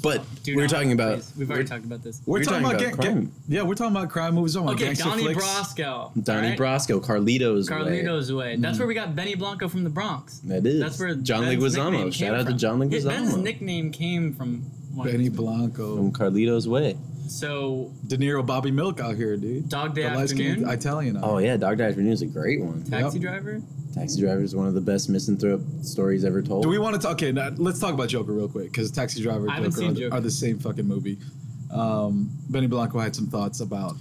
But 0.03 0.23
Do 0.45 0.53
we 0.53 0.57
we're 0.57 0.63
not, 0.63 0.71
talking 0.71 0.93
about 0.93 1.15
please. 1.17 1.33
We've 1.37 1.51
already 1.51 1.69
talked 1.69 1.85
about 1.85 2.03
this. 2.05 2.21
We're, 2.25 2.39
We're 2.39 2.45
talking, 2.45 2.63
talking 2.63 2.77
about, 2.77 2.93
about 2.95 3.01
ga- 3.01 3.11
crime. 3.13 3.25
ga- 3.27 3.33
yeah, 3.49 3.63
we're 3.63 3.75
talking 3.75 3.97
about 3.97 4.11
crime 4.11 4.35
movies. 4.35 4.57
We're 4.57 4.65
talking 4.65 4.77
Okay, 4.89 4.93
about 4.93 5.11
Donnie 5.11 5.23
flicks. 5.25 5.45
Brasco. 5.45 6.25
Donnie 6.25 6.53
alright? 6.53 6.59
Brasco, 6.59 7.05
Carlito's, 7.05 7.69
Way. 7.69 7.77
Carlito's 7.77 8.33
Way. 8.33 8.57
That's 8.57 8.77
mm. 8.77 8.81
where 8.81 8.89
we 8.89 8.95
got 8.95 9.17
Benny 9.17 9.35
Blanco 9.35 9.69
from 9.69 9.83
the 9.85 9.91
Bronx. 9.91 10.39
That 10.41 10.65
is. 10.67 10.81
That's 10.81 11.01
where 11.01 11.15
John 11.17 11.45
Ben's 11.45 11.63
Leguizamo. 11.63 12.13
Shout 12.13 12.13
came 12.13 12.35
out 12.35 12.39
to 12.39 12.45
from. 12.47 12.59
John 12.59 12.91
His- 12.91 13.05
Ben's 13.05 13.37
nickname 13.37 13.91
came 13.91 14.35
from 14.35 14.71
Benny 15.03 15.29
Blanco, 15.29 15.97
From 15.97 16.13
Carlito's 16.13 16.69
Way. 16.69 16.97
So 17.31 17.93
De 18.07 18.17
Niro, 18.17 18.45
Bobby 18.45 18.71
Milk 18.71 19.01
out 19.01 19.17
here, 19.17 19.37
dude. 19.37 19.69
Dog 19.69 19.95
Day 19.95 20.03
the 20.03 20.09
Afternoon, 20.09 20.69
Italian. 20.69 21.17
out 21.19 21.25
Oh 21.25 21.39
yeah, 21.39 21.57
Dog 21.57 21.79
Day 21.79 21.85
Afternoon 21.85 22.13
is 22.13 22.23
a 22.23 22.27
great 22.27 22.61
one. 22.61 22.83
Taxi 22.85 23.19
Yep. 23.19 23.23
Driver. 23.31 23.63
Taxi 23.95 24.21
Driver 24.21 24.43
is 24.43 24.55
one 24.55 24.67
of 24.67 24.75
the 24.75 24.81
best 24.81 25.09
misanthrope 25.09 25.61
stories 25.83 26.25
ever 26.25 26.43
told. 26.43 26.63
Do 26.63 26.69
we 26.69 26.79
want 26.79 26.95
to 26.97 27.01
talk? 27.01 27.13
Okay, 27.13 27.33
now, 27.33 27.51
let's 27.57 27.79
talk 27.81 27.95
about 27.95 28.09
Joker 28.09 28.33
real 28.33 28.49
quick 28.49 28.71
because 28.73 28.91
Taxi 28.91 29.23
Driver 29.23 29.47
and 29.49 29.65
Joker, 29.73 29.85
are, 29.87 29.93
the- 29.93 30.01
Joker. 30.01 30.15
are 30.17 30.21
the 30.21 30.31
same 30.31 30.59
fucking 30.59 30.87
movie. 30.87 31.19
Um, 31.71 32.31
Benny 32.49 32.67
Blanco 32.67 32.99
had 32.99 33.15
some 33.15 33.27
thoughts 33.27 33.61
about 33.61 33.95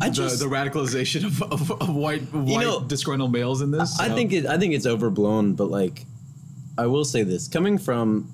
I 0.00 0.08
the, 0.08 0.14
just 0.14 0.38
the 0.38 0.46
radicalization 0.46 1.24
of, 1.24 1.42
of, 1.42 1.70
of 1.82 1.94
white 1.94 2.22
of 2.22 2.48
white 2.48 2.64
know, 2.64 2.80
disgruntled 2.80 3.32
males 3.32 3.60
in 3.60 3.70
this. 3.70 3.98
I 4.00 4.08
so- 4.08 4.14
think 4.14 4.32
it. 4.32 4.46
I 4.46 4.56
think 4.56 4.72
it's 4.74 4.86
overblown, 4.86 5.54
but 5.54 5.70
like, 5.70 6.06
I 6.78 6.86
will 6.86 7.04
say 7.04 7.22
this: 7.24 7.46
coming 7.48 7.76
from 7.76 8.32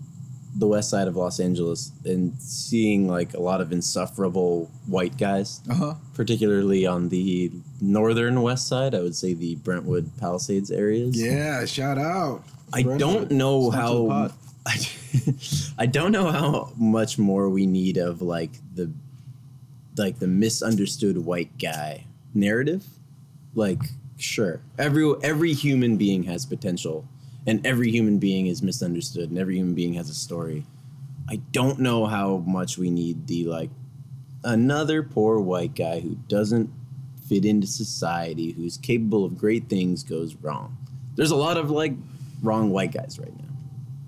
the 0.59 0.67
west 0.67 0.89
side 0.91 1.07
of 1.07 1.17
Los 1.17 1.39
Angeles 1.39 1.93
and 2.05 2.33
seeing 2.41 3.07
like 3.09 3.35
a 3.35 3.41
lot 3.41 3.61
of 3.61 3.73
insufferable 3.73 4.71
white 4.87 5.19
guys, 5.19 5.61
Uh-huh. 5.69 5.95
particularly 6.15 6.87
on 6.87 7.09
the 7.11 7.53
northern 7.81 8.41
west 8.43 8.67
side, 8.67 8.95
I 8.95 9.01
would 9.03 9.15
say 9.15 9.35
the 9.35 9.57
Brentwood 9.57 10.11
Palisades 10.17 10.71
areas. 10.71 11.21
Yeah, 11.21 11.65
shout 11.67 11.99
out. 11.99 12.43
I 12.73 12.83
don't 12.83 13.31
know 13.31 13.71
how. 13.71 14.31
I, 14.67 14.79
I 15.79 15.87
don't 15.87 16.11
know 16.11 16.31
how 16.33 16.73
much 16.77 17.19
more 17.19 17.49
we 17.49 17.67
need 17.67 17.97
of 17.99 18.23
like 18.23 18.51
the 18.75 18.91
like 19.97 20.19
the 20.19 20.27
misunderstood 20.27 21.19
white 21.19 21.57
guy 21.59 22.05
narrative. 22.35 22.85
Like, 23.55 23.81
sure, 24.19 24.61
every 24.79 25.13
every 25.23 25.53
human 25.53 25.97
being 25.97 26.25
has 26.25 26.45
potential, 26.47 27.07
and 27.47 27.65
every 27.67 27.91
human 27.91 28.19
being 28.19 28.47
is 28.47 28.63
misunderstood, 28.63 29.31
and 29.31 29.39
every 29.39 29.57
human 29.57 29.75
being 29.75 29.95
has 29.95 30.11
a 30.11 30.15
story. 30.15 30.65
I 31.29 31.37
don't 31.53 31.81
know 31.81 32.07
how 32.07 32.39
much 32.47 32.79
we 32.79 32.91
need 32.91 33.27
the 33.27 33.45
like 33.47 33.71
another 34.45 35.03
poor 35.03 35.41
white 35.41 35.75
guy 35.75 36.01
who 36.01 36.17
doesn't 36.29 36.71
fit 37.29 37.45
into 37.45 37.67
society, 37.67 38.53
who's 38.53 38.77
capable 38.77 39.25
of 39.25 39.37
great 39.37 39.69
things, 39.69 40.03
goes 40.05 40.37
wrong. 40.37 40.77
There's 41.17 41.33
a 41.33 41.37
lot 41.37 41.57
of 41.57 41.71
like 41.71 41.95
wrong 42.43 42.71
white 42.71 42.93
guys 42.93 43.19
right 43.19 43.37
now. 43.37 43.49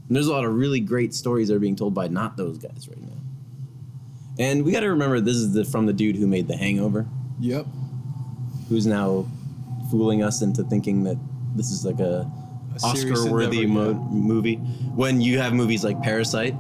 And 0.07 0.15
there's 0.17 0.29
a 0.29 0.33
lot 0.33 0.45
of 0.45 0.55
really 0.55 0.81
great 0.81 1.13
stories 1.13 1.49
that 1.49 1.55
are 1.55 1.59
being 1.61 1.75
told 1.77 1.93
by 1.95 2.07
not 2.09 2.37
those 2.37 2.59
guys 2.59 2.89
right 2.89 3.03
now. 3.03 3.17
And 4.39 4.65
we 4.65 4.71
got 4.71 4.81
to 4.81 4.91
remember 4.91 5.21
this 5.21 5.35
is 5.37 5.53
the 5.53 5.65
from 5.65 5.87
the 5.87 5.93
dude 5.93 6.15
who 6.17 6.27
made 6.29 6.47
The 6.47 6.57
Hangover, 6.57 7.07
Yep. 7.41 7.67
who's 8.69 8.87
now 8.87 9.27
fooling 9.91 10.23
us 10.23 10.41
into 10.43 10.63
thinking 10.65 11.03
that 11.05 11.17
this 11.57 11.71
is 11.73 11.85
like 11.85 11.99
a, 11.99 12.31
Oscar-worthy 12.85 13.63
endeavor, 13.65 13.95
mo- 13.95 14.09
yeah. 14.11 14.19
movie. 14.19 14.57
When 14.57 15.21
you 15.21 15.39
have 15.39 15.53
movies 15.53 15.85
like 15.85 16.01
Parasite, 16.03 16.55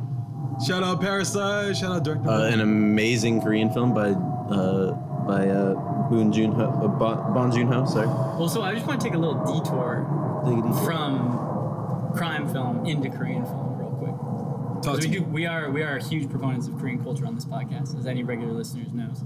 Shout 0.67 0.83
out 0.83 1.01
Parasite. 1.01 1.77
Shout 1.77 1.93
out 1.93 2.03
director. 2.05 2.29
Uh, 2.29 2.49
an 2.51 2.61
amazing 2.61 3.41
Korean 3.41 3.71
film 3.73 3.95
by 3.95 4.09
uh, 4.11 4.91
by 5.27 5.47
uh, 5.49 5.75
Boon 6.09 6.33
Joon 6.33 6.51
Ho, 6.53 6.65
uh, 6.65 6.89
bon, 6.89 7.33
bon 7.33 7.53
Joon 7.53 7.69
Ho. 7.69 7.85
Sorry. 7.87 8.09
Well, 8.09 8.49
so 8.49 8.63
I 8.63 8.75
just 8.75 8.85
want 8.87 9.01
to 9.01 9.07
take 9.07 9.15
a 9.15 9.19
little 9.19 9.37
detour 9.45 10.43
Take 10.45 10.59
it 10.65 10.69
easy. 10.69 10.85
from 10.85 12.11
crime 12.17 12.49
film 12.53 12.85
into 12.87 13.09
Korean 13.09 13.45
film 13.45 13.79
real 13.79 13.91
quick. 13.91 14.83
Talk 14.83 14.95
'Cause 14.97 15.05
to 15.05 15.09
we 15.11 15.15
do 15.19 15.23
we 15.27 15.47
are 15.47 15.71
we 15.71 15.83
are 15.85 15.99
huge 15.99 16.29
proponents 16.29 16.67
of 16.67 16.77
Korean 16.79 16.99
culture 17.05 17.25
on 17.27 17.37
this 17.37 17.45
podcast, 17.45 17.97
as 17.97 18.07
any 18.07 18.25
regular 18.25 18.53
listeners 18.53 18.93
knows. 18.93 19.23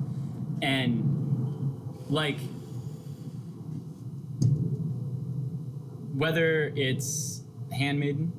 And 0.61 1.73
like 2.11 2.37
whether 6.23 6.73
it's 6.77 7.43
Handmaiden, 7.73 8.33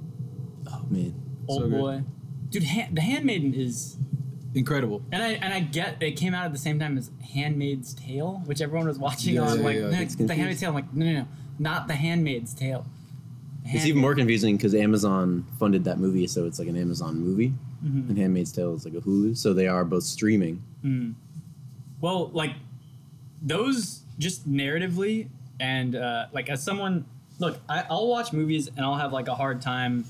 Oh 0.67 0.85
man. 0.89 1.13
Old 1.47 1.61
So 1.63 1.69
good. 1.69 1.79
Boy, 1.79 2.03
dude, 2.49 2.63
Han- 2.63 2.95
the 2.95 3.01
Handmaiden 3.01 3.53
is 3.53 3.97
Incredible. 4.55 5.01
and 5.11 5.21
I 5.21 5.29
and 5.33 5.53
I 5.53 5.59
get 5.59 6.01
it 6.01 6.11
came 6.11 6.33
out 6.33 6.45
at 6.45 6.51
the 6.53 6.57
same 6.59 6.79
time 6.79 6.97
as 6.97 7.11
Handmaid's 7.33 7.93
Tale, 7.93 8.41
which 8.45 8.61
everyone 8.61 8.87
was 8.87 8.97
watching 8.99 9.35
Yeah, 9.35 9.41
on 9.41 9.57
yeah, 9.59 9.63
like 9.65 9.75
yeah. 9.75 9.89
no, 9.89 9.99
It's 9.99 10.15
the 10.15 10.33
Handmaid's. 10.33 10.59
Tale. 10.61 10.69
I'm 10.69 10.75
like 10.75 10.93
no 10.93 11.05
no 11.05 11.13
no, 11.13 11.27
not 11.59 11.87
the 11.87 11.95
Handmaid's 11.95 12.53
Tale. 12.53 12.85
It's 13.65 13.85
even 13.85 14.01
more 14.01 14.13
confusing 14.13 14.57
because 14.57 14.75
Amazon 14.75 15.45
funded 15.57 15.85
that 15.85 15.97
movie, 15.97 16.27
so 16.27 16.45
it's 16.45 16.59
like 16.59 16.67
an 16.67 16.75
Amazon 16.77 17.17
movie, 17.19 17.53
Mm-hmm. 17.83 18.09
and 18.09 18.17
Handmaid's 18.17 18.51
Tale 18.51 18.73
is 18.75 18.83
like 18.85 18.93
a 18.93 18.99
Hulu, 19.01 19.35
so 19.37 19.53
they 19.53 19.67
are 19.67 19.83
both 19.85 20.03
streaming. 20.03 20.61
Well, 22.01 22.29
like 22.33 22.53
those 23.41 24.01
just 24.19 24.47
narratively 24.49 25.27
and 25.59 25.95
uh, 25.95 26.27
like 26.33 26.49
as 26.49 26.61
someone 26.61 27.05
look, 27.43 27.59
I, 27.67 27.85
I'll 27.89 28.07
watch 28.07 28.31
movies 28.31 28.67
and 28.67 28.79
I'll 28.79 28.95
have 28.95 29.11
like 29.11 29.27
a 29.27 29.35
hard 29.35 29.61
time 29.61 30.05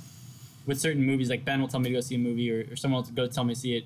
with 0.66 0.80
certain 0.80 1.04
movies. 1.04 1.30
Like 1.30 1.44
Ben 1.44 1.60
will 1.60 1.68
tell 1.68 1.80
me 1.80 1.90
to 1.90 1.96
go 1.96 2.02
see 2.02 2.16
a 2.16 2.20
movie, 2.20 2.52
or, 2.52 2.72
or 2.72 2.76
someone 2.76 3.04
will 3.04 3.12
go 3.12 3.28
tell 3.28 3.44
me 3.44 3.56
to 3.56 3.60
see 3.60 3.76
it. 3.76 3.86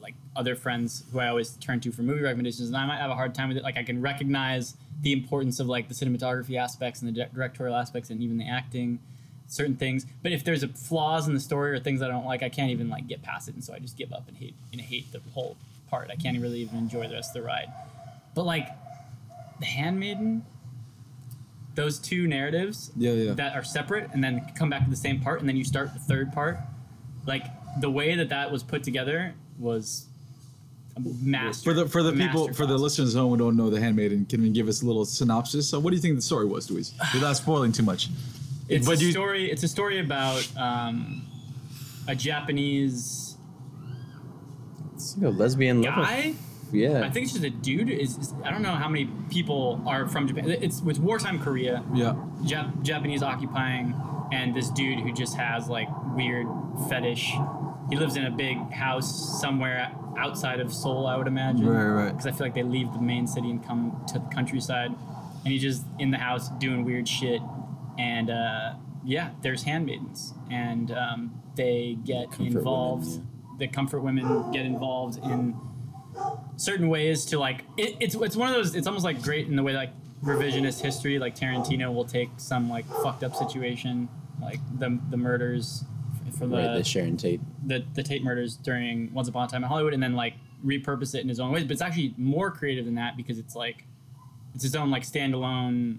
Like 0.00 0.14
other 0.36 0.54
friends 0.54 1.04
who 1.12 1.18
I 1.18 1.28
always 1.28 1.52
turn 1.56 1.80
to 1.80 1.92
for 1.92 2.02
movie 2.02 2.22
recommendations, 2.22 2.68
and 2.68 2.76
I 2.76 2.86
might 2.86 2.98
have 2.98 3.10
a 3.10 3.14
hard 3.14 3.34
time 3.34 3.48
with 3.48 3.56
it. 3.58 3.62
Like 3.62 3.76
I 3.76 3.82
can 3.82 4.00
recognize 4.00 4.76
the 5.02 5.12
importance 5.12 5.60
of 5.60 5.66
like 5.66 5.88
the 5.88 5.94
cinematography 5.94 6.56
aspects 6.56 7.02
and 7.02 7.14
the 7.14 7.26
directorial 7.26 7.76
aspects, 7.76 8.10
and 8.10 8.22
even 8.22 8.38
the 8.38 8.48
acting, 8.48 9.00
certain 9.48 9.76
things. 9.76 10.06
But 10.22 10.32
if 10.32 10.44
there's 10.44 10.62
a 10.62 10.68
flaws 10.68 11.26
in 11.26 11.34
the 11.34 11.40
story 11.40 11.72
or 11.72 11.80
things 11.80 12.00
I 12.00 12.08
don't 12.08 12.26
like, 12.26 12.42
I 12.42 12.48
can't 12.48 12.70
even 12.70 12.88
like 12.88 13.08
get 13.08 13.22
past 13.22 13.48
it, 13.48 13.54
and 13.54 13.64
so 13.64 13.74
I 13.74 13.78
just 13.78 13.96
give 13.96 14.12
up 14.12 14.28
and 14.28 14.36
hate 14.36 14.54
and 14.72 14.80
hate 14.80 15.10
the 15.12 15.20
whole 15.32 15.56
part. 15.90 16.10
I 16.10 16.16
can't 16.16 16.38
really 16.40 16.60
even 16.60 16.78
enjoy 16.78 17.08
the 17.08 17.14
rest 17.14 17.34
of 17.34 17.42
the 17.42 17.46
ride. 17.46 17.72
But 18.34 18.44
like 18.44 18.68
the 19.58 19.66
Handmaiden, 19.66 20.44
those 21.74 21.98
two 21.98 22.26
narratives 22.28 22.90
Yeah, 22.96 23.12
yeah. 23.12 23.32
that 23.34 23.54
are 23.56 23.64
separate 23.64 24.10
and 24.12 24.22
then 24.22 24.44
come 24.54 24.70
back 24.70 24.84
to 24.84 24.90
the 24.90 24.96
same 24.96 25.20
part 25.20 25.40
and 25.40 25.48
then 25.48 25.56
you 25.56 25.64
start 25.64 25.92
the 25.92 26.00
third 26.00 26.32
part 26.32 26.58
like 27.26 27.44
the 27.80 27.90
way 27.90 28.14
that 28.14 28.28
that 28.28 28.50
was 28.52 28.62
put 28.62 28.84
together 28.84 29.34
was 29.58 30.06
a 30.96 31.00
master 31.22 31.70
For 31.70 31.74
the 31.74 31.88
for 31.88 32.02
the 32.04 32.12
people 32.12 32.52
for 32.52 32.66
the 32.66 32.78
listeners 32.78 33.16
at 33.16 33.18
home 33.20 33.30
who 33.30 33.36
don't 33.36 33.56
know 33.56 33.68
the 33.70 33.80
Handmaiden, 33.80 34.26
can 34.26 34.44
you 34.44 34.50
give 34.52 34.68
us 34.68 34.82
a 34.82 34.86
little 34.86 35.04
synopsis? 35.04 35.68
So, 35.68 35.80
what 35.80 35.90
do 35.90 35.96
you 35.96 36.02
think 36.02 36.14
the 36.14 36.22
story 36.22 36.46
was, 36.46 36.68
Dweez? 36.68 36.92
Without 37.14 37.32
spoiling 37.36 37.72
too 37.72 37.82
much. 37.82 38.10
it's 38.68 38.86
but 38.86 39.00
a 39.00 39.04
you- 39.04 39.10
story 39.10 39.50
it's 39.50 39.64
a 39.64 39.68
story 39.68 39.98
about 39.98 40.46
um, 40.56 41.26
a 42.06 42.14
japanese 42.14 43.36
It's 44.94 45.16
like 45.18 45.26
a 45.26 45.30
lesbian 45.30 45.82
love. 45.82 45.94
guy 45.96 46.34
Yeah. 46.72 47.02
i 47.04 47.10
think 47.10 47.24
it's 47.24 47.32
just 47.32 47.44
a 47.44 47.50
dude 47.50 47.88
is, 47.90 48.34
i 48.44 48.50
don't 48.50 48.62
know 48.62 48.74
how 48.74 48.88
many 48.88 49.08
people 49.30 49.82
are 49.86 50.06
from 50.08 50.26
japan 50.28 50.48
it's 50.50 50.80
with 50.82 50.98
wartime 50.98 51.38
korea 51.38 51.82
Yeah. 51.94 52.14
Jap- 52.44 52.82
Japanese 52.82 53.22
occupying, 53.22 53.94
and 54.32 54.54
this 54.54 54.68
dude 54.70 55.00
who 55.00 55.12
just 55.12 55.36
has 55.36 55.68
like 55.68 55.88
weird 56.16 56.46
fetish. 56.90 57.32
He 57.90 57.96
lives 57.96 58.16
in 58.16 58.26
a 58.26 58.30
big 58.30 58.58
house 58.70 59.40
somewhere 59.40 59.90
outside 60.18 60.60
of 60.60 60.72
Seoul, 60.72 61.06
I 61.06 61.16
would 61.16 61.26
imagine. 61.26 61.66
Right, 61.66 61.86
right. 61.86 62.10
Because 62.10 62.26
I 62.26 62.32
feel 62.32 62.46
like 62.46 62.54
they 62.54 62.62
leave 62.62 62.92
the 62.92 63.00
main 63.00 63.26
city 63.26 63.48
and 63.50 63.64
come 63.64 64.04
to 64.08 64.18
the 64.18 64.26
countryside, 64.34 64.90
and 65.44 65.52
he's 65.52 65.62
just 65.62 65.84
in 65.98 66.10
the 66.10 66.18
house 66.18 66.50
doing 66.58 66.84
weird 66.84 67.08
shit. 67.08 67.40
And 67.98 68.28
uh, 68.30 68.74
yeah, 69.04 69.30
there's 69.42 69.62
handmaidens, 69.62 70.34
and 70.50 70.90
um, 70.90 71.42
they 71.56 71.96
get 72.04 72.26
Comfort 72.30 72.38
women, 72.40 72.56
involved. 72.58 73.06
yeah. 73.08 73.20
The 73.58 73.68
comfort 73.68 74.00
women 74.00 74.50
get 74.52 74.66
involved 74.66 75.18
in 75.24 75.54
certain 76.56 76.88
ways 76.88 77.24
to 77.26 77.38
like 77.38 77.64
it, 77.76 77.96
it's 78.00 78.14
it's 78.14 78.36
one 78.36 78.48
of 78.48 78.54
those 78.54 78.74
it's 78.74 78.86
almost 78.86 79.04
like 79.04 79.22
great 79.22 79.48
in 79.48 79.56
the 79.56 79.62
way 79.62 79.74
like 79.74 79.90
revisionist 80.22 80.80
history 80.80 81.18
like 81.18 81.36
Tarantino 81.36 81.92
will 81.92 82.04
take 82.04 82.30
some 82.36 82.70
like 82.70 82.86
fucked 83.02 83.24
up 83.24 83.34
situation 83.34 84.08
like 84.40 84.60
the 84.78 84.98
the 85.10 85.16
murders 85.16 85.84
for 86.38 86.46
the 86.46 86.56
right, 86.56 86.74
the 86.78 86.84
Sharon 86.84 87.16
Tate. 87.16 87.40
the, 87.66 87.84
the 87.94 88.02
Tate 88.02 88.24
murders 88.24 88.56
during 88.56 89.12
Once 89.14 89.28
Upon 89.28 89.46
a 89.46 89.48
Time 89.48 89.62
in 89.62 89.68
Hollywood 89.68 89.94
and 89.94 90.02
then 90.02 90.14
like 90.14 90.34
repurpose 90.64 91.14
it 91.14 91.20
in 91.20 91.28
his 91.28 91.40
own 91.40 91.52
ways 91.52 91.64
but 91.64 91.72
it's 91.72 91.82
actually 91.82 92.14
more 92.16 92.50
creative 92.50 92.84
than 92.84 92.94
that 92.94 93.16
because 93.16 93.38
it's 93.38 93.54
like 93.54 93.84
it's 94.54 94.62
his 94.62 94.74
own 94.74 94.90
like 94.90 95.02
standalone 95.02 95.98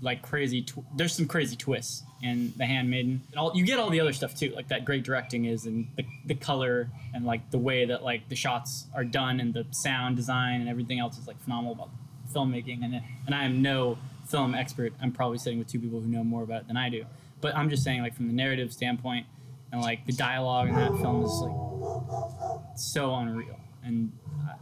like 0.00 0.22
crazy 0.22 0.62
tw- 0.62 0.84
there's 0.96 1.14
some 1.14 1.26
crazy 1.26 1.56
twists 1.56 2.02
in 2.22 2.52
the 2.56 2.66
handmaiden. 2.66 3.22
And 3.30 3.38
all 3.38 3.52
you 3.54 3.64
get 3.64 3.78
all 3.78 3.90
the 3.90 4.00
other 4.00 4.12
stuff 4.12 4.34
too 4.34 4.52
like 4.54 4.68
that 4.68 4.84
great 4.84 5.04
directing 5.04 5.44
is 5.44 5.66
and 5.66 5.86
the, 5.96 6.04
the 6.26 6.34
color 6.34 6.90
and 7.14 7.24
like 7.24 7.50
the 7.50 7.58
way 7.58 7.84
that 7.84 8.02
like 8.02 8.28
the 8.28 8.36
shots 8.36 8.86
are 8.94 9.04
done 9.04 9.40
and 9.40 9.54
the 9.54 9.66
sound 9.70 10.16
design 10.16 10.60
and 10.60 10.68
everything 10.68 10.98
else 10.98 11.18
is 11.18 11.26
like 11.26 11.40
phenomenal 11.42 11.74
about 11.74 11.90
filmmaking. 12.34 12.84
And 12.84 13.02
and 13.26 13.34
I 13.34 13.44
am 13.44 13.62
no 13.62 13.98
film 14.26 14.54
expert. 14.54 14.92
I'm 15.00 15.12
probably 15.12 15.38
sitting 15.38 15.58
with 15.58 15.68
two 15.68 15.80
people 15.80 16.00
who 16.00 16.08
know 16.08 16.24
more 16.24 16.42
about 16.42 16.62
it 16.62 16.68
than 16.68 16.76
I 16.76 16.88
do. 16.88 17.04
But 17.40 17.56
I'm 17.56 17.70
just 17.70 17.84
saying 17.84 18.02
like 18.02 18.14
from 18.14 18.26
the 18.26 18.34
narrative 18.34 18.72
standpoint 18.72 19.26
and 19.70 19.80
like 19.80 20.04
the 20.06 20.12
dialogue 20.12 20.68
in 20.68 20.74
that 20.74 20.92
film 20.98 21.24
is 21.24 21.30
like 21.40 22.76
so 22.76 23.14
unreal. 23.14 23.58
And 23.84 24.12
uh, 24.48 24.54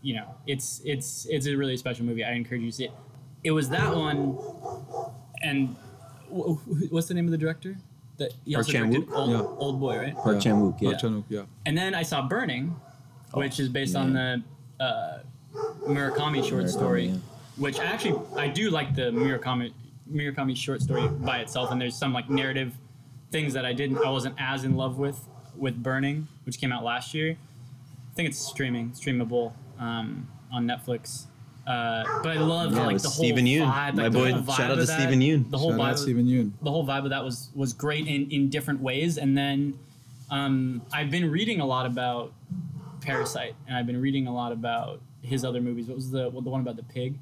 you 0.00 0.16
know 0.16 0.34
it's 0.46 0.80
it's 0.84 1.26
it's 1.26 1.46
a 1.46 1.54
really 1.54 1.76
special 1.76 2.06
movie. 2.06 2.24
I 2.24 2.32
encourage 2.32 2.62
you 2.62 2.70
to 2.70 2.76
see 2.76 2.84
it. 2.86 2.92
It 3.44 3.50
was 3.50 3.68
that 3.70 3.94
one 3.94 4.38
and 5.42 5.76
what's 6.32 7.08
the 7.08 7.14
name 7.14 7.26
of 7.26 7.30
the 7.30 7.38
director 7.38 7.76
that 8.18 8.32
he 8.44 8.54
Park 8.54 8.66
also 8.66 8.72
Chan-wook? 8.72 8.92
directed 8.92 9.14
old, 9.14 9.30
Yeah. 9.30 9.40
old 9.58 9.80
boy 9.80 9.98
right 9.98 10.14
Park 10.14 10.34
Yeah. 10.36 10.40
Chan 10.40 10.54
Wook. 10.60 10.80
Yeah. 10.80 10.88
Park 10.90 11.00
Chan-wook, 11.00 11.24
yeah. 11.28 11.42
and 11.66 11.76
then 11.76 11.94
I 11.94 12.02
saw 12.02 12.26
Burning 12.26 12.74
which 13.34 13.58
is 13.58 13.68
based 13.68 13.96
on 13.96 14.12
the 14.12 14.42
uh, 14.78 15.18
Murakami 15.86 16.46
short 16.46 16.64
Murakami, 16.64 16.68
story 16.68 17.06
yeah. 17.06 17.16
which 17.56 17.78
actually 17.80 18.18
I 18.36 18.48
do 18.48 18.70
like 18.70 18.94
the 18.94 19.10
Murakami 19.10 19.72
Murakami 20.10 20.56
short 20.56 20.82
story 20.82 21.08
by 21.08 21.38
itself 21.38 21.70
and 21.70 21.80
there's 21.80 21.96
some 21.96 22.12
like 22.12 22.28
narrative 22.28 22.74
things 23.30 23.54
that 23.54 23.64
I 23.64 23.72
didn't 23.72 23.98
I 24.04 24.10
wasn't 24.10 24.34
as 24.38 24.64
in 24.64 24.76
love 24.76 24.98
with 24.98 25.26
with 25.56 25.82
Burning 25.82 26.28
which 26.44 26.58
came 26.58 26.72
out 26.72 26.84
last 26.84 27.14
year 27.14 27.36
I 28.10 28.14
think 28.14 28.28
it's 28.28 28.38
streaming 28.38 28.90
streamable 28.90 29.52
um, 29.78 30.28
on 30.52 30.66
Netflix 30.66 31.26
uh, 31.66 32.04
but 32.22 32.36
I 32.36 32.40
love 32.40 32.72
Yeah, 32.74 32.84
like 32.86 32.94
with 32.94 33.02
the 33.02 33.08
whole 33.08 33.24
Steven 33.24 33.44
Yeun. 33.44 33.60
vibe, 33.72 33.94
My 33.94 34.02
like, 34.04 34.12
the 34.12 34.18
boy, 34.18 34.32
whole 34.32 34.42
vibe 34.42 34.56
shout 34.56 34.70
out 34.70 34.70
of 34.72 34.78
to 34.80 34.84
that, 34.86 35.00
Steven 35.00 35.20
Yeun. 35.20 35.50
The 35.50 35.58
whole 35.58 35.70
Shout 35.70 35.80
vibe, 35.80 35.90
out 35.90 35.98
Steven 35.98 36.26
Yeun. 36.26 36.52
the 36.62 36.70
whole 36.70 36.86
vibe 36.86 37.04
of 37.04 37.10
that 37.10 37.24
was 37.24 37.50
was 37.54 37.72
great 37.72 38.06
in 38.06 38.30
in 38.30 38.48
different 38.48 38.80
ways. 38.80 39.18
And 39.18 39.36
then 39.38 39.78
um, 40.30 40.82
I've 40.92 41.10
been 41.10 41.30
reading 41.30 41.60
a 41.60 41.66
lot 41.66 41.86
about 41.86 42.32
Parasite, 43.00 43.54
and 43.66 43.76
I've 43.76 43.86
been 43.86 44.00
reading 44.00 44.26
a 44.26 44.34
lot 44.34 44.52
about 44.52 45.00
his 45.22 45.44
other 45.44 45.60
movies. 45.60 45.86
What 45.86 45.96
was 45.96 46.10
the 46.10 46.30
what, 46.30 46.44
the 46.44 46.50
one 46.50 46.60
about 46.60 46.76
the 46.76 46.82
pig? 46.84 47.18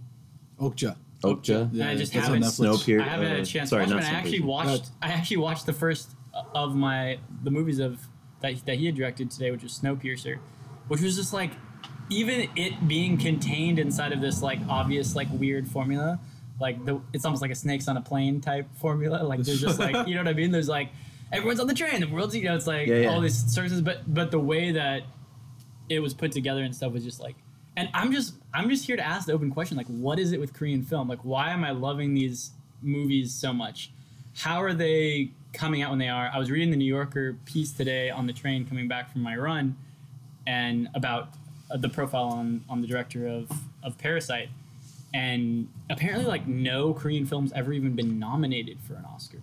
Okja. 0.58 0.96
Okja. 1.22 1.70
And 1.72 1.82
I 1.82 1.96
just 1.96 2.12
that's 2.14 2.28
on 2.28 2.34
haven't 2.40 2.48
Netflix. 2.48 2.84
Snowpiercer. 2.84 3.00
I 3.02 3.08
haven't 3.08 3.28
had 3.28 3.40
a 3.40 3.44
chance 3.46 3.70
sorry, 3.70 3.86
to 3.86 3.94
watch 3.94 4.04
not 4.04 4.12
I 4.12 4.16
actually 4.16 4.40
Snowpiercer. 4.40 4.44
watched. 4.46 4.90
I 5.02 5.08
actually 5.08 5.36
watched 5.38 5.66
the 5.66 5.72
first 5.74 6.10
of 6.54 6.74
my 6.74 7.18
the 7.42 7.50
movies 7.50 7.78
of 7.78 8.00
that 8.40 8.54
that 8.64 8.76
he 8.76 8.86
had 8.86 8.94
directed 8.94 9.30
today, 9.30 9.50
which 9.50 9.62
was 9.62 9.78
Snowpiercer, 9.78 10.38
which 10.88 11.00
was 11.02 11.16
just 11.16 11.32
like 11.34 11.50
even 12.10 12.48
it 12.56 12.86
being 12.88 13.16
contained 13.16 13.78
inside 13.78 14.12
of 14.12 14.20
this 14.20 14.42
like 14.42 14.58
obvious 14.68 15.14
like 15.16 15.28
weird 15.32 15.66
formula, 15.66 16.18
like 16.60 16.84
the 16.84 17.00
it's 17.12 17.24
almost 17.24 17.42
like 17.42 17.50
a 17.50 17.54
snakes 17.54 17.88
on 17.88 17.96
a 17.96 18.00
plane 18.02 18.40
type 18.40 18.66
formula. 18.76 19.22
Like 19.22 19.40
there's 19.40 19.60
just 19.60 19.78
like 19.78 20.06
you 20.06 20.14
know 20.14 20.20
what 20.20 20.28
I 20.28 20.34
mean. 20.34 20.50
There's 20.50 20.68
like 20.68 20.90
everyone's 21.32 21.60
on 21.60 21.66
the 21.66 21.74
train, 21.74 22.00
the 22.00 22.08
world's 22.08 22.34
you 22.34 22.44
know 22.44 22.56
it's 22.56 22.66
like 22.66 22.86
Yeah, 22.88 22.96
yeah. 22.96 23.08
all 23.08 23.20
these 23.20 23.38
services, 23.52 23.80
but 23.80 24.12
but 24.12 24.30
the 24.30 24.40
way 24.40 24.72
that 24.72 25.04
it 25.88 26.00
was 26.00 26.14
put 26.14 26.32
together 26.32 26.62
and 26.62 26.74
stuff 26.74 26.92
was 26.92 27.02
just 27.02 27.20
like 27.20 27.34
and 27.76 27.88
i'm 27.94 28.12
just 28.12 28.34
i'm 28.54 28.70
just 28.70 28.86
here 28.86 28.96
to 28.96 29.04
ask 29.04 29.26
the 29.26 29.32
open 29.32 29.50
question 29.50 29.76
like 29.76 29.88
what 29.88 30.20
is 30.20 30.30
it 30.30 30.38
with 30.38 30.52
korean 30.54 30.82
film 30.82 31.08
like 31.08 31.18
why 31.24 31.50
am 31.50 31.64
i 31.64 31.72
loving 31.72 32.14
these 32.14 32.52
movies 32.80 33.34
so 33.34 33.52
much 33.52 33.90
how 34.36 34.62
are 34.62 34.72
they 34.72 35.30
coming 35.52 35.82
out 35.82 35.90
when 35.90 35.98
they 35.98 36.08
are 36.08 36.30
i 36.32 36.38
was 36.38 36.48
reading 36.48 36.70
the 36.70 36.76
new 36.76 36.84
yorker 36.84 37.36
piece 37.44 37.72
today 37.72 38.08
on 38.08 38.26
the 38.26 38.32
train 38.32 38.64
coming 38.64 38.86
back 38.86 39.10
from 39.10 39.20
my 39.20 39.36
run 39.36 39.76
and 40.46 40.88
about 40.94 41.34
the 41.78 41.88
profile 41.88 42.24
on 42.24 42.64
on 42.68 42.80
the 42.80 42.86
director 42.86 43.26
of 43.26 43.50
of 43.82 43.96
parasite 43.98 44.48
and 45.14 45.68
apparently 45.90 46.24
like 46.26 46.46
no 46.46 46.92
korean 46.94 47.24
films 47.26 47.52
ever 47.54 47.72
even 47.72 47.94
been 47.96 48.18
nominated 48.18 48.78
for 48.86 48.94
an 48.94 49.04
oscar 49.14 49.38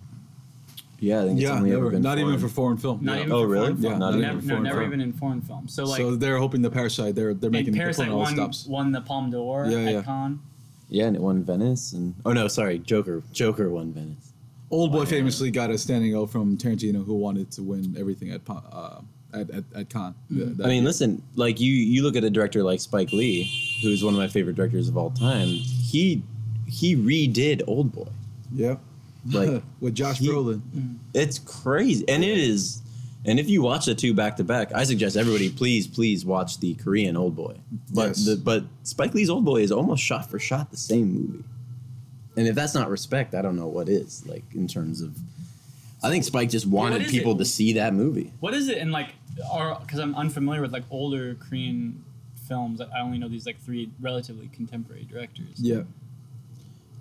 Yeah, 1.00 1.20
I 1.20 1.26
think 1.26 1.38
it's 1.40 1.42
Yeah, 1.48 1.56
only 1.56 1.70
ever 1.72 1.80
never. 1.84 1.90
been 1.92 2.02
Not 2.02 2.18
even 2.18 2.38
for 2.38 2.48
foreign 2.48 2.76
film. 2.76 3.04
not 3.04 3.16
yeah. 3.16 3.20
even 3.20 3.32
Oh, 3.32 3.42
for 3.42 3.48
really? 3.48 3.66
foreign 3.68 3.82
Yeah, 3.82 3.88
film. 3.90 3.98
not 4.00 4.08
even 4.14 4.20
never, 4.22 4.40
for 4.40 4.46
no, 4.46 4.58
never 4.60 4.76
film. 4.80 4.86
even 4.88 5.00
in 5.00 5.12
foreign 5.12 5.40
film 5.42 5.68
so 5.68 5.84
like 5.84 5.96
so 5.98 6.16
they're 6.16 6.38
hoping 6.38 6.60
the 6.62 6.70
Parasite. 6.70 7.14
They're 7.14 7.34
they're 7.34 7.50
making 7.50 7.74
they're 7.74 7.82
Parasite 7.84 8.08
the 8.08 8.16
won, 8.16 8.34
stops. 8.34 8.66
won 8.66 8.90
the 8.92 9.00
Palme 9.02 9.30
d'Or 9.30 9.66
Yeah, 9.66 9.78
at 9.78 9.92
yeah. 9.94 10.02
Cannes. 10.02 10.40
Yeah, 10.90 11.04
and 11.06 11.16
it 11.16 11.22
won 11.22 11.44
Venice, 11.44 11.92
and 11.92 12.14
oh 12.24 12.32
no, 12.32 12.48
sorry, 12.48 12.78
Joker. 12.78 13.22
Joker 13.32 13.68
won 13.70 13.92
Venice. 13.92 14.32
Old 14.70 14.90
boy 14.90 15.04
famously 15.04 15.50
got 15.50 15.70
a 15.70 15.76
standing 15.78 16.14
O 16.16 16.26
from 16.26 16.56
Tarantino, 16.56 17.04
who 17.04 17.14
wanted 17.14 17.50
to 17.52 17.62
win 17.62 17.94
everything 17.98 18.30
at 18.30 18.40
uh, 18.48 19.00
at 19.32 19.50
at, 19.50 19.64
at 19.74 19.88
Cannes. 19.90 20.14
Mm-hmm. 20.32 20.38
The- 20.38 20.44
that- 20.46 20.66
I 20.66 20.68
mean, 20.68 20.84
listen, 20.84 21.22
like 21.36 21.60
you 21.60 21.72
you 21.72 22.02
look 22.02 22.16
at 22.16 22.24
a 22.24 22.30
director 22.30 22.62
like 22.62 22.80
Spike 22.80 23.12
Lee, 23.12 23.50
who's 23.82 24.02
one 24.04 24.14
of 24.14 24.18
my 24.18 24.28
favorite 24.28 24.56
directors 24.56 24.88
of 24.88 24.96
all 24.96 25.10
time. 25.10 25.48
He 25.48 26.22
he 26.66 26.96
redid 26.96 27.62
Old 27.66 27.92
Boy. 27.92 28.08
yeah, 28.54 28.76
Like 29.30 29.62
with 29.80 29.94
Josh 29.94 30.18
he- 30.18 30.28
Brolin. 30.28 30.60
Mm-hmm. 30.60 30.94
it's 31.14 31.38
crazy, 31.38 32.04
and 32.08 32.22
it 32.24 32.38
is. 32.38 32.82
And 33.24 33.40
if 33.40 33.48
you 33.50 33.62
watch 33.62 33.84
the 33.86 33.94
two 33.96 34.14
back 34.14 34.36
to 34.36 34.44
back, 34.44 34.72
I 34.72 34.84
suggest 34.84 35.16
everybody 35.16 35.50
please 35.50 35.86
please 35.86 36.24
watch 36.24 36.60
the 36.60 36.74
Korean 36.74 37.16
Old 37.16 37.34
Boy. 37.36 37.56
But 37.92 38.08
Yes. 38.08 38.24
the 38.26 38.36
but 38.36 38.64
Spike 38.84 39.12
Lee's 39.12 39.28
Old 39.28 39.44
Boy 39.44 39.62
is 39.62 39.72
almost 39.72 40.02
shot 40.02 40.30
for 40.30 40.38
shot 40.38 40.70
the 40.70 40.76
same 40.76 41.12
movie. 41.12 41.44
And 42.36 42.46
if 42.46 42.54
that's 42.54 42.74
not 42.74 42.88
respect, 42.88 43.34
I 43.34 43.42
don't 43.42 43.56
know 43.56 43.66
what 43.66 43.88
is. 43.88 44.24
Like 44.24 44.44
in 44.54 44.68
terms 44.68 45.00
of, 45.02 45.18
I 46.02 46.08
think 46.10 46.22
Spike 46.24 46.48
just 46.48 46.66
wanted 46.66 47.08
people 47.08 47.32
it? 47.34 47.38
to 47.38 47.44
see 47.44 47.72
that 47.74 47.92
movie. 47.92 48.32
What 48.38 48.54
is 48.54 48.68
it 48.68 48.78
in 48.78 48.92
like, 48.92 49.08
or 49.52 49.78
because 49.80 49.98
I'm 49.98 50.14
unfamiliar 50.14 50.60
with 50.62 50.72
like 50.72 50.84
older 50.90 51.34
Korean 51.36 52.04
films. 52.46 52.80
I 52.80 53.00
only 53.00 53.18
know 53.18 53.28
these 53.28 53.46
like 53.46 53.60
three 53.60 53.90
relatively 54.00 54.48
contemporary 54.48 55.04
directors. 55.04 55.56
Yeah, 55.58 55.82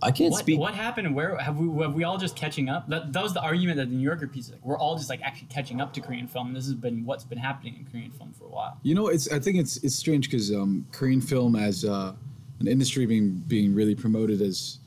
I 0.04 0.12
can't 0.12 0.32
What, 0.32 0.40
speak. 0.42 0.60
what 0.60 0.76
happened? 0.76 1.16
Where 1.16 1.38
have 1.38 1.58
we 1.58 1.82
have 1.84 1.94
we 1.94 2.04
all 2.04 2.18
just 2.18 2.36
catching 2.36 2.70
up? 2.70 2.88
That, 2.90 3.14
that 3.14 3.24
was 3.24 3.34
the 3.34 3.42
argument 3.42 3.78
that 3.78 3.90
the 3.90 3.96
New 3.96 4.04
Yorker 4.04 4.28
piece. 4.28 4.52
Like, 4.52 4.64
we're 4.64 4.78
all 4.78 4.98
just 4.98 5.10
like 5.10 5.22
actually 5.22 5.48
catching 5.48 5.82
up 5.82 5.94
to 5.94 6.02
Korean 6.02 6.28
film. 6.28 6.48
And 6.48 6.56
this 6.56 6.66
has 6.66 6.76
been 6.76 7.06
what's 7.06 7.24
been 7.24 7.38
happening 7.40 7.76
in 7.80 7.86
Korean 7.92 8.12
film 8.12 8.34
for 8.34 8.46
a 8.46 8.50
while. 8.50 8.78
you 8.84 8.94
know, 8.94 9.08
it's 9.08 9.32
I 9.32 9.40
think 9.40 9.58
it's 9.58 9.78
it's 9.78 9.96
strange 9.96 10.30
because 10.30 10.52
um, 10.54 10.86
Korean 10.92 11.22
film 11.22 11.56
as 11.56 11.84
uh, 11.86 12.14
an 12.60 12.68
industry 12.68 13.06
being 13.06 13.44
being 13.48 13.74
really 13.74 13.96
promoted 13.96 14.42
as 14.42 14.80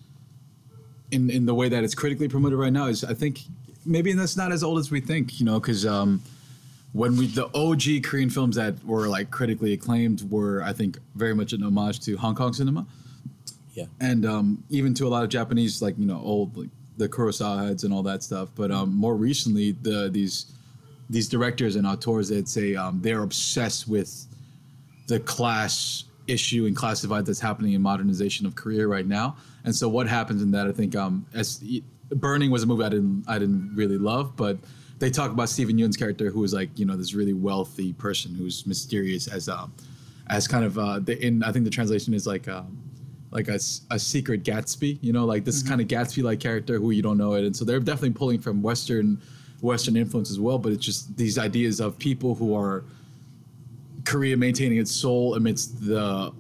in 1.10 1.30
in 1.30 1.46
the 1.46 1.54
way 1.54 1.68
that 1.68 1.82
it's 1.82 1.94
critically 1.94 2.28
promoted 2.28 2.58
right 2.58 2.72
now 2.72 2.86
is 2.86 3.02
I 3.02 3.14
think 3.14 3.40
maybe 3.84 4.12
that's 4.12 4.36
not 4.36 4.52
as 4.52 4.62
old 4.62 4.78
as 4.78 4.90
we 4.90 5.00
think. 5.00 5.40
You 5.40 5.46
know, 5.46 5.58
because 5.58 5.84
um, 5.86 6.22
when 6.92 7.16
we 7.16 7.26
the 7.26 7.46
OG 7.54 8.02
Korean 8.04 8.30
films 8.30 8.56
that 8.56 8.82
were 8.84 9.08
like 9.08 9.30
critically 9.30 9.72
acclaimed 9.72 10.30
were 10.30 10.62
I 10.62 10.72
think 10.72 10.98
very 11.14 11.34
much 11.34 11.52
an 11.52 11.62
homage 11.62 12.00
to 12.00 12.16
Hong 12.16 12.34
Kong 12.34 12.52
cinema. 12.52 12.86
yeah. 13.74 13.84
and 14.00 14.26
um, 14.26 14.64
even 14.70 14.94
to 14.94 15.06
a 15.06 15.10
lot 15.10 15.22
of 15.22 15.28
Japanese, 15.28 15.80
like 15.80 15.96
you 15.98 16.06
know, 16.06 16.20
old 16.20 16.56
like 16.56 16.68
the 16.96 17.08
Kurosawa 17.08 17.68
heads 17.68 17.84
and 17.84 17.94
all 17.94 18.02
that 18.02 18.22
stuff. 18.22 18.48
But 18.54 18.70
um, 18.70 18.94
more 18.94 19.14
recently, 19.14 19.72
the 19.72 20.10
these 20.10 20.52
these 21.08 21.28
directors 21.28 21.76
and 21.76 21.86
auteurs, 21.86 22.28
they'd 22.28 22.48
say 22.48 22.74
um, 22.74 23.00
they're 23.02 23.22
obsessed 23.22 23.88
with 23.88 24.26
the 25.06 25.20
class 25.20 26.04
issue 26.26 26.66
and 26.66 26.76
class 26.76 27.00
divide 27.00 27.26
that's 27.26 27.40
happening 27.40 27.72
in 27.72 27.82
modernization 27.82 28.46
of 28.46 28.54
Korea 28.54 28.86
right 28.86 29.06
now. 29.06 29.36
And 29.64 29.74
so, 29.74 29.88
what 29.88 30.08
happens 30.08 30.42
in 30.42 30.50
that? 30.52 30.66
I 30.66 30.72
think 30.72 30.96
um, 30.96 31.26
as 31.34 31.62
Burning 32.10 32.50
was 32.50 32.62
a 32.62 32.66
movie 32.66 32.84
I 32.84 32.88
didn't 32.88 33.24
I 33.28 33.38
didn't 33.38 33.74
really 33.74 33.98
love, 33.98 34.36
but 34.36 34.58
they 35.00 35.10
talk 35.10 35.32
about 35.32 35.48
Steven 35.48 35.76
Yeun's 35.78 35.96
character, 35.96 36.30
who 36.30 36.44
is 36.44 36.54
like 36.54 36.70
you 36.78 36.84
know 36.84 36.96
this 36.96 37.14
really 37.14 37.32
wealthy 37.32 37.92
person 37.94 38.34
who's 38.34 38.66
mysterious 38.66 39.26
as 39.26 39.48
um, 39.48 39.72
as 40.28 40.46
kind 40.46 40.64
of 40.64 40.78
uh, 40.78 41.00
the 41.00 41.18
in 41.26 41.42
I 41.42 41.50
think 41.50 41.64
the 41.64 41.70
translation 41.70 42.14
is 42.14 42.26
like. 42.26 42.46
Um, 42.46 42.76
like 43.32 43.46
a 43.46 43.60
secret 43.60 44.42
Gatsby, 44.42 44.98
you 45.00 45.12
know, 45.12 45.24
like 45.24 45.44
this 45.44 45.62
kind 45.62 45.80
of 45.80 45.86
Gatsby-like 45.86 46.40
character 46.40 46.80
who 46.80 46.90
you 46.90 47.00
don't 47.00 47.16
know 47.16 47.34
it, 47.34 47.44
and 47.44 47.54
so 47.54 47.64
they're 47.64 47.78
definitely 47.78 48.10
pulling 48.10 48.40
from 48.40 48.60
Western, 48.60 49.22
Western 49.60 49.96
influence 49.96 50.32
as 50.32 50.40
well. 50.40 50.58
But 50.58 50.72
it's 50.72 50.84
just 50.84 51.16
these 51.16 51.38
ideas 51.38 51.78
of 51.78 51.96
people 51.96 52.34
who 52.34 52.56
are 52.56 52.82
Korea 54.04 54.36
maintaining 54.36 54.78
its 54.78 54.90
soul 54.90 55.36
amidst 55.36 55.80
the 55.86 56.32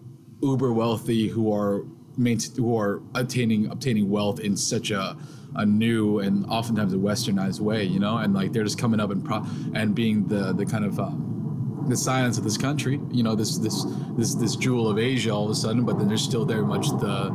uber 0.42 0.72
wealthy 0.72 1.28
who 1.28 1.52
are 1.54 1.84
maint- 2.16 2.56
who 2.56 2.76
are 2.76 3.00
attaining 3.14 3.70
obtaining 3.70 4.10
wealth 4.10 4.40
in 4.40 4.56
such 4.56 4.90
a 4.90 5.16
a 5.56 5.66
new 5.66 6.18
and 6.20 6.46
oftentimes 6.46 6.92
a 6.92 6.96
westernized 6.96 7.60
way, 7.60 7.84
you 7.84 7.98
know, 7.98 8.18
and 8.18 8.34
like 8.34 8.52
they're 8.52 8.64
just 8.64 8.78
coming 8.78 9.00
up 9.00 9.10
and 9.10 9.24
pro- 9.24 9.44
and 9.74 9.94
being 9.94 10.26
the 10.28 10.52
the 10.52 10.66
kind 10.66 10.84
of 10.84 10.98
um, 10.98 11.86
the 11.88 11.96
science 11.96 12.38
of 12.38 12.44
this 12.44 12.56
country, 12.56 13.00
you 13.10 13.22
know, 13.22 13.34
this 13.34 13.58
this 13.58 13.84
this 14.16 14.34
this 14.34 14.56
jewel 14.56 14.88
of 14.88 14.98
Asia 14.98 15.30
all 15.30 15.44
of 15.44 15.50
a 15.50 15.54
sudden, 15.54 15.84
but 15.84 15.98
then 15.98 16.08
there's 16.08 16.22
still 16.22 16.44
very 16.44 16.64
much 16.64 16.88
the 17.00 17.30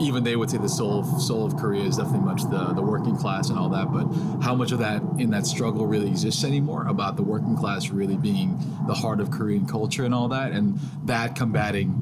even 0.00 0.24
they 0.24 0.36
would 0.36 0.50
say 0.50 0.58
the 0.58 0.68
soul 0.68 1.00
of, 1.00 1.22
soul 1.22 1.44
of 1.44 1.56
Korea 1.56 1.84
is 1.84 1.96
definitely 1.96 2.20
much 2.20 2.42
the 2.44 2.72
the 2.74 2.82
working 2.82 3.16
class 3.16 3.50
and 3.50 3.58
all 3.58 3.68
that. 3.70 3.92
But 3.92 4.06
how 4.42 4.54
much 4.54 4.72
of 4.72 4.78
that 4.78 5.02
in 5.18 5.30
that 5.30 5.46
struggle 5.46 5.86
really 5.86 6.08
exists 6.08 6.44
anymore 6.44 6.86
about 6.86 7.16
the 7.16 7.22
working 7.22 7.56
class 7.56 7.90
really 7.90 8.16
being 8.16 8.58
the 8.86 8.94
heart 8.94 9.20
of 9.20 9.30
Korean 9.30 9.66
culture 9.66 10.04
and 10.04 10.14
all 10.14 10.28
that, 10.28 10.52
and 10.52 10.78
that 11.04 11.36
combating 11.36 12.00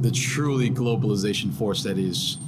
the 0.00 0.10
truly 0.10 0.70
globalization 0.70 1.52
force 1.52 1.82
that 1.82 1.98
is 1.98 2.38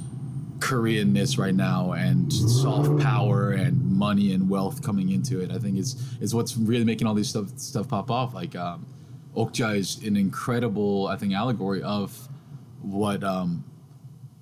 Koreanness 0.59 1.37
right 1.37 1.55
now 1.55 1.93
and 1.93 2.31
soft 2.31 3.01
power 3.01 3.51
and 3.51 3.91
money 3.91 4.33
and 4.33 4.49
wealth 4.49 4.83
coming 4.83 5.09
into 5.09 5.39
it. 5.41 5.51
I 5.51 5.57
think 5.57 5.77
is 5.77 5.95
is 6.21 6.35
what's 6.35 6.57
really 6.57 6.85
making 6.85 7.07
all 7.07 7.13
these 7.13 7.29
stuff 7.29 7.57
stuff 7.57 7.87
pop 7.87 8.11
off. 8.11 8.33
Like 8.33 8.55
um, 8.55 8.85
Okja 9.35 9.77
is 9.77 9.97
an 10.03 10.17
incredible, 10.17 11.07
I 11.07 11.15
think, 11.15 11.33
allegory 11.33 11.81
of 11.81 12.27
what 12.81 13.23
um, 13.23 13.63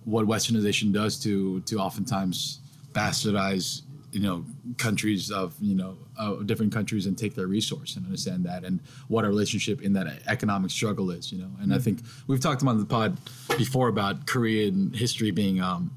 what 0.05 0.25
westernization 0.25 0.93
does 0.93 1.19
to 1.23 1.61
to 1.61 1.79
oftentimes 1.79 2.59
bastardize 2.93 3.81
you 4.11 4.21
know 4.21 4.45
countries 4.77 5.31
of 5.31 5.55
you 5.59 5.75
know 5.75 5.97
of 6.17 6.47
different 6.47 6.73
countries 6.73 7.05
and 7.05 7.17
take 7.17 7.35
their 7.35 7.47
resource 7.47 7.95
and 7.95 8.05
understand 8.05 8.45
that 8.45 8.63
and 8.63 8.79
what 9.09 9.23
our 9.25 9.29
relationship 9.29 9.81
in 9.81 9.93
that 9.93 10.07
economic 10.27 10.71
struggle 10.71 11.11
is 11.11 11.31
you 11.31 11.37
know 11.37 11.49
and 11.61 11.73
i 11.73 11.77
think 11.77 11.99
we've 12.27 12.39
talked 12.39 12.61
about 12.61 12.77
the 12.77 12.85
pod 12.85 13.17
before 13.57 13.89
about 13.89 14.25
korean 14.25 14.93
history 14.93 15.29
being 15.29 15.61
um 15.61 15.91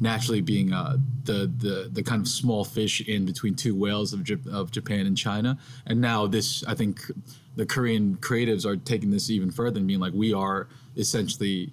naturally 0.00 0.40
being 0.40 0.72
uh, 0.72 0.96
the, 1.24 1.52
the 1.58 1.90
the 1.92 2.02
kind 2.02 2.20
of 2.22 2.28
small 2.28 2.64
fish 2.64 3.00
in 3.02 3.26
between 3.26 3.54
two 3.54 3.74
whales 3.76 4.12
of, 4.12 4.20
Jap- 4.20 4.46
of 4.52 4.70
Japan 4.70 5.06
and 5.06 5.16
China, 5.16 5.58
and 5.86 6.00
now 6.00 6.26
this 6.26 6.64
I 6.64 6.74
think 6.74 7.00
the 7.56 7.66
Korean 7.66 8.16
creatives 8.16 8.64
are 8.64 8.76
taking 8.76 9.10
this 9.10 9.30
even 9.30 9.50
further 9.50 9.78
and 9.78 9.86
being 9.86 10.00
like 10.00 10.14
we 10.14 10.32
are 10.32 10.68
essentially 10.96 11.72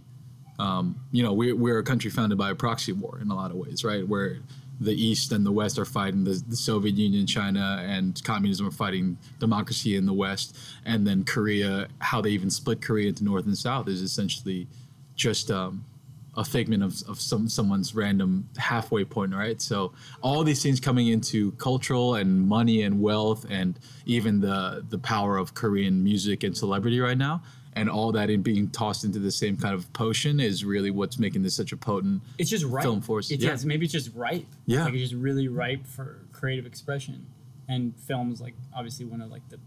um, 0.60 1.00
you 1.12 1.24
know, 1.24 1.34
we're, 1.34 1.56
we're 1.56 1.80
a 1.80 1.84
country 1.84 2.10
founded 2.10 2.38
by 2.38 2.50
a 2.50 2.56
proxy 2.56 2.92
war 2.92 3.20
in 3.22 3.30
a 3.30 3.36
lot 3.36 3.52
of 3.52 3.58
ways, 3.58 3.84
right? 3.84 4.08
Where 4.08 4.40
the 4.80 4.94
East 4.94 5.32
and 5.32 5.46
the 5.46 5.52
West 5.52 5.80
are 5.80 5.86
fighting 5.86 6.24
the, 6.24 6.42
the 6.48 6.56
Soviet 6.56 6.96
Union, 6.96 7.26
China, 7.26 7.84
and 7.88 8.22
communism 8.24 8.68
are 8.68 8.72
fighting 8.72 9.18
democracy 9.40 9.96
in 9.96 10.06
the 10.06 10.14
West. 10.14 10.58
And 10.86 11.06
then 11.06 11.24
Korea, 11.24 11.88
how 12.00 12.22
they 12.22 12.30
even 12.30 12.50
split 12.50 12.82
Korea 12.82 13.10
into 13.10 13.24
North 13.24 13.46
and 13.46 13.58
South 13.58 13.88
is 13.88 14.02
essentially 14.02 14.68
just 15.16 15.50
um, 15.50 15.84
a 16.38 16.46
figment 16.46 16.84
of, 16.84 16.94
of 17.10 17.20
some 17.20 17.50
someone's 17.50 17.96
random 17.96 18.48
halfway 18.58 19.04
point, 19.04 19.34
right? 19.34 19.60
So 19.62 19.92
all 20.22 20.44
these 20.44 20.62
things 20.64 20.80
coming 20.80 21.08
into 21.08 21.52
cultural 21.54 22.16
and 22.16 22.48
money 22.48 22.84
and 22.84 23.02
wealth 23.02 23.46
and 23.50 23.78
even 24.06 24.40
the 24.40 24.86
the 24.88 25.00
power 25.00 25.38
of 25.38 25.54
Korean 25.56 26.04
music 26.04 26.44
and 26.44 26.56
celebrity 26.56 27.00
right 27.00 27.18
now, 27.18 27.42
and 27.74 27.90
all 27.90 28.12
that 28.12 28.30
in 28.30 28.44
being 28.44 28.70
tossed 28.70 29.04
into 29.04 29.18
the 29.20 29.32
same 29.32 29.58
kind 29.58 29.74
of 29.74 29.92
potion 29.94 30.40
is 30.40 30.64
really 30.64 30.92
what's 30.92 31.18
making 31.18 31.42
this 31.42 31.56
such 31.56 31.72
a 31.72 31.78
potent. 31.78 32.22
It's 32.38 32.52
just 32.52 32.66
ripe. 32.66 32.84
Film 32.84 33.02
force, 33.02 33.32
It's, 33.32 33.42
yeah. 33.44 33.50
it's- 33.50 33.66
maybe 33.66 33.86
it's 33.86 33.94
just 33.94 34.14
ripe. 34.14 34.46
Yeah. 34.68 34.86
Like 34.86 34.94
it's 34.94 35.10
just 35.10 35.16
really 35.22 35.48
ripe 35.48 35.88
for 35.88 36.20
creative 36.34 36.68
expression, 36.68 37.26
and 37.68 37.94
films 38.08 38.40
like 38.42 38.54
obviously 38.76 39.06
one 39.06 39.22
of 39.22 39.32
like 39.32 39.48
the, 39.50 39.58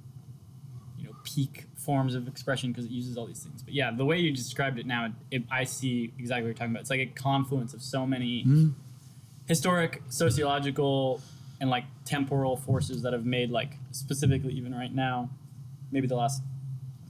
you 0.99 1.05
know, 1.07 1.17
peak 1.25 1.65
forms 1.85 2.15
of 2.15 2.29
expression 2.29 2.71
because 2.71 2.85
it 2.85 2.91
uses 2.91 3.17
all 3.17 3.27
these 3.27 3.43
things. 3.43 3.63
But 3.63 3.75
yeah, 3.75 3.91
the 3.91 4.05
way 4.05 4.19
you 4.19 4.33
described 4.33 4.79
it 4.79 4.87
now, 4.87 5.13
it, 5.31 5.43
I 5.51 5.65
see 5.65 6.13
exactly 6.19 6.43
what 6.43 6.47
you're 6.49 6.55
talking 6.55 6.73
about. 6.73 6.81
It's 6.83 6.91
like 6.91 7.01
a 7.01 7.07
confluence 7.07 7.75
of 7.75 7.83
so 7.83 8.07
many 8.07 8.45
Mm-hmm. 8.45 8.71
historic, 9.47 10.03
sociological, 10.09 11.21
and 11.61 11.69
like 11.71 11.85
temporal 12.05 12.57
forces 12.57 13.03
that 13.03 13.13
have 13.13 13.27
made 13.27 13.51
like 13.51 13.77
specifically 13.91 14.53
even 14.55 14.75
right 14.75 14.95
now, 14.95 15.29
maybe 15.91 16.07
the 16.07 16.17
last 16.17 16.43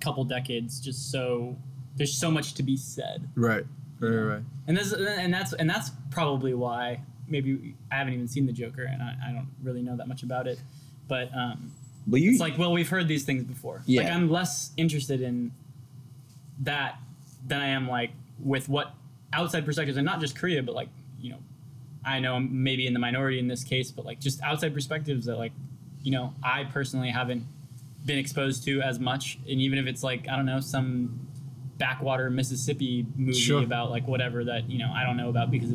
couple 0.00 0.24
decades, 0.24 0.80
just 0.80 1.10
so 1.10 1.56
there's 1.96 2.16
so 2.16 2.30
much 2.30 2.54
to 2.54 2.62
be 2.62 2.76
said 2.76 3.28
Right, 3.34 3.64
right, 4.00 4.10
right. 4.10 4.42
and 4.66 4.76
this 4.76 4.92
and 4.92 5.32
that's 5.34 5.52
and 5.52 5.68
that's 5.68 5.90
probably 6.10 6.54
why 6.54 7.00
maybe 7.28 7.74
I 7.92 7.96
haven't 7.96 8.14
even 8.14 8.26
seen 8.28 8.46
the 8.46 8.52
Joker 8.52 8.82
and 8.84 9.02
I, 9.02 9.14
I 9.28 9.32
don't 9.32 9.48
really 9.62 9.82
know 9.82 9.96
that 9.96 10.08
much 10.08 10.22
about 10.22 10.46
it, 10.46 10.58
but 11.08 11.30
um, 11.34 11.72
But 12.06 12.20
you, 12.20 12.30
it's 12.32 12.40
like 12.40 12.56
well 12.58 12.72
we've 12.72 12.88
heard 12.88 13.08
these 13.08 13.24
things 13.24 13.44
before. 13.44 13.82
Yeah. 13.86 14.02
Like 14.02 14.12
I'm 14.12 14.30
less 14.30 14.72
interested 14.76 15.20
in 15.20 15.52
that 16.62 16.98
than 17.46 17.60
I 17.60 17.68
am 17.68 17.88
like 17.88 18.10
with 18.38 18.68
what 18.68 18.92
outside 19.32 19.64
perspectives 19.64 19.96
and 19.96 20.04
not 20.04 20.20
just 20.20 20.36
Korea 20.36 20.62
but 20.62 20.74
like 20.74 20.88
you 21.20 21.30
know 21.30 21.38
I 22.04 22.18
know 22.20 22.34
I'm 22.34 22.62
maybe 22.62 22.86
in 22.86 22.92
the 22.92 22.98
minority 22.98 23.38
in 23.38 23.48
this 23.48 23.64
case 23.64 23.90
but 23.90 24.04
like 24.04 24.18
just 24.20 24.42
outside 24.42 24.74
perspectives 24.74 25.26
that 25.26 25.36
like 25.36 25.52
you 26.02 26.10
know 26.10 26.34
I 26.42 26.64
personally 26.64 27.10
haven't 27.10 27.44
been 28.06 28.18
exposed 28.18 28.64
to 28.64 28.80
as 28.82 28.98
much 28.98 29.38
and 29.48 29.60
even 29.60 29.78
if 29.78 29.86
it's 29.86 30.02
like 30.02 30.28
I 30.28 30.36
don't 30.36 30.46
know 30.46 30.60
some 30.60 31.26
backwater 31.78 32.28
Mississippi 32.30 33.06
movie 33.16 33.32
Sure. 33.38 33.62
about 33.62 33.90
like 33.90 34.06
whatever 34.08 34.44
that 34.44 34.68
you 34.70 34.78
know 34.78 34.90
I 34.94 35.04
don't 35.04 35.16
know 35.16 35.28
about 35.28 35.50
because 35.50 35.70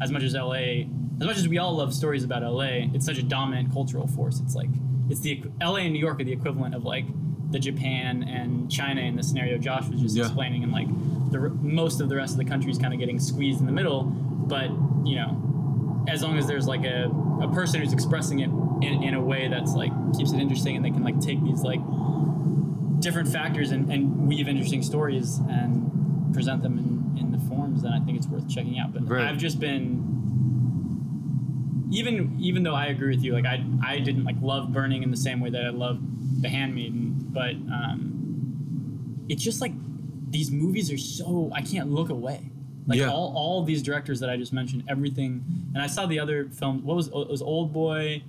as 0.00 0.10
much 0.12 0.22
as 0.22 0.34
LA, 0.34 0.84
as 1.20 1.26
much 1.26 1.36
as 1.38 1.48
we 1.48 1.58
all 1.58 1.74
love 1.76 1.92
stories 1.92 2.22
about 2.22 2.42
LA, 2.42 2.86
it's 2.94 3.04
such 3.04 3.18
a 3.18 3.22
dominant 3.22 3.72
cultural 3.72 4.06
force. 4.06 4.38
It's 4.40 4.54
like 4.54 4.68
it's 5.08 5.20
the 5.20 5.42
LA 5.60 5.76
and 5.76 5.92
New 5.92 5.98
York 6.00 6.20
are 6.20 6.24
the 6.24 6.32
equivalent 6.32 6.74
of 6.74 6.84
like 6.84 7.04
the 7.50 7.58
Japan 7.58 8.22
and 8.24 8.70
China 8.70 9.00
in 9.00 9.16
the 9.16 9.22
scenario 9.22 9.56
Josh 9.58 9.88
was 9.88 10.00
just 10.02 10.16
Yeah. 10.16 10.24
explaining, 10.24 10.62
and 10.64 10.72
like 10.72 10.88
the 11.30 11.50
most 11.62 12.00
of 12.00 12.08
the 12.08 12.16
rest 12.16 12.32
of 12.32 12.38
the 12.38 12.44
country 12.44 12.70
is 12.70 12.78
kind 12.78 12.92
of 12.92 13.00
getting 13.00 13.18
squeezed 13.18 13.60
in 13.60 13.66
the 13.66 13.72
middle. 13.72 14.04
But 14.04 14.70
you 15.04 15.16
know, 15.16 16.04
as 16.08 16.22
long 16.22 16.36
as 16.38 16.46
there's 16.46 16.66
like 16.66 16.84
a 16.84 17.10
a 17.40 17.48
person 17.52 17.80
who's 17.80 17.92
expressing 17.92 18.40
it 18.40 18.50
in, 18.84 19.02
in 19.02 19.14
a 19.14 19.20
way 19.20 19.48
that's 19.48 19.72
like 19.74 19.92
keeps 20.16 20.32
it 20.32 20.40
interesting, 20.40 20.76
and 20.76 20.84
they 20.84 20.90
can 20.90 21.02
like 21.04 21.20
take 21.20 21.42
these 21.44 21.62
like 21.62 21.80
different 23.00 23.28
factors 23.28 23.70
and, 23.70 23.90
and 23.92 24.26
weave 24.26 24.48
interesting 24.48 24.82
stories 24.82 25.38
and 25.48 26.32
present 26.34 26.62
them 26.62 26.78
in, 26.78 27.16
in 27.20 27.30
the 27.30 27.38
forms, 27.48 27.82
then 27.82 27.92
I 27.92 28.00
think 28.00 28.18
it's 28.18 28.26
worth 28.26 28.48
checking 28.48 28.78
out. 28.78 28.92
But 28.92 29.08
Right. 29.08 29.24
I've 29.28 29.38
just 29.38 29.60
been 29.60 30.07
even 31.90 32.36
even 32.40 32.62
though 32.62 32.74
I 32.74 32.86
agree 32.86 33.14
with 33.14 33.24
you, 33.24 33.32
like 33.32 33.46
I 33.46 33.64
I 33.84 33.98
didn't 34.00 34.24
like 34.24 34.36
love 34.42 34.72
Burning 34.72 35.02
in 35.02 35.10
the 35.10 35.16
same 35.16 35.40
way 35.40 35.50
that 35.50 35.64
I 35.64 35.70
loved 35.70 36.02
The 36.42 36.48
Handmaiden, 36.48 37.14
but 37.30 37.52
um, 37.52 39.24
it's 39.28 39.42
just 39.42 39.60
like 39.60 39.72
these 40.30 40.50
movies 40.50 40.90
are 40.92 40.98
so 40.98 41.50
I 41.54 41.62
can't 41.62 41.90
look 41.90 42.10
away. 42.10 42.50
Like 42.86 42.98
Yeah. 43.00 43.10
all, 43.10 43.32
all 43.36 43.62
these 43.64 43.82
directors 43.82 44.18
that 44.20 44.30
I 44.30 44.36
just 44.38 44.52
mentioned, 44.52 44.84
everything, 44.88 45.44
and 45.74 45.82
I 45.82 45.86
saw 45.86 46.06
the 46.06 46.18
other 46.18 46.48
film. 46.48 46.84
What 46.84 46.96
was 46.96 47.08
it 47.08 47.12
was 47.14 47.42
Old 47.42 47.72
Boy, 47.72 48.22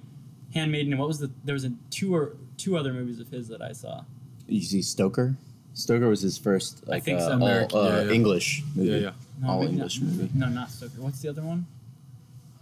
Handmaiden, 0.53 0.91
and 0.93 0.99
what 0.99 1.07
was 1.07 1.19
the 1.19 1.31
there 1.45 1.53
was 1.53 1.63
a 1.65 1.71
two 1.89 2.13
or 2.15 2.35
two 2.57 2.77
other 2.77 2.91
movies 2.93 3.19
of 3.19 3.29
his 3.29 3.47
that 3.49 3.61
I 3.61 3.71
saw. 3.71 4.03
You 4.47 4.61
see 4.61 4.81
Stoker? 4.81 5.37
Stoker 5.73 6.09
was 6.09 6.21
his 6.21 6.37
first 6.37 6.85
like 6.87 7.03
think 7.03 7.19
uh, 7.21 7.25
so. 7.27 7.31
all 7.31 7.35
American- 7.43 7.77
uh, 7.79 7.83
Yeah, 7.83 8.03
yeah. 8.03 8.11
English 8.11 8.63
movie. 8.75 8.89
Yeah, 8.89 8.97
yeah. 8.97 9.11
No, 9.41 9.49
all 9.49 9.63
English 9.63 10.01
not, 10.01 10.11
movie. 10.11 10.29
No, 10.35 10.49
not 10.49 10.69
Stoker. 10.71 11.01
What's 11.01 11.21
the 11.21 11.29
other 11.29 11.41
one? 11.43 11.65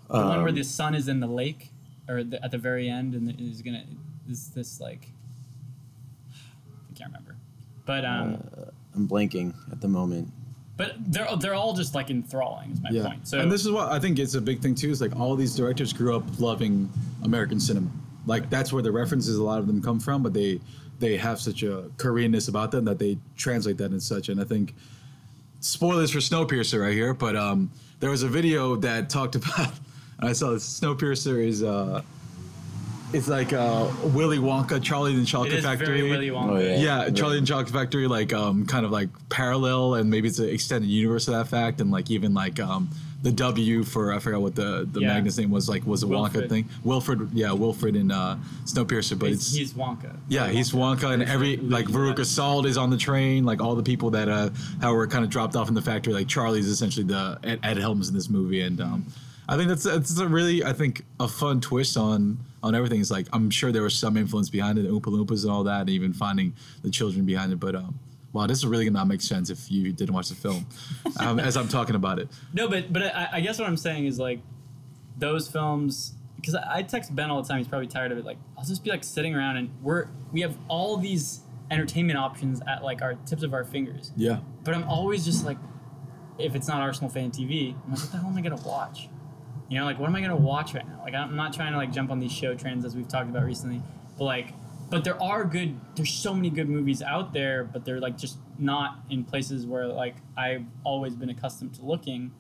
The 0.10 0.18
one 0.18 0.39
where 0.39 0.49
Um, 0.49 0.55
the 0.55 0.64
sun 0.64 0.95
is 0.95 1.08
in 1.08 1.20
the 1.20 1.28
lake, 1.28 1.72
or 2.08 2.24
the, 2.24 2.43
at 2.43 2.51
the 2.51 2.58
very 2.58 2.89
end, 2.89 3.14
and 3.16 3.39
is 3.39 3.62
gonna 3.62 3.84
is 4.30 4.49
this 4.49 4.80
like 4.80 5.12
I 6.89 6.93
can't 6.97 7.10
remember, 7.12 7.36
but 7.86 8.05
um, 8.05 8.38
I'm 8.95 9.08
blanking 9.08 9.53
at 9.72 9.82
the 9.82 9.88
moment. 9.88 10.32
but 10.78 10.93
they're 11.12 11.28
they're 11.38 11.53
all 11.55 11.74
just 11.74 11.95
like 11.95 12.10
enthralling. 12.10 12.72
Is 12.72 12.82
my 12.82 12.89
Yeah. 12.91 13.03
point. 13.03 13.28
So 13.28 13.39
and 13.39 13.51
this 13.51 13.66
is 13.66 13.72
what 13.72 13.91
I 13.91 13.99
think 13.99 14.20
it's 14.20 14.36
a 14.36 14.41
big 14.41 14.62
thing 14.62 14.76
too. 14.76 14.89
Is 14.89 15.01
like 15.01 15.16
all 15.20 15.36
these 15.36 15.55
directors 15.55 15.91
grew 15.93 16.16
up 16.16 16.39
loving 16.39 16.89
American 17.24 17.60
cinema. 17.60 17.89
Like 18.26 18.49
that's 18.49 18.72
where 18.74 18.84
the 18.84 18.91
references 18.91 19.38
a 19.38 19.43
lot 19.43 19.60
of 19.60 19.68
them 19.68 19.82
come 19.82 19.99
from, 19.99 20.22
but 20.24 20.34
they 20.34 20.60
they 20.99 21.18
have 21.18 21.39
such 21.39 21.64
a 21.64 21.89
Koreanness 21.97 22.47
about 22.49 22.72
them 22.72 22.86
that 22.86 22.97
they 22.99 23.18
translate 23.36 23.78
that 23.78 23.91
in 23.91 23.99
such. 23.99 24.30
And 24.30 24.39
I 24.41 24.43
think 24.45 24.74
spoilers 25.60 26.12
for 26.12 26.20
Snowpiercer 26.20 26.82
right 26.82 26.93
here, 26.93 27.14
but 27.14 27.36
um, 27.36 27.72
there 27.99 28.10
was 28.10 28.24
a 28.24 28.28
video 28.28 28.76
that 28.78 29.10
talked 29.10 29.36
about. 29.41 29.72
I 30.20 30.34
saw 30.34 30.51
this 30.51 30.80
Snowpiercer 30.80 31.45
is 31.45 31.63
uh, 31.63 32.01
it's 33.13 33.28
like 33.28 33.53
uh, 33.53 33.88
Willy 34.13 34.38
Wonka, 34.38 34.84
Charlie 34.84 35.11
and 35.11 35.20
the 35.20 35.24
it 35.24 35.28
Chocolate 35.28 35.53
is 35.53 35.63
Factory. 35.63 35.86
very 35.86 36.09
Willy 36.09 36.30
Wonka. 36.30 36.49
Oh, 36.51 36.57
yeah. 36.59 36.78
Yeah, 36.78 37.03
Right. 37.03 37.15
Charlie 37.15 37.38
and 37.38 37.47
the 37.47 37.51
Chocolate 37.51 37.70
Factory, 37.74 38.07
like 38.07 38.34
um, 38.34 38.65
kind 38.65 38.86
of 38.86 38.91
like 38.91 39.09
parallel, 39.30 39.95
and 39.95 40.09
maybe 40.09 40.28
it's 40.28 40.39
an 40.39 40.49
extended 40.49 40.89
universe 40.89 41.28
of 41.28 41.34
that 41.36 41.47
fact, 41.47 41.80
and 41.80 41.89
like 41.91 42.11
even 42.11 42.34
like 42.34 42.59
um, 42.59 42.89
the 43.24 43.32
W 43.32 43.84
for 43.84 44.11
I 44.13 44.20
forgot 44.20 44.41
what 44.41 44.55
the 44.55 44.88
the 44.91 44.99
Yeah. 45.01 45.07
Magnus 45.13 45.38
name 45.38 45.51
was, 45.51 45.70
like 45.70 45.86
was 45.86 46.03
a 46.03 46.05
Wonka 46.07 46.49
thing. 46.49 46.68
Wilford, 46.84 47.32
yeah, 47.32 47.53
Wilford 47.53 47.95
in 47.95 48.11
uh, 48.11 48.38
Snowpiercer, 48.65 49.18
but 49.18 49.30
He's, 49.30 49.38
it's 49.47 49.55
he's 49.55 49.74
Wonka. 49.74 50.13
yeah, 50.28 50.47
he's 50.49 50.72
Wonka, 50.74 51.13
and 51.13 51.24
every 51.24 51.55
like 51.57 51.86
Veruca 51.86 52.26
Salt 52.26 52.65
is 52.65 52.76
on 52.78 52.89
the 52.89 52.97
train, 52.97 53.45
like 53.45 53.61
all 53.61 53.76
the 53.76 53.84
people 53.84 54.09
that 54.11 54.28
uh 54.28 54.49
how 54.82 54.93
were 54.93 55.07
kind 55.07 55.24
of 55.24 55.30
dropped 55.30 55.55
off 55.55 55.70
in 55.70 55.76
the 55.76 55.82
factory, 55.82 56.11
like 56.13 56.28
Charlie's 56.28 56.68
essentially 56.68 57.05
the 57.05 57.39
Ed, 57.43 57.59
Ed 57.63 57.78
Helms 57.78 58.09
in 58.09 58.15
this 58.15 58.30
movie, 58.30 58.61
and 58.61 58.82
um, 58.82 59.05
I 59.50 59.56
think 59.56 59.70
that's 59.70 59.86
it's 59.86 60.20
a 60.20 60.28
really 60.28 60.64
I 60.64 60.74
think 60.74 61.04
a 61.20 61.28
fun 61.28 61.62
twist 61.62 61.98
on 61.98 62.39
on 62.64 62.76
everything. 62.76 63.00
It's 63.00 63.12
like 63.12 63.28
I'm 63.34 63.50
sure 63.50 63.72
there 63.72 63.84
was 63.84 63.98
some 63.98 64.18
influence 64.18 64.50
behind 64.50 64.78
it, 64.78 64.84
the 64.84 64.89
Oompa 64.89 65.06
Loompas 65.06 65.43
and 65.43 65.52
all 65.52 65.64
that, 65.64 65.82
and 65.82 65.89
even 65.89 66.14
finding 66.14 66.54
the 66.84 66.89
children 66.89 67.26
behind 67.26 67.52
it, 67.52 67.60
but 67.60 67.76
um. 67.76 68.00
Wow, 68.34 68.45
this 68.45 68.58
is 68.58 68.68
really 68.68 68.84
gonna 68.86 69.00
not 69.00 69.08
make 69.08 69.22
sense 69.22 69.50
if 69.50 69.72
you 69.72 69.91
didn't 69.93 70.14
watch 70.14 70.30
the 70.30 70.36
film, 70.36 70.68
um, 71.20 71.39
as 71.39 71.56
I'm 71.56 71.70
talking 71.70 71.95
about 71.95 72.20
it. 72.20 72.28
No, 72.54 72.68
but 72.68 72.91
but 72.91 73.04
I, 73.04 73.30
I 73.34 73.41
guess 73.41 73.58
what 73.58 73.68
I'm 73.68 73.78
saying 73.78 74.06
is 74.06 74.20
like 74.20 74.41
those 75.18 75.48
films 75.48 76.14
because 76.36 76.54
I, 76.54 76.80
I 76.80 76.84
text 76.84 77.16
Ben 77.16 77.32
all 77.32 77.41
the 77.41 77.48
time. 77.48 77.58
He's 77.60 77.70
probably 77.70 77.88
tired 77.88 78.12
of 78.12 78.18
it. 78.18 78.26
Like 78.26 78.38
I'll 78.58 78.66
just 78.66 78.84
be 78.84 78.89
like 78.89 79.04
sitting 79.04 79.34
around 79.34 79.58
and 79.58 79.70
we're 79.82 80.08
we 80.32 80.41
have 80.41 80.56
all 80.68 80.98
these 80.98 81.41
entertainment 81.72 82.20
options 82.20 82.62
at 82.68 82.84
like 82.84 83.02
our 83.02 83.16
tips 83.26 83.43
of 83.43 83.54
our 83.54 83.64
fingers. 83.64 84.12
Yeah, 84.16 84.39
But 84.64 84.74
I'm 84.76 84.84
always 84.84 85.26
just 85.26 85.45
like, 85.45 85.58
if 86.38 86.56
it's 86.56 86.68
not 86.68 86.82
Arsenal 86.82 87.10
fan 87.10 87.32
TV, 87.32 87.76
I'm 87.86 87.91
like, 87.91 88.00
what 88.00 88.12
the 88.12 88.18
hell 88.18 88.30
am 88.30 88.38
I 88.38 88.41
gonna 88.41 88.62
watch? 88.62 89.10
You 89.70 89.78
know, 89.80 89.86
like 89.86 89.99
what 89.99 90.07
am 90.09 90.15
I 90.15 90.22
gonna 90.22 90.36
watch 90.36 90.74
right 90.74 90.88
now? 90.88 91.01
Like 91.03 91.13
I'm 91.13 91.36
not 91.36 91.53
trying 91.53 91.72
to 91.74 91.78
like 91.78 91.91
jump 91.91 92.09
on 92.11 92.20
these 92.20 92.32
show 92.32 92.55
trends 92.55 92.86
as 92.86 92.95
we've 92.95 93.07
talked 93.07 93.30
about 93.30 93.43
recently, 93.43 93.82
but 94.18 94.24
like, 94.26 94.53
but 94.89 95.03
there 95.03 95.22
are 95.22 95.43
good. 95.43 95.78
There's 95.95 96.13
so 96.13 96.34
many 96.34 96.49
good 96.49 96.70
movies 96.70 97.01
out 97.01 97.34
there, 97.34 97.63
but 97.65 97.84
they're 97.84 97.99
like 97.99 98.18
just 98.18 98.38
not 98.57 98.99
in 99.09 99.24
places 99.26 99.65
where 99.65 99.88
like 99.88 100.15
I've 100.38 100.63
always 100.86 101.15
been 101.15 101.30
accustomed 101.30 101.76
to 101.76 101.86
looking, 101.86 102.32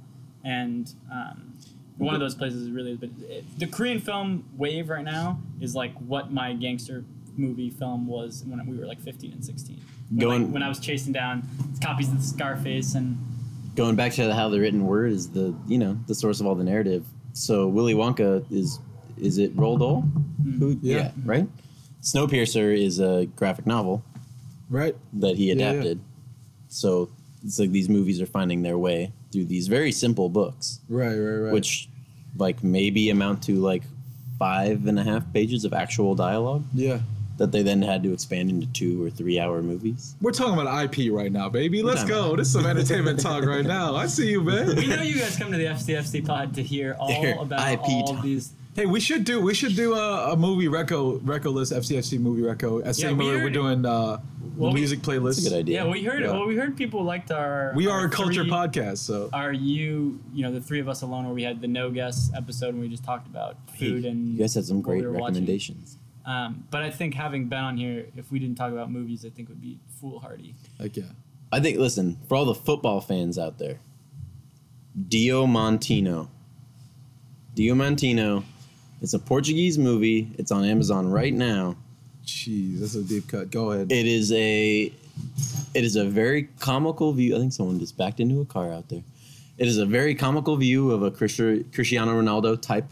and 0.45 0.93
um, 1.11 1.57
one 1.97 2.13
of 2.13 2.21
those 2.21 2.35
places 2.35 2.63
is 2.63 2.71
really. 2.71 2.95
But 2.95 3.09
it- 3.27 3.59
the 3.59 3.67
Korean 3.67 3.99
film 3.99 4.45
wave 4.55 4.87
right 4.89 5.03
now 5.03 5.41
is 5.59 5.75
like 5.75 5.93
what 5.99 6.31
my 6.31 6.53
gangster 6.53 7.03
movie 7.35 7.69
film 7.69 8.07
was 8.07 8.43
when 8.47 8.65
we 8.65 8.77
were 8.77 8.85
like 8.87 9.01
15 9.01 9.33
and 9.33 9.45
16. 9.45 9.79
When, 10.09 10.19
Going- 10.19 10.43
like, 10.45 10.53
when 10.53 10.63
I 10.63 10.69
was 10.69 10.79
chasing 10.79 11.11
down 11.13 11.43
copies 11.83 12.11
of 12.11 12.23
Scarface 12.23 12.95
and 12.95 13.17
Going 13.75 13.95
back 13.95 14.13
to 14.13 14.33
how 14.33 14.49
the 14.49 14.59
written 14.59 14.85
word 14.87 15.11
is 15.11 15.29
the 15.29 15.53
you 15.67 15.77
know 15.77 15.99
the 16.07 16.15
source 16.15 16.39
of 16.39 16.47
all 16.47 16.55
the 16.55 16.63
narrative. 16.63 17.05
So 17.37 17.67
Willy 17.67 17.93
Wonka 17.93 18.43
is 18.51 18.79
is 19.17 19.37
it 19.37 19.55
Roald 19.55 19.79
Dahl? 19.79 20.01
Hmm. 20.01 20.59
Who, 20.59 20.79
Yeah. 20.81 21.11
right. 21.25 21.47
Snowpiercer 22.03 22.77
is 22.77 22.99
a 22.99 23.25
graphic 23.35 23.65
novel 23.65 24.03
right. 24.69 24.95
that 25.13 25.35
he 25.37 25.47
Yeah, 25.49 25.55
yeah. 25.55 25.69
adapted. 25.71 25.99
So 26.69 27.09
it's 27.43 27.57
like 27.59 27.71
these 27.71 27.89
movies 27.89 28.21
are 28.21 28.25
finding 28.27 28.61
their 28.61 28.77
way 28.77 29.11
through 29.31 29.45
these 29.45 29.67
very 29.67 29.91
simple 29.91 30.29
books, 30.29 30.79
Right, 30.89 31.15
right, 31.17 31.37
right. 31.45 31.53
which 31.53 31.89
like 32.37 32.63
maybe 32.63 33.09
amount 33.09 33.41
to 33.43 33.55
like 33.55 33.83
five 34.37 34.85
and 34.87 34.99
a 34.99 35.03
half 35.03 35.31
pages 35.33 35.65
of 35.65 35.73
actual 35.73 36.13
dialogue 36.13 36.63
yeah, 36.75 36.99
that 37.37 37.51
they 37.51 37.61
then 37.63 37.81
had 37.81 38.03
to 38.03 38.13
expand 38.13 38.49
into 38.49 38.67
two 38.73 39.03
or 39.05 39.09
three 39.09 39.39
hour 39.39 39.61
movies. 39.61 40.15
we're 40.21 40.31
talking 40.31 40.53
about 40.59 40.95
IP 40.97 41.11
right 41.11 41.31
now, 41.31 41.47
baby. 41.49 41.83
Let's 41.83 42.01
talking 42.01 42.15
go. 42.15 42.35
This 42.35 42.47
is 42.47 42.53
some 42.53 42.65
entertainment 42.65 43.19
talk 43.19 43.45
right 43.45 43.65
now. 43.65 43.95
I 43.95 44.07
see 44.07 44.29
you, 44.31 44.41
man. 44.41 44.75
we 44.75 44.87
know 44.87 45.01
you 45.01 45.19
guys 45.19 45.35
come 45.37 45.51
to 45.51 45.57
the 45.57 45.65
FCFC 45.65 46.25
pod 46.25 46.53
to 46.55 46.63
hear 46.63 46.95
all 46.99 47.11
Hear 47.11 47.37
about 47.39 47.71
IP 47.71 47.79
all 47.81 48.13
talk. 48.15 48.23
these. 48.23 48.51
Hey, 48.75 48.85
we 48.85 48.99
should 48.99 49.23
do 49.23 49.41
we 49.41 49.55
should 49.55 49.75
do 49.75 49.95
a, 49.95 50.33
a 50.33 50.35
movie 50.37 50.67
reco 50.67 51.19
reco 51.21 51.51
list 51.51 51.73
FCFC 51.73 52.19
movie 52.19 52.43
reco. 52.43 52.83
As 52.83 52.99
Yeah, 52.99 53.07
same 53.07 53.17
we 53.17 53.27
way 53.27 53.35
we're 53.41 53.49
doing 53.49 53.83
uh, 53.87 54.19
Well, 54.55 54.69
the 54.69 54.75
we- 54.75 54.79
music 54.81 54.99
playlist. 54.99 55.37
That's 55.37 55.47
a 55.47 55.49
good 55.49 55.57
idea. 55.59 55.83
Yeah, 55.83 55.91
we 55.91 56.03
heard. 56.03 56.21
Yeah. 56.21 56.31
Well, 56.33 56.45
we 56.45 56.55
heard 56.55 56.77
people 56.77 57.03
liked 57.03 57.31
our. 57.31 57.73
We 57.75 57.87
our 57.87 58.01
are 58.01 58.05
a 58.05 58.09
culture 58.09 58.43
three- 58.43 58.51
podcast, 58.51 58.97
so 58.99 59.29
Are 59.33 59.51
you, 59.51 60.19
you 60.31 60.43
know, 60.43 60.51
the 60.51 60.61
three 60.61 60.79
of 60.79 60.87
us 60.89 61.01
alone, 61.01 61.25
where 61.25 61.33
we 61.33 61.41
had 61.41 61.59
the 61.59 61.67
no 61.67 61.89
guest 61.89 62.31
episode 62.35 62.69
and 62.75 62.79
we 62.79 62.87
just 62.87 63.03
talked 63.03 63.25
about 63.27 63.57
food 63.79 64.05
and 64.05 64.33
you 64.33 64.39
guys 64.39 64.53
had 64.53 64.65
some 64.65 64.77
what 64.83 64.93
we 64.93 65.01
great 65.01 65.11
were 65.11 65.17
watching. 65.19 65.45
Recommendations. 66.27 66.57
Um, 66.57 66.67
but 66.71 66.83
I 66.83 66.91
think 66.91 67.13
having 67.13 67.47
Ben 67.47 67.63
on 67.63 67.77
here, 67.77 68.05
if 68.17 68.31
we 68.31 68.39
didn't 68.39 68.57
talk 68.57 68.71
about 68.71 68.91
movies, 68.91 69.25
I 69.25 69.29
think 69.29 69.49
would 69.49 69.61
be 69.61 69.79
foolhardy. 70.01 70.55
like 70.79 70.97
yeah. 70.97 71.03
I 71.51 71.61
think, 71.61 71.77
listen, 71.79 72.17
for 72.27 72.35
all 72.35 72.45
the 72.45 72.53
football 72.55 72.99
fans 72.99 73.39
out 73.39 73.57
there, 73.57 73.79
Diamantino. 75.07 76.27
Dio 77.55 77.73
Montino. 77.73 78.43
It's 79.01 79.13
a 79.13 79.19
Portuguese 79.19 79.77
movie. 79.77 80.29
It's 80.37 80.51
on 80.51 80.63
Amazon 80.65 81.07
right 81.09 81.33
now. 81.33 81.75
Jeez, 82.25 82.79
that's 82.79 82.95
a 82.95 83.01
deep 83.03 83.27
cut. 83.27 83.49
Go 83.51 83.71
ahead. 83.71 83.91
It 83.91 84.05
is 84.05 84.31
a 84.31 84.91
it 85.73 85.83
is 85.83 85.95
a 85.95 86.05
very 86.05 86.43
comical 86.59 87.13
view. 87.13 87.35
I 87.35 87.39
think 87.39 87.53
someone 87.53 87.79
just 87.79 87.97
backed 87.97 88.19
into 88.19 88.41
a 88.41 88.45
car 88.45 88.71
out 88.71 88.89
there. 88.89 89.03
It 89.57 89.67
is 89.67 89.77
a 89.77 89.85
very 89.85 90.13
comical 90.13 90.55
view 90.57 90.91
of 90.91 91.01
a 91.03 91.09
Cristiano 91.09 92.21
Ronaldo 92.21 92.61
type 92.61 92.85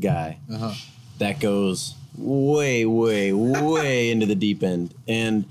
guy 0.00 0.38
Uh-huh. 0.52 0.74
that 1.18 1.40
goes 1.40 1.94
way, 2.16 2.84
way, 2.86 3.32
way 3.32 4.10
into 4.10 4.26
the 4.26 4.34
deep 4.34 4.62
end. 4.62 4.94
And 5.08 5.44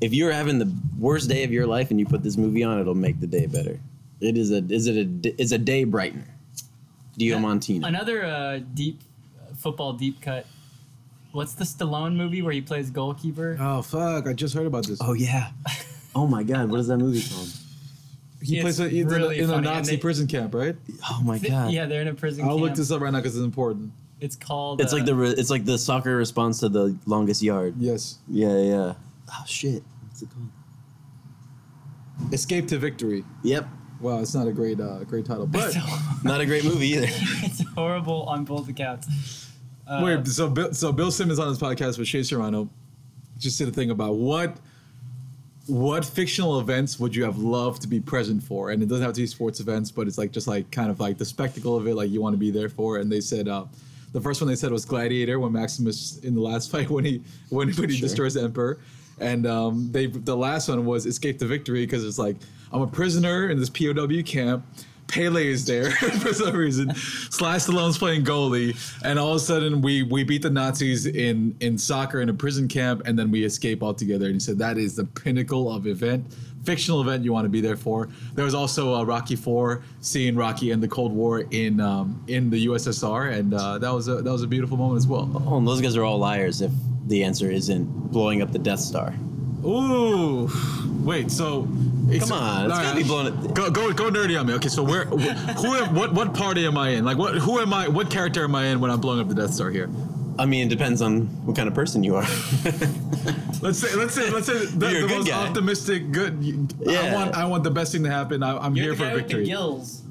if 0.00 0.12
you're 0.12 0.32
having 0.32 0.58
the 0.58 0.72
worst 0.98 1.28
day 1.28 1.44
of 1.44 1.52
your 1.52 1.66
life 1.66 1.90
and 1.90 1.98
you 2.00 2.06
put 2.06 2.22
this 2.22 2.36
movie 2.36 2.62
on, 2.64 2.78
it'll 2.80 2.94
make 2.94 3.20
the 3.20 3.26
day 3.26 3.46
better. 3.46 3.78
It 4.20 4.36
is 4.36 4.50
a 4.50 4.58
is 4.68 4.86
it 4.86 4.96
a 4.96 5.40
is 5.40 5.52
a 5.52 5.58
day 5.58 5.86
brightener. 5.86 6.26
Diamantino. 7.18 7.86
Another 7.86 8.24
uh, 8.24 8.60
deep 8.74 9.00
uh, 9.40 9.54
football 9.54 9.92
deep 9.92 10.20
cut. 10.20 10.46
What's 11.32 11.52
the 11.54 11.64
Stallone 11.64 12.16
movie 12.16 12.42
where 12.42 12.52
he 12.52 12.60
plays 12.60 12.90
goalkeeper? 12.90 13.56
Oh 13.60 13.82
fuck! 13.82 14.26
I 14.26 14.32
just 14.32 14.54
heard 14.54 14.66
about 14.66 14.86
this. 14.86 14.98
Oh 15.00 15.12
yeah. 15.14 15.50
Oh 16.14 16.26
my 16.26 16.42
God! 16.42 16.70
What 16.70 16.80
is 16.80 16.88
that 16.88 16.98
movie 16.98 17.22
called? 17.22 17.48
he 18.42 18.56
it's 18.58 18.62
plays 18.62 18.80
a, 18.80 18.84
really 19.04 19.38
in 19.38 19.50
a, 19.50 19.52
in 19.52 19.58
a 19.58 19.62
Nazi 19.62 19.92
they- 19.96 20.00
prison 20.00 20.26
camp, 20.26 20.54
right? 20.54 20.74
Oh 21.10 21.22
my 21.22 21.38
Th- 21.38 21.52
God! 21.52 21.70
Yeah, 21.72 21.86
they're 21.86 22.02
in 22.02 22.08
a 22.08 22.14
prison 22.14 22.40
camp. 22.40 22.50
I'll 22.50 22.56
camp. 22.56 22.68
look 22.70 22.76
this 22.76 22.90
up 22.90 23.00
right 23.00 23.12
now 23.12 23.18
because 23.20 23.36
it's 23.36 23.44
important. 23.44 23.92
It's 24.20 24.36
called. 24.36 24.80
It's 24.80 24.92
uh, 24.92 24.96
like 24.96 25.06
the 25.06 25.14
re- 25.14 25.30
it's 25.30 25.50
like 25.50 25.64
the 25.64 25.78
soccer 25.78 26.16
response 26.16 26.60
to 26.60 26.68
the 26.68 26.96
longest 27.06 27.42
yard. 27.42 27.74
Yes, 27.78 28.18
Yeah, 28.28 28.56
yeah. 28.58 28.94
Oh 29.30 29.44
shit! 29.46 29.82
What's 30.08 30.22
it 30.22 30.28
called? 30.30 30.48
Escape 32.32 32.68
to 32.68 32.78
Victory. 32.78 33.24
Yep. 33.42 33.66
Wow, 34.00 34.20
it's 34.20 34.34
not 34.34 34.46
a 34.46 34.52
great 34.52 34.80
uh, 34.80 35.04
great 35.04 35.26
title, 35.26 35.46
but 35.46 35.74
Not 36.24 36.40
a 36.40 36.46
great 36.46 36.64
movie 36.64 36.88
either. 36.88 37.06
it's 37.08 37.62
horrible 37.74 38.22
on 38.24 38.44
both 38.44 38.68
accounts. 38.68 39.50
Uh, 39.86 40.00
wait. 40.04 40.26
So 40.26 40.48
Bill, 40.48 40.72
so 40.72 40.92
Bill 40.92 41.10
Simmons 41.10 41.38
on 41.38 41.48
his 41.48 41.58
podcast 41.58 41.98
with 41.98 42.08
Shea 42.08 42.22
Serrano 42.22 42.68
just 43.38 43.58
did 43.58 43.68
a 43.68 43.72
thing 43.72 43.90
about 43.90 44.16
what 44.16 44.56
what 45.66 46.04
fictional 46.04 46.58
events 46.60 46.98
would 46.98 47.14
you 47.14 47.24
have 47.24 47.38
loved 47.38 47.82
to 47.82 47.88
be 47.88 48.00
present 48.00 48.42
for, 48.42 48.70
and 48.70 48.82
it 48.82 48.88
doesn't 48.88 49.04
have 49.04 49.14
to 49.14 49.20
be 49.20 49.26
sports 49.26 49.60
events, 49.60 49.90
but 49.90 50.08
it's 50.08 50.18
like 50.18 50.32
just 50.32 50.48
like 50.48 50.70
kind 50.70 50.90
of 50.90 50.98
like 50.98 51.18
the 51.18 51.24
spectacle 51.24 51.76
of 51.76 51.86
it, 51.86 51.94
like 51.94 52.10
you 52.10 52.20
want 52.20 52.32
to 52.32 52.38
be 52.38 52.50
there 52.50 52.68
for. 52.68 52.96
And 52.98 53.10
they 53.12 53.20
said 53.20 53.48
uh, 53.48 53.66
The 54.12 54.20
first 54.20 54.40
one 54.40 54.48
they 54.48 54.56
said 54.56 54.72
was 54.72 54.84
Gladiator 54.84 55.38
when 55.38 55.52
Maximus 55.52 56.18
in 56.18 56.34
the 56.34 56.40
last 56.40 56.70
fight 56.72 56.90
when 56.90 57.04
he 57.04 57.22
when, 57.48 57.68
when 57.74 57.88
he 57.90 57.96
Sure. 57.96 58.08
destroys 58.08 58.34
the 58.34 58.42
Emperor, 58.42 58.80
and 59.18 59.46
um, 59.46 59.90
they 59.92 60.06
the 60.06 60.36
last 60.36 60.68
one 60.68 60.84
was 60.84 61.06
Escape 61.06 61.38
the 61.38 61.46
Victory 61.46 61.84
because 61.86 62.04
it's 62.04 62.18
like 62.18 62.36
I'm 62.72 62.82
a 62.82 62.86
prisoner 62.86 63.50
in 63.50 63.58
this 63.58 63.70
POW 63.70 64.22
camp. 64.24 64.64
Pele 65.10 65.46
is 65.46 65.64
there 65.66 65.90
for 66.20 66.32
some 66.32 66.56
reason. 66.56 66.94
Sly 66.94 67.56
Stallone's 67.56 67.98
playing 67.98 68.24
goalie, 68.24 68.76
and 69.04 69.18
all 69.18 69.30
of 69.30 69.36
a 69.36 69.40
sudden 69.40 69.80
we 69.80 70.04
we 70.04 70.24
beat 70.24 70.42
the 70.42 70.50
Nazis 70.50 71.06
in 71.06 71.56
in 71.60 71.76
soccer 71.76 72.20
in 72.20 72.28
a 72.28 72.34
prison 72.34 72.68
camp, 72.68 73.02
and 73.04 73.18
then 73.18 73.30
we 73.30 73.44
escape 73.44 73.82
altogether. 73.82 74.26
And 74.26 74.34
he 74.34 74.40
said 74.40 74.58
that 74.58 74.78
is 74.78 74.96
the 74.96 75.04
pinnacle 75.04 75.70
of 75.70 75.86
event, 75.86 76.32
fictional 76.64 77.00
event 77.00 77.24
you 77.24 77.32
want 77.32 77.44
to 77.44 77.50
be 77.50 77.60
there 77.60 77.76
for. 77.76 78.08
There 78.34 78.44
was 78.44 78.54
also 78.54 78.94
uh, 78.94 79.02
Rocky 79.04 79.36
Four, 79.36 79.82
seeing 80.00 80.36
Rocky 80.36 80.72
end 80.72 80.82
the 80.82 80.88
Cold 80.88 81.12
War 81.12 81.40
in 81.50 81.80
um, 81.80 82.22
in 82.28 82.48
the 82.50 82.66
USSR, 82.66 83.32
and 83.32 83.52
uh, 83.52 83.78
that 83.78 83.92
was 83.92 84.08
a 84.08 84.22
that 84.22 84.30
was 84.30 84.42
a 84.42 84.48
beautiful 84.48 84.76
moment 84.76 84.98
as 84.98 85.06
well. 85.08 85.30
Oh, 85.46 85.58
and 85.58 85.66
those 85.66 85.80
guys 85.80 85.96
are 85.96 86.04
all 86.04 86.18
liars 86.18 86.60
if 86.60 86.70
the 87.06 87.24
answer 87.24 87.50
isn't 87.50 87.84
blowing 88.12 88.42
up 88.42 88.52
the 88.52 88.58
Death 88.58 88.80
Star. 88.80 89.12
Ooh, 89.64 90.48
wait. 91.04 91.30
So 91.30 91.62
Come 91.64 92.32
on, 92.32 92.66
it's 92.70 92.78
gotta 92.80 92.96
be 92.96 93.04
blown. 93.04 93.52
Go 93.54 93.70
go 93.70 93.92
go 93.92 94.10
nerdy 94.10 94.38
on 94.38 94.46
me. 94.46 94.54
Okay, 94.54 94.68
so 94.68 94.82
where 94.82 95.04
who 95.04 95.74
am, 95.74 95.94
what 95.94 96.12
what 96.12 96.34
party 96.34 96.66
am 96.66 96.76
I 96.76 96.90
in? 96.90 97.04
Like 97.04 97.18
what 97.18 97.34
who 97.36 97.60
am 97.60 97.72
I? 97.72 97.88
What 97.88 98.10
character 98.10 98.42
am 98.44 98.54
I 98.54 98.66
in 98.66 98.80
when 98.80 98.90
I'm 98.90 99.00
blowing 99.00 99.20
up 99.20 99.28
the 99.28 99.34
Death 99.34 99.52
Star 99.54 99.70
here? 99.70 99.88
I 100.38 100.46
mean, 100.46 100.66
it 100.66 100.70
depends 100.70 101.02
on 101.02 101.26
what 101.44 101.54
kind 101.56 101.68
of 101.68 101.74
person 101.74 102.02
you 102.02 102.16
are. 102.16 102.22
Let's 103.62 103.78
say 103.78 103.94
let's 103.94 104.14
say 104.14 104.30
let's 104.30 104.46
say 104.46 104.58
the, 104.64 105.06
the 105.06 105.06
most 105.08 105.28
guy. 105.28 105.46
optimistic 105.46 106.10
good. 106.12 106.72
I 106.88 106.92
Yeah. 106.92 107.14
want 107.14 107.34
I 107.34 107.44
want 107.44 107.62
the 107.62 107.70
best 107.70 107.92
thing 107.92 108.02
to 108.04 108.10
happen. 108.10 108.42
I, 108.42 108.56
I'm 108.56 108.74
You're 108.74 108.84
here 108.86 108.92
the 108.94 108.96
for 108.98 109.04
guy 109.04 109.14
with 109.14 109.22
the 109.24 109.28
victory. 109.28 109.44
gills. 109.46 110.02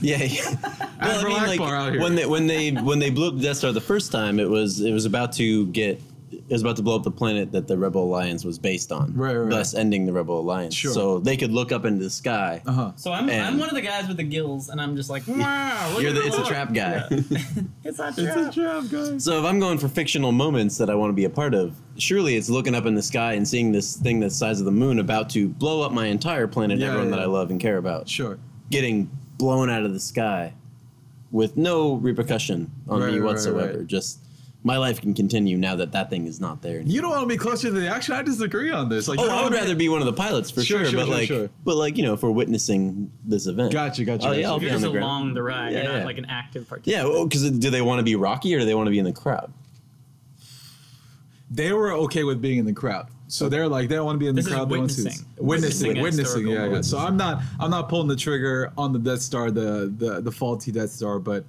yeah. 0.00 0.16
yeah. 0.24 0.54
Well, 1.00 1.20
I 1.26 1.28
mean, 1.28 1.42
like 1.46 1.60
out 1.60 1.92
here. 1.92 2.00
when 2.02 2.14
they 2.16 2.26
when 2.26 2.46
they 2.48 2.70
when 2.72 2.98
they 2.98 3.10
blew 3.10 3.28
up 3.28 3.36
the 3.36 3.42
Death 3.42 3.58
Star 3.58 3.70
the 3.72 3.80
first 3.80 4.10
time, 4.10 4.40
it 4.40 4.48
was 4.50 4.80
it 4.80 4.92
was 4.92 5.04
about 5.04 5.32
to 5.34 5.66
get 5.68 6.00
it 6.32 6.42
was 6.50 6.60
about 6.62 6.76
to 6.76 6.82
blow 6.82 6.96
up 6.96 7.04
the 7.04 7.10
planet 7.10 7.52
that 7.52 7.68
the 7.68 7.78
Rebel 7.78 8.02
Alliance 8.02 8.44
was 8.44 8.58
based 8.58 8.90
on, 8.90 9.14
Right, 9.14 9.28
right, 9.34 9.42
right. 9.42 9.50
thus 9.50 9.74
ending 9.74 10.06
the 10.06 10.12
Rebel 10.12 10.40
Alliance. 10.40 10.74
Sure. 10.74 10.92
So 10.92 11.18
they 11.20 11.36
could 11.36 11.52
look 11.52 11.70
up 11.70 11.84
into 11.84 12.02
the 12.02 12.10
sky. 12.10 12.62
Uh 12.66 12.72
huh. 12.72 12.92
So 12.96 13.12
I'm, 13.12 13.30
I'm 13.30 13.58
one 13.58 13.68
of 13.68 13.74
the 13.76 13.80
guys 13.80 14.08
with 14.08 14.16
the 14.16 14.24
gills, 14.24 14.68
and 14.68 14.80
I'm 14.80 14.96
just 14.96 15.08
like, 15.08 15.22
wow. 15.28 15.90
look 15.92 16.02
You're 16.02 16.10
at 16.10 16.16
the 16.16 16.22
it's 16.26 16.38
a 16.38 16.44
trap 16.44 16.72
guy. 16.74 17.04
It's 17.84 17.98
a 18.00 18.12
trap. 18.12 18.14
It's 18.18 18.36
a 18.36 18.50
trap, 18.52 18.84
guys. 18.90 19.22
So 19.24 19.38
if 19.38 19.44
I'm 19.44 19.60
going 19.60 19.78
for 19.78 19.86
fictional 19.88 20.32
moments 20.32 20.78
that 20.78 20.90
I 20.90 20.94
want 20.96 21.10
to 21.10 21.14
be 21.14 21.24
a 21.26 21.30
part 21.30 21.54
of, 21.54 21.76
surely 21.96 22.34
it's 22.36 22.50
looking 22.50 22.74
up 22.74 22.86
in 22.86 22.94
the 22.96 23.02
sky 23.02 23.34
and 23.34 23.46
seeing 23.46 23.70
this 23.70 23.96
thing 23.96 24.18
the 24.20 24.28
size 24.30 24.58
of 24.58 24.66
the 24.66 24.72
moon 24.72 24.98
about 24.98 25.30
to 25.30 25.48
blow 25.48 25.82
up 25.82 25.92
my 25.92 26.06
entire 26.06 26.48
planet, 26.48 26.78
Yeah, 26.78 26.88
everyone 26.88 27.10
yeah. 27.10 27.16
that 27.16 27.22
I 27.22 27.26
love 27.26 27.50
and 27.50 27.60
care 27.60 27.76
about, 27.78 28.08
Sure. 28.08 28.38
getting 28.70 29.08
blown 29.38 29.70
out 29.70 29.84
of 29.84 29.92
the 29.92 30.00
sky 30.00 30.54
with 31.30 31.56
no 31.56 31.94
repercussion 31.94 32.70
on 32.88 33.00
Right, 33.00 33.12
me 33.12 33.18
right, 33.18 33.26
whatsoever. 33.26 33.78
right. 33.78 33.86
Just 33.86 34.20
my 34.66 34.76
life 34.78 35.00
can 35.00 35.14
continue 35.14 35.56
now 35.56 35.76
that 35.76 35.92
that 35.92 36.10
thing 36.10 36.26
is 36.26 36.40
not 36.40 36.60
there. 36.60 36.80
You 36.80 37.00
don't 37.00 37.10
want 37.10 37.22
to 37.22 37.28
be 37.28 37.36
closer 37.36 37.68
to 37.68 37.72
the 37.72 37.86
action. 37.88 38.14
I 38.14 38.22
disagree 38.22 38.72
on 38.72 38.88
this. 38.88 39.06
Like, 39.06 39.20
Oh, 39.20 39.22
I 39.22 39.26
would 39.26 39.34
wanna 39.44 39.50
be- 39.50 39.56
rather 39.58 39.74
be 39.76 39.88
one 39.88 40.00
of 40.00 40.06
the 40.06 40.12
pilots 40.12 40.50
for 40.50 40.60
Sure, 40.62 40.80
sure, 40.80 40.88
sure, 40.90 40.98
but 40.98 41.06
sure, 41.06 41.14
like, 41.14 41.28
sure. 41.28 41.50
but 41.64 41.76
like 41.76 41.96
you 41.96 42.02
know, 42.02 42.14
if 42.14 42.22
we're 42.24 42.30
witnessing 42.32 43.10
this 43.24 43.46
event, 43.46 43.72
Gotcha, 43.72 44.04
gotcha. 44.04 44.28
Oh, 44.28 44.32
yeah. 44.32 44.48
I'll 44.48 44.60
You're 44.60 44.70
on 44.72 44.80
just 44.80 44.82
the 44.84 44.90
ground. 44.90 45.04
along 45.04 45.34
the 45.34 45.42
ride. 45.44 45.72
Yeah, 45.72 45.82
You're 45.84 45.92
not 45.92 45.98
yeah. 46.00 46.04
like 46.04 46.18
an 46.18 46.24
active 46.24 46.68
participant. 46.68 47.14
Yeah, 47.16 47.22
because 47.24 47.48
do 47.48 47.70
they 47.70 47.80
want 47.80 48.00
to 48.00 48.02
be 48.02 48.16
Rocky 48.16 48.52
or 48.56 48.58
do 48.58 48.64
they 48.64 48.74
want 48.74 48.88
to 48.88 48.90
be 48.90 48.98
in 48.98 49.04
the 49.04 49.12
crowd? 49.12 49.52
they 51.50 51.72
were 51.72 51.92
okay 51.92 52.24
with 52.24 52.42
being 52.42 52.58
in 52.58 52.64
the 52.64 52.72
crowd. 52.72 53.06
So 53.28 53.48
they're 53.48 53.68
like 53.68 53.88
they 53.88 53.94
don't 53.94 54.04
want 54.06 54.16
to 54.16 54.20
be 54.20 54.26
in 54.28 54.34
the 54.34 54.40
This 54.40 54.48
is 54.48 54.52
crowd. 54.52 54.68
They 54.68 54.78
want 54.78 54.90
to 54.90 54.96
witnessing. 55.04 55.26
witnessing, 55.38 55.88
Witnessing 56.02 56.02
witnessing. 56.02 56.46
Yeah, 56.48 56.66
yeah. 56.76 56.80
So 56.80 56.98
I'm 56.98 57.16
not 57.16 57.40
I'm 57.60 57.70
not 57.70 57.88
pulling 57.88 58.08
the 58.08 58.16
trigger 58.16 58.72
on 58.76 58.92
the 58.92 58.98
Death 58.98 59.20
Star, 59.20 59.50
the 59.50 59.92
the 59.96 60.20
the 60.20 60.32
faulty 60.32 60.72
Death 60.72 60.90
Star, 60.90 61.18
but 61.20 61.44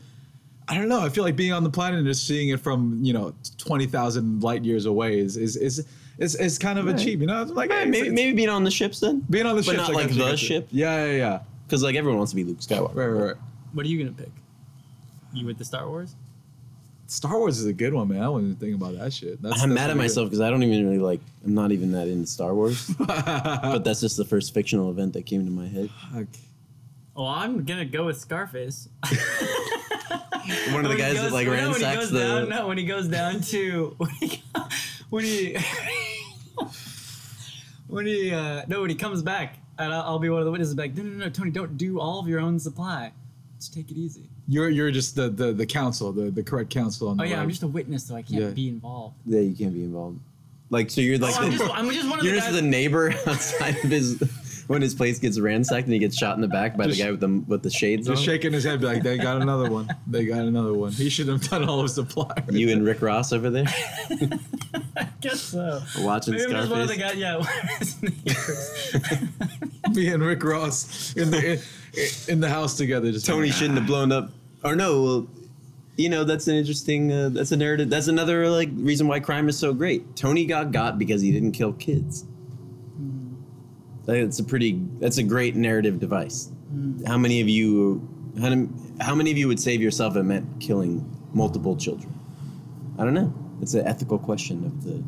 I 0.70 0.76
don't 0.76 0.90
know. 0.90 1.00
I 1.02 1.10
feel 1.10 1.24
like 1.24 1.36
being 1.36 1.54
on 1.54 1.64
the 1.64 1.70
planet 1.70 2.00
and 2.00 2.08
just 2.08 2.28
seeing 2.28 2.50
it 2.50 2.60
from 2.60 3.00
you 3.02 3.14
know 3.14 3.34
twenty 3.58 3.86
thousand 3.86 4.44
light 4.44 4.64
years 4.66 4.86
away 4.86 5.20
is 5.20 5.38
is 5.38 5.56
is 5.56 5.86
is, 6.18 6.36
is 6.36 6.58
kind 6.58 6.78
of 6.80 6.88
a 6.88 6.92
Right. 6.92 7.00
cheap. 7.00 7.20
You 7.22 7.28
know, 7.28 7.42
it's 7.42 7.52
like 7.52 7.72
Hey, 7.72 7.80
hey, 7.80 7.86
maybe 7.86 8.08
it's- 8.08 8.14
maybe 8.16 8.36
being 8.36 8.50
on 8.50 8.64
the 8.64 8.72
ships 8.72 9.00
then, 9.00 9.24
being 9.30 9.46
on 9.46 9.56
the 9.56 9.62
but 9.62 9.72
ship, 9.72 9.78
not 9.78 9.94
like 9.94 10.10
the 10.14 10.36
ship. 10.36 10.68
Yeah, 10.72 11.06
yeah, 11.06 11.12
yeah. 11.14 11.40
Because 11.66 11.84
like 11.84 11.96
everyone 11.96 12.18
wants 12.18 12.32
to 12.32 12.36
be 12.36 12.44
Luke 12.44 12.60
Skywalker. 12.60 12.96
Right, 12.96 13.08
right, 13.08 13.26
right. 13.28 13.36
What 13.74 13.86
are 13.86 13.90
you 13.90 13.98
gonna 14.04 14.16
pick? 14.18 14.32
You 15.34 15.46
with 15.46 15.58
the 15.58 15.66
Star 15.66 15.88
Wars? 15.88 16.16
Star 17.10 17.38
Wars 17.40 17.58
is 17.60 17.66
a 17.66 17.72
good 17.74 17.94
one, 17.94 18.10
man. 18.10 18.22
I 18.22 18.28
wasn't 18.28 18.48
even 18.50 18.60
thinking 18.60 18.76
about 18.76 18.98
that 19.02 19.14
shit. 19.14 19.42
That's, 19.42 19.62
I'm 19.62 19.70
that's 19.70 19.76
mad 19.80 19.84
at 19.90 19.94
really 19.94 20.00
myself 20.08 20.28
because 20.28 20.42
I 20.42 20.50
don't 20.50 20.62
even 20.64 20.86
really 20.86 21.00
like. 21.00 21.22
I'm 21.46 21.54
not 21.54 21.72
even 21.72 21.92
that 21.94 22.08
into 22.10 22.28
Star 22.28 22.54
Wars. 22.54 22.88
but 23.00 23.84
that's 23.86 24.02
just 24.02 24.18
the 24.18 24.26
first 24.26 24.54
fictional 24.54 24.90
event 24.92 25.14
that 25.14 25.26
came 25.26 25.46
to 25.46 25.52
my 25.52 25.68
head. 25.68 25.90
good. 26.14 26.28
Well, 27.16 27.28
I'm 27.28 27.64
gonna 27.64 27.86
go 27.86 28.06
with 28.08 28.18
Scarface. 28.20 28.90
One 30.74 30.86
of 30.86 30.90
the 30.92 30.98
When 30.98 30.98
he 30.98 30.98
guys 30.98 31.16
that 31.16 31.22
goes- 31.24 31.32
like 31.34 31.46
no, 31.48 31.52
when 31.52 31.60
he 31.60 31.66
ransacks 31.66 31.96
goes 31.98 32.12
the. 32.12 32.20
down, 32.20 32.50
no, 32.50 32.68
when 32.68 32.78
he 32.78 32.86
goes 32.86 33.08
down 33.08 33.42
to 33.42 33.96
when 33.98 34.10
he 34.20 34.44
when 35.10 35.24
he, 35.24 35.58
when 37.88 38.06
he 38.06 38.34
uh, 38.34 38.64
no 38.68 38.82
when 38.82 38.90
he 38.90 38.96
comes 38.96 39.22
back 39.22 39.58
and 39.80 39.94
I'll, 39.94 40.02
I'll 40.02 40.20
be 40.20 40.30
one 40.30 40.40
of 40.40 40.46
the 40.46 40.52
witnesses 40.52 40.76
like 40.76 40.96
no 40.96 41.04
no 41.04 41.26
no 41.26 41.30
Tony 41.30 41.52
don't 41.52 41.78
do 41.78 42.00
all 42.00 42.20
of 42.20 42.28
your 42.28 42.40
own 42.40 42.60
supply 42.60 43.12
just 43.60 43.74
take 43.74 43.90
it 43.92 43.98
easy 43.98 44.24
You're 44.48 44.70
you're 44.70 44.92
just 44.92 45.16
the 45.16 45.30
the, 45.30 45.52
the 45.54 45.66
council, 45.66 46.12
the, 46.12 46.30
the 46.30 46.44
correct 46.44 46.70
council 46.70 47.08
on 47.10 47.20
oh 47.20 47.24
the 47.24 47.30
yeah 47.30 47.42
I'm 47.42 47.50
just 47.50 47.64
a 47.64 47.68
witness 47.68 48.06
so 48.06 48.16
I 48.16 48.22
can't 48.22 48.42
Yeah. 48.42 48.50
be 48.50 48.68
involved 48.70 49.16
Yeah, 49.26 49.40
you 49.42 49.56
can't 49.56 49.74
be 49.74 49.84
involved. 49.84 50.20
Like 50.70 50.92
so, 50.92 51.00
you're 51.00 51.18
like 51.18 51.34
oh, 51.40 51.44
I'm, 51.46 51.52
just, 51.52 51.64
I'm 51.74 51.90
just 51.90 52.10
one 52.10 52.20
of 52.20 52.26
you're 52.26 52.34
the 52.34 52.40
just 52.40 52.52
guys 52.52 52.62
the 52.62 52.68
neighbor 52.68 53.14
outside 53.26 53.78
of 53.78 53.90
his 53.90 54.22
when 54.68 54.82
his 54.82 54.94
place 54.94 55.18
gets 55.20 55.40
ransacked 55.40 55.86
and 55.86 55.94
he 55.94 56.00
gets 56.00 56.18
shot 56.18 56.36
in 56.36 56.42
the 56.42 56.48
back 56.48 56.76
by 56.78 56.86
Just- 56.86 56.98
the 56.98 57.04
guy 57.06 57.12
with 57.12 57.20
the 57.22 57.44
with 57.48 57.64
the 57.64 57.70
shades 57.70 58.08
Just 58.08 58.20
on. 58.20 58.26
shaking 58.26 58.54
his 58.54 58.64
head, 58.64 58.84
like, 58.84 59.02
they 59.04 59.18
got 59.18 59.42
another 59.42 59.70
one. 59.72 59.88
They 60.08 60.26
got 60.26 60.40
another 60.40 60.74
one. 60.74 60.92
He 60.92 61.10
should 61.10 61.28
have 61.30 61.42
done 61.50 61.68
all 61.68 61.80
of 61.82 61.90
supply. 61.90 62.34
You 62.50 62.70
and 62.72 62.84
Rick 62.86 63.02
Ross 63.02 63.32
over 63.34 63.50
there 63.50 63.66
I 64.98 65.08
guess 65.22 65.42
so 65.42 65.82
watching 66.00 66.34
Maybe 66.36 66.46
I'm 66.46 66.52
just 66.52 66.72
one 66.72 66.82
of 66.82 66.88
the 66.88 66.94
Scarface. 66.96 67.14
guys 67.14 67.18
yeah 67.20 67.38
one 67.38 67.48
of 67.48 67.78
his 67.80 68.02
neighbors. 68.04 69.96
Me 69.96 70.08
and 70.10 70.24
Rick 70.24 70.44
Ross 70.44 71.16
in 71.16 71.32
the 71.32 71.54
in, 71.54 72.34
in 72.34 72.40
the 72.42 72.50
house 72.50 72.76
together. 72.78 73.12
Just 73.12 73.26
Tony 73.26 73.50
shouldn't 73.50 73.78
have 73.80 73.88
blown 73.88 74.12
up. 74.12 74.32
Or 74.64 74.76
no, 74.76 75.02
well, 75.04 75.28
you 75.96 76.10
know 76.10 76.24
that's 76.24 76.48
an 76.48 76.56
interesting. 76.56 77.12
Uh, 77.12 77.30
that's 77.30 77.52
a 77.52 77.58
narrative. 77.58 77.90
That's 77.90 78.08
another 78.08 78.50
like 78.50 78.70
reason 78.74 79.08
why 79.08 79.20
crime 79.20 79.48
is 79.50 79.58
so 79.58 79.74
great. 79.74 80.16
Tony 80.16 80.46
got 80.46 80.72
got 80.72 81.00
because 81.00 81.22
he 81.22 81.32
didn't 81.32 81.54
kill 81.54 81.74
kids. 81.74 82.26
That's 84.08 84.40
a 84.40 84.44
pretty. 84.44 84.82
That's 85.00 85.18
a 85.20 85.24
great 85.24 85.56
narrative 85.56 86.00
device. 86.00 86.50
Hmm. 86.72 87.04
How 87.06 87.18
many 87.18 87.42
of 87.42 87.48
you? 87.50 88.02
How, 88.42 88.50
many- 88.50 88.70
how 89.02 89.14
many 89.16 89.32
of 89.32 89.38
you 89.38 89.48
would 89.48 89.60
save 89.60 89.82
yourself 89.82 90.16
if 90.16 90.22
it 90.22 90.24
meant 90.24 90.60
killing 90.60 91.06
multiple 91.34 91.76
children? 91.76 92.14
I 92.98 93.04
don't 93.04 93.14
know. 93.14 93.34
It's 93.62 93.74
an 93.76 93.86
ethical 93.86 94.18
question 94.18 94.64
of 94.66 94.84
the. 94.84 95.04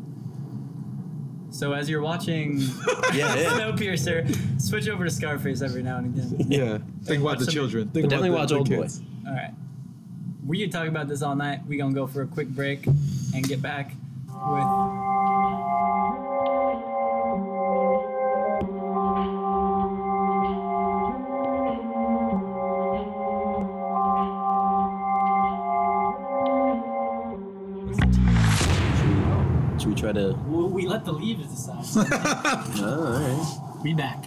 so 1.50 1.72
as 1.72 1.88
you're 1.90 2.02
watching 2.02 2.58
Yeah, 3.14 3.34
yeah. 3.36 3.50
Snowpiercer 3.58 4.60
switch 4.60 4.88
over 4.88 5.04
to 5.04 5.10
Scarface 5.10 5.62
every 5.62 5.82
now 5.82 5.98
and 5.98 6.14
again 6.16 6.46
Yeah. 6.50 6.78
Think 7.04 7.22
about 7.22 7.38
the 7.38 7.44
some- 7.46 7.54
children. 7.54 7.88
Think 7.90 8.04
But 8.04 8.10
definitely 8.10 8.28
about 8.30 8.40
watch 8.40 8.48
the, 8.50 8.56
Old 8.56 8.66
the 8.68 8.76
Boy. 8.76 8.82
kids. 8.82 9.00
All 9.26 9.32
right. 9.34 9.52
We 10.46 10.60
could 10.60 10.72
talk 10.72 10.88
about 10.88 11.08
this 11.08 11.22
all 11.22 11.36
night. 11.36 11.60
We're 11.66 11.78
going 11.78 11.94
to 11.94 12.00
go 12.00 12.06
for 12.06 12.22
a 12.22 12.26
quick 12.26 12.48
break 12.48 12.86
and 12.86 13.46
get 13.46 13.62
back 13.62 13.92
with. 14.26 15.29
Try 30.12 30.22
to? 30.22 30.32
Well, 30.46 30.68
we 30.68 30.86
let 30.86 31.04
the 31.04 31.12
leaves 31.12 31.46
decide. 31.48 31.84
Oh, 32.82 33.04
all 33.04 33.12
right. 33.12 33.82
we 33.82 33.94
back. 33.94 34.24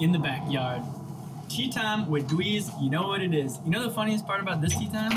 In 0.00 0.12
the 0.12 0.18
backyard. 0.18 0.82
Tea 1.48 1.70
time 1.70 2.08
with 2.08 2.28
Dweez. 2.28 2.70
You 2.82 2.90
know 2.90 3.08
what 3.08 3.22
it 3.22 3.34
is. 3.34 3.58
You 3.64 3.70
know 3.70 3.82
the 3.82 3.90
funniest 3.90 4.26
part 4.26 4.40
about 4.40 4.60
this 4.60 4.76
tea 4.76 4.88
time? 4.88 5.16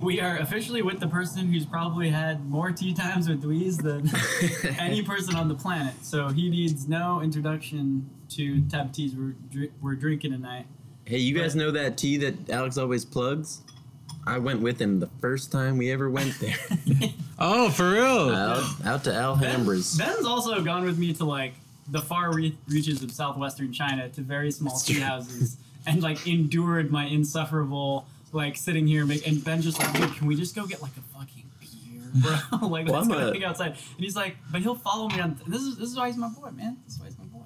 We 0.00 0.20
are 0.20 0.38
officially 0.38 0.82
with 0.82 1.00
the 1.00 1.08
person 1.08 1.52
who's 1.52 1.66
probably 1.66 2.08
had 2.10 2.48
more 2.48 2.70
tea 2.70 2.94
times 2.94 3.28
with 3.28 3.42
Dweez 3.42 3.82
than 3.82 4.08
any 4.78 5.02
person 5.02 5.34
on 5.34 5.48
the 5.48 5.56
planet. 5.56 5.94
So 6.02 6.28
he 6.28 6.48
needs 6.48 6.86
no 6.88 7.20
introduction 7.20 8.08
to 8.30 8.60
the 8.60 8.70
type 8.70 8.86
of 8.86 8.92
teas 8.92 9.14
we're, 9.16 9.34
dri- 9.50 9.72
we're 9.80 9.96
drinking 9.96 10.32
tonight. 10.32 10.66
Hey, 11.04 11.18
you 11.18 11.34
guys 11.36 11.56
know 11.56 11.70
that 11.72 11.96
tea 11.98 12.18
that 12.18 12.50
Alex 12.50 12.78
always 12.78 13.04
plugs? 13.04 13.62
I 14.28 14.38
went 14.38 14.60
with 14.60 14.80
him 14.80 15.00
the 15.00 15.06
first 15.20 15.50
time 15.50 15.78
we 15.78 15.90
ever 15.90 16.08
went 16.10 16.38
there. 16.40 16.56
Oh, 17.40 17.70
for 17.70 17.92
real? 17.92 18.34
out, 18.34 18.64
out 18.84 19.04
to 19.04 19.10
Alhambras. 19.10 19.96
Ben's 19.96 20.26
also 20.26 20.60
gone 20.60 20.84
with 20.84 20.98
me 20.98 21.12
to 21.14 21.24
like 21.24 21.54
the 21.88 22.00
far 22.02 22.34
re- 22.34 22.58
reaches 22.66 23.00
of 23.04 23.12
southwestern 23.12 23.72
China 23.72 24.08
to 24.08 24.20
very 24.22 24.50
small 24.50 24.76
tea 24.76 24.98
houses 24.98 25.56
and 25.86 26.02
like 26.02 26.26
endured 26.26 26.90
my 26.90 27.04
insufferable 27.06 28.06
like 28.32 28.56
sitting 28.56 28.88
here 28.88 29.06
make, 29.06 29.24
and 29.24 29.42
Ben 29.44 29.62
just 29.62 29.78
like, 29.78 29.92
dude, 29.92 30.16
can 30.16 30.26
we 30.26 30.34
just 30.34 30.56
go 30.56 30.66
get 30.66 30.82
like 30.82 30.90
a 30.96 31.16
fucking 31.16 31.44
beer, 31.60 32.10
bro? 32.60 32.68
like 32.68 32.86
Well, 32.88 32.96
let's 32.96 33.08
go 33.08 33.14
a- 33.28 33.32
hang 33.32 33.44
outside. 33.44 33.68
And 33.68 34.00
he's 34.04 34.16
like, 34.16 34.36
but 34.50 34.60
he'll 34.62 34.74
follow 34.74 35.08
me 35.08 35.20
on. 35.20 35.40
This 35.46 35.62
is 35.62 35.76
this 35.78 35.90
is 35.90 35.96
why 35.96 36.08
he's 36.08 36.16
my 36.16 36.28
boy, 36.30 36.50
man. 36.50 36.76
This 36.86 36.94
is 36.94 37.00
why 37.00 37.06
he's 37.06 37.18
my 37.18 37.24
boy. 37.26 37.44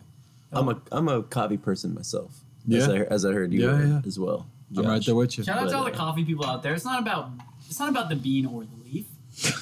I'm 0.53 0.69
a 0.71 0.81
I'm 0.91 1.09
a 1.09 1.23
coffee 1.23 1.59
person 1.59 1.93
myself. 1.95 2.31
As 2.73 2.89
Yeah. 2.89 2.93
I, 2.95 2.97
as 3.13 3.27
I 3.27 3.33
heard 3.33 3.53
you 3.53 3.67
Yeah, 3.67 3.73
were 3.73 3.85
yeah. 3.87 4.01
as 4.07 4.19
well. 4.19 4.47
I'm 4.77 4.87
right 4.87 5.05
there 5.05 5.15
with 5.15 5.37
you. 5.39 5.45
Shout 5.45 5.59
out 5.59 5.69
to 5.71 5.77
all 5.77 5.85
the 5.85 5.93
uh, 5.93 5.97
coffee 5.97 6.25
people 6.25 6.47
out 6.47 6.63
there. 6.63 6.75
It's 6.75 6.85
not 6.85 7.01
about 7.01 7.31
it's 7.69 7.79
not 7.79 7.89
about 7.89 8.09
the 8.09 8.17
bean 8.17 8.47
or 8.47 8.65
the 8.65 8.77
leaf. 8.85 9.07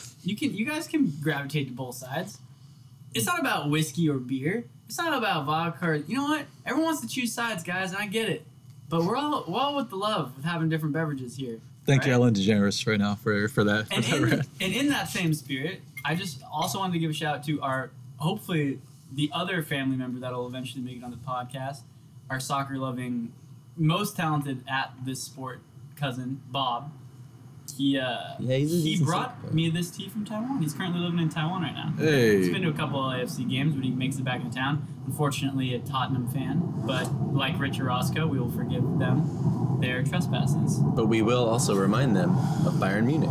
You 0.23 0.37
can 0.37 0.53
you 0.55 0.66
guys 0.66 0.87
can 0.87 1.11
gravitate 1.23 1.69
to 1.69 1.73
both 1.73 1.95
sides. 1.95 2.39
It's 3.15 3.24
not 3.24 3.41
about 3.41 3.70
whiskey 3.70 4.07
or 4.11 4.19
beer. 4.19 4.65
It's 4.87 4.99
not 4.99 5.16
about 5.16 5.47
vodka. 5.47 5.87
Or, 5.89 5.95
you 5.95 6.15
know 6.15 6.24
what? 6.24 6.45
Everyone 6.66 6.87
wants 6.93 7.01
to 7.01 7.09
choose 7.09 7.32
sides, 7.32 7.62
guys, 7.65 7.93
and 7.93 7.99
I 8.03 8.07
get 8.07 8.28
it. 8.28 8.45
But 8.91 9.05
we're 9.05 9.16
all 9.16 9.45
we're 9.49 9.59
all 9.59 9.77
with 9.77 9.89
the 9.89 9.97
love 9.97 10.32
of 10.37 10.45
having 10.45 10.69
different 10.69 10.93
beverages 10.93 11.37
here. 11.37 11.61
Thank 11.87 12.05
you. 12.05 12.12
Ellen 12.12 12.35
DeGeneres, 12.35 12.87
right 12.87 12.99
now 13.01 13.15
for 13.15 13.49
for 13.49 13.65
that. 13.65 13.89
For 13.89 13.95
And 13.95 14.05
that 14.05 14.16
in, 14.16 14.24
rant. 14.24 14.49
and 14.61 14.73
in 14.74 14.89
that 14.91 15.09
same 15.09 15.32
spirit, 15.32 15.81
I 16.05 16.15
just 16.15 16.43
also 16.53 16.78
wanted 16.81 16.93
to 16.93 16.99
give 16.99 17.11
a 17.11 17.15
shout 17.15 17.37
out 17.37 17.45
to 17.45 17.61
our 17.62 17.91
hopefully 18.19 18.78
the 19.12 19.31
other 19.32 19.62
family 19.62 19.97
member 19.97 20.20
that'll 20.20 20.47
eventually 20.47 20.82
make 20.82 20.99
it 20.99 21.03
on 21.05 21.11
the 21.12 21.16
podcast, 21.16 21.81
our 22.28 22.41
soccer 22.41 22.77
loving, 22.77 23.32
most 23.77 24.17
talented 24.17 24.65
at 24.69 24.93
this 25.05 25.23
sport 25.23 25.61
cousin 25.97 26.41
Bob. 26.49 26.93
He 27.77 27.99
uh, 27.99 28.35
Yeah, 28.41 28.57
he's 28.57 28.73
a 28.73 28.77
he 28.77 28.83
decent 28.83 29.07
brought 29.09 29.41
soccer 29.43 29.55
me 29.55 29.71
this 29.71 29.91
tea 29.91 30.09
from 30.09 30.25
Taiwan. 30.25 30.61
He's 30.61 30.75
currently 30.75 31.01
living 31.01 31.21
in 31.21 31.29
Taiwan 31.29 31.63
right 31.63 31.73
now. 31.75 31.95
Hey. 31.97 32.39
He's 32.39 32.51
been 32.51 32.63
to 32.63 32.69
a 32.69 32.73
couple 32.73 32.99
of 33.03 33.17
AFC 33.17 33.49
games 33.49 33.75
but 33.75 33.85
he 33.85 33.91
makes 33.91 34.17
it 34.19 34.25
back 34.25 34.41
into 34.43 34.57
town. 34.57 34.87
Unfortunately, 35.07 35.75
a 35.75 35.79
Tottenham 35.79 36.29
fan, 36.29 36.63
but 36.87 37.05
like 37.33 37.59
Richard 37.59 37.85
Roscoe, 37.85 38.27
we 38.27 38.39
will 38.39 38.51
forgive 38.51 38.83
them 38.99 39.79
their 39.81 40.03
trespasses. 40.03 40.79
But 40.79 41.07
we 41.07 41.23
will 41.23 41.49
also 41.49 41.75
remind 41.75 42.17
them 42.17 42.31
of 42.67 42.75
Bayern 42.75 43.07
Munich 43.07 43.31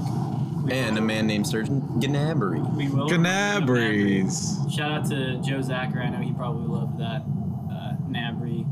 and 0.72 0.98
a 0.98 1.02
man 1.02 1.28
named 1.28 1.48
Serge 1.48 1.68
Gnabry. 1.68 2.60
We 2.76 2.90
will. 2.90 3.10
remind 3.10 3.10
them 3.10 3.64
of 3.64 3.70
Gnabry. 3.70 4.20
Canabries. 4.22 4.58
Shout 4.74 4.92
out 4.92 5.10
to 5.10 5.38
Joe 5.42 5.60
Zacher. 5.60 5.98
I 6.04 6.10
know 6.10 6.20
he 6.20 6.32
probably 6.34 6.68
loved 6.68 6.98
that 7.00 7.22
uh, 7.72 7.96
Gnabry. 8.10 8.66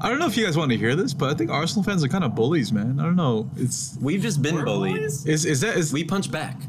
I 0.00 0.08
don't 0.08 0.18
know 0.18 0.26
if 0.26 0.36
you 0.36 0.44
guys 0.44 0.56
want 0.56 0.70
to 0.70 0.76
hear 0.76 0.94
this, 0.94 1.12
but 1.12 1.30
I 1.30 1.34
think 1.34 1.50
Arsenal 1.50 1.82
fans 1.82 2.04
are 2.04 2.08
kind 2.08 2.24
of 2.24 2.34
bullies, 2.34 2.72
man. 2.72 3.00
I 3.00 3.02
don't 3.04 3.16
know. 3.16 3.50
It's 3.56 3.96
We've 4.00 4.22
just 4.22 4.40
been 4.42 4.64
bullied. 4.64 4.94
bullies? 4.96 5.26
is 5.26 5.44
is 5.44 5.60
that 5.62 5.76
is 5.76 5.92
We 5.92 6.04
punch 6.04 6.30
back. 6.30 6.60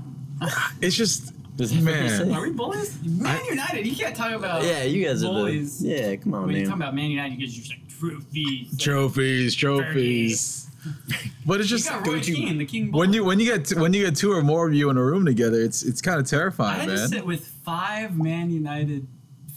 it's 0.82 0.96
just 0.96 1.34
Does 1.58 1.72
that 1.72 1.82
make 1.84 1.96
man. 1.96 2.10
sense? 2.10 2.34
Are 2.34 2.42
we 2.42 2.52
bullies? 2.52 2.98
Man 3.04 3.44
United. 3.46 3.86
You 3.86 3.96
can't 3.96 4.16
talk 4.16 4.32
about. 4.32 4.64
Yeah, 4.64 4.84
you 4.84 5.06
guys 5.06 5.22
bullies. 5.22 5.82
are 5.82 5.88
the. 5.88 5.90
Yeah, 5.90 6.16
come 6.16 6.34
on, 6.34 6.46
When 6.48 6.56
you 6.56 6.62
man. 6.62 6.68
talk 6.70 6.76
about 6.78 6.96
Man 6.96 7.12
United, 7.12 7.40
you 7.40 7.46
guys 7.48 7.56
are 7.56 7.60
just 7.62 7.70
like 7.72 7.88
trophies. 8.00 8.78
trophies, 8.78 9.56
trophies. 9.56 10.66
But 11.46 11.60
it's 11.60 11.70
You 11.70 11.78
just 11.78 11.90
got 11.90 12.08
Roy 12.08 12.14
don't 12.16 12.28
you- 12.28 12.36
Keane, 12.36 12.58
the 12.58 12.66
King. 12.66 12.92
when 12.94 13.12
you 13.14 13.24
when 13.26 13.40
you 13.40 13.46
get 13.46 13.78
when 13.78 13.94
you 13.94 14.06
get 14.06 14.16
two 14.16 14.32
or 14.32 14.42
more 14.42 14.68
of 14.68 14.74
you 14.74 14.90
in 14.90 14.98
a 14.98 15.04
room 15.04 15.26
together, 15.26 15.62
it's 15.62 15.84
it's 15.84 16.02
kind 16.02 16.20
of 16.20 16.26
I 16.26 16.30
terrifying, 16.30 16.80
had 16.80 16.88
to 16.90 16.96
man. 16.96 17.08
sit 17.10 17.26
with 17.26 17.46
five 17.66 18.18
Man 18.18 18.50
United 18.50 19.06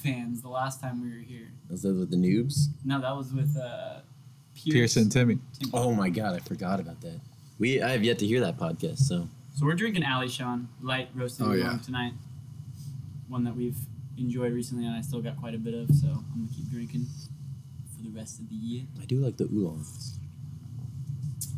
fans 0.03 0.43
the 0.43 0.49
last 0.49 0.81
time 0.81 1.01
we 1.01 1.09
were 1.17 1.23
here. 1.23 1.42
Is 1.73 1.83
that 1.83 1.95
with 1.95 2.11
the 2.11 2.17
noobs? 2.17 2.67
No, 2.85 3.01
that 3.01 3.17
was 3.17 3.33
with 3.33 3.57
uh, 3.57 4.01
Pierce. 4.55 4.75
Pearson, 4.95 5.09
Timmy. 5.09 5.39
Oh 5.73 5.93
my 5.95 6.09
god, 6.11 6.35
I 6.35 6.39
forgot 6.41 6.79
about 6.81 7.01
that. 7.01 7.19
We 7.59 7.81
I 7.83 7.91
have 7.91 8.05
yet 8.05 8.19
to 8.21 8.27
hear 8.27 8.41
that 8.41 8.59
podcast, 8.59 8.99
so 8.99 9.29
So 9.57 9.65
we're 9.67 9.75
drinking 9.75 10.03
Alishan 10.03 10.67
light 10.83 11.09
roasted 11.15 11.47
Oh, 11.47 11.51
oolong 11.53 11.59
yeah. 11.59 11.79
tonight. 11.85 12.13
One 13.29 13.45
that 13.45 13.57
we've 13.57 13.79
enjoyed 14.19 14.53
recently, 14.53 14.85
and 14.87 14.95
I 14.95 15.01
still 15.01 15.23
got 15.23 15.39
quite 15.39 15.55
a 15.55 15.59
bit 15.59 15.73
of. 15.75 15.89
So 15.95 16.09
I'm 16.09 16.25
gonna 16.45 16.49
keep 16.55 16.71
drinking 16.71 17.07
for 17.97 18.03
the 18.03 18.11
rest 18.11 18.39
of 18.41 18.49
the 18.51 18.55
year. 18.55 18.83
I 19.01 19.05
do 19.07 19.19
like 19.21 19.39
the 19.39 19.45
oolongs. 19.45 20.19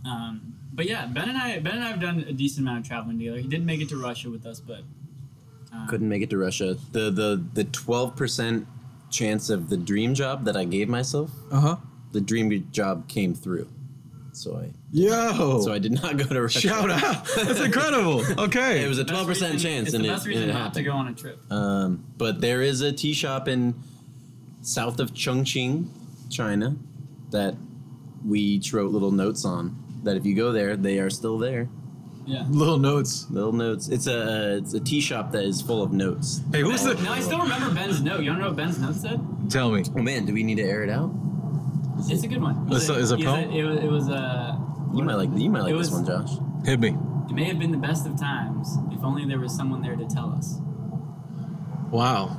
Um, 0.06 0.54
but 0.72 0.86
yeah, 0.86 1.06
Ben 1.06 1.28
and 1.28 1.38
I, 1.38 1.58
Ben 1.60 1.74
and 1.76 1.84
I 1.84 1.88
have 1.88 2.00
done 2.00 2.24
a 2.28 2.32
decent 2.32 2.66
amount 2.66 2.80
of 2.84 2.88
traveling 2.88 3.18
together. 3.18 3.38
He 3.38 3.48
didn't 3.48 3.66
make 3.66 3.80
it 3.80 3.88
to 3.90 3.96
Russia 3.96 4.30
with 4.30 4.44
us, 4.46 4.60
but 4.60 4.80
um, 5.72 5.86
Couldn't 5.88 6.08
make 6.08 6.22
it 6.22 6.30
to 6.30 6.38
Russia. 6.38 6.76
The 6.92 7.10
the 7.10 7.42
the 7.54 7.64
twelve 7.64 8.14
percent 8.16 8.66
chance 9.14 9.48
of 9.50 9.68
the 9.70 9.76
dream 9.76 10.14
job 10.14 10.44
that 10.44 10.56
I 10.56 10.64
gave 10.64 10.88
myself, 10.88 11.30
Uh 11.50 11.60
huh. 11.60 11.76
the 12.12 12.20
dream 12.20 12.66
job 12.72 13.08
came 13.08 13.34
through. 13.34 13.68
So 14.32 14.56
I 14.56 14.70
Yo. 14.90 15.60
so 15.60 15.72
I 15.72 15.78
did 15.78 15.92
not 15.92 16.16
go 16.16 16.24
to 16.24 16.42
Russia. 16.42 16.60
Shout 16.60 16.90
out. 16.90 17.24
That's 17.36 17.60
incredible. 17.70 18.24
Okay. 18.46 18.84
It 18.84 18.88
was 18.88 18.98
a 18.98 19.04
twelve 19.04 19.26
percent 19.28 19.52
reason- 19.54 19.70
chance, 19.70 19.86
It's 19.88 19.94
and 19.94 20.04
the 20.04 20.08
it, 20.08 20.12
best 20.12 20.24
and 20.26 20.34
reason 20.34 20.50
it 20.50 20.52
not 20.52 20.74
to 20.74 20.82
go 20.82 20.92
on 20.92 21.06
a 21.08 21.14
trip. 21.14 21.38
Um, 21.52 22.04
but 22.18 22.40
there 22.40 22.60
is 22.60 22.80
a 22.80 22.92
tea 22.92 23.14
shop 23.14 23.46
in 23.48 23.74
south 24.62 24.98
of 24.98 25.12
Chongqing, 25.14 25.88
China, 26.30 26.74
that 27.30 27.54
we 28.26 28.40
each 28.40 28.72
wrote 28.72 28.90
little 28.90 29.12
notes 29.12 29.44
on. 29.44 29.76
That 30.02 30.16
if 30.16 30.26
you 30.26 30.34
go 30.34 30.50
there, 30.52 30.76
they 30.76 30.98
are 30.98 31.10
still 31.10 31.38
there. 31.38 31.68
Yeah. 32.26 32.44
Little 32.48 32.78
notes. 32.78 33.26
Little 33.30 33.52
notes. 33.52 33.88
It's 33.88 34.06
a 34.06 34.56
it's 34.56 34.72
a 34.74 34.80
tea 34.80 35.00
shop 35.00 35.32
that 35.32 35.44
is 35.44 35.60
full 35.60 35.82
of 35.82 35.92
notes. 35.92 36.40
Hey, 36.52 36.60
who's 36.62 36.82
the? 36.82 36.94
no, 36.94 37.12
I 37.12 37.20
still 37.20 37.40
remember 37.40 37.74
Ben's 37.74 38.00
note. 38.02 38.20
You 38.20 38.30
don't 38.30 38.38
know 38.40 38.46
what 38.48 38.56
Ben's 38.56 38.78
note 38.78 38.94
said? 38.96 39.20
Tell 39.50 39.70
me. 39.70 39.84
Oh 39.96 40.02
man, 40.02 40.24
do 40.24 40.32
we 40.32 40.42
need 40.42 40.56
to 40.56 40.62
air 40.62 40.82
it 40.84 40.90
out? 40.90 41.10
Is 41.98 42.10
It's 42.10 42.22
a 42.24 42.28
good 42.28 42.40
one. 42.42 42.66
Is 42.72 42.88
it- 42.88 42.96
is 42.96 43.10
it 43.12 43.20
Is 43.20 43.24
poem? 43.26 43.50
It, 43.52 43.62
was, 43.64 43.78
it 43.78 43.90
was 43.90 44.08
uh, 44.08 44.56
you 44.94 45.02
might 45.04 45.14
like 45.16 45.30
you 45.34 45.50
might 45.50 45.62
like 45.62 45.74
It 45.74 45.78
this 45.78 45.90
one, 45.90 46.06
Josh. 46.06 46.30
Hit 46.64 46.80
me. 46.80 46.96
It 47.28 47.32
may 47.34 47.44
have 47.44 47.58
been 47.58 47.70
the 47.72 47.78
best 47.78 48.06
of 48.06 48.18
times 48.18 48.76
if 48.90 49.02
only 49.04 49.24
there 49.26 49.38
was 49.38 49.54
someone 49.54 49.82
there 49.82 49.96
to 49.96 50.06
tell 50.06 50.32
us. 50.32 50.58
Wow. 51.90 52.36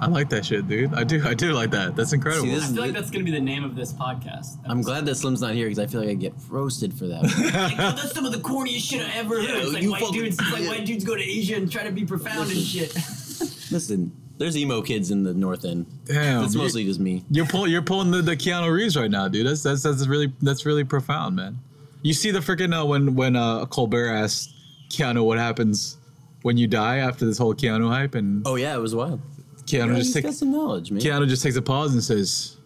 I 0.00 0.06
like 0.06 0.28
that 0.30 0.46
shit, 0.46 0.68
dude. 0.68 0.94
I 0.94 1.02
do. 1.02 1.26
I 1.26 1.34
do 1.34 1.52
like 1.52 1.70
that. 1.72 1.96
That's 1.96 2.12
incredible. 2.12 2.46
See, 2.46 2.54
this 2.54 2.70
I 2.70 2.72
feel 2.72 2.82
like 2.82 2.92
that's 2.92 3.10
going 3.10 3.24
to 3.24 3.30
be 3.30 3.36
the 3.36 3.44
name 3.44 3.64
of 3.64 3.74
this 3.74 3.92
podcast. 3.92 4.58
I'm 4.64 4.80
glad 4.80 5.04
that 5.06 5.16
Slim's 5.16 5.40
not 5.40 5.54
here 5.54 5.66
because 5.66 5.80
I 5.80 5.86
feel 5.86 6.00
like 6.00 6.10
I 6.10 6.14
get 6.14 6.34
roasted 6.48 6.94
for 6.94 7.06
that. 7.08 7.22
Like, 7.58 7.72
oh, 7.74 7.96
that's 7.96 8.12
some 8.12 8.24
of 8.24 8.32
the 8.32 8.38
corniest 8.38 8.88
shit 8.88 9.00
I 9.00 9.10
ever 9.16 9.40
heard. 9.40 9.50
It's 9.50 9.72
like 9.72 9.82
you 9.82 9.90
white 9.90 10.02
fucking- 10.02 10.20
dudes. 10.20 10.38
It's 10.38 10.52
like 10.52 10.62
yeah. 10.62 10.68
white 10.68 10.86
dudes 10.86 11.04
go 11.04 11.16
to 11.16 11.22
Asia 11.22 11.56
and 11.56 11.70
try 11.70 11.82
to 11.82 11.90
be 11.90 12.04
profound 12.04 12.50
and 12.50 12.60
shit. 12.60 12.94
Listen, 13.70 14.12
there's 14.38 14.56
emo 14.56 14.80
kids 14.82 15.10
in 15.10 15.24
the 15.24 15.34
north 15.34 15.64
end. 15.64 15.86
Damn. 16.04 16.44
It's 16.44 16.54
mostly 16.54 16.84
just 16.84 17.00
me. 17.00 17.24
You're 17.30 17.46
pulling. 17.46 17.72
You're 17.72 17.82
pulling 17.82 18.10
the, 18.10 18.22
the 18.22 18.36
Keanu 18.36 18.72
Reeves 18.72 18.96
right 18.96 19.10
now, 19.10 19.28
dude. 19.28 19.46
That's 19.46 19.62
that's 19.62 19.82
that's 19.82 20.06
really 20.06 20.32
that's 20.40 20.64
really 20.64 20.84
profound, 20.84 21.36
man. 21.36 21.58
You 22.02 22.12
see 22.12 22.30
the 22.30 22.38
freaking 22.38 22.78
uh, 22.78 22.86
when 22.86 23.14
when 23.14 23.34
uh, 23.34 23.66
Colbert 23.66 24.10
asked 24.10 24.54
Keanu 24.90 25.24
what 25.24 25.38
happens 25.38 25.96
when 26.42 26.56
you 26.56 26.66
die 26.66 26.98
after 26.98 27.24
this 27.24 27.38
whole 27.38 27.54
Keanu 27.54 27.88
hype, 27.90 28.14
and 28.14 28.46
Oh 28.46 28.54
yeah, 28.54 28.74
it 28.76 28.80
was 28.80 28.94
wild. 28.94 29.20
Keanu 29.68 29.92
Yeah, 29.92 29.98
just 29.98 30.14
takes 30.14 30.36
some 30.38 30.50
knowledge, 30.50 30.90
man. 30.90 31.00
Keanu 31.00 31.28
just 31.28 31.42
takes 31.42 31.56
a 31.56 31.62
pause 31.62 31.92
and 31.92 32.02
says, 32.02 32.56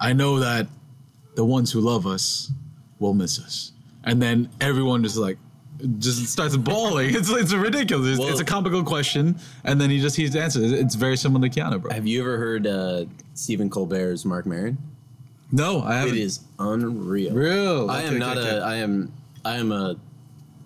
"I 0.00 0.12
know 0.12 0.38
that 0.40 0.66
the 1.34 1.44
ones 1.44 1.70
who 1.70 1.80
love 1.80 2.06
us 2.06 2.50
will 2.98 3.14
miss 3.14 3.38
us," 3.38 3.72
and 4.04 4.20
then 4.22 4.48
everyone 4.60 5.02
just 5.02 5.16
like 5.16 5.38
just 5.98 6.26
starts 6.28 6.56
bawling. 6.56 7.14
It's 7.14 7.28
it's 7.30 7.52
ridiculous. 7.52 8.08
It's, 8.12 8.18
Well- 8.20 8.28
it's 8.30 8.40
a 8.40 8.44
comical 8.44 8.82
question, 8.84 9.36
and 9.64 9.80
then 9.80 9.90
he 9.90 10.00
just 10.00 10.16
he 10.16 10.24
answers. 10.38 10.72
It's 10.72 10.94
very 10.94 11.16
similar 11.16 11.48
to 11.48 11.60
Keanu, 11.60 11.80
bro. 11.82 11.92
Have 11.92 12.06
you 12.06 12.20
ever 12.22 12.38
heard 12.38 12.66
uh, 12.66 13.04
Stephen 13.34 13.68
Colbert's 13.68 14.24
Marc 14.24 14.46
Maron? 14.46 14.78
No, 15.52 15.82
I 15.82 15.96
haven't. 15.96 16.14
It 16.16 16.20
is 16.20 16.40
unreal. 16.58 17.34
real. 17.34 17.90
I 17.90 18.02
am 18.02 18.08
Okay, 18.08 18.18
not 18.18 18.38
okay, 18.38 18.48
a. 18.48 18.52
okay. 18.56 18.64
I 18.64 18.74
am. 18.76 19.12
I 19.44 19.56
am 19.56 19.72
a. 19.72 19.96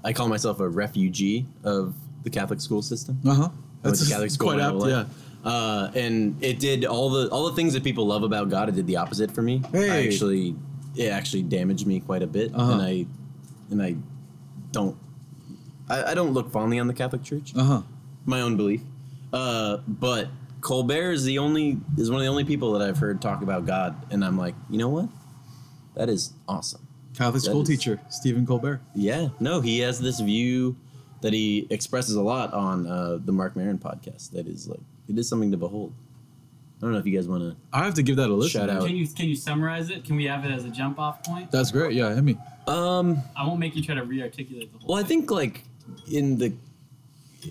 I 0.04 0.12
call 0.12 0.28
myself 0.28 0.60
a 0.60 0.68
refugee 0.68 1.44
of 1.64 1.94
the 2.22 2.30
Catholic 2.30 2.60
school 2.60 2.80
system. 2.82 3.18
Uh 3.26 3.34
huh. 3.34 3.48
That's 3.82 4.08
Catholic 4.08 4.30
school 4.36 4.52
quite 4.52 4.60
apt. 4.60 4.86
Yeah. 4.86 5.04
Uh, 5.44 5.90
and 5.94 6.42
it 6.42 6.58
did 6.58 6.84
all 6.84 7.10
the 7.10 7.28
all 7.30 7.46
the 7.48 7.54
things 7.54 7.72
that 7.74 7.84
people 7.84 8.06
love 8.06 8.22
about 8.22 8.48
God. 8.50 8.68
It 8.68 8.74
did 8.74 8.86
the 8.86 8.96
opposite 8.96 9.30
for 9.30 9.42
me. 9.42 9.62
I 9.72 10.06
actually, 10.06 10.56
it 10.96 11.08
actually 11.08 11.42
damaged 11.44 11.86
me 11.86 12.00
quite 12.00 12.22
a 12.22 12.26
bit, 12.26 12.52
Uh-huh. 12.54 12.72
and 12.72 12.82
I, 12.82 13.06
and 13.70 13.82
I, 13.82 13.96
don't. 14.72 14.96
I, 15.88 16.10
I 16.10 16.14
don't 16.14 16.32
look 16.32 16.50
fondly 16.50 16.78
on 16.78 16.86
the 16.88 16.94
Catholic 16.94 17.22
Church. 17.22 17.52
Uh 17.56 17.62
huh. 17.64 17.82
my 18.26 18.40
own 18.40 18.56
belief. 18.56 18.82
Uh, 19.32 19.78
but 19.86 20.28
Colbert 20.60 21.12
is 21.12 21.24
the 21.24 21.38
only 21.38 21.78
is 21.96 22.10
one 22.10 22.18
of 22.20 22.24
the 22.24 22.28
only 22.30 22.44
people 22.44 22.72
that 22.72 22.86
I've 22.86 22.98
heard 22.98 23.22
talk 23.22 23.42
about 23.42 23.64
God, 23.64 23.94
and 24.10 24.24
I'm 24.24 24.36
like, 24.36 24.54
you 24.68 24.78
know 24.78 24.88
what? 24.88 25.08
That 25.94 26.08
is 26.08 26.32
awesome. 26.48 26.86
Catholic 27.14 27.42
That 27.42 27.50
school 27.50 27.62
is- 27.62 27.68
teacher 27.68 28.00
Stephen 28.10 28.44
Colbert. 28.46 28.80
Yeah, 28.94 29.28
no, 29.40 29.60
he 29.60 29.78
has 29.80 30.00
this 30.00 30.18
view 30.20 30.76
that 31.20 31.32
he 31.32 31.66
expresses 31.70 32.14
a 32.16 32.22
lot 32.22 32.52
on 32.52 32.86
uh, 32.86 33.18
the 33.24 33.32
Marc 33.32 33.54
Maron 33.56 33.78
podcast. 33.78 34.30
That 34.32 34.46
is 34.46 34.68
like 34.68 34.80
it 35.08 35.18
is 35.18 35.28
something 35.28 35.50
to 35.50 35.56
behold. 35.56 35.92
I 36.78 36.82
don't 36.82 36.92
know 36.92 36.98
if 36.98 37.06
you 37.06 37.16
guys 37.16 37.26
want 37.26 37.42
to. 37.42 37.56
I 37.72 37.84
have 37.84 37.94
to 37.94 38.02
give 38.04 38.16
that 38.16 38.30
a 38.30 38.34
listen. 38.34 38.60
Shout 38.60 38.70
out. 38.70 38.86
Can 38.86 38.94
you 38.96 39.08
can 39.08 39.26
you 39.28 39.34
summarize 39.34 39.90
it? 39.90 40.04
Can 40.04 40.14
we 40.14 40.26
have 40.26 40.44
it 40.44 40.52
as 40.52 40.64
a 40.64 40.70
jump 40.70 41.00
off 41.00 41.24
point? 41.24 41.50
That's 41.50 41.72
great. 41.72 41.92
Yeah, 41.94 42.14
hit 42.14 42.22
me. 42.22 42.36
Um, 42.68 43.20
I 43.36 43.44
won't 43.44 43.58
make 43.58 43.74
you 43.74 43.82
try 43.82 43.96
to 43.96 44.04
re-articulate 44.04 44.72
the 44.72 44.78
whole. 44.78 44.94
well, 44.94 45.04
I 45.04 45.06
think 45.06 45.30
like 45.30 45.64
in 46.12 46.38
the 46.38 46.54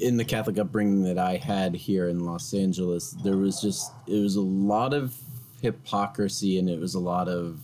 in 0.02 0.16
the 0.16 0.24
Catholic 0.24 0.58
upbringing 0.60 1.04
that 1.04 1.18
I 1.18 1.36
had 1.36 1.76
here 1.76 2.08
in 2.08 2.26
Los 2.26 2.54
Angeles, 2.54 3.12
there 3.24 3.36
was 3.36 3.62
just 3.62 3.92
it 4.08 4.22
was 4.22 4.38
a 4.38 4.42
lot 4.42 4.94
of 4.94 5.14
hypocrisy 5.62 6.60
and 6.60 6.70
it 6.70 6.80
was 6.80 6.96
a 6.96 7.00
lot 7.00 7.28
of 7.28 7.60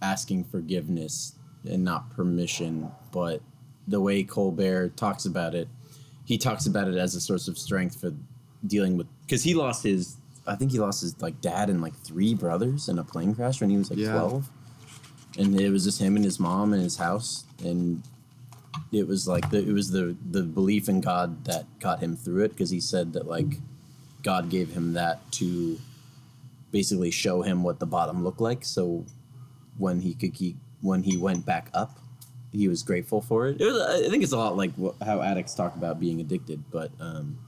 asking 0.00 0.44
forgiveness 0.44 1.34
and 1.68 1.84
not 1.84 2.10
permission. 2.10 2.90
But 3.10 3.42
the 3.86 4.00
way 4.00 4.22
Colbert 4.24 4.96
talks 4.96 5.26
about 5.26 5.54
it, 5.54 5.68
he 6.24 6.38
talks 6.38 6.66
about 6.66 6.88
it 6.88 6.96
as 6.96 7.14
a 7.14 7.20
source 7.20 7.48
of 7.48 7.58
strength 7.58 8.00
for 8.00 8.12
dealing 8.66 8.96
with 8.96 9.06
because 9.26 9.42
he 9.42 9.54
lost 9.54 9.82
his 9.82 10.16
I 10.46 10.54
think 10.56 10.72
he 10.72 10.78
lost 10.78 11.02
his 11.02 11.20
like 11.22 11.40
dad 11.40 11.70
and 11.70 11.80
like 11.80 11.94
three 12.04 12.34
brothers 12.34 12.88
in 12.88 12.98
a 12.98 13.04
plane 13.04 13.34
crash 13.34 13.60
when 13.60 13.70
he 13.70 13.76
was 13.76 13.90
like 13.90 13.98
Yeah. 13.98 14.12
twelve. 14.12 14.48
And 15.38 15.58
it 15.58 15.70
was 15.70 15.84
just 15.84 15.98
him 16.00 16.16
and 16.16 16.24
his 16.24 16.38
mom 16.38 16.72
and 16.74 16.82
his 16.82 16.96
house 16.96 17.44
and 17.64 18.02
it 18.92 19.06
was 19.06 19.26
like 19.26 19.48
the, 19.50 19.58
it 19.58 19.72
was 19.72 19.90
the 19.90 20.16
the 20.30 20.42
belief 20.42 20.88
in 20.88 21.00
God 21.00 21.44
that 21.46 21.64
got 21.80 22.00
him 22.00 22.16
through 22.16 22.44
it 22.44 22.48
because 22.50 22.70
he 22.70 22.80
said 22.80 23.12
that 23.14 23.26
like 23.26 23.58
God 24.22 24.50
gave 24.50 24.70
him 24.72 24.92
that 24.92 25.30
to 25.32 25.78
basically 26.70 27.10
show 27.10 27.42
him 27.42 27.62
what 27.62 27.78
the 27.80 27.86
bottom 27.86 28.22
looked 28.24 28.40
like 28.40 28.64
so 28.64 29.04
when 29.78 30.00
he 30.00 30.14
could 30.14 30.34
keep 30.34 30.56
when 30.80 31.02
he 31.04 31.16
went 31.16 31.46
back 31.46 31.70
up, 31.74 31.98
he 32.52 32.66
was 32.68 32.82
grateful 32.82 33.20
for 33.22 33.46
it. 33.46 33.60
it 33.60 33.64
was, 33.64 33.80
I 33.80 34.08
think 34.10 34.22
it's 34.22 34.32
a 34.32 34.36
lot 34.36 34.56
like 34.56 34.72
how 35.02 35.22
addicts 35.22 35.54
talk 35.54 35.74
about 35.76 36.00
being 36.00 36.20
addicted, 36.20 36.62
but 36.70 36.90
um, 37.00 37.38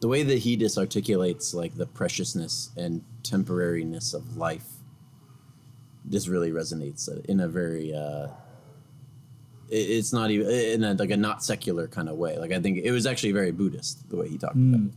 the 0.00 0.08
way 0.08 0.22
that 0.22 0.38
he 0.38 0.56
disarticulates 0.56 1.54
like 1.54 1.76
the 1.76 1.86
preciousness 1.86 2.70
and 2.76 3.02
temporariness 3.22 4.14
of 4.14 4.36
life 4.36 4.66
just 6.08 6.28
really 6.28 6.50
resonates 6.50 7.08
in 7.26 7.40
a 7.40 7.48
very 7.48 7.94
uh, 7.94 8.28
it's 9.70 10.12
not 10.12 10.30
even 10.30 10.48
in 10.48 10.84
a, 10.84 10.94
like 10.94 11.10
a 11.10 11.16
not 11.16 11.44
secular 11.44 11.86
kind 11.88 12.08
of 12.08 12.16
way. 12.16 12.38
Like 12.38 12.52
I 12.52 12.60
think 12.60 12.78
it 12.78 12.90
was 12.90 13.06
actually 13.06 13.32
very 13.32 13.50
Buddhist 13.50 14.08
the 14.08 14.16
way 14.16 14.28
he 14.28 14.38
talked 14.38 14.56
about 14.56 14.80
it, 14.80 14.92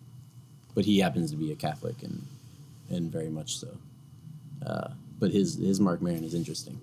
but 0.76 0.86
he 0.86 1.00
happens 1.00 1.32
to 1.32 1.38
be 1.38 1.52
a 1.52 1.56
Catholic 1.56 2.02
and 2.04 2.26
and 2.90 3.12
very 3.12 3.30
much 3.30 3.58
so. 3.58 3.68
Uh, 4.66 4.90
but 5.20 5.32
his 5.32 5.56
his 5.56 5.80
Marc 5.80 6.02
Maron 6.02 6.24
is 6.24 6.34
interesting. 6.34 6.80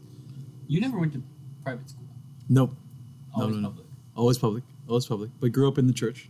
You 0.66 0.80
never 0.80 0.98
went 0.98 1.12
to 1.14 1.22
private 1.62 1.88
school. 1.88 2.04
Nope. 2.48 2.74
No, 3.36 3.42
Always 3.42 3.56
no, 3.56 3.60
no. 3.62 3.68
public. 3.68 3.86
Always 4.16 4.38
public. 4.38 4.64
Always 4.88 5.06
public. 5.06 5.30
But 5.40 5.52
grew 5.52 5.68
up 5.68 5.78
in 5.78 5.86
the 5.86 5.92
church. 5.92 6.28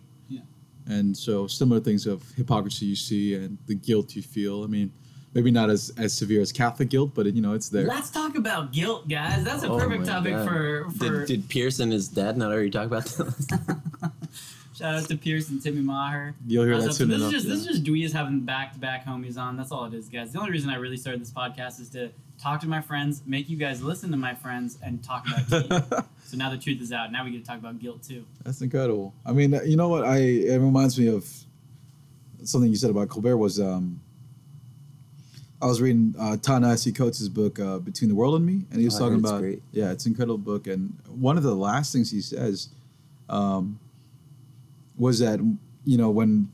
Yeah. 0.89 0.95
And 0.95 1.17
so 1.17 1.47
similar 1.47 1.81
things 1.81 2.07
of 2.07 2.23
hypocrisy 2.37 2.87
you 2.87 2.97
see 2.97 3.35
and 3.35 3.59
the 3.67 3.75
guilt 3.75 4.17
you 4.17 4.23
feel. 4.23 4.65
I 4.65 4.67
mean, 4.67 4.91
maybe 5.35 5.51
not 5.51 5.69
as, 5.71 5.93
as 5.99 6.13
severe 6.15 6.41
as 6.41 6.51
Catholic 6.53 6.89
guilt, 6.89 7.13
but 7.15 7.27
it, 7.27 7.35
you 7.35 7.43
know, 7.43 7.53
it's 7.53 7.69
there. 7.69 7.87
Let's 7.87 8.11
talk 8.11 8.37
about 8.37 8.73
guilt, 8.73 9.09
guys. 9.09 9.45
That's 9.45 9.63
a 9.65 9.69
Oh 9.71 9.79
perfect 9.79 10.07
topic 10.07 10.33
God. 10.35 10.49
for 10.49 10.91
for 10.99 11.21
Did, 11.21 11.27
did 11.27 11.49
Pierce 11.49 11.81
and 11.81 11.93
his 11.93 12.09
dad 12.09 12.37
not 12.37 12.51
already 12.51 12.71
talk 12.71 12.87
about 12.87 13.05
that? 13.05 13.81
shout 14.75 14.95
out 14.95 15.09
to 15.09 15.17
Pierce 15.17 15.49
and 15.51 15.63
Timmy 15.63 15.81
Maher. 15.83 16.35
You'll 16.47 16.65
hear 16.65 16.79
that 16.81 16.89
up- 16.89 16.95
soon 16.95 17.09
this 17.09 17.19
enough. 17.19 17.35
is 17.35 17.43
just 17.43 17.47
yeah. 17.47 17.55
this 17.55 17.61
is 17.63 17.67
just 17.67 17.85
Dweez 17.85 18.13
having 18.13 18.41
back 18.41 18.73
to 18.75 18.79
back 18.79 19.05
homies 19.07 19.37
on. 19.37 19.57
That's 19.57 19.73
all 19.73 19.85
it 19.87 19.95
is, 19.95 20.09
guys. 20.09 20.33
The 20.33 20.39
only 20.39 20.51
reason 20.53 20.71
I 20.71 20.77
really 20.77 20.97
started 20.97 21.21
this 21.21 21.31
podcast 21.33 21.81
is 21.81 21.89
to 21.91 22.11
talk 22.41 22.61
to 22.61 22.69
my 22.69 22.81
friends, 22.81 23.23
make 23.27 23.49
you 23.51 23.57
guys 23.57 23.83
listen 23.83 24.11
to 24.13 24.17
my 24.17 24.35
friends, 24.35 24.79
and 24.83 25.03
talk 25.03 25.27
about 25.27 25.49
tea. 25.91 25.97
So 26.29 26.37
now 26.37 26.51
the 26.51 26.59
truth 26.59 26.81
is 26.83 26.93
out. 26.93 27.11
Now 27.11 27.25
we 27.25 27.31
get 27.31 27.41
to 27.43 27.47
talk 27.47 27.59
about 27.59 27.79
guilt 27.79 28.03
too. 28.03 28.25
That's 28.45 28.61
incredible. 28.61 29.15
I 29.25 29.33
mean, 29.33 29.59
you 29.65 29.77
know 29.77 29.89
what? 29.89 30.05
I 30.05 30.19
it 30.19 30.59
reminds 30.59 30.99
me 30.99 31.09
of 31.09 31.27
something 32.45 32.69
you 32.71 32.77
said 32.77 32.91
about 32.91 33.09
Colbert 33.09 33.39
was 33.39 33.59
um, 33.59 34.01
I 35.61 35.67
was 35.67 35.81
reading 35.81 36.15
uh, 36.19 36.37
Ta-Nehisi 36.37 36.95
Coates' 36.95 37.29
book 37.29 37.59
uh, 37.59 37.79
Between 37.79 38.09
the 38.11 38.15
World 38.15 38.37
and 38.37 38.45
Me, 38.47 38.65
and 38.71 38.79
he 38.79 38.85
was 38.85 38.97
Oh, 38.97 39.01
talking 39.01 39.19
about 39.19 39.41
great. 39.41 39.63
yeah, 39.73 39.91
it's 39.91 40.05
an 40.07 40.13
incredible 40.13 40.39
book, 40.39 40.67
and 40.67 40.97
one 41.09 41.37
of 41.37 41.43
the 41.43 41.55
last 41.55 41.93
things 41.93 42.11
he 42.11 42.21
says 42.21 42.69
um, 43.31 43.81
was 44.97 45.19
that 45.21 45.41
you 45.85 45.97
know 45.97 46.11
when 46.11 46.49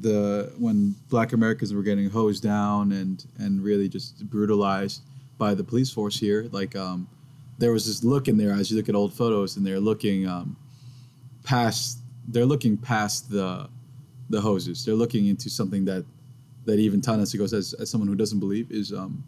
the 0.00 0.52
when 0.58 0.94
Black 1.10 1.32
Americans 1.34 1.72
were 1.74 1.82
getting 1.82 2.08
hosed 2.10 2.42
down 2.42 2.92
and 2.92 3.24
and 3.38 3.62
really 3.62 3.88
just 3.88 4.28
brutalized 4.28 5.02
by 5.38 5.54
the 5.54 5.62
police 5.62 5.90
force 5.90 6.18
here, 6.18 6.48
like 6.50 6.74
um, 6.74 7.06
there 7.58 7.72
was 7.72 7.86
this 7.86 8.04
look 8.04 8.28
in 8.28 8.36
there 8.36 8.52
as 8.52 8.70
you 8.70 8.76
look 8.76 8.88
at 8.88 8.94
old 8.94 9.12
photos, 9.12 9.56
and 9.56 9.66
they're 9.66 9.80
looking 9.80 10.26
um, 10.26 10.56
past 11.42 11.98
they're 12.28 12.46
looking 12.46 12.76
past 12.76 13.30
the 13.30 13.68
the 14.28 14.40
hoses. 14.40 14.84
They're 14.84 14.94
looking 14.94 15.26
into 15.26 15.48
something 15.48 15.84
that 15.86 16.04
that 16.64 16.78
even 16.78 17.00
Ta-Nehisi 17.00 17.38
goes 17.38 17.52
as, 17.52 17.74
as 17.74 17.88
someone 17.88 18.08
who 18.08 18.16
doesn't 18.16 18.40
believe 18.40 18.70
is 18.72 18.92
um 18.92 19.24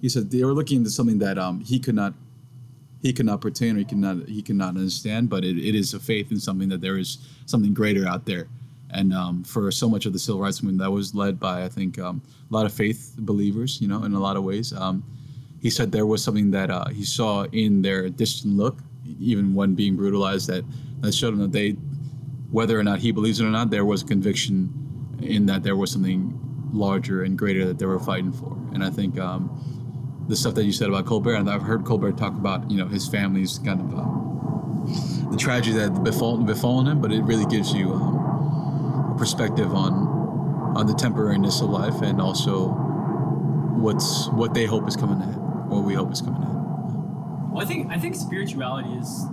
he 0.00 0.08
said 0.08 0.30
they 0.30 0.42
were 0.42 0.52
looking 0.52 0.78
into 0.78 0.90
something 0.90 1.18
that 1.18 1.38
um 1.38 1.60
he 1.60 1.78
could 1.78 1.94
not 1.94 2.14
he 3.02 3.12
could 3.12 3.26
not 3.26 3.40
pertain 3.40 3.76
or 3.76 3.78
he 3.78 3.84
could 3.84 3.98
not 3.98 4.28
he 4.28 4.42
could 4.42 4.56
not 4.56 4.70
understand, 4.76 5.30
but 5.30 5.44
it, 5.44 5.56
it 5.56 5.74
is 5.74 5.94
a 5.94 6.00
faith 6.00 6.30
in 6.30 6.38
something 6.38 6.68
that 6.68 6.80
there 6.80 6.98
is 6.98 7.18
something 7.46 7.72
greater 7.72 8.06
out 8.06 8.26
there. 8.26 8.48
And 8.92 9.14
um, 9.14 9.44
for 9.44 9.70
so 9.70 9.88
much 9.88 10.04
of 10.04 10.12
the 10.12 10.18
civil 10.18 10.40
rights 10.40 10.62
movement 10.62 10.80
that 10.80 10.90
was 10.90 11.14
led 11.14 11.38
by 11.38 11.64
I 11.64 11.68
think 11.68 11.98
um, 11.98 12.20
a 12.50 12.54
lot 12.54 12.66
of 12.66 12.72
faith 12.72 13.14
believers, 13.18 13.80
you 13.80 13.86
know, 13.86 14.02
in 14.04 14.14
a 14.14 14.20
lot 14.20 14.36
of 14.36 14.42
ways. 14.42 14.72
Um, 14.72 15.04
he 15.60 15.70
said 15.70 15.92
there 15.92 16.06
was 16.06 16.24
something 16.24 16.50
that 16.52 16.70
uh, 16.70 16.88
he 16.88 17.04
saw 17.04 17.44
in 17.52 17.82
their 17.82 18.08
distant 18.08 18.56
look, 18.56 18.78
even 19.04 19.54
when 19.54 19.74
being 19.74 19.96
brutalized, 19.96 20.48
that 20.48 20.64
that 21.00 21.14
showed 21.14 21.34
him 21.34 21.40
that 21.40 21.52
they, 21.52 21.70
whether 22.50 22.78
or 22.78 22.82
not 22.82 23.00
he 23.00 23.12
believes 23.12 23.40
it 23.40 23.44
or 23.44 23.50
not, 23.50 23.70
there 23.70 23.84
was 23.84 24.02
a 24.02 24.06
conviction 24.06 24.72
in 25.22 25.46
that 25.46 25.62
there 25.62 25.76
was 25.76 25.90
something 25.92 26.38
larger 26.72 27.22
and 27.22 27.38
greater 27.38 27.64
that 27.66 27.78
they 27.78 27.86
were 27.86 27.98
fighting 27.98 28.32
for. 28.32 28.56
And 28.72 28.84
I 28.84 28.90
think 28.90 29.18
um, 29.18 30.24
the 30.28 30.36
stuff 30.36 30.54
that 30.54 30.64
you 30.64 30.72
said 30.72 30.88
about 30.88 31.06
Colbert, 31.06 31.34
and 31.34 31.50
I've 31.50 31.62
heard 31.62 31.84
Colbert 31.84 32.16
talk 32.16 32.32
about, 32.32 32.70
you 32.70 32.78
know, 32.78 32.86
his 32.86 33.08
family's 33.08 33.58
kind 33.58 33.80
of 33.80 33.98
uh, 33.98 35.30
the 35.30 35.36
tragedy 35.36 35.76
that 35.78 36.02
befallen 36.02 36.46
befallen 36.46 36.86
him, 36.86 37.00
but 37.00 37.12
it 37.12 37.22
really 37.22 37.46
gives 37.46 37.72
you 37.72 37.92
um, 37.92 39.12
a 39.14 39.18
perspective 39.18 39.74
on 39.74 40.20
on 40.76 40.86
the 40.86 40.92
temporariness 40.92 41.62
of 41.62 41.68
life 41.70 42.00
and 42.02 42.20
also 42.20 42.68
what's 43.80 44.28
what 44.28 44.54
they 44.54 44.66
hope 44.66 44.86
is 44.86 44.96
coming 44.96 45.20
ahead, 45.20 45.39
what 45.70 45.84
we 45.84 45.94
hope 45.94 46.12
is 46.12 46.20
coming 46.20 46.42
ahead. 46.42 46.56
Well, 47.52 47.62
I 47.62 47.64
think 47.64 47.90
I 47.90 47.98
think 47.98 48.14
spirituality 48.16 48.90
is 48.90 49.24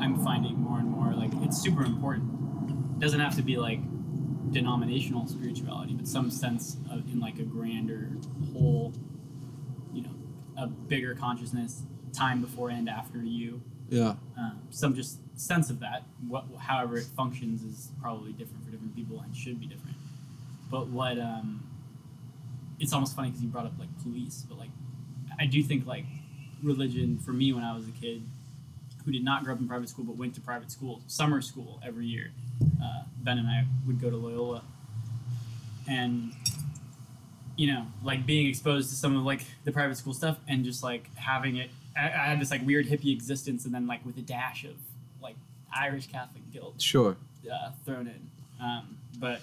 I'm 0.00 0.22
finding 0.24 0.58
more 0.60 0.78
and 0.78 0.88
more 0.88 1.12
like 1.14 1.30
it's 1.42 1.60
super 1.60 1.84
important. 1.84 2.30
It 2.96 3.00
doesn't 3.00 3.20
have 3.20 3.36
to 3.36 3.42
be 3.42 3.56
like 3.56 3.80
denominational 4.52 5.26
spirituality, 5.26 5.94
but 5.94 6.06
some 6.06 6.30
sense 6.30 6.76
of 6.90 7.08
in 7.10 7.20
like 7.20 7.38
a 7.38 7.42
grander 7.42 8.10
whole, 8.52 8.92
you 9.92 10.02
know, 10.02 10.14
a 10.56 10.66
bigger 10.66 11.14
consciousness, 11.14 11.82
time 12.12 12.40
before 12.40 12.70
and 12.70 12.88
after 12.88 13.18
you. 13.18 13.60
Yeah. 13.88 14.14
Um, 14.38 14.60
some 14.70 14.94
just 14.94 15.18
sense 15.38 15.68
of 15.68 15.80
that. 15.80 16.04
What, 16.26 16.44
however, 16.58 16.96
it 16.96 17.04
functions 17.16 17.62
is 17.62 17.90
probably 18.00 18.32
different 18.32 18.64
for 18.64 18.70
different 18.70 18.94
people 18.94 19.20
and 19.20 19.36
should 19.36 19.60
be 19.60 19.66
different. 19.66 19.96
But 20.70 20.88
what 20.88 21.18
um, 21.18 21.68
it's 22.80 22.92
almost 22.92 23.14
funny 23.14 23.28
because 23.28 23.42
you 23.42 23.48
brought 23.48 23.66
up 23.66 23.78
like 23.78 23.88
police, 24.02 24.44
but 24.48 24.58
like 24.58 24.70
I 25.38 25.46
do 25.46 25.62
think 25.62 25.86
like 25.86 26.04
religion 26.62 27.18
for 27.18 27.32
me 27.32 27.52
when 27.52 27.64
I 27.64 27.74
was 27.74 27.86
a 27.88 27.90
kid 27.92 28.22
who 29.04 29.10
did 29.12 29.24
not 29.24 29.42
grow 29.44 29.54
up 29.54 29.60
in 29.60 29.66
private 29.66 29.88
school 29.88 30.04
but 30.04 30.16
went 30.16 30.34
to 30.36 30.40
private 30.40 30.70
school, 30.70 31.00
summer 31.08 31.40
school 31.42 31.80
every 31.84 32.06
year. 32.06 32.30
Uh, 32.82 33.02
ben 33.18 33.38
and 33.38 33.48
I 33.48 33.64
would 33.86 34.00
go 34.00 34.10
to 34.10 34.16
Loyola, 34.16 34.62
and 35.88 36.32
you 37.56 37.66
know, 37.72 37.86
like 38.02 38.24
being 38.26 38.46
exposed 38.48 38.88
to 38.90 38.96
some 38.96 39.16
of 39.16 39.24
like 39.24 39.44
the 39.64 39.72
private 39.72 39.96
school 39.96 40.14
stuff 40.14 40.38
and 40.48 40.64
just 40.64 40.82
like 40.82 41.14
having 41.16 41.56
it. 41.56 41.70
I, 41.96 42.04
I 42.06 42.26
had 42.30 42.40
this 42.40 42.50
like 42.50 42.64
weird 42.64 42.86
hippie 42.86 43.12
existence, 43.12 43.64
and 43.64 43.74
then 43.74 43.86
like 43.86 44.04
with 44.06 44.16
a 44.18 44.22
dash 44.22 44.64
of 44.64 44.74
like 45.22 45.36
Irish 45.76 46.06
Catholic 46.06 46.42
guilt 46.52 46.80
Sure. 46.80 47.16
uh, 47.52 47.70
thrown 47.84 48.06
in. 48.06 48.30
Um, 48.60 48.96
but 49.18 49.40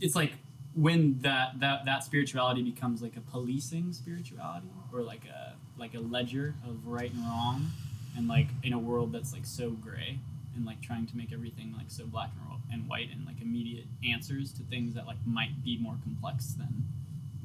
it's 0.00 0.14
like 0.14 0.32
when 0.74 1.20
that, 1.20 1.60
that 1.60 1.84
that 1.84 2.04
spirituality 2.04 2.62
becomes 2.62 3.02
like 3.02 3.16
a 3.16 3.20
policing 3.20 3.92
spirituality 3.92 4.68
or 4.92 5.02
like 5.02 5.22
a 5.26 5.54
like 5.78 5.94
a 5.94 6.00
ledger 6.00 6.54
of 6.66 6.86
right 6.86 7.12
and 7.12 7.20
wrong 7.24 7.70
and 8.16 8.28
like 8.28 8.48
in 8.62 8.72
a 8.72 8.78
world 8.78 9.12
that's 9.12 9.32
like 9.32 9.44
so 9.44 9.70
gray 9.70 10.18
and 10.54 10.64
like 10.64 10.80
trying 10.80 11.06
to 11.06 11.16
make 11.16 11.32
everything 11.32 11.74
like 11.76 11.86
so 11.88 12.04
black 12.04 12.30
and, 12.70 12.88
white 12.88 13.08
and 13.12 13.26
like 13.26 13.40
immediate 13.42 13.84
answers 14.08 14.52
to 14.52 14.62
things 14.64 14.94
that 14.94 15.06
like 15.06 15.18
might 15.26 15.62
be 15.62 15.76
more 15.78 15.96
complex 16.02 16.52
than 16.52 16.84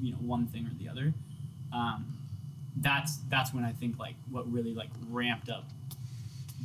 you 0.00 0.12
know 0.12 0.18
one 0.18 0.46
thing 0.46 0.66
or 0.66 0.72
the 0.82 0.88
other 0.88 1.12
um, 1.72 2.18
that's 2.76 3.18
that's 3.28 3.52
when 3.52 3.64
i 3.64 3.72
think 3.72 3.98
like 3.98 4.14
what 4.30 4.50
really 4.50 4.74
like 4.74 4.88
ramped 5.10 5.50
up 5.50 5.64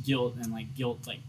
guilt 0.04 0.34
and 0.40 0.52
like 0.52 0.74
guilt 0.74 1.06
like 1.06 1.20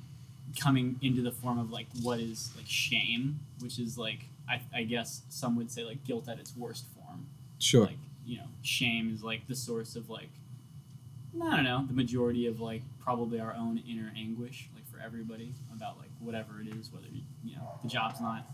coming 0.60 0.98
into 1.02 1.22
the 1.22 1.32
form 1.32 1.60
of 1.60 1.72
like 1.72 1.88
what 2.02 2.20
is 2.20 2.52
like 2.56 2.66
shame 2.68 3.40
which 3.60 3.80
is 3.80 3.98
like 3.98 4.28
I, 4.50 4.62
I 4.74 4.84
guess 4.84 5.24
some 5.30 5.56
would 5.58 5.72
say 5.72 5.84
like 5.84 6.04
guilt 6.04 6.28
at 6.30 6.40
its 6.40 6.56
worst 6.56 6.86
form 6.94 7.28
Sure. 7.60 7.86
like 7.86 7.98
you 8.26 8.38
know 8.38 8.48
shame 8.62 9.12
is 9.14 9.24
like 9.24 9.48
the 9.48 9.56
source 9.56 9.96
of 9.96 10.10
like 10.10 10.30
i 11.44 11.56
don't 11.56 11.64
know 11.64 11.86
the 11.88 11.94
majority 11.94 12.48
of 12.48 12.60
like 12.60 12.82
probably 13.00 13.40
our 13.40 13.54
own 13.54 13.78
inner 13.90 14.12
anguish 14.16 14.70
like 14.76 14.88
for 14.90 15.00
everybody 15.00 15.54
about 15.76 15.98
like 15.98 16.10
whatever 16.20 16.62
it 16.62 16.68
is 16.76 16.92
whether 16.92 17.08
you, 17.12 17.22
you 17.44 17.56
know 17.56 17.70
the 17.84 17.88
job's 17.90 18.20
not 18.22 18.46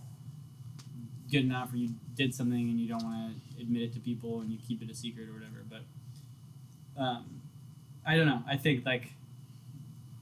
good 1.32 1.44
enough 1.46 1.72
or 1.74 1.78
you 1.78 1.90
did 2.16 2.34
something 2.36 2.70
and 2.70 2.80
you 2.80 2.88
don't 2.90 3.04
want 3.04 3.34
to 3.56 3.62
admit 3.62 3.82
it 3.84 3.94
to 3.94 4.00
people 4.00 4.42
and 4.42 4.52
you 4.52 4.58
keep 4.68 4.82
it 4.82 4.90
a 4.90 4.94
secret 4.96 5.30
or 5.30 5.34
whatever 5.34 5.64
but 5.70 7.02
um, 7.02 7.42
i 8.06 8.16
don't 8.18 8.28
know 8.28 8.44
i 8.50 8.58
think 8.58 8.86
like 8.86 9.14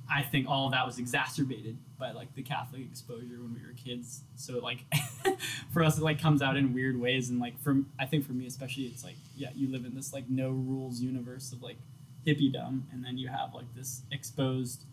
i 0.09 0.21
think 0.21 0.47
all 0.47 0.67
of 0.67 0.71
that 0.73 0.85
was 0.85 0.99
exacerbated 0.99 1.77
by 1.99 2.11
like 2.11 2.33
the 2.33 2.41
catholic 2.41 2.81
exposure 2.81 3.41
when 3.41 3.53
we 3.53 3.59
were 3.61 3.73
kids. 3.73 4.21
So 4.35 4.59
like 4.59 4.85
for 5.73 5.83
us 5.83 5.97
it 5.97 6.03
like 6.03 6.21
comes 6.21 6.41
out 6.41 6.55
in 6.57 6.73
weird 6.73 6.99
ways. 6.99 7.29
And 7.29 7.39
like 7.39 7.59
from 7.61 7.87
i 7.99 8.05
think 8.05 8.25
for 8.25 8.33
me 8.33 8.45
especially 8.47 8.85
it's 8.85 9.03
like 9.03 9.15
yeah 9.35 9.49
you 9.55 9.67
live 9.69 9.83
in 9.85 9.93
this 9.95 10.13
like 10.13 10.29
no 10.29 10.49
rules 10.49 11.01
universe 11.01 11.51
of 11.51 11.61
like 11.61 11.77
hippiedom 12.25 12.83
and 12.91 13.03
then 13.03 13.17
you 13.17 13.27
have 13.27 13.53
like 13.53 13.73
this 13.75 14.01
exposed 14.11 14.83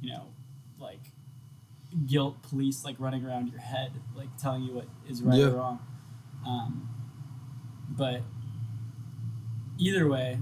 you 0.00 0.10
know 0.12 0.24
like 0.78 1.00
guilt 2.06 2.40
police 2.42 2.84
like 2.84 2.96
running 2.98 3.24
around 3.24 3.48
your 3.48 3.60
head 3.60 3.92
like 4.14 4.28
telling 4.36 4.62
you 4.62 4.72
what 4.72 4.86
is 5.08 5.22
right 5.22 5.38
Yeah. 5.38 5.46
or 5.46 5.50
wrong. 5.56 5.78
Um, 6.46 6.88
but 7.90 8.20
either 9.78 10.06
way 10.08 10.38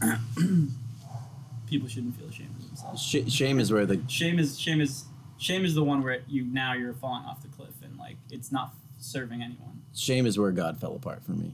people 1.68 1.88
shouldn't 1.88 2.16
feel 2.16 2.28
ashamed 2.28 2.50
of 2.58 2.66
themselves. 2.66 3.02
Sh- 3.02 3.32
shame 3.32 3.58
is 3.60 3.72
where 3.72 3.86
the 3.86 4.00
shame 4.08 4.38
is 4.38 4.58
shame 4.58 4.80
is 4.80 5.04
shame 5.40 5.64
is 5.64 5.74
the 5.74 5.82
one 5.82 6.02
where 6.02 6.20
you 6.28 6.44
now 6.44 6.72
you're 6.74 6.92
falling 6.94 7.24
off 7.24 7.42
the 7.42 7.48
cliff 7.48 7.74
and 7.82 7.96
like 7.98 8.16
it's 8.30 8.52
not 8.52 8.74
serving 8.98 9.42
anyone 9.42 9.80
shame 9.94 10.26
is 10.26 10.38
where 10.38 10.52
God 10.52 10.78
fell 10.78 10.94
apart 10.94 11.24
for 11.24 11.32
me, 11.32 11.52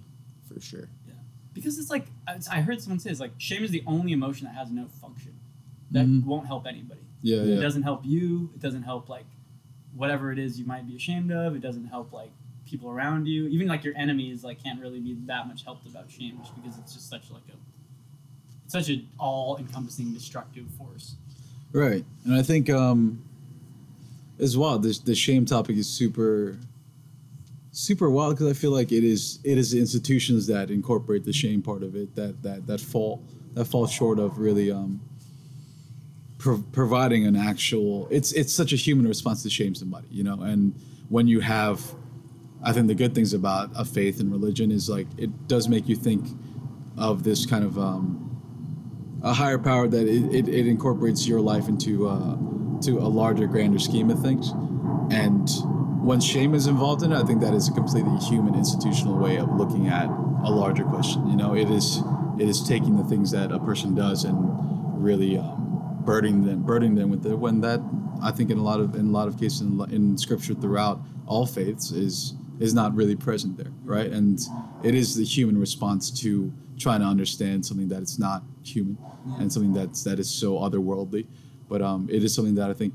for 0.52 0.60
sure. 0.60 0.88
Yeah, 1.08 1.14
because 1.54 1.78
it's 1.78 1.88
like 1.90 2.06
I 2.28 2.38
I 2.50 2.60
heard 2.60 2.82
someone 2.82 2.98
say 2.98 3.10
it's 3.10 3.20
like 3.20 3.32
shame 3.38 3.64
is 3.64 3.70
the 3.70 3.82
only 3.86 4.12
emotion 4.12 4.44
that 4.46 4.54
has 4.54 4.70
no 4.70 4.86
function, 5.00 5.32
that 5.92 6.06
Mhm. 6.06 6.24
won't 6.24 6.46
help 6.46 6.66
anybody. 6.66 7.00
Yeah, 7.22 7.38
It 7.38 7.54
yeah. 7.54 7.60
doesn't 7.60 7.82
help 7.82 8.04
you. 8.04 8.50
It 8.54 8.60
doesn't 8.60 8.82
help 8.82 9.08
like 9.08 9.24
whatever 9.94 10.30
it 10.32 10.38
is 10.38 10.58
you 10.60 10.66
might 10.66 10.86
be 10.86 10.94
ashamed 10.96 11.32
of. 11.32 11.56
It 11.56 11.60
doesn't 11.60 11.86
help 11.86 12.12
like 12.12 12.30
people 12.66 12.90
around 12.90 13.26
you. 13.26 13.46
Even 13.46 13.68
like 13.68 13.84
your 13.84 13.96
enemies 13.96 14.44
like 14.44 14.62
can't 14.62 14.80
really 14.80 15.00
be 15.00 15.14
that 15.26 15.46
much 15.48 15.64
helped 15.64 15.86
about 15.88 16.10
shame 16.10 16.36
just 16.42 16.54
because 16.56 16.76
it's 16.78 16.92
just 16.94 17.08
such 17.08 17.30
like 17.30 17.42
a 17.48 17.56
it's 18.64 18.72
such 18.74 18.88
an 18.90 19.06
all 19.18 19.56
encompassing 19.56 20.12
destructive 20.12 20.66
force. 20.76 21.16
Right, 21.72 22.04
and 22.24 22.34
I 22.34 22.42
think 22.42 22.68
um, 22.68 23.22
as 24.38 24.56
well, 24.56 24.78
this 24.78 24.98
the 24.98 25.14
shame 25.14 25.44
topic 25.44 25.76
is 25.76 25.88
super, 25.88 26.58
super 27.72 28.10
wild 28.10 28.34
because 28.34 28.48
I 28.48 28.52
feel 28.52 28.70
like 28.70 28.92
it 28.92 29.04
is 29.04 29.38
it 29.44 29.58
is 29.58 29.70
the 29.70 29.78
institutions 29.78 30.46
that 30.48 30.70
incorporate 30.70 31.24
the 31.24 31.32
shame 31.32 31.62
part 31.62 31.82
of 31.82 31.96
it 31.96 32.14
that 32.16 32.42
that 32.42 32.66
that 32.66 32.80
fall 32.80 33.22
that 33.54 33.66
fall 33.66 33.86
short 33.86 34.18
of 34.18 34.38
really 34.38 34.70
um, 34.70 35.00
pro- 36.38 36.62
providing 36.72 37.26
an 37.26 37.36
actual. 37.36 38.08
It's 38.10 38.32
it's 38.32 38.52
such 38.52 38.72
a 38.72 38.76
human 38.76 39.06
response 39.06 39.42
to 39.44 39.50
shame 39.50 39.74
somebody, 39.74 40.08
you 40.10 40.24
know, 40.24 40.42
and 40.42 40.74
when 41.08 41.28
you 41.28 41.40
have, 41.40 41.94
I 42.62 42.72
think 42.72 42.88
the 42.88 42.94
good 42.94 43.14
things 43.14 43.32
about 43.32 43.70
a 43.76 43.84
faith 43.84 44.20
and 44.20 44.30
religion 44.30 44.70
is 44.70 44.88
like 44.88 45.06
it 45.16 45.48
does 45.48 45.68
make 45.68 45.88
you 45.88 45.96
think 45.96 46.26
of 46.96 47.22
this 47.24 47.46
kind 47.46 47.64
of. 47.64 47.78
Um, 47.78 48.22
a 49.22 49.32
higher 49.32 49.58
power 49.58 49.88
that 49.88 50.06
it, 50.06 50.32
it, 50.32 50.46
it 50.46 50.66
incorporates 50.68 51.26
your 51.26 51.40
life 51.40 51.68
into 51.68 52.06
uh, 52.06 52.36
to 52.82 52.98
a 52.98 53.08
larger, 53.08 53.46
grander 53.46 53.78
scheme 53.78 54.10
of 54.10 54.20
things. 54.20 54.50
And 55.10 55.48
when 56.04 56.20
shame 56.20 56.54
is 56.54 56.66
involved 56.66 57.02
in 57.02 57.12
it, 57.12 57.16
I 57.16 57.24
think 57.24 57.40
that 57.40 57.54
is 57.54 57.68
a 57.68 57.72
completely 57.72 58.16
human, 58.18 58.54
institutional 58.54 59.18
way 59.18 59.36
of 59.36 59.52
looking 59.54 59.88
at 59.88 60.06
a 60.06 60.50
larger 60.50 60.84
question. 60.84 61.28
You 61.28 61.36
know, 61.36 61.54
it 61.54 61.70
is 61.70 62.00
it 62.38 62.48
is 62.48 62.66
taking 62.66 62.96
the 62.96 63.04
things 63.04 63.30
that 63.30 63.50
a 63.50 63.58
person 63.58 63.94
does 63.94 64.24
and 64.24 64.36
really 65.02 65.38
um, 65.38 65.98
burdening 66.04 66.44
them, 66.44 66.62
burdening 66.62 66.94
them 66.94 67.10
with 67.10 67.26
it. 67.26 67.34
When 67.34 67.60
that, 67.62 67.80
I 68.22 68.30
think, 68.30 68.50
in 68.50 68.58
a 68.58 68.62
lot 68.62 68.80
of 68.80 68.94
in 68.94 69.08
a 69.08 69.10
lot 69.10 69.28
of 69.28 69.38
cases 69.38 69.62
in, 69.62 69.80
in 69.90 70.18
scripture 70.18 70.54
throughout 70.54 71.00
all 71.26 71.46
faiths 71.46 71.90
is 71.90 72.34
is 72.58 72.72
not 72.72 72.94
really 72.94 73.16
present 73.16 73.56
there, 73.56 73.72
right? 73.84 74.10
And 74.10 74.40
it 74.82 74.94
is 74.94 75.14
the 75.16 75.24
human 75.24 75.58
response 75.58 76.10
to 76.22 76.52
trying 76.78 77.00
to 77.00 77.06
understand 77.06 77.64
something 77.64 77.88
that 77.88 78.02
it's 78.02 78.18
not 78.18 78.42
human 78.62 78.98
and 79.38 79.52
something 79.52 79.72
that's 79.72 80.04
that 80.04 80.18
is 80.18 80.30
so 80.30 80.58
otherworldly. 80.58 81.26
But 81.68 81.82
um, 81.82 82.08
it 82.10 82.22
is 82.22 82.34
something 82.34 82.54
that 82.56 82.70
I 82.70 82.74
think 82.74 82.94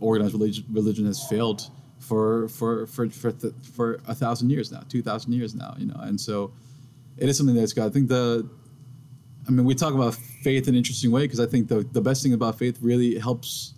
organized 0.00 0.34
religion, 0.34 0.64
religion 0.70 1.06
has 1.06 1.26
failed 1.26 1.70
for 1.98 2.48
for 2.48 2.86
for 2.86 3.08
for, 3.10 3.32
th- 3.32 3.54
for 3.72 4.00
a 4.06 4.14
thousand 4.14 4.50
years 4.50 4.70
now, 4.72 4.82
two 4.88 5.02
thousand 5.02 5.32
years 5.32 5.54
now, 5.54 5.74
you 5.78 5.86
know. 5.86 5.98
And 6.00 6.20
so 6.20 6.52
it 7.16 7.28
is 7.28 7.36
something 7.36 7.54
that's 7.54 7.72
got. 7.72 7.86
I 7.86 7.90
think 7.90 8.08
the 8.08 8.48
I 9.46 9.50
mean, 9.50 9.64
we 9.64 9.74
talk 9.74 9.94
about 9.94 10.14
faith 10.14 10.68
in 10.68 10.74
an 10.74 10.78
interesting 10.78 11.10
way 11.10 11.22
because 11.22 11.40
I 11.40 11.46
think 11.46 11.68
the, 11.68 11.86
the 11.92 12.00
best 12.00 12.22
thing 12.22 12.32
about 12.34 12.58
faith 12.58 12.78
really 12.80 13.18
helps 13.18 13.74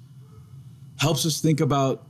helps 0.98 1.24
us 1.24 1.40
think 1.40 1.60
about 1.60 2.06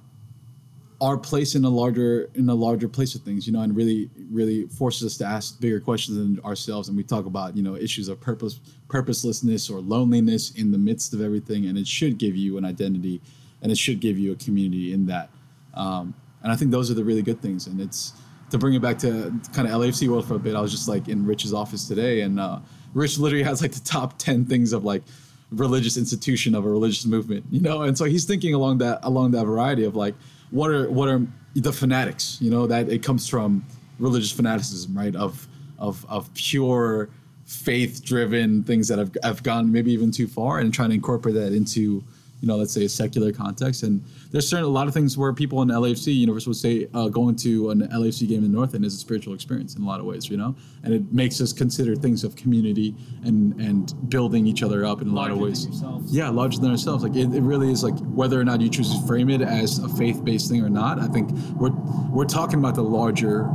our 1.03 1.17
place 1.19 1.57
in 1.57 1.65
a 1.65 1.69
larger 1.69 2.31
in 2.35 2.49
a 2.49 2.55
larger 2.55 2.89
place 2.89 3.17
of 3.17 3.23
things, 3.23 3.45
you 3.45 3.53
know, 3.53 3.61
and 3.61 3.75
really 3.75 4.09
really 4.31 4.69
forces 4.69 5.05
us 5.05 5.17
to 5.19 5.27
ask 5.27 5.61
bigger 5.61 5.81
questions 5.81 6.17
than 6.17 6.39
ourselves. 6.45 6.87
And 6.89 6.97
we 6.97 7.03
talk 7.03 7.27
about 7.27 7.57
you 7.57 7.63
know 7.63 7.75
issues 7.75 8.09
of 8.09 8.21
purpose 8.21 8.61
purposelessness 8.89 9.69
or 9.69 9.81
loneliness 9.81 10.53
in 10.53 10.71
the 10.71 10.79
midst 10.79 11.13
of 11.13 11.21
everything, 11.21 11.67
and 11.67 11.77
it 11.77 11.89
should 11.89 12.19
give 12.19 12.37
you 12.37 12.57
an 12.57 12.65
identity, 12.65 13.21
and 13.63 13.73
it 13.73 13.79
should 13.79 13.99
give 13.99 14.17
you 14.17 14.31
a 14.31 14.37
community 14.37 14.93
in 14.93 15.05
that. 15.07 15.29
Um, 15.75 16.15
and 16.45 16.53
I 16.53 16.57
think 16.57 16.71
those 16.71 16.89
are 16.89 16.95
the 16.95 17.05
really 17.05 17.23
good 17.23 17.43
things. 17.43 17.67
And 17.67 17.81
it's 17.81 18.13
to 18.51 18.59
bring 18.59 18.75
it 18.75 18.83
back 18.83 18.99
to 18.99 19.33
kind 19.53 19.67
of 19.67 19.75
LAFC 19.75 20.09
world 20.09 20.29
for 20.29 20.37
a 20.37 20.39
bit. 20.39 20.55
I 20.55 20.61
was 20.61 20.71
just 20.71 20.87
like 20.87 21.09
in 21.09 21.27
Rich's 21.27 21.53
office 21.53 21.89
today, 21.89 22.21
and 22.21 22.39
uh, 22.39 22.61
Rich 22.95 23.19
literally 23.19 23.45
has 23.45 23.61
like 23.61 23.73
the 23.73 23.81
top 23.81 24.19
ten 24.19 24.45
things 24.45 24.73
of 24.73 24.85
like 24.85 25.03
religious 25.51 25.97
institution 25.97 26.55
of 26.55 26.65
a 26.65 26.69
religious 26.69 27.07
movement, 27.07 27.45
you 27.51 27.61
know. 27.61 27.83
And 27.83 27.99
so 27.99 28.05
he's 28.05 28.25
thinking 28.25 28.55
along 28.55 28.79
that 28.79 29.01
along 29.03 29.33
that 29.33 29.47
variety 29.47 29.83
of 29.83 29.97
like 29.97 30.15
what 30.53 30.71
are 30.71 30.89
what 30.89 31.09
are 31.09 31.27
the 31.57 31.73
fanatics, 31.73 32.39
you 32.41 32.51
know, 32.51 32.67
that 32.69 32.89
it 32.89 33.03
comes 33.03 33.29
from 33.29 33.65
religious 33.99 34.31
fanaticism, 34.31 34.97
right? 34.97 35.17
Of 35.17 35.49
of 35.79 36.07
of 36.09 36.33
pure 36.35 37.09
faith 37.45 38.03
driven 38.05 38.63
things 38.63 38.89
that 38.89 38.99
have, 38.99 39.17
have 39.23 39.43
gone 39.43 39.71
maybe 39.71 39.93
even 39.93 40.11
too 40.11 40.27
far 40.27 40.61
and 40.61 40.73
trying 40.73 40.89
to 40.91 40.95
incorporate 40.95 41.35
that 41.35 41.53
into 41.53 42.03
you 42.43 42.49
know 42.49 42.57
let's 42.57 42.73
say 42.73 42.85
a 42.85 42.89
secular 42.89 43.33
context. 43.33 43.85
And 43.85 44.05
there's 44.33 44.49
certain 44.49 44.67
a 44.67 44.69
lot 44.69 44.89
of 44.89 44.93
things 44.93 45.17
where 45.17 45.33
people 45.33 45.63
in 45.63 45.69
LAFC 45.69 46.15
universe 46.15 46.47
would 46.47 46.57
say 46.57 46.89
uh, 46.93 47.09
going 47.09 47.37
to 47.37 47.71
an 47.71 47.89
LAFC 47.89 48.29
game 48.29 48.45
in 48.45 48.51
the 48.51 48.57
North 48.59 48.75
End 48.75 48.85
is 48.85 48.95
a 48.95 48.99
spiritual 48.99 49.33
experience 49.33 49.77
in 49.77 49.83
a 49.83 49.87
lot 49.87 50.01
of 50.01 50.07
ways 50.07 50.29
you 50.29 50.37
know? 50.37 50.55
And 50.83 50.93
it 50.93 51.13
makes 51.13 51.41
us 51.41 51.53
consider 51.53 51.95
things 51.95 52.25
of 52.25 52.35
community 52.37 52.95
and 53.25 53.59
and 53.61 54.11
building 54.11 54.47
each 54.47 54.63
other 54.63 54.85
up 54.85 55.01
in 55.01 55.09
a 55.09 55.13
lot 55.13 55.31
Larger 55.31 55.33
of 55.35 55.39
ways. 55.39 55.83
yeah 56.09 56.29
larger 56.29 56.59
than 56.59 56.73
ourselves. 56.73 57.05
Like 57.05 57.15
it, 57.15 57.33
it 57.33 57.43
really 57.43 57.71
is 57.71 57.85
like 57.85 57.97
whether 58.01 58.39
or 58.41 58.45
not 58.45 58.61
you 58.61 58.69
choose 58.69 58.93
to 58.93 59.07
frame 59.07 59.31
it 59.31 59.41
as 59.41 59.79
a 59.79 59.89
faith-based 59.89 60.51
thing 60.51 60.63
or 60.63 60.69
not 60.69 60.99
I 60.99 61.07
think 61.07 61.31
we're 61.55 61.71
we're 62.11 62.25
talking 62.25 62.59
about 62.59 62.75
the 62.75 62.83
larger 62.83 63.49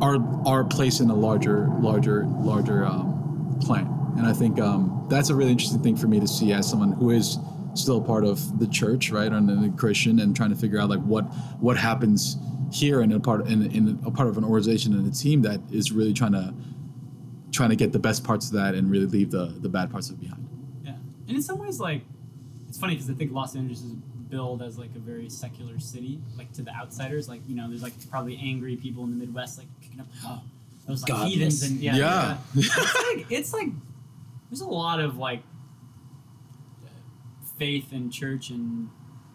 our 0.00 0.16
our 0.46 0.64
place 0.64 1.00
in 1.00 1.10
a 1.10 1.14
larger 1.14 1.68
larger 1.80 2.24
larger 2.26 2.84
um, 2.86 3.58
plan. 3.60 3.86
And 4.16 4.26
i 4.26 4.32
think 4.32 4.60
um, 4.60 5.06
that's 5.10 5.28
a 5.28 5.34
really 5.34 5.50
interesting 5.50 5.82
thing 5.82 5.96
for 5.96 6.06
me 6.06 6.20
to 6.20 6.28
see 6.28 6.52
as 6.52 6.68
someone 6.68 6.92
who 6.92 7.10
is 7.10 7.38
still 7.74 8.00
part 8.00 8.24
of 8.24 8.58
the 8.58 8.66
church 8.68 9.10
right 9.10 9.32
and 9.32 9.64
a 9.64 9.76
christian 9.76 10.20
and 10.20 10.36
trying 10.36 10.50
to 10.50 10.56
figure 10.56 10.78
out 10.78 10.88
like 10.88 11.00
what 11.00 11.22
what 11.60 11.76
happens 11.76 12.36
here 12.72 13.02
in 13.02 13.12
a 13.12 13.20
part 13.20 13.46
in, 13.46 13.70
in 13.70 13.98
a 14.06 14.10
part 14.10 14.28
of 14.28 14.36
an 14.38 14.44
organization 14.44 14.94
and 14.94 15.06
a 15.06 15.16
team 15.16 15.42
that 15.42 15.60
is 15.70 15.92
really 15.92 16.12
trying 16.12 16.32
to 16.32 16.54
trying 17.52 17.70
to 17.70 17.76
get 17.76 17.92
the 17.92 17.98
best 17.98 18.24
parts 18.24 18.46
of 18.46 18.52
that 18.52 18.74
and 18.74 18.90
really 18.90 19.06
leave 19.06 19.30
the 19.30 19.46
the 19.60 19.68
bad 19.68 19.90
parts 19.90 20.10
of 20.10 20.16
it 20.16 20.20
behind 20.20 20.48
Yeah, 20.84 20.94
and 21.28 21.36
in 21.36 21.42
some 21.42 21.58
ways, 21.58 21.78
like 21.78 22.02
it's 22.68 22.78
funny 22.78 22.94
because 22.94 23.08
I 23.08 23.14
think 23.14 23.32
Los 23.32 23.54
Angeles 23.54 23.82
is 23.82 23.92
billed 24.28 24.62
as 24.62 24.76
like 24.78 24.90
a 24.96 24.98
very 24.98 25.28
secular 25.28 25.78
city, 25.78 26.20
like 26.36 26.52
to 26.54 26.62
the 26.62 26.74
outsiders. 26.74 27.28
Like 27.28 27.40
you 27.46 27.54
know, 27.54 27.68
there's 27.68 27.82
like 27.82 27.92
probably 28.10 28.36
angry 28.42 28.74
people 28.76 29.04
in 29.04 29.10
the 29.10 29.16
Midwest, 29.16 29.58
like 29.58 29.68
picking 29.80 30.00
up 30.00 30.08
oh, 30.24 30.42
those 30.88 31.08
like 31.08 31.28
heathens 31.28 31.62
and 31.62 31.78
yeah, 31.78 31.96
Yeah. 31.96 32.36
it's 32.56 32.94
like 32.94 33.26
it's 33.30 33.52
like 33.52 33.68
there's 34.50 34.60
a 34.62 34.66
lot 34.66 34.98
of 34.98 35.16
like 35.16 35.42
faith 37.58 37.92
and 37.92 38.12
church 38.12 38.50
and 38.50 38.90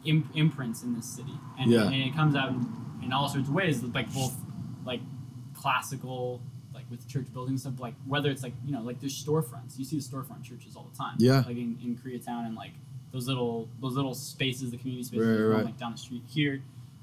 imp- 0.06 0.36
imprints 0.36 0.84
in 0.84 0.96
this 0.96 1.06
city, 1.06 1.34
and, 1.60 1.72
Yeah. 1.72 1.86
and 1.86 1.96
it 1.96 2.14
comes 2.16 2.36
out 2.36 2.50
in, 2.50 2.66
in 3.04 3.14
all 3.14 3.28
sorts 3.30 3.48
of 3.48 3.54
ways, 3.54 3.82
like 3.84 4.14
both 4.14 4.36
like 4.86 5.02
classical. 5.54 6.42
Like 6.72 6.86
with 6.92 7.08
church 7.10 7.26
buildings, 7.34 7.62
stuff 7.62 7.80
like 7.80 7.96
whether 8.08 8.30
it's 8.30 8.42
like 8.44 8.54
you 8.66 8.72
know 8.72 8.82
like 8.82 9.02
there's 9.02 9.22
storefronts, 9.26 9.78
you 9.78 9.84
see 9.84 9.98
the 9.98 10.04
storefront 10.04 10.44
churches 10.44 10.76
all 10.78 10.88
the 10.90 10.96
time. 10.98 11.16
Yeah. 11.18 11.38
like 11.46 11.58
in, 11.58 11.78
in 11.84 11.98
Koreatown 12.02 12.46
and 12.46 12.56
like 12.56 12.72
those 13.12 13.28
little 13.28 13.68
those 13.82 13.96
little 13.96 14.14
spaces, 14.14 14.72
the 14.72 14.78
community 14.78 15.04
spaces, 15.04 15.28
Right, 15.28 15.56
right. 15.58 15.66
like 15.66 15.78
down 15.78 15.92
the 15.94 15.98
street 15.98 16.22
here, 16.30 16.62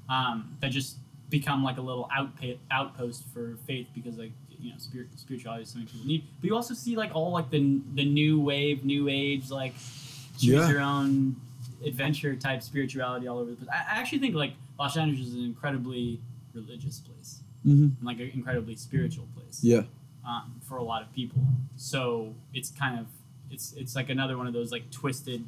um, 0.09 0.55
that 0.61 0.71
just 0.71 0.97
become 1.29 1.63
like 1.63 1.77
a 1.77 1.81
little 1.81 2.09
outpa- 2.17 2.57
outpost 2.71 3.25
for 3.33 3.57
faith 3.67 3.87
because 3.93 4.17
like 4.17 4.31
you 4.57 4.71
know 4.71 4.77
spirit, 4.79 5.07
spirituality 5.15 5.63
is 5.63 5.69
something 5.69 5.87
people 5.87 6.07
need. 6.07 6.23
But 6.41 6.47
you 6.49 6.55
also 6.55 6.73
see 6.73 6.95
like 6.95 7.13
all 7.13 7.31
like 7.33 7.51
the 7.51 7.79
the 7.93 8.05
new 8.05 8.39
wave, 8.39 8.83
new 8.85 9.09
age, 9.09 9.51
like 9.51 9.73
choose 10.37 10.53
Yeah. 10.53 10.69
your 10.69 10.81
own 10.81 11.35
adventure 11.85 12.35
type 12.35 12.61
spirituality 12.61 13.27
all 13.27 13.39
over 13.39 13.51
the 13.51 13.57
place. 13.57 13.69
I, 13.71 13.99
actually 13.99 14.19
think 14.19 14.35
like 14.35 14.53
Los 14.79 14.97
Angeles 14.97 15.27
is 15.27 15.35
an 15.35 15.43
incredibly 15.43 16.19
religious 16.53 16.99
place 16.99 17.41
mm-hmm. 17.65 17.83
and 17.83 18.03
like 18.03 18.19
an 18.19 18.31
incredibly 18.33 18.75
spiritual 18.75 19.27
place 19.35 19.59
yeah 19.63 19.81
um, 20.27 20.59
for 20.67 20.77
a 20.77 20.83
lot 20.83 21.01
of 21.01 21.13
people. 21.13 21.41
So 21.75 22.33
it's 22.53 22.71
kind 22.71 22.99
of 22.99 23.05
it's 23.49 23.73
it's 23.73 23.95
like 23.95 24.09
another 24.09 24.37
one 24.37 24.47
of 24.47 24.53
those 24.53 24.71
like 24.71 24.89
twisted 24.91 25.45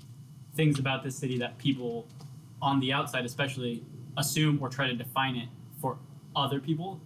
things 0.55 0.79
about 0.79 1.03
this 1.03 1.15
city 1.15 1.37
that 1.39 1.57
people 1.57 2.07
on 2.61 2.79
the 2.79 2.93
outside 2.93 3.25
especially 3.25 3.83
assume 4.17 4.59
or 4.61 4.69
try 4.69 4.87
to 4.87 4.95
define 4.95 5.35
it 5.35 5.49
for 5.81 5.97
other 6.35 6.59
people, 6.59 6.99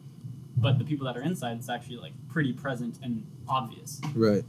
but 0.58 0.78
the 0.78 0.84
people 0.84 1.06
that 1.06 1.18
are 1.18 1.22
inside 1.22 1.58
it's 1.58 1.70
actually 1.70 1.98
like 1.98 2.14
pretty 2.30 2.54
present 2.54 3.00
and 3.04 3.26
obvious. 3.48 4.02
right 4.16 4.44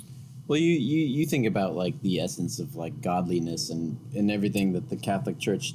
Well, 0.47 0.59
you, 0.59 0.73
you 0.73 1.07
you 1.07 1.27
think 1.27 1.47
about 1.47 1.75
like 1.75 2.01
the 2.03 2.21
essence 2.21 2.59
of 2.59 2.77
like 2.77 3.01
godliness 3.01 3.71
and 3.71 3.99
and 4.15 4.31
everything 4.31 4.73
that 4.75 4.91
the 4.91 4.97
Catholic 4.97 5.39
Church 5.39 5.75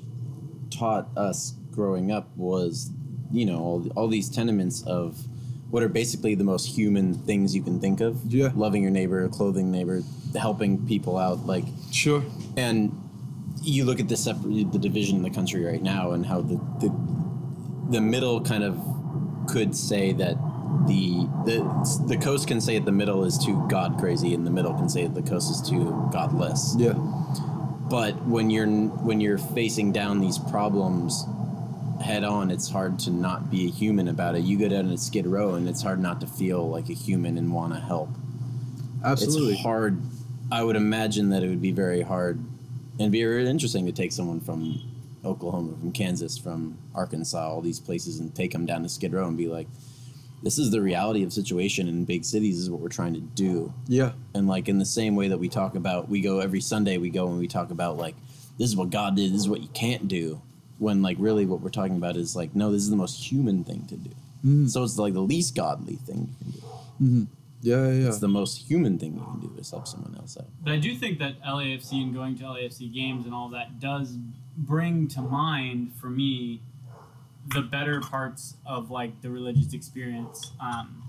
taught 0.69 1.09
us 1.17 1.55
growing 1.71 2.11
up 2.11 2.29
was, 2.35 2.91
you 3.31 3.45
know, 3.45 3.57
all, 3.59 3.91
all 3.95 4.07
these 4.07 4.29
tenements 4.29 4.83
of 4.83 5.25
what 5.71 5.81
are 5.81 5.89
basically 5.89 6.35
the 6.35 6.43
most 6.43 6.65
human 6.65 7.13
things 7.13 7.55
you 7.55 7.63
can 7.63 7.79
think 7.79 7.99
of. 7.99 8.21
Yeah. 8.31 8.51
Loving 8.55 8.83
your 8.83 8.91
neighbor, 8.91 9.27
clothing 9.29 9.71
neighbor, 9.71 10.03
helping 10.37 10.85
people 10.85 11.17
out, 11.17 11.45
like 11.45 11.65
sure 11.91 12.23
and 12.55 12.95
you 13.61 13.85
look 13.85 13.99
at 13.99 14.07
the 14.07 14.17
separate 14.17 14.71
the 14.71 14.79
division 14.79 15.17
in 15.17 15.23
the 15.23 15.29
country 15.29 15.63
right 15.63 15.81
now 15.81 16.11
and 16.11 16.25
how 16.25 16.41
the 16.41 16.55
the, 16.79 16.93
the 17.89 18.01
middle 18.01 18.41
kind 18.41 18.63
of 18.63 18.79
could 19.47 19.75
say 19.75 20.11
that 20.13 20.35
the 20.87 21.27
the 21.45 22.05
the 22.07 22.17
coast 22.17 22.47
can 22.47 22.61
say 22.61 22.79
the 22.79 22.91
middle 22.91 23.23
is 23.23 23.37
too 23.37 23.65
god 23.69 23.97
crazy 23.99 24.33
and 24.33 24.45
the 24.45 24.51
middle 24.51 24.73
can 24.73 24.89
say 24.89 25.03
that 25.03 25.15
the 25.15 25.27
coast 25.27 25.51
is 25.51 25.67
too 25.67 26.09
godless. 26.11 26.75
Yeah. 26.77 26.93
But 27.89 28.23
when 28.25 28.49
you're 28.49 28.67
when 28.67 29.19
you're 29.19 29.37
facing 29.37 29.91
down 29.91 30.19
these 30.19 30.37
problems 30.37 31.25
head 32.01 32.23
on 32.23 32.49
it's 32.49 32.69
hard 32.69 32.97
to 32.97 33.11
not 33.11 33.51
be 33.51 33.67
a 33.67 33.69
human 33.69 34.07
about 34.07 34.35
it. 34.35 34.43
You 34.43 34.57
go 34.57 34.69
down 34.69 34.89
to 34.89 34.97
skid 34.97 35.27
row 35.27 35.55
and 35.55 35.67
it's 35.67 35.81
hard 35.81 35.99
not 35.99 36.21
to 36.21 36.27
feel 36.27 36.69
like 36.69 36.89
a 36.89 36.93
human 36.93 37.37
and 37.37 37.53
want 37.53 37.73
to 37.73 37.79
help. 37.79 38.09
Absolutely. 39.03 39.53
It's 39.53 39.61
hard. 39.61 40.01
I 40.51 40.63
would 40.63 40.75
imagine 40.75 41.29
that 41.29 41.43
it 41.43 41.49
would 41.49 41.61
be 41.61 41.71
very 41.71 42.01
hard. 42.01 42.39
And 42.99 43.11
be 43.11 43.23
very 43.23 43.47
interesting 43.47 43.85
to 43.85 43.93
take 43.93 44.11
someone 44.11 44.41
from 44.41 44.81
Oklahoma, 45.23 45.77
from 45.79 45.91
Kansas, 45.91 46.37
from 46.37 46.77
Arkansas, 46.93 47.49
all 47.49 47.61
these 47.61 47.79
places, 47.79 48.19
and 48.19 48.33
take 48.35 48.51
them 48.51 48.65
down 48.65 48.83
to 48.83 48.89
Skid 48.89 49.13
Row 49.13 49.27
and 49.27 49.37
be 49.37 49.47
like, 49.47 49.67
"This 50.43 50.57
is 50.57 50.71
the 50.71 50.81
reality 50.81 51.23
of 51.23 51.33
situation 51.33 51.87
in 51.87 52.05
big 52.05 52.25
cities. 52.25 52.59
Is 52.59 52.69
what 52.69 52.81
we're 52.81 52.89
trying 52.89 53.13
to 53.13 53.21
do." 53.21 53.73
Yeah. 53.87 54.13
And 54.33 54.47
like 54.47 54.69
in 54.69 54.79
the 54.79 54.85
same 54.85 55.15
way 55.15 55.27
that 55.27 55.37
we 55.37 55.49
talk 55.49 55.75
about, 55.75 56.09
we 56.09 56.21
go 56.21 56.39
every 56.39 56.61
Sunday. 56.61 56.97
We 56.97 57.09
go 57.09 57.27
and 57.27 57.39
we 57.39 57.47
talk 57.47 57.71
about 57.71 57.97
like, 57.97 58.15
"This 58.57 58.69
is 58.69 58.75
what 58.75 58.89
God 58.89 59.15
did. 59.15 59.33
This 59.33 59.41
is 59.41 59.49
what 59.49 59.61
you 59.61 59.69
can't 59.69 60.07
do." 60.07 60.41
When 60.77 61.01
like 61.01 61.17
really 61.19 61.45
what 61.45 61.59
we're 61.59 61.69
talking 61.69 61.97
about 61.97 62.15
is 62.15 62.37
like, 62.37 62.55
no, 62.55 62.71
this 62.71 62.83
is 62.83 62.89
the 62.89 62.95
most 62.95 63.29
human 63.29 63.65
thing 63.65 63.85
to 63.87 63.97
do. 63.97 64.11
Mm-hmm. 64.45 64.67
So 64.67 64.83
it's 64.83 64.97
like 64.97 65.13
the 65.13 65.19
least 65.19 65.53
godly 65.55 65.95
thing 65.95 66.29
you 66.29 66.35
can 66.37 66.51
do. 66.51 66.59
Mm-hmm. 66.59 67.23
Yeah, 67.61 67.87
yeah, 67.87 67.91
yeah. 67.91 68.07
It's 68.07 68.19
the 68.19 68.29
most 68.29 68.69
human 68.69 68.97
thing 68.97 69.15
you 69.15 69.25
can 69.25 69.39
do 69.41 69.53
is 69.59 69.69
help 69.71 69.87
someone 69.87 70.15
else 70.15 70.37
out. 70.37 70.47
But 70.63 70.73
I 70.73 70.77
do 70.77 70.95
think 70.95 71.19
that 71.19 71.41
LAFC 71.43 72.01
and 72.01 72.13
going 72.13 72.37
to 72.37 72.43
LAFC 72.45 72.93
games 72.93 73.25
and 73.25 73.33
all 73.33 73.49
that 73.49 73.79
does 73.79 74.17
bring 74.57 75.07
to 75.09 75.21
mind 75.21 75.91
for 75.99 76.07
me 76.07 76.61
the 77.53 77.61
better 77.61 77.99
parts 78.01 78.55
of 78.65 78.91
like 78.91 79.21
the 79.21 79.29
religious 79.29 79.73
experience. 79.73 80.51
Um, 80.59 81.03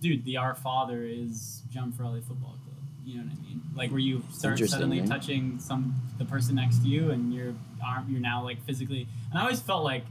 dude, 0.00 0.24
the 0.24 0.36
Our 0.36 0.54
Father 0.54 1.04
is 1.04 1.62
Jump 1.70 1.96
for 1.96 2.04
LA 2.04 2.20
Football 2.20 2.56
Club. 2.62 2.76
You 3.04 3.18
know 3.18 3.24
what 3.24 3.32
I 3.38 3.42
mean? 3.48 3.60
Like 3.74 3.90
where 3.90 3.98
you 4.00 4.22
start 4.32 4.58
suddenly 4.58 5.00
right? 5.00 5.08
touching 5.08 5.58
some 5.58 5.94
the 6.18 6.24
person 6.24 6.54
next 6.56 6.82
to 6.82 6.88
you, 6.88 7.10
and 7.10 7.32
your 7.32 7.54
arm, 7.84 8.06
you're 8.10 8.20
now 8.20 8.42
like 8.44 8.62
physically. 8.64 9.06
And 9.30 9.38
I 9.38 9.42
always 9.42 9.60
felt 9.60 9.82
like 9.84 10.04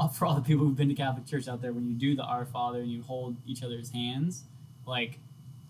f- 0.00 0.16
for 0.16 0.26
all 0.26 0.34
the 0.34 0.40
people 0.40 0.64
who've 0.66 0.76
been 0.76 0.88
to 0.88 0.94
Catholic 0.94 1.26
Church 1.26 1.46
out 1.48 1.62
there, 1.62 1.72
when 1.72 1.86
you 1.86 1.94
do 1.94 2.16
the 2.16 2.24
Our 2.24 2.44
Father 2.46 2.80
and 2.80 2.90
you 2.90 3.02
hold 3.02 3.36
each 3.46 3.62
other's 3.62 3.90
hands, 3.90 4.44
like 4.86 5.18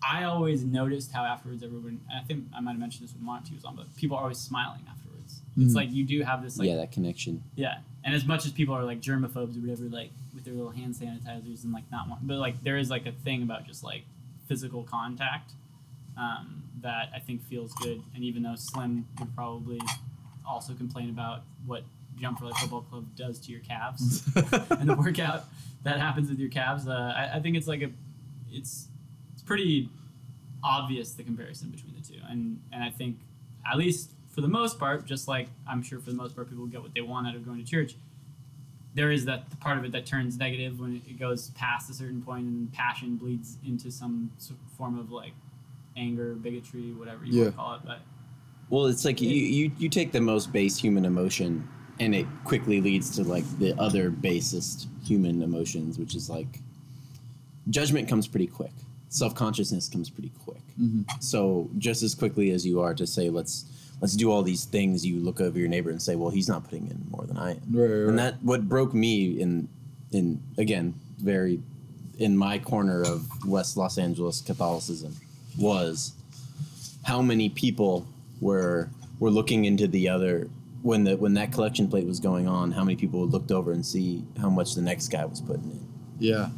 I 0.03 0.23
always 0.23 0.63
noticed 0.63 1.11
how 1.11 1.23
afterwards 1.25 1.63
everyone. 1.63 2.01
I 2.13 2.21
think 2.25 2.45
I 2.55 2.59
might 2.61 2.71
have 2.71 2.79
mentioned 2.79 3.07
this 3.07 3.13
with 3.13 3.21
Monty 3.21 3.53
was 3.55 3.63
on, 3.65 3.75
but 3.75 3.93
people 3.95 4.17
are 4.17 4.23
always 4.23 4.39
smiling 4.39 4.81
afterwards. 4.89 5.41
It's 5.57 5.73
Mhm. 5.73 5.75
like 5.75 5.91
you 5.91 6.03
do 6.05 6.21
have 6.23 6.41
this 6.43 6.57
like 6.57 6.67
yeah, 6.67 6.75
that 6.77 6.91
connection. 6.91 7.43
yeah, 7.55 7.77
and 8.05 8.13
as 8.13 8.25
much 8.25 8.45
as 8.45 8.51
people 8.51 8.75
are 8.75 8.83
like 8.83 9.01
germaphobes 9.01 9.57
or 9.57 9.61
whatever, 9.61 9.89
like 9.89 10.11
with 10.33 10.45
their 10.45 10.53
little 10.53 10.71
hand 10.71 10.93
sanitizers 10.93 11.63
and 11.63 11.73
like 11.73 11.83
not 11.91 12.07
want, 12.07 12.25
but 12.25 12.37
like 12.37 12.63
there 12.63 12.77
is 12.77 12.89
like 12.91 13.07
a 13.07 13.11
thing 13.11 13.41
about 13.41 13.65
just 13.65 13.83
like 13.83 14.03
physical 14.47 14.83
contact 14.83 15.53
um, 16.15 16.63
that 16.81 17.09
I 17.15 17.19
think 17.19 17.43
feels 17.43 17.73
good. 17.73 18.01
And 18.13 18.23
even 18.23 18.43
though 18.43 18.55
Slim 18.55 19.07
would 19.19 19.35
probably 19.35 19.81
also 20.47 20.73
complain 20.73 21.09
about 21.09 21.41
what 21.65 21.83
Jump 22.19 22.37
for 22.37 22.45
Life 22.45 22.57
Football 22.57 22.81
Club 22.81 23.05
does 23.15 23.39
to 23.39 23.51
your 23.51 23.61
calves 23.61 24.23
and 24.69 24.87
the 24.87 24.95
workout 24.95 25.45
that 25.83 25.99
happens 25.99 26.29
with 26.29 26.39
your 26.39 26.49
calves, 26.49 26.87
uh, 26.87 27.13
I, 27.15 27.37
I 27.37 27.39
think 27.39 27.57
it's 27.57 27.67
like 27.67 27.81
a, 27.81 27.89
it's 28.51 28.87
it's 29.33 29.41
pretty 29.41 29.89
obvious 30.63 31.13
the 31.13 31.23
comparison 31.23 31.69
between 31.69 31.95
the 31.95 32.07
two, 32.07 32.19
and 32.29 32.61
and 32.71 32.83
I 32.83 32.91
think 32.91 33.17
at 33.69 33.77
least 33.77 34.11
for 34.35 34.41
the 34.41 34.47
most 34.49 34.77
part, 34.77 35.05
just 35.05 35.27
like 35.29 35.47
I'm 35.67 35.81
sure 35.81 35.99
for 35.99 36.11
the 36.11 36.15
most 36.17 36.35
part 36.35 36.49
people 36.49 36.65
get 36.67 36.81
what 36.81 36.93
they 36.93 37.01
want 37.01 37.25
out 37.25 37.35
of 37.35 37.45
going 37.45 37.63
to 37.63 37.69
church. 37.69 37.95
There 38.93 39.11
is 39.11 39.25
that 39.25 39.59
part 39.61 39.77
of 39.77 39.85
it 39.85 39.91
that 39.93 40.05
turns 40.05 40.37
negative 40.37 40.79
when 40.79 41.01
it 41.07 41.17
goes 41.17 41.49
past 41.51 41.89
a 41.89 41.93
certain 41.93 42.21
point, 42.21 42.45
and 42.45 42.71
passion 42.73 43.15
bleeds 43.15 43.57
into 43.65 43.89
some 43.91 44.29
form 44.77 44.99
of 44.99 45.11
like 45.11 45.33
anger, 45.97 46.35
bigotry, 46.35 46.91
whatever 46.91 47.25
you 47.25 47.33
Yeah. 47.33 47.41
want 47.43 47.51
to 47.53 47.57
call 47.57 47.73
it. 47.75 47.81
But 47.85 47.99
Well, 48.69 48.85
it's 48.87 49.05
like 49.05 49.21
you, 49.21 49.29
you 49.29 49.71
you 49.77 49.89
take 49.89 50.11
the 50.11 50.21
most 50.21 50.51
base 50.51 50.77
human 50.77 51.05
emotion, 51.05 51.65
and 52.01 52.13
it 52.13 52.25
quickly 52.43 52.81
leads 52.81 53.15
to 53.15 53.23
like 53.23 53.45
the 53.59 53.73
other 53.79 54.09
basest 54.09 54.87
human 55.03 55.41
emotions, 55.41 55.97
which 55.97 56.13
is 56.15 56.29
like 56.29 56.59
judgment 57.69 58.07
comes 58.09 58.27
pretty 58.27 58.47
quick. 58.47 58.71
Self 59.09 59.33
consciousness 59.35 59.87
comes 59.87 60.09
pretty 60.09 60.31
quick. 60.43 60.61
Mm-hmm. 60.81 61.01
So 61.19 61.69
just 61.77 62.03
as 62.03 62.13
quickly 62.15 62.51
as 62.51 62.65
you 62.65 62.81
are 62.81 62.93
to 62.93 63.05
say 63.07 63.29
let's 63.29 63.65
let's 64.05 64.15
do 64.15 64.31
all 64.31 64.43
these 64.43 64.65
things, 64.65 65.03
you 65.03 65.19
look 65.19 65.41
over 65.41 65.57
your 65.57 65.67
neighbor 65.67 65.89
and 65.89 65.99
say, 65.99 66.15
well, 66.15 66.29
he's 66.29 66.47
not 66.47 66.63
putting 66.63 66.85
in 66.91 67.07
more 67.09 67.25
than 67.25 67.37
I 67.37 67.53
am. 67.53 67.61
Right, 67.71 67.87
right, 67.87 68.07
And 68.07 68.19
that 68.19 68.35
what 68.43 68.69
broke 68.69 68.93
me 68.93 69.41
in 69.41 69.67
in 70.11 70.39
again 70.59 70.93
very 71.17 71.59
in 72.19 72.37
my 72.37 72.59
corner 72.59 73.01
of 73.01 73.27
West 73.47 73.77
Los 73.77 73.97
Angeles 73.97 74.41
Catholicism 74.41 75.15
was 75.57 76.13
how 77.01 77.19
many 77.19 77.49
people 77.49 78.05
were 78.39 78.91
were 79.19 79.31
looking 79.31 79.65
into 79.65 79.87
the 79.87 80.07
other 80.07 80.49
when 80.83 81.03
the 81.03 81.17
when 81.17 81.33
that 81.33 81.51
collection 81.51 81.87
plate 81.87 82.05
was 82.05 82.19
going 82.19 82.47
on 82.47 82.71
how 82.71 82.83
many 82.83 82.95
people 82.95 83.25
looked 83.25 83.51
over 83.51 83.71
and 83.71 83.83
see 83.83 84.23
how 84.39 84.51
much 84.51 84.75
the 84.75 84.81
next 84.83 85.07
guy 85.07 85.25
was 85.25 85.41
putting 85.41 85.71
in 85.71 85.87
yeah. 86.19 86.49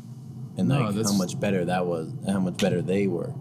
and 0.58 0.68
No, 0.68 0.82
like 0.82 1.06
how 1.06 1.14
much 1.14 1.40
better 1.40 1.64
that 1.64 1.86
was 1.86 2.12
how 2.28 2.40
much 2.40 2.58
better 2.58 2.82
they 2.82 3.08
were 3.08 3.32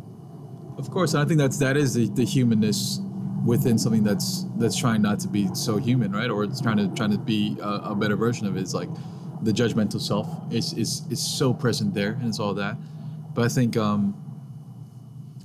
Of 0.78 0.90
course, 0.90 1.14
I 1.14 1.24
think 1.24 1.38
that's 1.40 1.58
that 1.58 1.76
is 1.76 1.94
the, 1.94 2.06
the 2.08 2.24
humanness 2.24 3.00
within 3.46 3.78
something 3.78 4.02
that's 4.02 4.44
that's 4.56 4.76
trying 4.76 5.02
not 5.02 5.20
to 5.20 5.28
be 5.28 5.48
so 5.54 5.76
human, 5.76 6.12
right? 6.12 6.30
Or 6.30 6.44
it's 6.44 6.60
trying 6.60 6.78
to 6.78 6.88
trying 6.94 7.12
to 7.12 7.18
be 7.18 7.56
a, 7.60 7.90
a 7.90 7.94
better 7.94 8.16
version 8.16 8.46
of 8.46 8.56
it. 8.56 8.60
It's 8.60 8.74
like 8.74 8.88
the 9.42 9.52
judgmental 9.52 10.00
self 10.00 10.28
is 10.52 10.72
is 10.74 11.02
is 11.10 11.20
so 11.20 11.54
present 11.54 11.94
there, 11.94 12.12
and 12.12 12.28
it's 12.28 12.40
all 12.40 12.54
that. 12.54 12.76
But 13.34 13.44
I 13.44 13.48
think 13.48 13.76
um, 13.76 14.14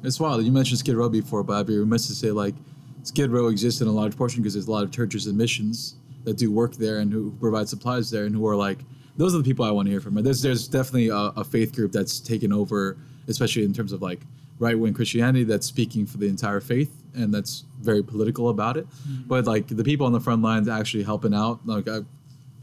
it's 0.04 0.20
wild. 0.20 0.44
You 0.44 0.52
mentioned 0.52 0.80
Skid 0.80 0.96
Row 0.96 1.10
before, 1.10 1.44
but 1.44 1.54
I'd 1.54 1.68
be 1.68 1.78
remiss 1.78 2.08
to 2.08 2.16
say 2.16 2.32
like 2.32 2.56
Skid 3.04 3.30
Row 3.32 3.48
exists 3.48 3.82
in 3.82 3.88
a 3.88 3.92
large 3.92 4.18
portion 4.18 4.42
because 4.42 4.54
there's 4.54 4.68
a 4.68 4.72
lot 4.72 4.84
of 4.84 4.92
churches 4.92 5.28
and 5.28 5.38
missions 5.38 5.96
that 6.24 6.38
do 6.38 6.52
work 6.52 6.76
there 6.76 7.00
and 7.00 7.12
who 7.12 7.32
provide 7.40 7.68
supplies 7.68 8.10
there 8.12 8.26
and 8.26 8.36
who 8.36 8.48
are 8.48 8.56
like 8.56 8.80
those 9.18 9.36
are 9.36 9.40
the 9.40 9.44
people 9.44 9.66
I 9.66 9.72
want 9.72 9.88
to 9.88 9.92
hear 9.92 10.02
from. 10.02 10.16
There's 10.16 10.42
there's 10.42 10.68
definitely 10.68 11.10
a, 11.10 11.16
a 11.36 11.44
faith 11.44 11.76
group 11.76 11.92
that's 11.92 12.20
taken 12.20 12.52
over, 12.52 12.98
especially 13.28 13.64
in 13.64 13.74
terms 13.74 13.92
of 13.92 14.02
like 14.02 14.22
right 14.62 14.78
wing 14.78 14.94
Christianity 14.94 15.44
that's 15.44 15.66
speaking 15.66 16.06
for 16.06 16.18
the 16.20 16.28
entire 16.28 16.62
faith 16.62 16.96
and 17.16 17.34
that's 17.34 17.66
very 17.82 18.04
political 18.04 18.50
about 18.50 18.78
it. 18.78 18.88
But 19.28 19.46
like 19.46 19.68
the 19.68 19.84
people 19.84 20.06
on 20.06 20.14
the 20.14 20.20
front 20.20 20.44
lines 20.44 20.70
actually 20.70 21.04
helping 21.04 21.34
out, 21.34 21.60
like 21.66 21.88
I, 21.88 22.02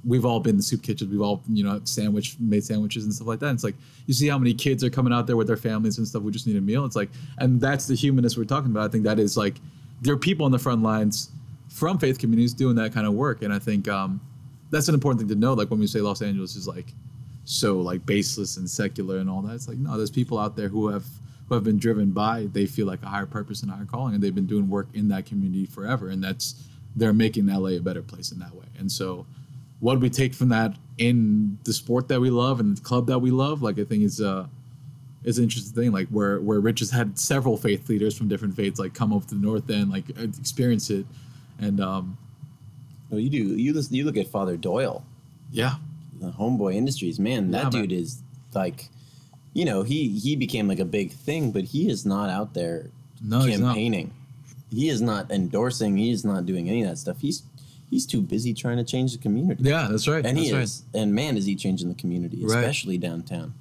we've 0.04 0.24
all 0.24 0.38
been 0.38 0.50
in 0.50 0.56
the 0.58 0.62
soup 0.62 0.82
kitchens, 0.82 1.10
we've 1.10 1.20
all 1.20 1.42
you 1.48 1.64
know 1.64 1.80
sandwich 1.84 2.36
made 2.38 2.64
sandwiches 2.64 3.04
and 3.04 3.12
stuff 3.12 3.26
like 3.26 3.40
that. 3.40 3.48
And 3.48 3.56
it's 3.56 3.64
like 3.64 3.74
you 4.06 4.14
see 4.14 4.28
how 4.28 4.38
many 4.38 4.54
kids 4.54 4.84
are 4.84 4.90
coming 4.90 5.12
out 5.12 5.26
there 5.26 5.36
with 5.36 5.48
their 5.48 5.56
families 5.56 5.98
and 5.98 6.06
stuff. 6.06 6.22
We 6.22 6.30
just 6.30 6.46
need 6.46 6.56
a 6.56 6.60
meal. 6.60 6.84
It's 6.84 6.94
like, 6.94 7.10
and 7.38 7.60
that's 7.60 7.86
the 7.86 7.96
humanist 7.96 8.38
we're 8.38 8.44
talking 8.44 8.70
about. 8.70 8.84
I 8.84 8.92
think 8.92 9.02
that 9.02 9.18
is 9.18 9.36
like 9.36 9.56
there 10.00 10.14
are 10.14 10.18
people 10.18 10.46
on 10.46 10.52
the 10.52 10.58
front 10.58 10.84
lines 10.84 11.30
from 11.68 11.98
faith 11.98 12.18
communities 12.20 12.54
doing 12.54 12.76
that 12.76 12.94
kind 12.94 13.08
of 13.08 13.14
work, 13.14 13.42
and 13.42 13.52
I 13.52 13.58
think 13.58 13.88
um, 13.88 14.20
that's 14.70 14.86
an 14.86 14.94
important 14.94 15.20
thing 15.20 15.28
to 15.30 15.34
know. 15.34 15.52
Like 15.52 15.68
when 15.68 15.80
we 15.80 15.88
say 15.88 16.00
Los 16.00 16.22
Angeles 16.22 16.54
is 16.54 16.68
like 16.68 16.94
so 17.44 17.80
like 17.80 18.06
baseless 18.06 18.56
and 18.56 18.70
secular 18.70 19.18
and 19.18 19.28
all 19.28 19.42
that, 19.42 19.54
it's 19.54 19.66
like 19.66 19.78
no, 19.78 19.96
there's 19.96 20.12
people 20.12 20.38
out 20.38 20.54
there 20.54 20.68
who 20.68 20.86
have 20.88 21.04
who 21.48 21.54
have 21.54 21.64
been 21.64 21.78
driven 21.78 22.10
by 22.10 22.46
they 22.52 22.66
feel 22.66 22.86
like 22.86 23.02
a 23.02 23.06
higher 23.06 23.26
purpose 23.26 23.62
and 23.62 23.70
higher 23.70 23.84
calling, 23.86 24.14
and 24.14 24.22
they've 24.22 24.34
been 24.34 24.46
doing 24.46 24.68
work 24.68 24.88
in 24.94 25.08
that 25.08 25.26
community 25.26 25.66
forever, 25.66 26.08
and 26.08 26.22
that's 26.22 26.54
they're 26.96 27.12
making 27.12 27.46
LA 27.46 27.70
a 27.70 27.78
better 27.80 28.02
place 28.02 28.32
in 28.32 28.38
that 28.40 28.54
way. 28.54 28.66
And 28.78 28.90
so, 28.90 29.24
what 29.80 30.00
we 30.00 30.10
take 30.10 30.34
from 30.34 30.48
that 30.50 30.74
in 30.98 31.58
the 31.64 31.72
sport 31.72 32.08
that 32.08 32.20
we 32.20 32.30
love 32.30 32.60
and 32.60 32.76
the 32.76 32.80
club 32.82 33.06
that 33.06 33.20
we 33.20 33.30
love, 33.30 33.62
like 33.62 33.78
I 33.78 33.84
think 33.84 34.02
is 34.02 34.20
uh 34.20 34.46
is 35.24 35.38
an 35.38 35.44
interesting 35.44 35.74
thing. 35.74 35.92
Like 35.92 36.08
where 36.08 36.40
where 36.40 36.60
Rich 36.60 36.80
has 36.80 36.90
had 36.90 37.18
several 37.18 37.56
faith 37.56 37.88
leaders 37.88 38.16
from 38.16 38.28
different 38.28 38.54
faiths 38.56 38.78
like 38.78 38.94
come 38.94 39.12
up 39.12 39.26
to 39.28 39.34
the 39.34 39.40
North 39.40 39.68
End, 39.70 39.90
like 39.90 40.08
experience 40.10 40.90
it, 40.90 41.06
and 41.58 41.80
um 41.80 42.18
well 43.10 43.20
you 43.20 43.30
do 43.30 43.38
you 43.38 43.72
listen, 43.72 43.94
you 43.94 44.04
look 44.04 44.16
at 44.16 44.26
Father 44.28 44.56
Boyle 44.56 45.04
yeah, 45.50 45.76
the 46.20 46.30
homeboy 46.30 46.74
industries 46.74 47.18
man 47.18 47.50
that 47.52 47.58
Yeah, 47.58 47.62
man. 47.64 47.88
dude 47.88 47.92
is 47.92 48.22
like 48.54 48.88
you 49.54 49.64
know 49.64 49.82
he 49.82 50.08
he 50.18 50.36
became 50.36 50.68
like 50.68 50.78
a 50.80 50.84
big 50.84 51.12
thing 51.12 51.50
but 51.52 51.64
he 51.64 51.88
is 51.88 52.04
not 52.06 52.28
out 52.30 52.54
there 52.54 52.90
No, 53.22 53.44
campaigning 53.46 54.12
he 54.70 54.88
is 54.88 55.00
not 55.00 55.30
endorsing 55.30 55.96
he 55.96 56.10
is 56.10 56.24
not 56.24 56.46
doing 56.46 56.68
any 56.68 56.82
of 56.82 56.88
that 56.90 56.96
stuff 56.98 57.16
he's 57.20 57.42
he's 57.90 58.04
too 58.06 58.20
busy 58.20 58.52
trying 58.52 58.76
to 58.76 58.84
change 58.84 59.12
the 59.12 59.18
community 59.18 59.62
yeah, 59.64 59.88
that's 59.90 60.06
right. 60.06 60.24
and 60.26 60.36
that's 60.36 60.48
he 60.48 60.52
right. 60.54 60.62
is 60.62 60.82
and 60.94 61.14
man 61.14 61.36
is 61.36 61.46
he 61.46 61.54
changing 61.56 61.88
the 61.88 61.94
community 61.94 62.38
Right. 62.42 62.58
especially 62.58 62.98
downtown 62.98 63.54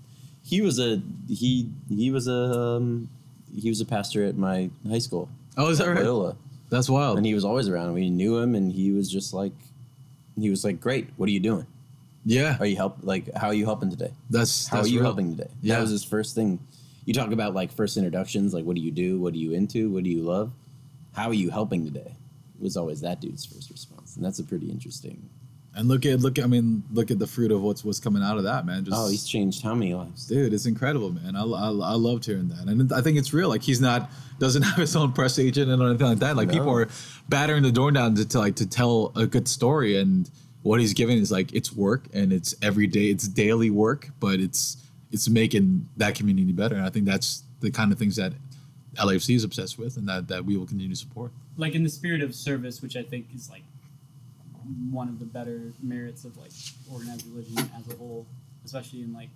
he 0.44 0.62
was 0.62 0.80
a 0.80 1.02
he 1.30 1.70
he 1.90 2.12
was 2.12 2.28
a 2.28 2.60
um, 2.60 3.10
he 3.56 3.70
was 3.70 3.82
a 3.82 3.86
pastor 3.86 4.24
at 4.26 4.36
my 4.38 4.70
high 4.90 5.00
school 5.00 5.30
Oh, 5.60 5.70
is 5.70 5.80
that 5.80 5.88
right? 5.88 5.98
Loyola. 6.04 6.36
That's 6.70 6.88
wild. 6.90 7.18
and 7.18 7.26
he 7.26 7.34
was 7.34 7.44
always 7.46 7.68
around 7.70 7.94
we 7.94 8.10
knew 8.10 8.38
him 8.38 8.54
and 8.54 8.72
he 8.72 8.92
was 8.92 9.10
just 9.10 9.34
like 9.34 9.54
he 10.40 10.50
was 10.50 10.64
like 10.64 10.80
great 10.80 11.08
what 11.18 11.28
are 11.28 11.32
you 11.32 11.40
doing 11.40 11.66
yeah, 12.30 12.58
are 12.60 12.66
you 12.66 12.76
help 12.76 12.98
like 13.04 13.34
how 13.36 13.48
are 13.48 13.54
you 13.54 13.64
helping 13.66 13.90
today 13.90 14.12
that's 14.30 14.68
how 14.68 14.78
that's 14.78 14.88
are 14.88 14.92
you 14.92 15.00
real. 15.00 15.06
helping 15.06 15.36
today? 15.36 15.50
Yeah. 15.62 15.76
That 15.76 15.82
was 15.82 15.92
his 15.92 16.04
first 16.04 16.36
thing. 16.36 16.60
You 17.06 17.14
talk 17.14 17.32
about 17.32 17.54
like 17.56 17.72
first 17.72 17.96
introductions, 17.96 18.54
like 18.54 18.66
what 18.66 18.76
do 18.76 18.82
you 18.82 18.92
do? 18.92 19.18
What 19.20 19.34
are 19.34 19.38
you 19.38 19.54
into? 19.54 19.90
What 19.90 20.04
do 20.04 20.10
you 20.10 20.24
love? 20.24 20.52
How 21.14 21.28
are 21.30 21.34
you 21.34 21.50
helping 21.50 21.86
today? 21.86 22.12
It 22.60 22.62
was 22.62 22.76
always 22.76 23.00
that 23.02 23.22
dude's 23.22 23.46
first 23.46 23.70
response, 23.70 24.16
and 24.18 24.26
that's 24.26 24.40
a 24.40 24.44
pretty 24.44 24.70
interesting. 24.70 25.30
And 25.76 25.88
look 25.88 26.06
at 26.08 26.20
look. 26.20 26.38
at, 26.40 26.44
I 26.44 26.48
mean, 26.48 26.84
look 26.92 27.12
at 27.12 27.20
the 27.20 27.28
fruit 27.28 27.52
of 27.52 27.62
what's 27.62 27.86
what's 27.86 28.00
coming 28.00 28.24
out 28.24 28.38
of 28.38 28.44
that, 28.44 28.66
man. 28.66 28.84
Just 28.84 28.98
Oh, 29.00 29.08
he's 29.08 29.26
changed 29.26 29.62
how 29.64 29.74
many 29.76 29.94
lives? 29.94 30.26
dude, 30.28 30.52
it's 30.54 30.66
incredible, 30.66 31.12
man. 31.12 31.36
I, 31.36 31.44
I, 31.44 31.68
I 31.70 31.94
loved 31.94 32.26
hearing 32.26 32.50
that, 32.50 32.68
and 32.68 32.92
I 32.92 33.02
think 33.02 33.18
it's 33.18 33.32
real. 33.32 33.48
Like 33.48 33.62
he's 33.62 33.80
not 33.80 34.10
doesn't 34.40 34.64
have 34.70 34.78
his 34.80 34.96
own 34.96 35.14
press 35.14 35.38
agent 35.40 35.70
and 35.72 35.82
anything 35.82 36.08
like 36.08 36.20
that. 36.20 36.36
Like 36.36 36.48
No. 36.50 36.54
people 36.56 36.72
are 36.76 36.88
battering 37.30 37.62
the 37.64 37.72
door 37.72 37.92
down 37.92 38.16
to, 38.16 38.28
to 38.28 38.40
like 38.40 38.56
to 38.56 38.66
tell 38.66 39.12
a 39.16 39.26
good 39.28 39.48
story, 39.48 39.98
and 40.02 40.30
what 40.68 40.80
he's 40.80 40.94
giving 40.94 41.18
is 41.18 41.32
like 41.32 41.54
it's 41.54 41.72
work 41.74 42.06
and 42.14 42.32
it's 42.34 42.54
every 42.62 42.88
day, 42.88 43.06
it's 43.06 43.28
daily 43.28 43.70
work, 43.70 44.10
but 44.20 44.40
it's 44.40 44.78
it's 45.12 45.30
making 45.30 45.88
that 45.98 46.16
community 46.16 46.52
better. 46.52 46.76
And 46.76 46.86
I 46.86 46.90
think 46.90 47.06
that's 47.06 47.44
the 47.62 47.72
kind 47.72 47.92
of 47.92 47.98
things 47.98 48.18
that 48.18 48.34
LAFC 48.96 49.36
is 49.36 49.44
obsessed 49.44 49.78
with, 49.78 49.98
and 49.98 50.08
that 50.10 50.28
that 50.28 50.46
we 50.46 50.58
will 50.58 50.66
continue 50.66 50.90
to 50.90 50.96
support. 50.96 51.32
like 51.58 51.74
in 51.74 51.84
the 51.84 51.90
spirit 51.90 52.22
of 52.22 52.36
service, 52.36 52.82
which 52.82 52.96
I 52.96 53.04
think 53.04 53.28
is 53.34 53.50
like 53.50 53.64
one 54.92 55.08
of 55.08 55.20
the 55.20 55.26
better 55.26 55.74
merits 55.82 56.26
of 56.26 56.38
like 56.38 56.52
organized 56.92 57.26
religion 57.28 57.58
as 57.80 57.94
a 57.94 57.98
whole, 57.98 58.26
especially 58.66 59.02
in 59.02 59.14
like 59.14 59.30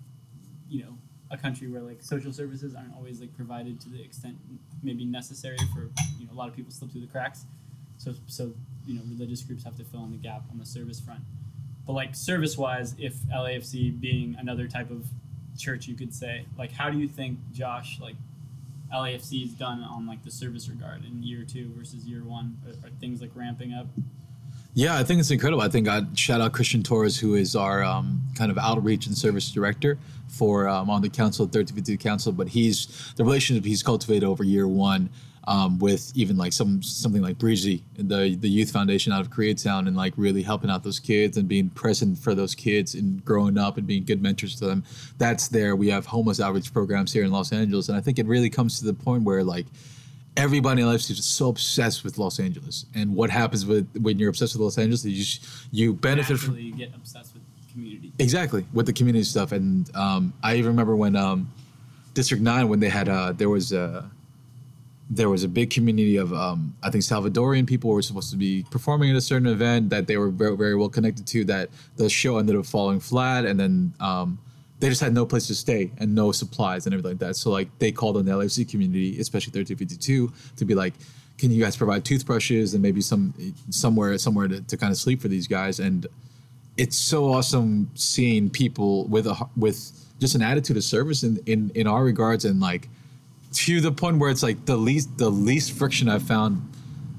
you 0.69 0.83
know 0.83 0.97
a 1.29 1.37
country 1.37 1.67
where 1.69 1.81
like 1.81 2.01
social 2.01 2.33
services 2.33 2.75
aren't 2.75 2.93
always 2.95 3.21
like 3.21 3.33
provided 3.35 3.79
to 3.79 3.89
the 3.89 4.01
extent 4.01 4.35
maybe 4.83 5.05
necessary 5.05 5.57
for 5.73 5.89
you 6.19 6.25
know 6.25 6.33
a 6.33 6.35
lot 6.35 6.49
of 6.49 6.55
people 6.55 6.71
slip 6.71 6.91
through 6.91 7.01
the 7.01 7.07
cracks. 7.07 7.45
So 8.01 8.15
so 8.25 8.51
you 8.87 8.95
know 8.95 9.01
religious 9.07 9.43
groups 9.43 9.63
have 9.63 9.77
to 9.77 9.83
fill 9.83 10.03
in 10.05 10.11
the 10.11 10.17
gap 10.17 10.43
on 10.51 10.57
the 10.57 10.65
service 10.65 10.99
front. 10.99 11.21
But 11.85 11.93
like 11.93 12.15
service 12.15 12.57
wise, 12.57 12.95
if 12.97 13.13
LAFC 13.31 13.99
being 13.99 14.35
another 14.39 14.67
type 14.67 14.89
of 14.89 15.05
church, 15.57 15.87
you 15.87 15.93
could 15.93 16.13
say 16.13 16.45
like 16.57 16.71
how 16.71 16.89
do 16.89 16.97
you 16.97 17.07
think 17.07 17.37
Josh 17.53 17.99
like 18.01 18.15
LAFC 18.91 19.45
is 19.45 19.51
done 19.51 19.83
on 19.83 20.07
like 20.07 20.23
the 20.23 20.31
service 20.31 20.67
regard 20.67 21.05
in 21.05 21.21
year 21.21 21.43
two 21.43 21.71
versus 21.77 22.03
year 22.05 22.23
one? 22.23 22.57
Are, 22.65 22.87
are 22.87 22.91
things 22.99 23.21
like 23.21 23.31
ramping 23.35 23.71
up? 23.71 23.85
Yeah, 24.73 24.97
I 24.97 25.03
think 25.03 25.19
it's 25.19 25.29
incredible. 25.29 25.61
I 25.61 25.69
think 25.69 25.87
I'd 25.87 26.17
shout 26.17 26.41
out 26.41 26.53
Christian 26.53 26.81
Torres, 26.81 27.19
who 27.19 27.35
is 27.35 27.55
our 27.55 27.83
um, 27.83 28.21
kind 28.35 28.49
of 28.49 28.57
outreach 28.57 29.05
and 29.05 29.15
service 29.15 29.51
director 29.51 29.99
for 30.27 30.67
um, 30.67 30.89
on 30.89 31.01
the 31.01 31.09
council, 31.09 31.45
1352 31.45 31.97
Council. 31.97 32.31
But 32.31 32.47
he's 32.47 33.13
the 33.15 33.23
relationship 33.23 33.63
he's 33.63 33.83
cultivated 33.83 34.23
over 34.23 34.43
year 34.43 34.67
one 34.67 35.09
um, 35.45 35.79
with 35.79 36.11
even 36.15 36.37
like 36.37 36.53
some 36.53 36.83
something 36.83 37.21
like 37.21 37.37
Breezy, 37.37 37.83
the 37.95 38.35
the 38.35 38.49
youth 38.49 38.71
foundation 38.71 39.11
out 39.11 39.21
of 39.21 39.29
Koreatown, 39.29 39.87
and 39.87 39.97
like 39.97 40.13
really 40.17 40.43
helping 40.43 40.69
out 40.69 40.83
those 40.83 40.99
kids 40.99 41.37
and 41.37 41.47
being 41.47 41.69
present 41.69 42.17
for 42.17 42.35
those 42.35 42.53
kids 42.53 42.93
and 42.93 43.23
growing 43.25 43.57
up 43.57 43.77
and 43.77 43.87
being 43.87 44.03
good 44.03 44.21
mentors 44.21 44.55
to 44.57 44.65
them. 44.65 44.83
That's 45.17 45.47
there. 45.47 45.75
We 45.75 45.89
have 45.89 46.05
homeless 46.05 46.39
outreach 46.39 46.71
programs 46.71 47.11
here 47.11 47.23
in 47.23 47.31
Los 47.31 47.51
Angeles, 47.51 47.89
and 47.89 47.97
I 47.97 48.01
think 48.01 48.19
it 48.19 48.27
really 48.27 48.49
comes 48.49 48.79
to 48.79 48.85
the 48.85 48.93
point 48.93 49.23
where 49.23 49.43
like 49.43 49.65
everybody 50.37 50.81
in 50.81 50.87
life 50.87 51.09
is 51.09 51.23
so 51.25 51.49
obsessed 51.49 52.03
with 52.03 52.17
Los 52.17 52.39
Angeles. 52.39 52.85
And 52.93 53.15
what 53.15 53.29
happens 53.29 53.65
with 53.65 53.87
when 53.99 54.19
you're 54.19 54.29
obsessed 54.29 54.53
with 54.53 54.61
Los 54.61 54.77
Angeles 54.77 55.05
is 55.05 55.11
you 55.11 55.23
sh- 55.23 55.39
you 55.71 55.93
benefit 55.93 56.37
from 56.37 56.57
you 56.57 56.73
get 56.73 56.93
obsessed 56.95 57.33
with 57.33 57.43
community. 57.73 58.11
exactly 58.19 58.65
with 58.73 58.85
the 58.85 58.93
community 58.93 59.23
stuff. 59.23 59.51
And 59.51 59.93
um, 59.95 60.33
I 60.43 60.55
even 60.55 60.67
remember 60.67 60.95
when 60.95 61.15
um, 61.15 61.51
District 62.13 62.43
Nine 62.43 62.69
when 62.69 62.79
they 62.79 62.89
had 62.89 63.09
uh, 63.09 63.31
there 63.33 63.49
was 63.49 63.71
a 63.73 64.09
there 65.13 65.29
was 65.29 65.43
a 65.43 65.49
big 65.49 65.69
community 65.69 66.15
of 66.15 66.33
um, 66.33 66.73
I 66.81 66.89
think 66.89 67.03
Salvadorian 67.03 67.67
people 67.67 67.89
were 67.89 68.01
supposed 68.01 68.31
to 68.31 68.37
be 68.37 68.65
performing 68.71 69.09
at 69.11 69.17
a 69.17 69.21
certain 69.21 69.47
event 69.47 69.89
that 69.89 70.07
they 70.07 70.15
were 70.15 70.29
very, 70.29 70.55
very 70.55 70.75
well 70.75 70.87
connected 70.87 71.27
to. 71.27 71.43
That 71.43 71.69
the 71.97 72.09
show 72.09 72.37
ended 72.37 72.55
up 72.55 72.65
falling 72.65 73.01
flat, 73.01 73.45
and 73.45 73.59
then 73.59 73.93
um, 73.99 74.39
they 74.79 74.87
just 74.87 75.01
had 75.01 75.13
no 75.13 75.25
place 75.25 75.47
to 75.47 75.55
stay 75.55 75.91
and 75.97 76.15
no 76.15 76.31
supplies 76.31 76.85
and 76.85 76.93
everything 76.93 77.11
like 77.11 77.19
that. 77.19 77.35
So 77.35 77.51
like 77.51 77.67
they 77.77 77.91
called 77.91 78.15
on 78.15 78.23
the 78.23 78.31
LAFC 78.31 78.69
community, 78.69 79.19
especially 79.19 79.51
1352, 79.51 80.31
to 80.55 80.65
be 80.65 80.75
like, 80.75 80.93
can 81.37 81.51
you 81.51 81.61
guys 81.61 81.75
provide 81.75 82.05
toothbrushes 82.05 82.73
and 82.73 82.81
maybe 82.81 83.01
some 83.01 83.33
somewhere 83.69 84.17
somewhere 84.17 84.47
to, 84.47 84.61
to 84.61 84.77
kind 84.77 84.91
of 84.91 84.97
sleep 84.97 85.21
for 85.21 85.27
these 85.27 85.45
guys? 85.45 85.81
And 85.81 86.07
it's 86.77 86.95
so 86.95 87.25
awesome 87.33 87.91
seeing 87.95 88.49
people 88.49 89.07
with 89.07 89.27
a 89.27 89.35
with 89.57 89.91
just 90.21 90.35
an 90.35 90.41
attitude 90.41 90.77
of 90.77 90.85
service 90.85 91.23
in 91.23 91.37
in, 91.47 91.69
in 91.75 91.85
our 91.85 92.05
regards 92.05 92.45
and 92.45 92.61
like 92.61 92.87
to 93.53 93.81
the 93.81 93.91
point 93.91 94.17
where 94.17 94.29
it's 94.29 94.43
like 94.43 94.65
the 94.65 94.77
least 94.77 95.17
the 95.17 95.29
least 95.29 95.73
friction 95.73 96.09
I've 96.09 96.23
found 96.23 96.67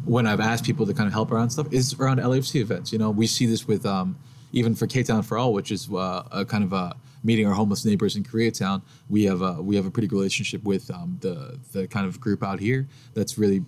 when 0.04 0.26
I've 0.26 0.40
asked 0.40 0.64
people 0.64 0.86
to 0.86 0.94
kind 0.94 1.06
of 1.06 1.12
help 1.12 1.30
around 1.30 1.50
stuff 1.50 1.72
is 1.72 1.94
around 1.94 2.18
LAFC 2.18 2.60
events. 2.60 2.92
You 2.92 2.98
know, 2.98 3.10
we 3.10 3.26
see 3.26 3.46
this 3.46 3.66
with 3.66 3.86
um, 3.86 4.16
even 4.52 4.74
for 4.74 4.86
K 4.86 5.02
Town 5.02 5.22
for 5.22 5.38
All, 5.38 5.52
which 5.52 5.70
is 5.70 5.88
uh, 5.92 6.22
a 6.30 6.44
kind 6.44 6.64
of 6.64 6.72
a 6.72 6.94
meeting 7.24 7.46
our 7.46 7.54
homeless 7.54 7.84
neighbors 7.84 8.16
in 8.16 8.24
Koreatown. 8.24 8.82
We 9.08 9.24
have 9.24 9.42
a 9.42 9.62
we 9.62 9.76
have 9.76 9.86
a 9.86 9.90
pretty 9.90 10.08
good 10.08 10.16
relationship 10.16 10.64
with 10.64 10.90
um, 10.90 11.18
the 11.20 11.58
the 11.72 11.86
kind 11.86 12.06
of 12.06 12.20
group 12.20 12.42
out 12.42 12.60
here 12.60 12.88
that's 13.14 13.38
really 13.38 13.64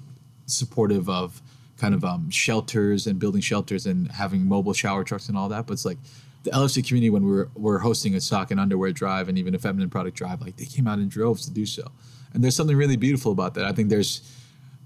supportive 0.46 1.08
of 1.08 1.40
kind 1.78 1.94
of 1.94 2.04
um, 2.04 2.30
shelters 2.30 3.06
and 3.06 3.18
building 3.18 3.40
shelters 3.40 3.86
and 3.86 4.10
having 4.10 4.46
mobile 4.46 4.72
shower 4.72 5.04
trucks 5.04 5.28
and 5.28 5.36
all 5.36 5.48
that. 5.48 5.66
But 5.66 5.74
it's 5.74 5.84
like 5.84 5.98
the 6.44 6.50
LFC 6.50 6.86
community 6.86 7.10
when 7.10 7.24
we 7.24 7.32
were, 7.32 7.50
were 7.54 7.78
hosting 7.78 8.14
a 8.14 8.20
sock 8.20 8.50
and 8.50 8.60
underwear 8.60 8.92
drive 8.92 9.28
and 9.28 9.38
even 9.38 9.54
a 9.54 9.58
feminine 9.58 9.90
product 9.90 10.16
drive, 10.16 10.40
like 10.40 10.56
they 10.56 10.66
came 10.66 10.86
out 10.86 10.98
in 10.98 11.08
droves 11.08 11.46
to 11.46 11.50
do 11.50 11.66
so. 11.66 11.90
And 12.34 12.42
there's 12.42 12.56
something 12.56 12.76
really 12.76 12.96
beautiful 12.96 13.32
about 13.32 13.54
that. 13.54 13.64
I 13.64 13.72
think 13.72 13.88
there's 13.88 14.20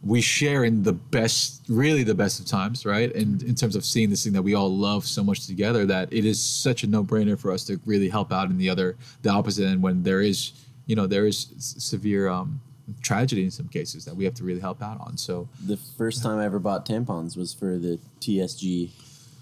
we 0.04 0.20
share 0.20 0.62
in 0.62 0.84
the 0.84 0.92
best, 0.92 1.62
really 1.68 2.04
the 2.04 2.14
best 2.14 2.38
of 2.38 2.46
times, 2.46 2.86
right? 2.86 3.12
And 3.16 3.42
in 3.42 3.56
terms 3.56 3.74
of 3.74 3.84
seeing 3.84 4.10
this 4.10 4.22
thing 4.22 4.32
that 4.34 4.42
we 4.42 4.54
all 4.54 4.72
love 4.74 5.04
so 5.04 5.24
much 5.24 5.44
together, 5.46 5.84
that 5.86 6.12
it 6.12 6.24
is 6.24 6.40
such 6.40 6.84
a 6.84 6.86
no-brainer 6.86 7.36
for 7.36 7.50
us 7.50 7.64
to 7.64 7.80
really 7.84 8.08
help 8.08 8.32
out 8.32 8.48
in 8.48 8.58
the 8.58 8.70
other, 8.70 8.94
the 9.22 9.30
opposite 9.30 9.66
end 9.66 9.82
when 9.82 10.04
there 10.04 10.20
is, 10.20 10.52
you 10.86 10.94
know, 10.94 11.08
there 11.08 11.26
is 11.26 11.48
severe 11.58 12.28
um, 12.28 12.60
tragedy 13.02 13.42
in 13.42 13.50
some 13.50 13.66
cases 13.66 14.04
that 14.04 14.14
we 14.14 14.24
have 14.24 14.34
to 14.34 14.44
really 14.44 14.60
help 14.60 14.80
out 14.84 15.00
on. 15.00 15.16
So 15.16 15.48
The 15.66 15.76
first 15.76 16.22
time 16.22 16.38
I 16.38 16.44
ever 16.44 16.60
bought 16.60 16.86
tampons 16.86 17.36
was 17.36 17.52
for 17.52 17.76
the 17.76 17.98
TSG 18.20 18.90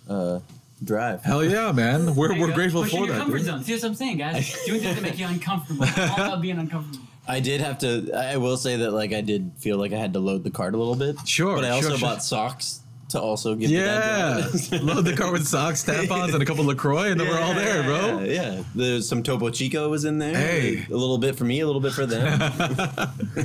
uh, 0.09 0.39
drive. 0.83 1.23
hell 1.23 1.45
yeah, 1.45 1.71
man, 1.73 2.15
we're 2.15 2.29
There 2.29 2.37
you 2.39 2.47
we're 2.47 2.53
grateful 2.55 2.83
Pushing 2.83 3.01
for 3.01 3.05
your 3.07 3.15
that. 3.15 3.21
comfort 3.23 3.37
dude. 3.39 3.47
zone. 3.47 3.63
See 3.63 3.75
what 3.75 3.85
I'm 3.85 3.95
saying, 3.95 4.17
guys? 4.17 4.57
Doing 4.65 4.81
things 4.81 4.95
that 4.95 5.03
make 5.03 5.19
you 5.19 5.27
uncomfortable. 5.27 5.85
I'm 5.87 6.11
all 6.13 6.27
about 6.29 6.41
being 6.41 6.59
uncomfortable. 6.59 7.07
I 7.29 7.41
did 7.41 7.61
have 7.61 7.79
to. 7.79 8.13
I 8.13 8.37
will 8.37 8.57
say 8.57 8.77
that 8.77 8.93
like 8.93 9.13
I 9.13 9.21
did 9.21 9.53
feel 9.59 9.79
like 9.79 9.93
I 9.93 9.99
had 9.99 10.13
to 10.13 10.21
load 10.21 10.45
the 10.45 10.51
cart 10.51 10.75
a 10.75 10.77
little 10.77 10.95
bit. 10.95 11.17
Sure, 11.27 11.57
but 11.57 11.65
I 11.65 11.71
also 11.71 11.89
sure, 11.89 11.99
sure. 11.99 12.09
bought 12.09 12.23
socks 12.23 12.81
to 13.11 13.21
also 13.21 13.55
give. 13.55 13.71
Yeah, 13.71 14.49
load 14.83 15.05
the 15.05 15.15
cart 15.17 15.33
with 15.33 15.47
socks, 15.47 15.85
tampons, 15.87 16.35
and 16.35 16.43
a 16.43 16.47
couple 16.47 16.65
Lacroix, 16.65 17.11
and 17.11 17.21
then 17.21 17.29
we're 17.29 17.41
all 17.41 17.55
there, 17.55 17.83
bro. 17.83 18.21
Yeah, 18.21 18.25
yeah. 18.25 18.63
There's 18.75 19.09
some 19.09 19.23
Topo 19.23 19.51
Chico 19.51 19.89
was 19.89 20.05
in 20.05 20.19
there. 20.19 20.37
Hey. 20.37 20.87
a 20.89 20.97
little 20.97 21.19
bit 21.19 21.37
for 21.37 21.45
me, 21.45 21.61
a 21.61 21.67
little 21.67 21.81
bit 21.81 21.93
for 21.93 22.07
them. 22.07 22.41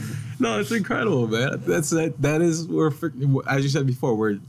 No, 0.42 0.60
it's 0.60 0.72
incredible, 0.72 1.28
man. 1.28 1.62
That's 1.68 1.92
that. 1.92 2.20
That 2.20 2.42
is 2.42 2.68
we're 2.68 2.92
as 3.48 3.62
you 3.62 3.70
said 3.70 3.86
before. 3.86 4.16
We're 4.16 4.40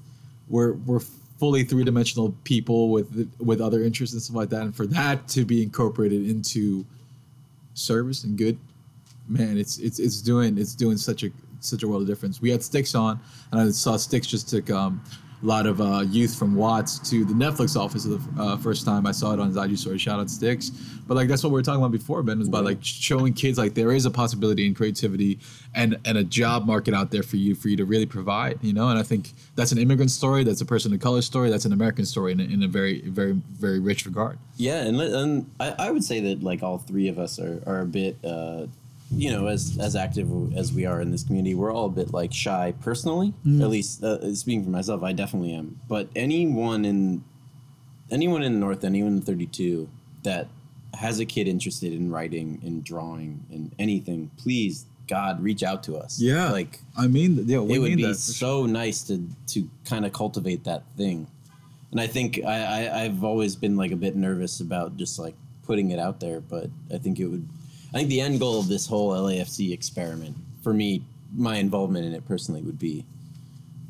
we're 0.49 0.73
we're 0.73 1.01
fully 1.39 1.65
three 1.65 1.85
dimensional 1.85 2.35
people 2.45 2.89
with 2.91 3.31
with 3.39 3.61
other 3.61 3.83
interests 3.83 4.15
and 4.15 4.23
stuff 4.23 4.35
like 4.35 4.49
that, 4.49 4.63
and 4.63 4.75
for 4.75 4.87
that 4.87 5.29
to 5.29 5.45
be 5.45 5.63
incorporated 5.63 6.27
into 6.27 6.87
service 7.75 8.25
and 8.25 8.39
good, 8.39 8.57
man, 9.33 9.59
it's 9.59 9.79
it's 9.79 9.99
it's 9.99 10.21
doing 10.21 10.59
it's 10.59 10.75
doing 10.75 10.97
such 10.97 11.25
a 11.25 11.31
such 11.61 11.83
a 11.83 11.89
world 11.89 12.03
of 12.03 12.09
difference. 12.09 12.41
We 12.41 12.51
had 12.51 12.63
Sticks 12.63 12.95
on, 12.95 13.21
and 13.51 13.61
I 13.61 13.71
saw 13.71 13.97
Sticks 13.97 14.27
just 14.27 14.49
took 14.49 14.71
um, 14.71 15.03
a 15.43 15.47
lot 15.47 15.67
of 15.67 15.81
uh, 15.81 16.05
youth 16.09 16.39
from 16.39 16.55
Watts 16.55 16.99
to 17.11 17.25
the 17.25 17.35
Netflix 17.35 17.77
office 17.77 18.05
the 18.05 18.21
uh, 18.39 18.57
first 18.59 18.85
time 18.85 19.07
I 19.07 19.13
saw 19.13 19.33
it 19.33 19.41
on 19.41 19.49
his 19.49 19.57
IG 19.57 19.77
story. 19.77 19.99
Shout 19.99 20.21
out 20.21 20.31
Sticks, 20.31 20.71
but 21.07 21.17
like 21.17 21.29
that's 21.29 21.43
what 21.43 21.51
we 21.51 21.55
were 21.55 21.63
talking 21.63 21.81
about 21.81 21.93
before, 21.93 22.23
Ben, 22.23 22.39
was 22.39 22.49
about 22.49 22.65
like 22.65 22.79
showing 22.83 23.33
kids 23.33 23.59
like 23.59 23.75
there 23.75 23.93
is 23.93 24.07
a 24.07 24.11
possibility 24.11 24.67
in 24.67 24.75
creativity 24.75 25.39
and 25.75 25.99
and 26.05 26.19
a 26.19 26.25
job 26.25 26.67
market 26.67 26.95
out 26.95 27.11
there 27.11 27.23
for 27.23 27.37
you 27.37 27.55
for 27.55 27.69
you 27.69 27.77
to 27.77 27.85
really 27.85 28.07
provide, 28.07 28.59
you 28.63 28.73
know. 28.73 28.89
And 28.89 28.99
I 28.99 29.03
think 29.03 29.33
that's 29.57 29.73
an 29.73 29.79
immigrant 29.79 30.11
story, 30.11 30.45
that's 30.45 30.61
a 30.61 30.67
person 30.67 30.93
of 30.93 31.01
color 31.01 31.23
story, 31.23 31.51
that's 31.51 31.65
an 31.65 31.73
American 31.73 32.05
story 32.05 32.33
in 32.33 32.41
a, 32.41 32.45
in 32.45 32.63
a 32.63 32.69
very 32.69 33.01
very 33.03 33.33
very 33.33 33.79
rich 33.79 34.07
regard. 34.07 34.39
Yeah, 34.57 34.83
and, 34.83 35.01
and 35.01 35.51
I, 35.59 35.75
I 35.79 35.91
would 35.91 36.05
say 36.05 36.21
that 36.21 36.43
like 36.43 36.63
all 36.63 36.79
three 36.79 37.09
of 37.09 37.19
us 37.19 37.41
are, 37.41 37.63
are 37.67 37.81
a 37.81 37.87
bit, 37.87 38.17
uh, 38.25 38.67
you 39.13 39.31
know, 39.31 39.47
as 39.47 39.79
as 39.81 39.97
active 39.97 40.29
as 40.57 40.73
we 40.73 40.87
are 40.87 41.01
in 41.01 41.11
this 41.11 41.23
community, 41.23 41.55
we're 41.55 41.73
all 41.73 41.87
a 41.87 41.91
bit 41.91 42.13
like 42.13 42.33
shy 42.33 42.75
personally. 42.81 43.35
At 43.63 43.69
least 43.69 44.03
uh, 44.03 44.35
speaking 44.35 44.65
for 44.65 44.71
myself, 44.71 45.03
I 45.03 45.13
definitely 45.13 45.53
am. 45.55 45.81
But 45.89 46.09
anyone 46.17 46.85
in 46.85 47.25
anyone 48.11 48.43
in 48.43 48.55
the 48.55 48.59
North, 48.59 48.85
anyone 48.85 49.13
in 49.13 49.23
32 49.23 49.89
that 50.23 50.49
has 50.95 51.21
a 51.21 51.25
kid 51.25 51.49
interested 51.49 51.93
in 51.93 52.11
writing 52.11 52.61
and 52.65 52.85
drawing 52.85 53.45
and 53.51 53.75
anything, 53.79 54.31
please 54.37 54.87
God 55.09 55.43
reach 55.43 55.63
out 55.63 55.83
to 55.85 55.97
us. 55.97 56.21
Yeah, 56.21 56.51
like 56.51 56.81
I 56.97 57.07
mean, 57.07 57.45
yeah, 57.47 57.59
we 57.59 57.77
it 57.77 57.79
would 57.79 57.97
be 57.97 58.15
so 58.15 58.67
nice 58.67 59.03
to 59.05 59.27
to 59.49 59.69
kind 59.85 60.05
of 60.07 60.13
cultivate 60.13 60.65
that 60.65 60.85
thing 60.97 61.27
and 61.93 62.01
i 62.01 62.07
think 62.07 62.41
I, 62.45 62.57
I 62.89 63.03
i've 63.03 63.23
always 63.23 63.55
been 63.55 63.77
like 63.77 63.93
a 63.93 63.97
bit 63.97 64.17
nervous 64.17 64.61
about 64.61 64.97
just 64.97 65.19
like 65.19 65.35
putting 65.63 65.93
it 65.93 66.01
out 66.01 66.19
there 66.19 66.41
but 66.41 66.69
i 66.93 66.99
think 66.99 67.21
it 67.21 67.27
would 67.27 67.47
i 67.95 67.99
think 67.99 68.09
the 68.09 68.21
end 68.21 68.39
goal 68.41 68.59
of 68.61 68.69
this 68.69 68.87
whole 68.87 69.11
lafc 69.11 69.73
experiment 69.73 70.37
for 70.63 70.73
me 70.73 71.03
my 71.35 71.57
involvement 71.57 72.05
in 72.05 72.13
it 72.13 72.25
personally 72.27 72.63
would 72.63 72.79
be 72.79 73.05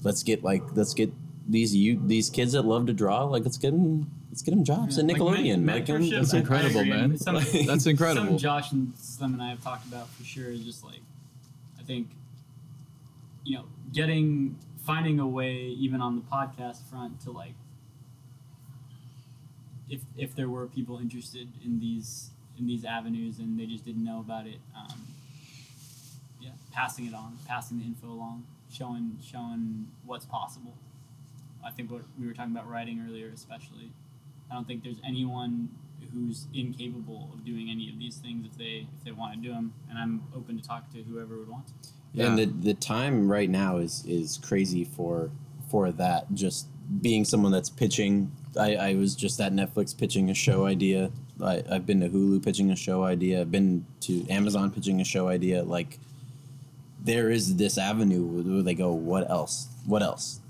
let's 0.02 0.22
get 0.22 0.42
like 0.44 0.62
let's 0.74 0.94
get 0.94 1.12
these 1.48 1.74
you 1.74 2.00
these 2.06 2.30
kids 2.30 2.52
that 2.52 2.62
love 2.62 2.86
to 2.86 2.92
draw 2.92 3.24
like 3.24 3.42
let's 3.44 3.58
get 3.58 3.72
them 3.72 4.08
let's 4.30 4.42
get 4.42 4.52
them 4.52 4.64
jobs 4.64 4.98
at 4.98 5.04
nickelodeon 5.04 5.60
men- 5.60 5.76
like, 5.76 5.86
mentorship, 5.86 6.10
That's 6.10 6.32
I- 6.34 6.36
I 6.36 6.40
incredible, 6.40 6.84
man. 6.84 7.18
Some, 7.18 7.34
That's 7.66 7.86
incredible. 7.94 8.26
Some 8.28 8.38
Josh 8.38 8.72
and 8.72 8.92
Slim 8.96 9.34
and 9.34 9.42
I 9.42 9.50
have 9.50 9.62
talked 9.62 9.86
about 9.86 10.08
for 10.08 10.24
sure 10.24 10.50
is 10.50 10.60
just 10.64 10.82
like, 10.82 11.00
I 11.78 11.82
think, 11.82 12.08
you 13.44 13.58
know, 13.58 13.64
getting 13.92 14.56
finding 14.86 15.20
a 15.20 15.26
way 15.26 15.56
even 15.56 16.00
on 16.00 16.16
the 16.16 16.22
podcast 16.22 16.82
front 16.88 17.20
to 17.22 17.30
like, 17.30 17.52
if 19.90 20.00
if 20.16 20.34
there 20.34 20.48
were 20.48 20.66
people 20.66 20.98
interested 20.98 21.48
in 21.64 21.78
these 21.80 22.30
in 22.62 22.68
these 22.68 22.84
avenues 22.84 23.38
and 23.40 23.58
they 23.58 23.66
just 23.66 23.84
didn't 23.84 24.04
know 24.04 24.20
about 24.20 24.46
it, 24.46 24.58
um, 24.76 25.02
yeah, 26.40 26.50
passing 26.72 27.06
it 27.06 27.14
on, 27.14 27.36
passing 27.46 27.78
the 27.78 27.84
info 27.84 28.06
along, 28.06 28.44
showing 28.72 29.18
showing 29.22 29.86
what's 30.06 30.24
possible. 30.24 30.74
I 31.64 31.70
think 31.70 31.90
what 31.90 32.02
we 32.18 32.26
were 32.26 32.32
talking 32.32 32.52
about 32.52 32.70
writing 32.70 33.04
earlier, 33.06 33.30
especially. 33.34 33.90
I 34.50 34.54
don't 34.54 34.66
think 34.66 34.82
there's 34.84 35.00
anyone 35.06 35.68
who's 36.12 36.46
incapable 36.52 37.30
of 37.32 37.44
doing 37.44 37.70
any 37.70 37.88
of 37.88 37.98
these 37.98 38.16
things 38.16 38.46
if 38.46 38.56
they 38.56 38.86
if 38.98 39.04
they 39.04 39.12
want 39.12 39.34
to 39.34 39.40
do 39.40 39.52
them, 39.52 39.72
and 39.90 39.98
I'm 39.98 40.22
open 40.36 40.56
to 40.60 40.66
talk 40.66 40.90
to 40.92 41.02
whoever 41.02 41.38
would 41.38 41.48
want 41.48 41.66
to. 41.68 41.72
And 42.24 42.38
Yeah. 42.38 42.44
the 42.44 42.52
the 42.52 42.74
time 42.74 43.28
right 43.30 43.50
now 43.50 43.78
is 43.78 44.04
is 44.06 44.38
crazy 44.38 44.84
for 44.84 45.30
for 45.68 45.90
that. 45.92 46.32
Just 46.34 46.68
being 47.00 47.24
someone 47.24 47.50
that's 47.52 47.70
pitching. 47.70 48.30
I, 48.58 48.74
I 48.74 48.94
was 48.96 49.14
just 49.16 49.40
at 49.40 49.52
Netflix 49.52 49.96
pitching 49.96 50.28
a 50.28 50.34
show 50.34 50.66
idea. 50.66 51.10
I, 51.42 51.62
I've 51.70 51.86
been 51.86 52.00
to 52.00 52.08
Hulu 52.08 52.44
pitching 52.44 52.70
a 52.70 52.76
show 52.76 53.04
idea. 53.04 53.40
I've 53.40 53.50
been 53.50 53.84
to 54.02 54.26
Amazon 54.28 54.70
pitching 54.70 55.00
a 55.00 55.04
show 55.04 55.28
idea. 55.28 55.62
Like 55.62 55.98
there 57.04 57.30
is 57.30 57.56
this 57.56 57.78
avenue 57.78 58.22
where 58.24 58.62
they 58.62 58.74
go, 58.74 58.92
what 58.92 59.28
else? 59.30 59.68
What 59.86 60.02
else? 60.02 60.40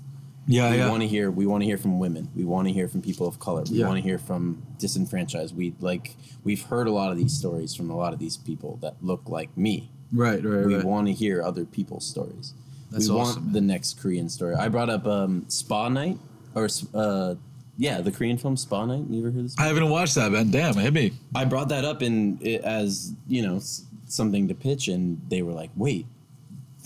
Yeah, 0.45 0.71
we 0.71 0.77
yeah. 0.77 0.89
want 0.89 1.01
to 1.01 1.07
hear 1.07 1.31
we 1.31 1.45
want 1.45 1.61
to 1.61 1.65
hear 1.65 1.77
from 1.77 1.99
women 1.99 2.27
we 2.35 2.43
want 2.43 2.67
to 2.67 2.73
hear 2.73 2.89
from 2.89 3.01
people 3.01 3.27
of 3.27 3.39
color 3.39 3.63
we 3.71 3.77
Yeah. 3.77 3.87
want 3.87 3.97
to 3.97 4.03
hear 4.03 4.17
from 4.17 4.61
disenfranchised 4.77 5.55
we 5.55 5.73
like 5.79 6.17
we've 6.43 6.63
heard 6.63 6.87
a 6.87 6.91
lot 6.91 7.11
of 7.11 7.17
these 7.17 7.31
stories 7.31 7.73
from 7.73 7.89
a 7.89 7.95
lot 7.95 8.11
of 8.11 8.19
these 8.19 8.35
people 8.35 8.77
that 8.81 8.95
look 9.01 9.29
like 9.29 9.55
me 9.57 9.89
right, 10.11 10.43
right, 10.43 10.65
we 10.65 10.75
right. 10.75 10.83
want 10.83 11.07
to 11.07 11.13
hear 11.13 11.41
other 11.41 11.63
people's 11.63 12.05
stories 12.05 12.53
That's 12.91 13.07
we 13.07 13.15
awesome, 13.15 13.43
want 13.43 13.53
the 13.53 13.61
next 13.61 14.01
korean 14.01 14.27
story 14.27 14.55
i 14.55 14.67
brought 14.67 14.89
up 14.89 15.05
um, 15.07 15.45
spa 15.47 15.87
night 15.87 16.17
or 16.55 16.67
uh, 16.93 17.35
yeah 17.77 18.01
the 18.01 18.11
korean 18.11 18.37
film 18.37 18.55
spa 18.55 18.85
night 18.85 19.03
you 19.09 19.19
ever 19.19 19.31
heard 19.31 19.45
this 19.45 19.55
I 19.57 19.63
haven't 19.65 19.89
watched 19.89 20.15
that, 20.15 20.31
man. 20.31 20.51
Damn, 20.51 20.75
hit 20.75 20.93
me. 20.93 21.13
I 21.35 21.45
brought 21.45 21.69
that 21.69 21.85
up 21.85 22.01
in 22.01 22.37
it 22.41 22.61
as 22.63 23.13
you 23.27 23.41
know 23.41 23.59
something 24.07 24.47
to 24.47 24.53
pitch, 24.53 24.87
and 24.89 25.19
they 25.29 25.41
were 25.41 25.53
like, 25.53 25.71
"Wait, 25.75 26.05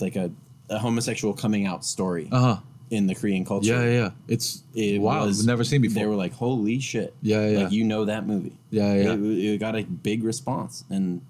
like 0.00 0.16
a, 0.16 0.30
a 0.70 0.78
homosexual 0.78 1.34
coming 1.34 1.66
out 1.66 1.84
story 1.84 2.28
Uh 2.32 2.40
huh. 2.40 2.56
in 2.90 3.06
the 3.06 3.14
Korean 3.14 3.44
culture." 3.44 3.72
Yeah, 3.74 3.82
yeah, 3.84 3.98
yeah. 4.00 4.10
It's 4.28 4.62
It 4.74 5.00
wow. 5.00 5.26
was- 5.26 5.44
never 5.46 5.62
seen 5.64 5.82
before. 5.82 6.02
They 6.02 6.06
were 6.08 6.16
like, 6.16 6.32
"Holy 6.32 6.78
shit!" 6.80 7.14
Yeah, 7.22 7.46
yeah. 7.46 7.58
Like 7.64 7.72
you 7.72 7.84
know 7.84 8.04
that 8.06 8.26
movie. 8.26 8.56
Yeah, 8.70 8.94
yeah. 8.94 9.12
It, 9.12 9.20
it 9.20 9.60
got 9.60 9.76
a 9.76 9.82
big 9.84 10.22
response, 10.24 10.84
and 10.90 11.20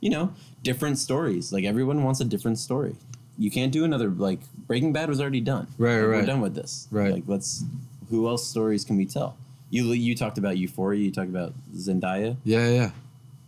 you 0.00 0.10
know, 0.10 0.32
different 0.64 0.98
stories. 0.98 1.52
Like 1.52 1.64
everyone 1.64 2.02
wants 2.02 2.20
a 2.20 2.24
different 2.24 2.58
story. 2.58 2.96
You 3.38 3.50
can't 3.50 3.70
do 3.72 3.84
another 3.84 4.08
like 4.08 4.40
Breaking 4.66 4.92
Bad 4.92 5.08
was 5.08 5.20
already 5.20 5.40
done. 5.42 5.68
Right, 5.78 5.96
Like, 6.00 6.06
We're 6.08 6.26
done 6.26 6.40
with 6.40 6.54
this. 6.56 6.88
Right. 6.90 7.12
Like 7.12 7.24
let's. 7.26 7.64
Who 8.10 8.28
else 8.28 8.46
stories 8.46 8.84
can 8.84 8.96
we 8.96 9.06
tell? 9.06 9.36
You 9.70 9.84
you 9.92 10.14
talked 10.14 10.38
about 10.38 10.56
Euphoria. 10.58 11.00
You 11.00 11.10
talked 11.10 11.30
about 11.30 11.52
Zendaya. 11.74 12.36
yeah, 12.44 12.68
yeah. 12.68 12.90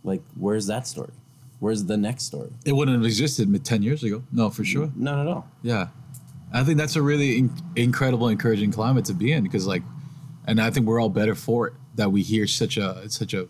Like 0.03 0.21
where's 0.37 0.67
that 0.67 0.87
story? 0.87 1.11
Where's 1.59 1.85
the 1.85 1.97
next 1.97 2.23
story? 2.23 2.49
It 2.65 2.73
wouldn't 2.73 2.95
have 2.97 3.05
existed 3.05 3.65
ten 3.65 3.83
years 3.83 4.03
ago. 4.03 4.23
No, 4.31 4.49
for 4.49 4.63
sure. 4.63 4.91
None 4.95 5.19
at 5.19 5.27
all. 5.27 5.47
Yeah, 5.61 5.87
I 6.53 6.63
think 6.63 6.77
that's 6.77 6.95
a 6.95 7.01
really 7.01 7.39
in- 7.39 7.61
incredible, 7.75 8.27
encouraging 8.29 8.71
climate 8.71 9.05
to 9.05 9.13
be 9.13 9.31
in 9.33 9.43
because, 9.43 9.67
like, 9.67 9.83
and 10.45 10.61
I 10.61 10.71
think 10.71 10.85
we're 10.87 11.01
all 11.01 11.09
better 11.09 11.35
for 11.35 11.67
it 11.67 11.73
that 11.95 12.11
we 12.11 12.21
hear 12.21 12.47
such 12.47 12.77
a 12.77 13.09
such 13.09 13.33
a 13.33 13.47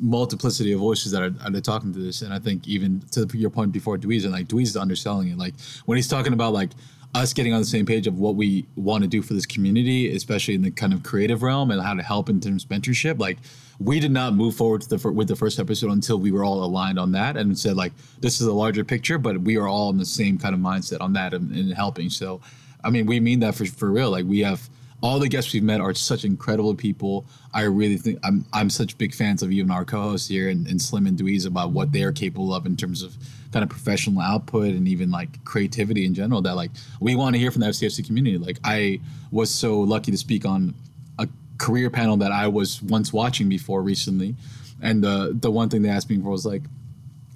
multiplicity 0.00 0.72
of 0.72 0.80
voices 0.80 1.12
that 1.12 1.22
are, 1.22 1.34
are 1.44 1.60
talking 1.60 1.92
to 1.92 1.98
this. 1.98 2.22
And 2.22 2.32
I 2.32 2.38
think 2.38 2.66
even 2.66 3.00
to 3.12 3.28
your 3.34 3.50
point 3.50 3.72
before, 3.72 3.98
Dweez 3.98 4.24
and 4.24 4.32
like 4.32 4.48
Dweez 4.48 4.62
is 4.62 4.76
underselling 4.76 5.28
it. 5.28 5.38
Like 5.38 5.54
when 5.84 5.96
he's 5.96 6.08
talking 6.08 6.32
about 6.32 6.52
like 6.52 6.70
us 7.14 7.32
getting 7.32 7.52
on 7.52 7.60
the 7.60 7.66
same 7.66 7.86
page 7.86 8.06
of 8.06 8.18
what 8.18 8.34
we 8.34 8.66
want 8.76 9.02
to 9.02 9.08
do 9.08 9.22
for 9.22 9.34
this 9.34 9.46
community, 9.46 10.14
especially 10.14 10.54
in 10.54 10.62
the 10.62 10.70
kind 10.70 10.92
of 10.92 11.02
creative 11.02 11.42
realm 11.42 11.70
and 11.70 11.80
how 11.80 11.94
to 11.94 12.02
help 12.02 12.28
in 12.28 12.40
terms 12.40 12.64
of 12.64 12.70
mentorship, 12.70 13.18
like. 13.18 13.38
We 13.80 13.98
did 13.98 14.12
not 14.12 14.34
move 14.34 14.54
forward 14.54 14.82
the 14.82 14.98
fir- 14.98 15.10
with 15.10 15.26
the 15.26 15.34
first 15.34 15.58
episode 15.58 15.90
until 15.90 16.16
we 16.16 16.30
were 16.30 16.44
all 16.44 16.62
aligned 16.62 16.96
on 16.96 17.10
that 17.10 17.36
and 17.36 17.58
said 17.58 17.76
like 17.76 17.92
this 18.20 18.40
is 18.40 18.46
a 18.46 18.52
larger 18.52 18.84
picture, 18.84 19.18
but 19.18 19.40
we 19.40 19.56
are 19.56 19.66
all 19.66 19.90
in 19.90 19.98
the 19.98 20.06
same 20.06 20.38
kind 20.38 20.54
of 20.54 20.60
mindset 20.60 21.00
on 21.00 21.12
that 21.14 21.34
and, 21.34 21.50
and 21.50 21.74
helping. 21.74 22.08
So, 22.08 22.40
I 22.84 22.90
mean, 22.90 23.04
we 23.04 23.18
mean 23.18 23.40
that 23.40 23.56
for 23.56 23.64
for 23.64 23.90
real. 23.90 24.10
Like 24.12 24.26
we 24.26 24.38
have 24.42 24.70
all 25.04 25.18
the 25.18 25.28
guests 25.28 25.52
we've 25.52 25.62
met 25.62 25.82
are 25.82 25.92
such 25.92 26.24
incredible 26.24 26.74
people. 26.74 27.26
I 27.52 27.62
really 27.64 27.98
think 27.98 28.18
I'm 28.24 28.46
I'm 28.54 28.70
such 28.70 28.96
big 28.96 29.14
fans 29.14 29.42
of 29.42 29.52
even 29.52 29.70
our 29.70 29.84
co-hosts 29.84 30.28
here 30.28 30.48
and, 30.48 30.66
and 30.66 30.80
Slim 30.80 31.06
and 31.06 31.18
Dweez 31.18 31.46
about 31.46 31.72
what 31.72 31.92
they 31.92 32.04
are 32.04 32.12
capable 32.12 32.54
of 32.54 32.64
in 32.64 32.74
terms 32.74 33.02
of 33.02 33.16
kind 33.54 33.62
of 33.62 33.70
professional 33.70 34.20
output 34.20 34.74
and 34.74 34.88
even 34.88 35.12
like 35.12 35.42
creativity 35.44 36.04
in 36.04 36.12
general. 36.12 36.42
That 36.42 36.56
like 36.56 36.72
we 37.00 37.14
want 37.14 37.34
to 37.36 37.40
hear 37.40 37.50
from 37.50 37.60
the 37.60 37.68
FCFC 37.68 38.04
community. 38.04 38.36
Like 38.36 38.58
I 38.64 39.00
was 39.30 39.48
so 39.50 39.80
lucky 39.80 40.10
to 40.10 40.18
speak 40.18 40.44
on 40.44 40.74
a 41.18 41.28
career 41.58 41.88
panel 41.88 42.16
that 42.18 42.32
I 42.32 42.48
was 42.48 42.82
once 42.82 43.12
watching 43.12 43.48
before 43.48 43.80
recently, 43.80 44.34
and 44.82 45.02
the 45.02 45.34
the 45.40 45.50
one 45.50 45.70
thing 45.70 45.82
they 45.82 45.88
asked 45.88 46.10
me 46.10 46.20
for 46.20 46.30
was 46.30 46.44
like 46.44 46.62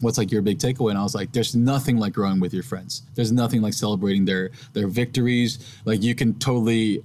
what's 0.01 0.19
like 0.19 0.31
your 0.31 0.43
big 0.43 0.59
takeaway 0.59 0.91
and 0.91 0.99
i 0.99 1.03
was 1.03 1.13
like 1.13 1.33
there's 1.33 1.57
nothing 1.57 1.99
like 1.99 2.13
growing 2.13 2.39
with 2.39 2.55
your 2.55 2.63
friends 2.63 3.03
there's 3.17 3.33
nothing 3.33 3.61
like 3.61 3.73
celebrating 3.73 4.25
their 4.25 4.51
their 4.73 4.87
victories 4.87 5.59
like 5.85 6.05
you 6.05 6.15
can 6.15 6.33
totally 6.39 7.03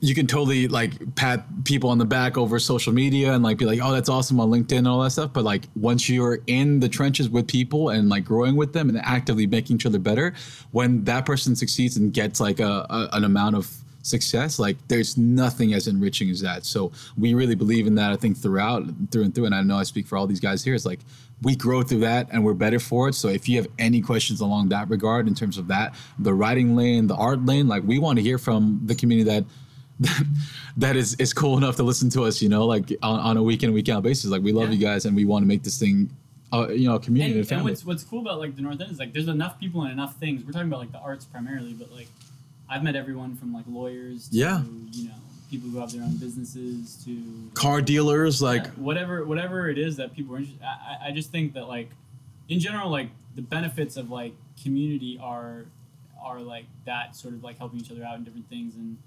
you 0.00 0.14
can 0.14 0.26
totally 0.26 0.68
like 0.68 1.14
pat 1.16 1.64
people 1.64 1.88
on 1.88 1.98
the 1.98 2.04
back 2.04 2.36
over 2.36 2.58
social 2.58 2.92
media 2.92 3.32
and 3.32 3.42
like 3.42 3.56
be 3.56 3.64
like 3.64 3.80
oh 3.82 3.92
that's 3.92 4.10
awesome 4.10 4.38
on 4.38 4.50
linkedin 4.50 4.78
and 4.78 4.88
all 4.88 5.00
that 5.00 5.10
stuff. 5.10 5.32
But 5.32 5.44
like 5.44 5.64
once 5.74 6.08
you're 6.08 6.40
in 6.46 6.80
the 6.80 6.88
trenches 6.88 7.30
with 7.30 7.48
people 7.48 7.88
and 7.88 8.08
like 8.08 8.24
growing 8.24 8.56
with 8.56 8.72
them 8.72 8.88
and 8.88 8.98
actively 8.98 9.46
making 9.46 9.76
each 9.76 9.86
other 9.86 9.98
better 9.98 10.34
when 10.72 11.04
that 11.04 11.24
person 11.24 11.56
succeeds 11.56 11.96
and 11.96 12.12
gets 12.12 12.40
like 12.40 12.60
a, 12.60 12.86
a 12.90 13.08
an 13.12 13.24
amount 13.24 13.56
of 13.56 13.74
success 14.02 14.60
like 14.60 14.76
there's 14.86 15.16
nothing 15.16 15.72
as 15.72 15.88
enriching 15.88 16.30
as 16.30 16.40
that. 16.40 16.64
So 16.66 16.92
we 17.16 17.32
really 17.34 17.54
believe 17.54 17.86
in 17.86 17.94
that 17.96 18.12
i 18.12 18.16
think 18.16 18.36
throughout 18.36 18.84
through 19.10 19.24
and 19.24 19.34
through. 19.34 19.46
And 19.46 19.54
i 19.54 19.62
know 19.62 19.78
i 19.78 19.82
speak 19.82 20.06
for 20.06 20.18
all 20.18 20.26
these 20.26 20.40
guys 20.40 20.62
here. 20.62 20.74
It's 20.74 20.84
like 20.84 21.00
we 21.42 21.56
grow 21.56 21.82
through 21.82 22.00
that 22.00 22.28
and 22.32 22.44
we're 22.44 22.54
better 22.54 22.78
for 22.78 23.08
it. 23.08 23.14
So 23.14 23.28
if 23.28 23.48
you 23.48 23.56
have 23.56 23.68
any 23.78 24.00
questions 24.02 24.40
along 24.42 24.68
that 24.70 24.90
regard 24.90 25.26
in 25.26 25.34
terms 25.34 25.56
of 25.56 25.68
that 25.68 25.94
the 26.18 26.34
writing 26.34 26.76
lane 26.76 27.06
the 27.06 27.16
art 27.16 27.46
lane 27.46 27.66
like 27.66 27.82
we 27.82 27.98
want 27.98 28.18
to 28.18 28.22
hear 28.22 28.36
from 28.36 28.82
the 28.84 28.94
community 28.94 29.30
that 29.30 29.44
that 30.76 30.94
is 30.96 31.14
is 31.14 31.32
cool 31.32 31.56
enough 31.56 31.76
to 31.76 31.82
listen 31.82 32.10
to 32.10 32.22
us 32.24 32.42
you 32.42 32.48
know 32.48 32.66
like 32.66 32.92
on, 33.02 33.18
on 33.20 33.36
a 33.38 33.42
week 33.42 33.62
in 33.62 33.72
week 33.72 33.88
out 33.88 34.02
basis 34.02 34.26
like 34.30 34.42
we 34.42 34.52
love 34.52 34.68
Yeah. 34.68 34.74
you 34.74 34.78
guys 34.80 35.06
and 35.06 35.16
we 35.16 35.24
want 35.24 35.42
to 35.42 35.46
make 35.46 35.62
this 35.62 35.78
thing 35.78 36.10
uh, 36.52 36.68
you 36.68 36.86
know 36.88 36.98
community 36.98 37.40
And, 37.40 37.50
and, 37.50 37.52
and 37.60 37.64
what's 37.64 37.84
what's 37.84 38.04
cool 38.04 38.20
about 38.20 38.38
like 38.38 38.56
the 38.56 38.62
North 38.62 38.80
End 38.80 38.90
is 38.90 38.98
like 38.98 39.12
there's 39.12 39.28
enough 39.28 39.58
people 39.58 39.82
and 39.82 39.90
enough 39.92 40.16
things. 40.16 40.44
We're 40.44 40.52
talking 40.52 40.68
about 40.68 40.80
like 40.80 40.92
the 40.92 40.98
arts 41.00 41.24
primarily, 41.24 41.72
but 41.72 41.90
like 41.92 42.08
I've 42.68 42.82
met 42.82 42.94
everyone 42.94 43.36
from 43.36 43.52
like 43.54 43.64
lawyers 43.68 44.28
to 44.28 44.36
Yeah. 44.36 44.62
you 44.92 45.08
know 45.08 45.14
people 45.50 45.70
who 45.70 45.78
have 45.78 45.92
their 45.92 46.02
own 46.02 46.16
businesses 46.16 47.02
to 47.04 47.50
car 47.54 47.80
dealers 47.80 48.42
like 48.42 48.64
Yeah, 48.64 48.70
whatever 48.76 49.24
whatever 49.24 49.68
it 49.70 49.78
is 49.78 49.96
that 49.96 50.14
people 50.14 50.34
are 50.34 50.38
interested. 50.38 50.62
I- 50.64 51.08
I 51.08 51.12
just 51.12 51.30
think 51.30 51.54
that 51.54 51.68
like 51.68 51.88
in 52.48 52.60
general 52.60 52.90
like 52.90 53.08
the 53.34 53.42
benefits 53.42 53.96
of 53.96 54.10
like 54.10 54.34
community 54.62 55.18
are 55.22 55.64
are 56.22 56.40
like 56.40 56.66
that 56.84 57.16
sort 57.16 57.34
of 57.34 57.42
like 57.42 57.56
helping 57.58 57.80
each 57.80 57.90
other 57.90 58.04
out 58.04 58.16
in 58.18 58.24
different 58.24 58.48
things 58.50 58.74
and 58.76 58.98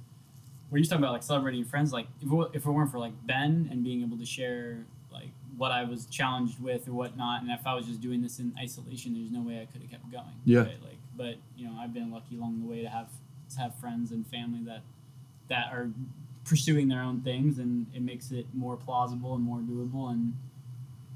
where 0.69 0.79
you're 0.79 0.87
talking 0.87 1.03
about 1.03 1.13
like 1.13 1.23
celebrating 1.23 1.63
friends 1.65 1.91
like 1.93 2.07
if 2.21 2.31
it, 2.31 2.49
if 2.53 2.65
it 2.65 2.69
weren't 2.71 2.91
for 2.91 2.99
like 2.99 3.13
Ben 3.25 3.67
and 3.71 3.83
being 3.83 4.01
able 4.01 4.17
to 4.17 4.25
share 4.25 4.85
like 5.11 5.29
what 5.57 5.71
I 5.71 5.83
was 5.83 6.05
challenged 6.05 6.59
with 6.61 6.87
or 6.87 6.93
whatnot 6.93 7.41
and 7.41 7.51
if 7.51 7.65
I 7.65 7.73
was 7.73 7.85
just 7.85 8.01
doing 8.01 8.21
this 8.21 8.39
in 8.39 8.53
isolation 8.59 9.13
there's 9.13 9.31
no 9.31 9.41
way 9.41 9.61
I 9.61 9.65
could 9.65 9.81
have 9.81 9.89
kept 9.91 10.11
going 10.11 10.25
Yeah. 10.45 10.59
right? 10.59 10.83
like 10.83 10.97
but 11.17 11.35
you 11.57 11.65
know 11.67 11.75
I've 11.79 11.93
been 11.93 12.11
lucky 12.11 12.37
along 12.37 12.59
the 12.61 12.67
way 12.67 12.81
to 12.81 12.89
have 12.89 13.09
to 13.55 13.59
have 13.59 13.75
friends 13.75 14.11
and 14.11 14.25
family 14.27 14.59
that 14.65 14.81
that 15.49 15.73
are 15.73 15.89
pursuing 16.45 16.87
their 16.87 17.01
own 17.01 17.21
things 17.21 17.57
and 17.59 17.85
it 17.95 18.01
makes 18.01 18.31
it 18.31 18.45
more 18.53 18.77
plausible 18.77 19.35
and 19.35 19.43
more 19.43 19.59
doable 19.59 20.11
and 20.11 20.33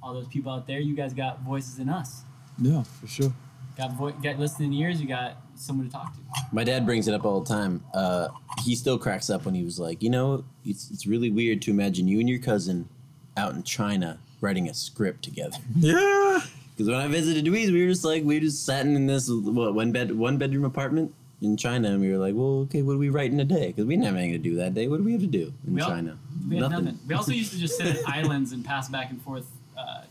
all 0.02 0.14
those 0.14 0.28
people 0.28 0.52
out 0.52 0.68
there 0.68 0.80
you 0.80 0.96
guys 0.96 1.14
got 1.14 1.42
voices 1.42 1.80
in 1.80 1.90
us 1.90 2.24
yeah 2.60 2.84
for 2.84 3.08
sure 3.08 3.34
got 3.78 3.92
vo- 3.94 4.12
got 4.12 4.40
listening 4.40 4.74
ears 4.74 5.02
you 5.02 5.08
got 5.08 5.38
someone 5.56 5.88
to 5.88 5.92
talk 5.94 6.14
to 6.14 6.20
My 6.52 6.64
dad 6.64 6.86
brings 6.86 7.08
it 7.08 7.14
up 7.14 7.26
all 7.26 7.42
the 7.42 7.50
time. 7.50 7.84
Uh, 7.94 8.28
he 8.64 8.76
still 8.76 8.98
cracks 8.98 9.30
up 9.30 9.46
when 9.46 9.54
he 9.56 9.64
was 9.64 9.80
like, 9.80 10.02
you 10.04 10.10
know, 10.10 10.44
it's 10.66 10.90
it's 10.92 11.06
really 11.08 11.30
weird 11.30 11.62
to 11.64 11.72
imagine 11.72 12.08
you 12.08 12.20
and 12.20 12.30
your 12.30 12.40
cousin 12.40 12.88
out 13.38 13.54
in 13.54 13.64
China 13.64 14.20
writing 14.42 14.70
a 14.70 14.74
script 14.74 15.24
together. 15.24 15.58
yeah 15.76 16.40
Because 16.76 16.88
when 16.90 17.00
I 17.00 17.08
visited 17.08 17.46
Dweez, 17.46 17.72
we 17.72 17.82
were 17.84 17.90
just 17.92 18.04
like, 18.06 18.24
we 18.24 18.36
were 18.36 18.42
just 18.42 18.66
sat 18.66 18.86
in 18.86 19.06
this 19.08 19.30
what 19.30 19.74
one 19.74 19.92
bed 19.92 20.12
one 20.18 20.38
bedroom 20.38 20.66
apartment 20.66 21.14
in 21.42 21.58
China, 21.58 21.90
and 21.92 22.00
we 22.00 22.10
were 22.12 22.18
like, 22.20 22.34
well, 22.36 22.62
okay, 22.62 22.82
what 22.82 22.94
do 22.94 23.00
we 23.00 23.10
write 23.10 23.32
in 23.32 23.40
a 23.40 23.46
day? 23.46 23.68
Because 23.68 23.86
we 23.86 23.96
didn't 23.96 24.06
have 24.06 24.16
anything 24.16 24.32
to 24.34 24.38
do 24.50 24.56
that 24.56 24.74
day. 24.74 24.88
What 24.88 24.98
do 24.98 25.04
we 25.04 25.12
have 25.12 25.22
to 25.22 25.28
do 25.28 25.54
in 25.68 25.74
We 25.76 25.82
al- 25.82 25.90
China? 25.90 26.18
we 26.50 26.58
had 26.58 26.72
nothing. 26.72 26.98
we 27.08 27.16
also 27.16 27.32
used 27.42 27.52
to 27.54 27.60
just 27.60 27.78
sit 27.78 27.88
at 27.88 28.08
islands 28.08 28.54
and 28.54 28.64
pass 28.64 28.88
back 28.90 29.10
and 29.10 29.22
forth 29.22 29.46
uh, 29.78 30.02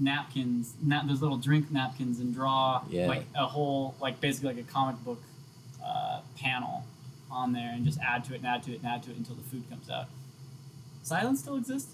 napkins 0.00 0.74
na- 0.82 1.02
those 1.04 1.20
little 1.22 1.36
drink 1.38 1.70
napkins 1.70 2.20
and 2.20 2.34
draw 2.34 2.82
Yeah. 2.88 3.06
like 3.08 3.24
a 3.34 3.46
whole 3.46 3.94
like 4.00 4.20
basically 4.20 4.54
like 4.54 4.64
a 4.64 4.70
comic 4.70 4.96
book 5.04 5.20
uh, 5.84 6.20
panel 6.38 6.84
on 7.30 7.52
there 7.52 7.70
and 7.72 7.84
just 7.84 7.98
add 8.00 8.24
to 8.24 8.34
it 8.34 8.38
and 8.38 8.46
add 8.46 8.62
to 8.64 8.72
it 8.72 8.78
and 8.80 8.86
add 8.86 9.02
to 9.04 9.10
it 9.10 9.16
until 9.16 9.34
the 9.34 9.42
food 9.42 9.62
comes 9.68 9.90
out 9.90 10.06
does 11.02 11.12
island 11.12 11.38
still 11.38 11.56
exists. 11.56 11.92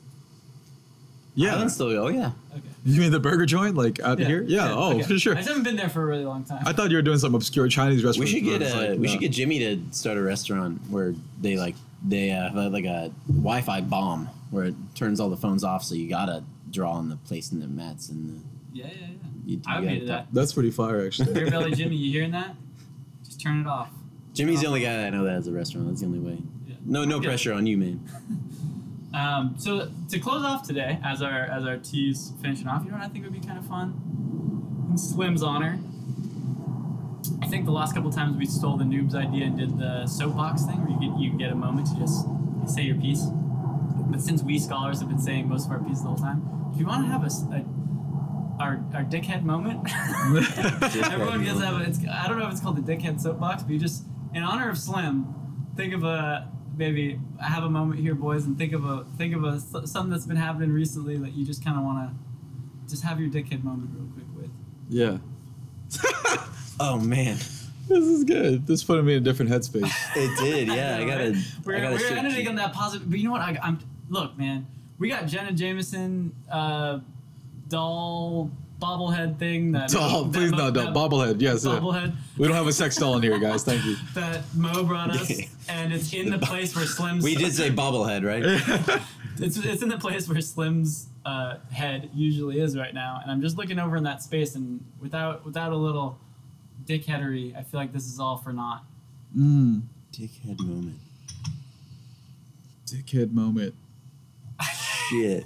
yeah 1.35 1.55
Island 1.55 1.73
still, 1.73 1.89
oh 1.89 2.09
yeah. 2.09 2.33
okay 2.53 2.63
you 2.85 3.01
mean 3.01 3.11
the 3.11 3.21
burger 3.21 3.47
joint 3.47 3.75
like 3.77 3.99
out 4.01 4.19
here 4.19 4.43
yeah, 4.47 4.73
oh 4.73 4.93
okay. 4.95 5.03
for 5.03 5.19
sure 5.19 5.33
I 5.33 5.37
just 5.37 5.49
haven't 5.49 5.65
been 5.65 5.77
there 5.77 5.89
for 5.89 6.03
a 6.03 6.07
really 6.07 6.25
long 6.25 6.45
time. 6.45 6.63
I 6.67 6.73
thought 6.73 6.91
you 6.91 6.97
were 6.97 7.03
doing 7.03 7.19
some 7.19 7.35
obscure 7.35 7.67
Chinese 7.69 8.05
restaurant. 8.05 8.29
We 8.29 8.35
should 8.35 8.45
get 8.45 8.63
a, 8.63 8.73
uh, 8.73 8.81
like, 8.91 8.91
we 8.99 9.07
no. 9.07 9.13
should 9.13 9.21
get 9.21 9.33
Jimmy 9.33 9.59
to 9.61 9.81
start 9.91 10.19
a 10.19 10.23
restaurant 10.23 10.81
where 10.91 11.15
they 11.41 11.57
like 11.57 11.75
they 12.07 12.31
uh, 12.33 12.51
have 12.51 12.73
like 12.73 12.85
a 12.85 13.11
Wi-Fi 13.27 13.81
bomb 13.81 14.29
where 14.51 14.65
it 14.67 14.75
turns 14.95 15.19
all 15.19 15.31
the 15.31 15.37
phones 15.37 15.65
off, 15.65 15.83
so 15.83 15.95
you 15.95 16.09
gotta 16.09 16.45
draw 16.75 16.93
on 16.93 17.09
the 17.09 17.17
place 17.17 17.53
and 17.53 17.63
the 17.63 17.67
mats 17.69 18.09
and 18.11 18.29
the. 18.29 18.45
yeah, 18.73 18.87
yeah, 18.87 18.93
yeah. 19.01 19.07
You, 19.47 19.61
I 19.67 19.81
would 19.81 19.89
you 19.91 19.95
be 19.97 20.01
to 20.01 20.07
that. 20.07 20.27
That's 20.33 20.53
pretty 20.53 20.71
fire, 20.71 21.07
actually. 21.07 21.33
Beer 21.33 21.51
Belly 21.51 21.71
Jimmy, 21.75 21.97
you 21.97 22.11
hearing 22.13 22.33
that? 22.33 22.55
Just 23.25 23.41
turn 23.41 23.61
it 23.61 23.67
off. 23.67 23.91
Jimmy's 24.35 24.61
the 24.63 24.67
only 24.67 24.81
guy 24.81 24.97
that 24.97 25.07
I 25.07 25.11
know 25.11 25.25
that 25.25 25.33
has 25.33 25.47
a 25.47 25.53
restaurant. 25.53 25.87
That's 25.89 26.01
the 26.01 26.07
only 26.07 26.19
way. 26.19 26.39
Yeah. 26.67 26.75
No, 26.85 27.05
no 27.05 27.21
Yeah. 27.21 27.29
pressure 27.29 27.53
on 27.55 27.67
you, 27.67 27.79
man. 27.79 28.01
Um, 29.15 29.55
so 29.59 29.89
to 30.11 30.19
close 30.19 30.45
off 30.45 30.67
today, 30.67 30.99
as 31.05 31.23
our 31.23 31.43
as 31.45 31.65
our 31.65 31.77
teas 31.77 32.33
finishing 32.43 32.67
off, 32.67 32.85
you 32.85 32.91
know 32.91 32.97
what 32.97 33.05
I 33.07 33.09
think 33.09 33.23
would 33.25 33.33
be 33.33 33.39
kind 33.47 33.57
of 33.57 33.65
fun? 33.65 33.95
In 34.91 34.99
Slim's 34.99 35.41
honor, 35.41 35.79
I 37.41 37.47
think 37.47 37.65
the 37.65 37.71
last 37.71 37.95
couple 37.95 38.11
times 38.11 38.37
we 38.37 38.45
stole 38.45 38.77
the 38.77 38.83
noob's 38.83 39.15
idea 39.15 39.45
and 39.45 39.57
did 39.57 39.79
the 39.79 40.09
soapbox 40.09 40.65
thing, 40.65 40.79
where 40.85 40.91
you 41.01 41.11
get 41.13 41.21
you 41.21 41.39
get 41.39 41.53
a 41.53 41.55
moment 41.55 41.87
to 41.91 41.97
just 41.97 42.27
say 42.67 42.83
your 42.83 42.97
piece. 42.97 43.23
But 44.11 44.21
since 44.21 44.43
we 44.43 44.59
scholars 44.59 44.99
have 44.99 45.09
been 45.09 45.21
saying 45.21 45.49
most 45.49 45.67
of 45.67 45.71
our 45.71 45.79
pieces 45.79 46.03
the 46.03 46.09
whole 46.09 46.17
time, 46.19 46.43
if 46.75 46.81
you 46.81 46.87
want 46.87 47.07
to 47.07 47.13
have 47.13 47.23
a, 47.23 47.27
s- 47.27 47.45
a- 47.53 47.65
our 48.61 48.85
our 48.95 49.05
dickhead 49.05 49.43
moment, 49.43 49.81
everyone 50.35 51.43
gets 51.45 51.59
to 51.59 51.67
have. 51.67 51.81
A, 51.81 51.85
it's 51.89 51.99
I 52.07 52.29
don't 52.29 52.39
know 52.39 52.47
if 52.47 52.53
it's 52.53 52.61
called 52.61 52.85
the 52.85 52.97
dickhead 52.97 53.21
soapbox, 53.21 53.63
but 53.63 53.73
you 53.73 53.79
just 53.79 54.05
in 54.35 54.43
honor 54.43 54.69
of 54.71 54.79
Slim, 54.79 55.27
think 55.77 55.93
of 55.95 56.05
a 56.05 56.51
maybe 56.77 57.19
have 57.41 57.65
a 57.65 57.71
moment 57.71 58.01
here, 58.01 58.15
boys, 58.15 58.45
and 58.45 58.57
think 58.59 58.73
of 58.73 58.85
a 58.85 59.05
think 59.17 59.35
of 59.35 59.45
a 59.45 59.61
something 59.61 60.11
that's 60.11 60.27
been 60.27 60.37
happening 60.37 60.73
recently 60.73 61.17
that 61.19 61.33
you 61.35 61.45
just 61.45 61.65
kind 61.65 61.77
of 61.79 61.85
want 61.85 62.09
to 62.11 62.91
just 62.91 63.03
have 63.05 63.21
your 63.21 63.29
dickhead 63.31 63.65
moment 63.65 63.91
real 63.95 64.09
quick 64.15 64.27
with. 64.37 64.51
Yeah. 64.89 65.19
Oh 66.81 66.99
man, 66.99 67.37
This 67.87 68.05
is 68.05 68.25
good. 68.25 68.67
This 68.67 68.83
put 68.83 69.05
me 69.05 69.13
in 69.15 69.19
a 69.23 69.25
different 69.25 69.49
headspace. 69.53 69.89
it 70.17 70.37
did. 70.41 70.67
Yeah, 70.67 70.97
I 70.97 70.99
know, 71.05 71.07
gotta. 71.09 71.31
right? 71.31 71.37
We're, 71.65 71.77
I 71.77 71.81
gotta 71.81 71.93
we're 71.95 71.99
shift 72.01 72.13
ending 72.13 72.49
on 72.49 72.57
that 72.57 72.73
positive, 72.73 73.09
but 73.09 73.17
you 73.21 73.27
know 73.27 73.31
what? 73.31 73.43
I, 73.43 73.57
I'm 73.63 73.79
look, 74.09 74.37
man. 74.37 74.67
We 74.99 75.09
got 75.09 75.27
Jenna 75.27 75.53
Jameson 75.53 76.35
uh, 76.51 77.01
doll 77.69 78.51
bobblehead 78.81 79.39
thing 79.39 79.73
that 79.73 79.89
Doll, 79.89 80.25
that- 80.25 80.33
please 80.39 80.51
no, 80.53 80.71
that- 80.71 80.93
doll, 80.95 81.09
bobblehead. 81.11 81.41
Yes, 81.41 81.65
yeah. 81.65 81.73
bobblehead 81.73 82.15
We 82.37 82.47
don't 82.47 82.57
have 82.57 82.67
a 82.67 82.73
sex 82.73 82.97
doll 82.97 83.17
in 83.17 83.23
here, 83.23 83.39
guys. 83.39 83.65
Thank 83.65 83.85
you. 83.85 83.97
that 84.15 84.43
Mo 84.55 84.85
brought 84.85 85.11
us, 85.11 85.31
and 85.69 85.93
it's 85.93 86.13
in 86.13 86.31
the 86.31 86.39
place 86.39 86.75
where 86.77 86.87
Slim's. 86.87 87.25
We 87.25 87.35
did 87.35 87.53
say 87.55 87.71
bobblehead, 87.71 88.25
right? 88.25 89.01
It's, 89.37 89.57
it's 89.57 89.83
in 89.83 89.89
the 89.89 89.99
place 89.99 90.29
where 90.29 90.41
Slim's 90.41 91.09
uh, 91.27 91.57
head 91.73 92.09
usually 92.15 92.61
is 92.61 92.79
right 92.79 92.95
now, 92.95 93.19
and 93.21 93.33
I'm 93.33 93.43
just 93.43 93.57
looking 93.57 93.81
over 93.81 93.97
in 93.97 94.05
that 94.05 94.23
space, 94.23 94.55
and 94.55 94.85
without 95.01 95.45
without 95.45 95.73
a 95.73 95.77
little 95.77 96.21
dickheadery, 96.85 97.57
I 97.59 97.65
feel 97.65 97.81
like 97.81 97.93
this 97.93 98.07
is 98.07 98.21
all 98.21 98.37
for 98.37 98.53
naught. 98.53 98.85
Mm. 99.37 99.83
Dickhead 100.13 100.61
moment. 100.61 101.01
Dickhead 102.87 103.33
moment. 103.33 103.75
Shit. 105.09 105.45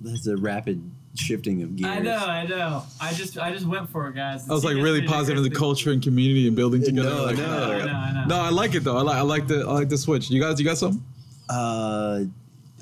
That's 0.00 0.26
a 0.26 0.36
rapid 0.36 0.82
shifting 1.14 1.62
of 1.62 1.76
gears. 1.76 1.90
I 1.90 1.98
know, 2.00 2.16
I 2.16 2.46
know. 2.46 2.82
I 3.00 3.12
just 3.12 3.38
I 3.38 3.52
just 3.52 3.66
went 3.66 3.88
for 3.88 4.08
it, 4.08 4.14
guys. 4.14 4.48
I 4.48 4.52
was 4.52 4.64
like 4.64 4.76
really 4.76 5.02
positive 5.06 5.44
in 5.44 5.50
the 5.50 5.56
culture 5.56 5.92
and 5.92 6.02
community 6.02 6.46
and 6.46 6.56
building 6.56 6.82
together. 6.82 7.08
No, 7.08 7.24
like, 7.24 7.36
no. 7.36 7.44
I 7.44 7.84
know, 7.86 7.92
I 7.92 8.12
know. 8.12 8.24
No, 8.26 8.36
I 8.40 8.48
like 8.50 8.74
it 8.74 8.80
though. 8.84 8.96
I 8.96 9.02
like 9.02 9.16
I 9.16 9.20
like 9.22 9.46
the 9.46 9.60
I 9.60 9.72
like 9.72 9.88
the 9.88 9.98
switch. 9.98 10.30
You 10.30 10.40
guys, 10.40 10.58
you 10.58 10.64
got 10.66 10.78
some? 10.78 11.04
Uh, 11.48 12.24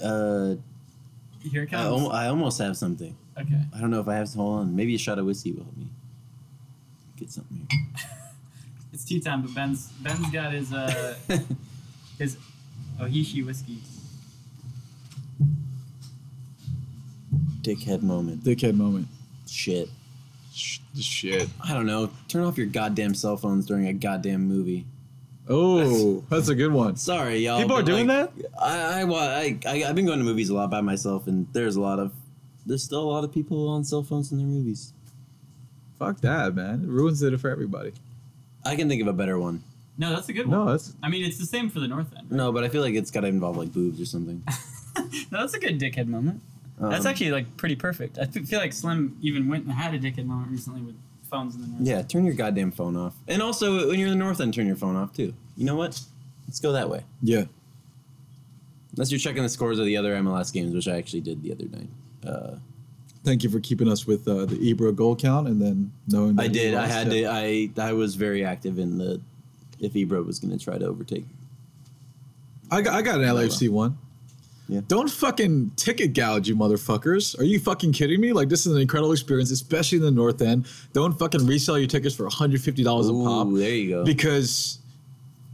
uh, 0.02 0.54
Here 1.42 1.62
it 1.64 1.68
I, 1.68 1.82
comes. 1.82 2.02
al- 2.02 2.12
I 2.12 2.28
almost 2.28 2.58
have 2.58 2.76
something. 2.76 3.14
okay. 3.38 3.60
I 3.74 3.80
don't 3.80 3.90
know 3.90 4.00
if 4.00 4.08
I 4.08 4.14
have. 4.14 4.32
Hold 4.34 4.60
on. 4.60 4.76
Maybe 4.76 4.94
a 4.94 4.98
shot 4.98 5.18
of 5.18 5.26
whiskey 5.26 5.52
will 5.52 5.64
help 5.64 5.76
me 5.76 5.86
get 7.16 7.30
something 7.30 7.68
It's 8.92 9.04
tea 9.04 9.20
time, 9.20 9.42
but 9.42 9.54
Ben's 9.54 9.88
Ben's 10.00 10.30
got 10.30 10.52
his 10.52 10.72
uh 10.72 11.16
here. 11.28 11.40
his 12.18 12.36
Ohishi 13.00 13.44
whiskey. 13.44 13.78
Dickhead 17.62 18.02
moment. 18.02 18.44
Dickhead 18.44 18.74
moment. 18.74 19.08
Shit. 19.48 19.88
Sh- 20.52 20.80
shit. 20.98 21.48
I 21.64 21.72
don't 21.72 21.86
know. 21.86 22.10
Turn 22.28 22.44
off 22.44 22.58
your 22.58 22.66
goddamn 22.66 23.14
cell 23.14 23.36
phones 23.36 23.66
during 23.66 23.86
a 23.86 23.92
goddamn 23.92 24.46
movie. 24.46 24.84
Oh, 25.48 26.22
that's 26.30 26.48
a 26.48 26.54
good 26.54 26.72
one. 26.72 26.96
Sorry, 26.96 27.38
y'all. 27.38 27.60
People 27.60 27.76
are 27.76 27.82
doing 27.82 28.06
like, 28.06 28.34
that? 28.36 28.52
I, 28.60 29.02
I, 29.02 29.04
I, 29.04 29.58
I, 29.66 29.84
I've 29.88 29.94
been 29.94 30.06
going 30.06 30.18
to 30.18 30.24
movies 30.24 30.50
a 30.50 30.54
lot 30.54 30.70
by 30.70 30.80
myself, 30.80 31.26
and 31.26 31.46
there's 31.52 31.76
a 31.76 31.80
lot 31.80 31.98
of, 31.98 32.12
there's 32.64 32.82
still 32.82 33.02
a 33.02 33.10
lot 33.10 33.24
of 33.24 33.32
people 33.32 33.68
on 33.68 33.84
cell 33.84 34.02
phones 34.02 34.30
in 34.30 34.38
their 34.38 34.46
movies. 34.46 34.92
Fuck 35.98 36.20
that, 36.20 36.54
man. 36.54 36.84
It 36.84 36.88
ruins 36.88 37.22
it 37.22 37.38
for 37.40 37.50
everybody. 37.50 37.92
I 38.64 38.76
can 38.76 38.88
think 38.88 39.02
of 39.02 39.08
a 39.08 39.12
better 39.12 39.38
one. 39.38 39.62
No, 39.98 40.10
that's 40.10 40.28
a 40.28 40.32
good 40.32 40.46
one. 40.46 40.66
No, 40.66 40.70
that's 40.70 40.94
I 41.02 41.08
mean, 41.08 41.24
it's 41.24 41.38
the 41.38 41.46
same 41.46 41.70
for 41.70 41.80
the 41.80 41.88
North 41.88 42.16
End. 42.16 42.30
No, 42.30 42.52
but 42.52 42.64
I 42.64 42.68
feel 42.68 42.80
like 42.80 42.94
it's 42.94 43.10
got 43.10 43.20
to 43.20 43.26
involve 43.26 43.56
like 43.56 43.72
boobs 43.72 44.00
or 44.00 44.06
something. 44.06 44.42
No, 45.30 45.40
that's 45.40 45.54
a 45.54 45.58
good 45.58 45.80
dickhead 45.80 46.06
moment. 46.06 46.42
That's 46.90 47.04
Um, 47.06 47.10
actually 47.10 47.30
like 47.30 47.56
pretty 47.56 47.76
perfect. 47.76 48.18
I 48.18 48.26
feel 48.26 48.58
like 48.58 48.72
Slim 48.72 49.16
even 49.22 49.48
went 49.48 49.64
and 49.64 49.72
had 49.72 49.94
a 49.94 49.98
dickhead 49.98 50.26
moment 50.26 50.50
recently 50.50 50.80
with 50.82 50.96
phones 51.30 51.54
in 51.54 51.60
the 51.62 51.66
North. 51.68 51.80
Yeah, 51.82 52.02
turn 52.02 52.24
your 52.24 52.34
goddamn 52.34 52.72
phone 52.72 52.96
off. 52.96 53.14
And 53.28 53.40
also, 53.40 53.88
when 53.88 53.98
you're 53.98 54.08
in 54.08 54.18
the 54.18 54.24
north 54.24 54.40
end, 54.40 54.52
turn 54.54 54.66
your 54.66 54.76
phone 54.76 54.96
off 54.96 55.12
too. 55.12 55.32
You 55.56 55.64
know 55.64 55.76
what? 55.76 56.00
Let's 56.46 56.60
go 56.60 56.72
that 56.72 56.88
way. 56.90 57.04
yeah. 57.22 57.44
Unless 58.94 59.10
you're 59.10 59.18
checking 59.20 59.42
the 59.42 59.48
scores 59.48 59.78
of 59.78 59.86
the 59.86 59.96
other 59.96 60.14
MLS 60.16 60.52
games, 60.52 60.74
which 60.74 60.86
I 60.86 60.98
actually 60.98 61.22
did 61.22 61.42
the 61.42 61.52
other 61.52 61.64
night. 61.64 61.88
Uh, 62.26 62.56
Thank 63.24 63.42
you 63.42 63.48
for 63.48 63.58
keeping 63.60 63.88
us 63.88 64.06
with 64.06 64.26
uh, 64.28 64.44
the 64.44 64.56
Ibra 64.74 64.94
goal 64.94 65.14
count 65.16 65.46
and 65.48 65.62
then 65.62 65.92
knowing 66.08 66.34
that 66.36 66.42
I 66.42 66.48
did. 66.48 66.74
I 66.74 66.86
had 66.88 67.08
to. 67.10 67.26
I 67.26 67.70
I 67.78 67.92
was 67.94 68.16
very 68.16 68.44
active 68.44 68.78
in 68.78 68.98
the 68.98 69.20
if 69.80 69.92
Ibra 69.94 70.26
was 70.26 70.38
going 70.40 70.56
to 70.58 70.62
try 70.62 70.76
to 70.76 70.84
overtake. 70.86 71.24
I 72.70 72.82
got, 72.82 72.94
I 72.94 73.02
got 73.02 73.20
an 73.20 73.22
LAFC 73.26 73.68
one. 73.70 73.96
Yeah. 74.72 74.80
Don't 74.88 75.10
fucking 75.10 75.72
ticket 75.76 76.14
gouge, 76.14 76.48
you 76.48 76.56
motherfuckers. 76.56 77.38
Are 77.38 77.44
you 77.44 77.58
fucking 77.60 77.92
kidding 77.92 78.20
me? 78.20 78.32
Like, 78.32 78.48
this 78.48 78.66
is 78.66 78.74
an 78.74 78.80
incredible 78.80 79.12
experience, 79.12 79.50
especially 79.50 79.98
in 79.98 80.04
the 80.04 80.10
North 80.10 80.40
End. 80.40 80.66
Don't 80.92 81.12
fucking 81.18 81.46
resell 81.46 81.78
your 81.78 81.88
tickets 81.88 82.14
for 82.14 82.26
$150 82.28 82.80
a 82.80 82.84
pop 83.24 83.46
Ooh, 83.46 83.58
there 83.58 83.70
you 83.70 83.90
go. 83.90 84.04
because 84.04 84.78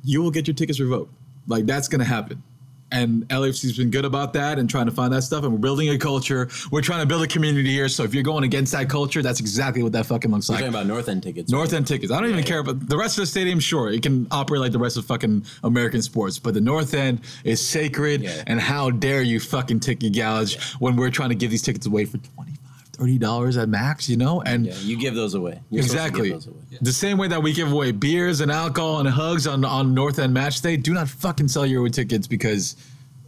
you 0.04 0.22
will 0.22 0.30
get 0.30 0.46
your 0.46 0.54
tickets 0.54 0.78
revoked. 0.78 1.12
Like, 1.46 1.66
that's 1.66 1.88
going 1.88 2.00
to 2.00 2.04
happen. 2.04 2.42
And 2.90 3.28
LAFC's 3.28 3.76
been 3.76 3.90
good 3.90 4.04
about 4.04 4.32
that 4.32 4.58
and 4.58 4.68
trying 4.68 4.86
to 4.86 4.92
find 4.92 5.12
that 5.12 5.22
stuff. 5.22 5.44
And 5.44 5.52
we're 5.52 5.58
building 5.58 5.90
a 5.90 5.98
culture. 5.98 6.48
We're 6.70 6.80
trying 6.80 7.00
to 7.00 7.06
build 7.06 7.22
a 7.22 7.26
community 7.26 7.70
here. 7.70 7.88
So 7.88 8.02
if 8.02 8.14
you're 8.14 8.22
going 8.22 8.44
against 8.44 8.72
that 8.72 8.88
culture, 8.88 9.22
that's 9.22 9.40
exactly 9.40 9.82
what 9.82 9.92
that 9.92 10.06
fucking 10.06 10.30
looks 10.30 10.48
We're 10.48 10.54
like. 10.54 10.64
talking 10.64 10.74
about 10.74 10.86
north 10.86 11.08
end 11.08 11.22
tickets. 11.22 11.50
North 11.50 11.72
End 11.72 11.86
tickets. 11.86 12.10
I 12.12 12.20
don't 12.20 12.30
even 12.30 12.44
care 12.44 12.60
about 12.60 12.88
the 12.88 12.96
rest 12.96 13.18
of 13.18 13.22
the 13.22 13.26
stadium. 13.26 13.60
Sure, 13.60 13.90
it 13.90 14.02
can 14.02 14.26
operate 14.30 14.60
like 14.60 14.72
the 14.72 14.78
rest 14.78 14.96
of 14.96 15.04
fucking 15.04 15.44
American 15.64 16.02
sports, 16.02 16.38
but 16.38 16.54
the 16.54 16.60
North 16.60 16.94
End 16.94 17.20
is 17.44 17.64
sacred. 17.66 18.22
Yeah. 18.22 18.42
And 18.46 18.60
how 18.60 18.90
dare 18.90 19.22
you 19.22 19.40
fucking 19.40 19.80
ticket 19.80 20.14
gouge 20.14 20.58
when 20.78 20.96
we're 20.96 21.10
trying 21.10 21.28
to 21.30 21.34
give 21.34 21.50
these 21.50 21.62
tickets 21.62 21.86
away 21.86 22.04
for 22.04 22.18
25 22.18 22.57
30 22.98 23.18
dollars 23.18 23.56
at 23.56 23.68
max? 23.68 24.08
You 24.08 24.16
know, 24.16 24.42
and 24.42 24.66
Yeah, 24.66 24.74
you 24.80 24.98
give 24.98 25.14
those 25.14 25.34
away. 25.34 25.60
You're 25.70 25.82
exactly 25.84 26.30
those 26.30 26.46
away. 26.46 26.56
the 26.80 26.92
same 26.92 27.16
way 27.18 27.28
that 27.28 27.42
we 27.42 27.52
give 27.52 27.70
away 27.72 27.92
beers 27.92 28.40
and 28.40 28.50
alcohol 28.50 28.98
and 29.00 29.08
hugs 29.08 29.46
on 29.46 29.64
on 29.64 29.94
North 29.94 30.18
End 30.18 30.34
match 30.34 30.60
day. 30.60 30.76
Do 30.76 30.92
not 30.92 31.08
fucking 31.08 31.48
sell 31.48 31.64
your 31.66 31.88
tickets 31.88 32.26
because 32.26 32.76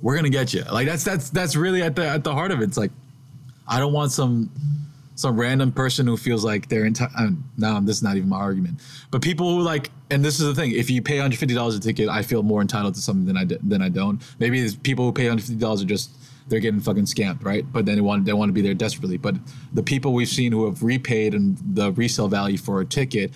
we're 0.02 0.16
gonna 0.16 0.28
get 0.30 0.52
you. 0.52 0.62
Like 0.72 0.86
that's 0.86 1.04
that's 1.04 1.30
that's 1.30 1.56
really 1.56 1.82
at 1.82 1.94
the 1.96 2.06
at 2.06 2.24
the 2.24 2.32
heart 2.32 2.50
of 2.50 2.60
it. 2.60 2.64
It's 2.64 2.76
like 2.78 2.90
I 3.68 3.78
don't 3.78 3.92
want 3.92 4.12
some 4.12 4.50
some 5.14 5.38
random 5.38 5.70
person 5.70 6.06
who 6.06 6.16
feels 6.16 6.44
like 6.44 6.68
they're 6.68 6.86
entitled. 6.86 7.14
Uh, 7.16 7.30
no, 7.58 7.80
this 7.80 7.96
is 7.96 8.02
not 8.02 8.16
even 8.16 8.30
my 8.30 8.38
argument. 8.38 8.80
But 9.10 9.20
people 9.20 9.54
who 9.54 9.60
like, 9.60 9.90
and 10.10 10.24
this 10.24 10.40
is 10.40 10.46
the 10.46 10.54
thing: 10.54 10.72
if 10.72 10.88
you 10.90 11.02
pay 11.02 11.16
150 11.16 11.54
dollars 11.54 11.74
a 11.76 11.80
ticket, 11.80 12.08
I 12.08 12.22
feel 12.22 12.42
more 12.42 12.62
entitled 12.62 12.94
to 12.94 13.00
something 13.00 13.26
than 13.26 13.36
I 13.36 13.44
d- 13.44 13.58
than 13.62 13.82
I 13.82 13.90
don't. 13.90 14.20
Maybe 14.38 14.58
it's 14.60 14.74
people 14.74 15.04
who 15.04 15.12
pay 15.12 15.24
150 15.24 15.60
dollars 15.60 15.82
are 15.82 15.84
just 15.84 16.10
they're 16.50 16.60
getting 16.60 16.80
fucking 16.80 17.04
scammed, 17.04 17.44
right? 17.44 17.64
But 17.72 17.86
then 17.86 17.94
they 17.94 18.00
want 18.00 18.24
they 18.24 18.32
want 18.32 18.50
to 18.50 18.52
be 18.52 18.60
there 18.60 18.74
desperately. 18.74 19.16
But 19.16 19.36
the 19.72 19.82
people 19.82 20.12
we've 20.12 20.28
seen 20.28 20.52
who 20.52 20.66
have 20.66 20.82
repaid 20.82 21.34
and 21.34 21.56
the 21.74 21.92
resale 21.92 22.28
value 22.28 22.58
for 22.58 22.80
a 22.80 22.84
ticket 22.84 23.32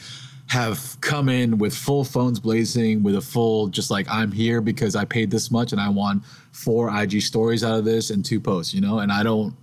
have 0.48 0.98
come 1.00 1.28
in 1.30 1.56
with 1.56 1.74
full 1.74 2.04
phones 2.04 2.38
blazing, 2.38 3.02
with 3.02 3.14
a 3.14 3.20
full 3.20 3.68
just 3.68 3.90
like 3.90 4.06
I'm 4.10 4.30
here 4.30 4.60
because 4.60 4.94
I 4.94 5.04
paid 5.04 5.30
this 5.30 5.50
much 5.50 5.72
and 5.72 5.80
I 5.80 5.88
want 5.88 6.24
four 6.52 6.94
IG 6.94 7.22
stories 7.22 7.64
out 7.64 7.78
of 7.78 7.84
this 7.84 8.10
and 8.10 8.24
two 8.24 8.40
posts, 8.40 8.74
you 8.74 8.80
know. 8.80 8.98
And 8.98 9.10
I 9.10 9.22
don't. 9.22 9.56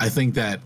I 0.00 0.08
think 0.08 0.34
that 0.34 0.60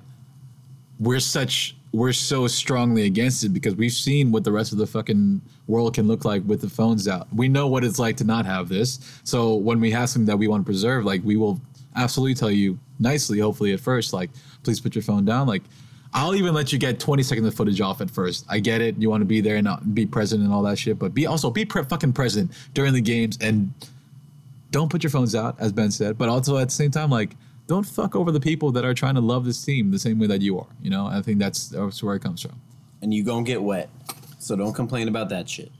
we're 1.00 1.20
such 1.20 1.74
we're 1.92 2.12
so 2.12 2.46
strongly 2.46 3.04
against 3.04 3.44
it 3.44 3.50
because 3.50 3.74
we've 3.74 3.92
seen 3.92 4.32
what 4.32 4.44
the 4.44 4.52
rest 4.52 4.72
of 4.72 4.78
the 4.78 4.86
fucking 4.86 5.42
world 5.66 5.94
can 5.94 6.08
look 6.08 6.24
like 6.24 6.42
with 6.46 6.62
the 6.62 6.70
phones 6.70 7.06
out. 7.06 7.28
We 7.34 7.48
know 7.48 7.66
what 7.68 7.84
it's 7.84 7.98
like 7.98 8.16
to 8.18 8.24
not 8.24 8.46
have 8.46 8.68
this. 8.68 9.20
So 9.24 9.54
when 9.56 9.78
we 9.78 9.90
have 9.90 10.08
something 10.08 10.26
that 10.26 10.38
we 10.38 10.48
want 10.48 10.62
to 10.62 10.64
preserve, 10.64 11.04
like 11.04 11.22
we 11.22 11.36
will 11.36 11.60
absolutely 11.96 12.34
tell 12.34 12.50
you 12.50 12.78
nicely, 12.98 13.38
hopefully 13.40 13.72
at 13.72 13.80
first, 13.80 14.12
like 14.12 14.30
please 14.62 14.80
put 14.80 14.94
your 14.94 15.02
phone 15.02 15.24
down. 15.24 15.46
Like 15.46 15.62
I'll 16.14 16.34
even 16.34 16.52
let 16.52 16.72
you 16.72 16.78
get 16.78 17.00
20 17.00 17.22
seconds 17.22 17.46
of 17.46 17.54
footage 17.54 17.80
off 17.80 18.00
at 18.00 18.10
first. 18.10 18.44
I 18.48 18.58
get 18.58 18.80
it. 18.82 18.96
You 18.98 19.08
want 19.08 19.22
to 19.22 19.26
be 19.26 19.40
there 19.40 19.56
and 19.56 19.64
not 19.64 19.94
be 19.94 20.04
present 20.04 20.42
and 20.42 20.52
all 20.52 20.62
that 20.64 20.78
shit, 20.78 20.98
but 20.98 21.14
be 21.14 21.26
also 21.26 21.50
be 21.50 21.64
pre- 21.64 21.84
fucking 21.84 22.12
present 22.12 22.50
during 22.74 22.92
the 22.92 23.00
games 23.00 23.38
and 23.40 23.72
don't 24.70 24.90
put 24.90 25.02
your 25.02 25.10
phones 25.10 25.34
out, 25.34 25.56
as 25.58 25.72
Ben 25.72 25.90
said, 25.90 26.16
but 26.18 26.28
also 26.28 26.56
at 26.58 26.68
the 26.68 26.74
same 26.74 26.90
time, 26.90 27.10
like, 27.10 27.36
don't 27.66 27.84
fuck 27.84 28.16
over 28.16 28.32
the 28.32 28.40
people 28.40 28.72
that 28.72 28.84
are 28.84 28.94
trying 28.94 29.14
to 29.14 29.20
love 29.20 29.44
this 29.44 29.62
team 29.62 29.90
the 29.90 29.98
same 29.98 30.18
way 30.18 30.26
that 30.26 30.40
you 30.40 30.58
are. 30.58 30.66
You 30.82 30.90
know, 30.90 31.06
I 31.06 31.20
think 31.22 31.38
that's, 31.38 31.68
that's 31.68 32.02
where 32.02 32.14
it 32.14 32.22
comes 32.22 32.40
from. 32.42 32.60
And 33.02 33.12
you 33.12 33.22
gonna 33.24 33.44
get 33.44 33.62
wet, 33.62 33.88
so 34.38 34.56
don't 34.56 34.72
complain 34.72 35.08
about 35.08 35.28
that 35.30 35.48
shit. 35.48 35.70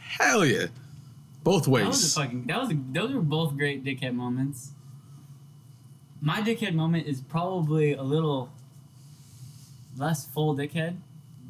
Hell 0.00 0.44
yeah, 0.44 0.66
both 1.44 1.64
That 1.64 1.70
was 1.70 1.86
ways. 2.02 2.16
a 2.16 2.20
fucking. 2.20 2.44
That 2.46 2.60
was. 2.60 2.70
A, 2.70 2.78
those 2.92 3.12
were 3.12 3.20
both 3.20 3.56
great 3.56 3.84
dickhead 3.84 4.14
moments. 4.14 4.72
My 6.24 6.40
dickhead 6.40 6.72
moment 6.74 7.08
is 7.08 7.20
probably 7.20 7.94
a 7.94 8.02
little 8.02 8.48
less 9.96 10.24
full 10.24 10.56
dickhead, 10.56 10.96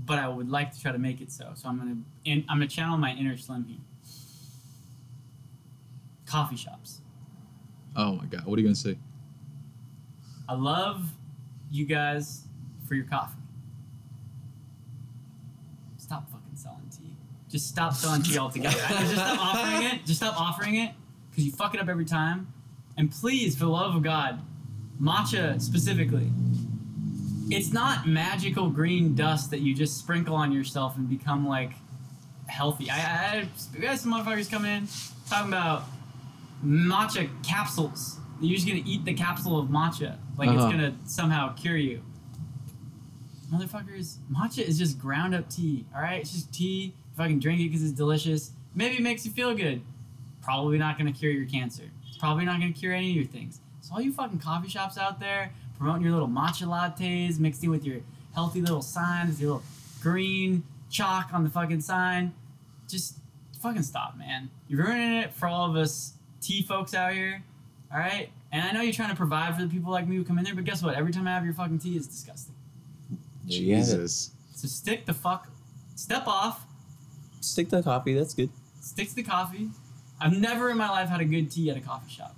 but 0.06 0.18
I 0.18 0.26
would 0.26 0.48
like 0.48 0.72
to 0.72 0.80
try 0.80 0.92
to 0.92 0.98
make 0.98 1.20
it 1.20 1.30
so. 1.30 1.52
So 1.54 1.68
I'm 1.68 1.76
gonna. 1.76 1.96
In, 2.24 2.42
I'm 2.48 2.56
gonna 2.56 2.68
channel 2.68 2.96
my 2.96 3.12
inner 3.12 3.36
Slim 3.36 3.66
here. 3.68 3.76
Coffee 6.24 6.56
shops. 6.56 7.02
Oh 7.94 8.14
my 8.14 8.24
god, 8.24 8.46
what 8.46 8.58
are 8.58 8.62
you 8.62 8.66
gonna 8.66 8.74
say? 8.74 8.96
I 10.48 10.54
love 10.54 11.04
you 11.70 11.84
guys 11.84 12.44
for 12.88 12.94
your 12.94 13.04
coffee. 13.04 13.36
Stop 15.98 16.30
fucking 16.30 16.56
selling 16.56 16.88
tea. 16.90 17.14
Just 17.50 17.68
stop 17.68 17.92
selling 17.92 18.22
tea 18.22 18.38
altogether. 18.38 18.74
just 18.88 19.12
stop 19.12 19.38
offering 19.38 19.82
it. 19.82 20.06
Just 20.06 20.20
stop 20.20 20.40
offering 20.40 20.76
it 20.76 20.94
because 21.30 21.44
you 21.44 21.52
fuck 21.52 21.74
it 21.74 21.80
up 21.80 21.88
every 21.88 22.06
time. 22.06 22.50
And 22.96 23.10
please, 23.10 23.54
for 23.54 23.66
the 23.66 23.70
love 23.70 23.94
of 23.94 24.02
God, 24.02 24.40
matcha 25.02 25.60
specifically. 25.60 26.30
It's 27.50 27.72
not 27.72 28.06
magical 28.06 28.70
green 28.70 29.14
dust 29.14 29.50
that 29.50 29.60
you 29.60 29.74
just 29.74 29.98
sprinkle 29.98 30.34
on 30.34 30.52
yourself 30.52 30.96
and 30.96 31.08
become 31.08 31.46
like 31.46 31.72
healthy. 32.46 32.88
I, 32.90 32.96
I, 32.96 33.48
we 33.78 33.84
had 33.86 33.98
some 33.98 34.12
motherfuckers 34.14 34.50
coming 34.50 34.70
in 34.70 34.88
talking 35.28 35.48
about 35.52 35.84
matcha 36.64 37.28
capsules. 37.42 38.18
You're 38.40 38.56
just 38.56 38.66
gonna 38.66 38.82
eat 38.86 39.04
the 39.04 39.14
capsule 39.14 39.58
of 39.58 39.68
matcha, 39.68 40.16
like 40.38 40.48
Uh-huh. 40.48 40.66
it's 40.66 40.72
gonna 40.76 40.94
somehow 41.04 41.52
cure 41.54 41.76
you. 41.76 42.02
Motherfuckers, 43.52 44.16
matcha 44.32 44.60
is 44.66 44.78
just 44.78 44.98
ground 44.98 45.34
up 45.34 45.48
tea. 45.50 45.84
All 45.94 46.00
right, 46.00 46.20
it's 46.20 46.32
just 46.32 46.52
tea. 46.54 46.94
If 47.12 47.20
I 47.20 47.28
can 47.28 47.38
drink 47.38 47.60
it 47.60 47.64
because 47.68 47.82
it's 47.82 47.92
delicious, 47.92 48.52
maybe 48.74 48.96
it 48.96 49.02
makes 49.02 49.26
you 49.26 49.32
feel 49.32 49.54
good. 49.54 49.82
Probably 50.40 50.78
not 50.78 50.96
gonna 50.96 51.12
cure 51.12 51.30
your 51.32 51.44
cancer. 51.46 51.84
It's 52.08 52.16
probably 52.16 52.44
not 52.46 52.60
gonna 52.60 52.72
cure 52.72 52.94
any 52.94 53.10
of 53.10 53.16
your 53.16 53.24
things. 53.26 53.60
So 53.92 53.96
all 53.96 54.02
you 54.02 54.12
fucking 54.12 54.38
coffee 54.38 54.68
shops 54.68 54.96
out 54.96 55.20
there 55.20 55.52
promoting 55.76 56.02
your 56.02 56.12
little 56.12 56.28
matcha 56.28 56.66
lattes 56.66 57.38
mixed 57.38 57.62
in 57.62 57.70
with 57.70 57.84
your 57.84 58.00
healthy 58.34 58.62
little 58.62 58.80
signs, 58.80 59.40
your 59.40 59.54
little 59.54 59.62
green 60.00 60.62
chalk 60.90 61.28
on 61.34 61.44
the 61.44 61.50
fucking 61.50 61.80
sign, 61.82 62.32
just 62.88 63.16
fucking 63.60 63.82
stop, 63.82 64.16
man. 64.16 64.48
You're 64.68 64.84
ruining 64.86 65.16
it 65.18 65.34
for 65.34 65.46
all 65.46 65.68
of 65.68 65.76
us 65.76 66.14
tea 66.40 66.62
folks 66.62 66.94
out 66.94 67.12
here. 67.12 67.42
All 67.92 67.98
right, 67.98 68.30
and 68.50 68.62
I 68.62 68.72
know 68.72 68.80
you're 68.80 68.94
trying 68.94 69.10
to 69.10 69.16
provide 69.16 69.54
for 69.54 69.62
the 69.62 69.68
people 69.68 69.92
like 69.92 70.08
me 70.08 70.16
who 70.16 70.24
come 70.24 70.38
in 70.38 70.44
there, 70.44 70.54
but 70.54 70.64
guess 70.64 70.82
what? 70.82 70.94
Every 70.94 71.12
time 71.12 71.28
I 71.28 71.32
have 71.32 71.44
your 71.44 71.52
fucking 71.52 71.78
tea, 71.78 71.96
it's 71.96 72.06
disgusting. 72.06 72.54
There 73.46 73.58
you 73.58 73.74
have 73.74 73.84
it. 73.84 73.86
Jesus. 73.88 74.30
So 74.54 74.68
stick 74.68 75.04
the 75.04 75.12
fuck, 75.12 75.48
step 75.96 76.26
off, 76.26 76.64
Stick 77.40 77.68
to 77.70 77.76
the 77.76 77.82
coffee. 77.82 78.14
That's 78.14 78.32
good. 78.32 78.48
stick 78.80 79.08
to 79.10 79.14
the 79.16 79.22
coffee. 79.22 79.68
I've 80.20 80.32
never 80.38 80.70
in 80.70 80.78
my 80.78 80.88
life 80.88 81.08
had 81.10 81.20
a 81.20 81.24
good 81.26 81.50
tea 81.50 81.68
at 81.68 81.76
a 81.76 81.80
coffee 81.80 82.10
shop. 82.10 82.34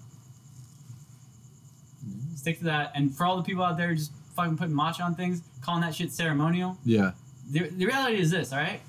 Stick 2.45 2.59
to 2.59 2.65
that. 2.65 2.93
And 2.95 3.11
for 3.11 3.25
all 3.25 3.39
the 3.39 3.43
people 3.43 3.65
out 3.65 3.79
there 3.79 3.95
just 3.95 4.12
fucking 4.37 4.59
putting 4.59 4.75
matcha 4.75 5.01
on 5.03 5.15
things, 5.15 5.41
calling 5.62 5.81
that 5.81 5.95
shit 5.95 6.12
ceremonial, 6.12 6.77
Yeah. 6.85 7.12
the, 7.51 7.71
the 7.71 7.87
reality 7.87 8.21
is 8.21 8.31
this, 8.31 8.53
all 8.53 8.59
right? 8.59 8.83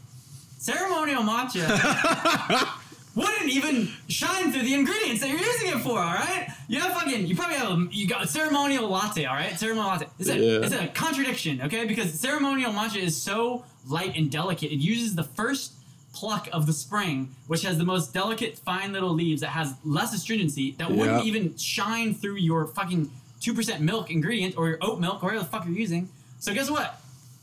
Ceremonial 0.58 1.24
matcha 1.24 1.64
wouldn't 3.16 3.48
even 3.50 3.88
shine 4.10 4.52
through 4.52 4.64
the 4.64 4.74
ingredients 4.74 5.22
that 5.22 5.30
you're 5.30 5.40
using 5.40 5.70
it 5.70 5.80
for, 5.80 5.92
all 5.92 6.16
right? 6.16 6.50
You 6.68 6.82
have 6.82 6.92
fucking, 6.96 7.28
you 7.28 7.34
probably 7.38 7.56
have, 7.56 7.70
a, 7.70 7.88
you 7.92 8.10
got 8.10 8.26
a 8.26 8.28
ceremonial 8.28 8.90
latte, 8.90 9.24
all 9.24 9.36
right? 9.36 9.58
Ceremonial 9.58 9.88
latte. 9.94 10.08
It's 10.20 10.28
a, 10.30 10.38
Yeah. 10.38 10.60
it's 10.66 10.74
a 10.74 10.88
contradiction, 10.88 11.62
okay? 11.62 11.86
Because 11.86 12.14
ceremonial 12.20 12.74
matcha 12.74 12.98
is 13.02 13.16
so 13.16 13.64
light 13.88 14.18
and 14.18 14.30
delicate. 14.30 14.74
It 14.74 14.80
uses 14.80 15.16
the 15.16 15.24
first 15.24 15.76
pluck 16.14 16.50
of 16.52 16.66
the 16.66 16.74
spring, 16.74 17.34
which 17.48 17.62
has 17.62 17.78
the 17.78 17.86
most 17.86 18.14
delicate, 18.14 18.58
fine 18.58 18.92
little 18.92 19.14
leaves 19.14 19.40
that 19.40 19.52
has 19.52 19.76
less 19.86 20.14
astringency, 20.14 20.76
that 20.78 20.92
wouldn't 20.92 21.24
even 21.24 21.56
shine 21.56 22.14
through 22.14 22.36
your 22.36 22.68
fucking 22.68 23.10
2% 23.46 23.80
milk 23.80 24.10
ingredient 24.10 24.58
or 24.58 24.68
your 24.70 24.78
oat 24.82 25.00
milk 25.00 25.22
or 25.22 25.28
whatever 25.28 25.44
the 25.44 25.50
fuck 25.50 25.66
you're 25.66 25.76
using. 25.78 26.10
So 26.40 26.54
guess 26.54 26.70
what? 26.70 27.00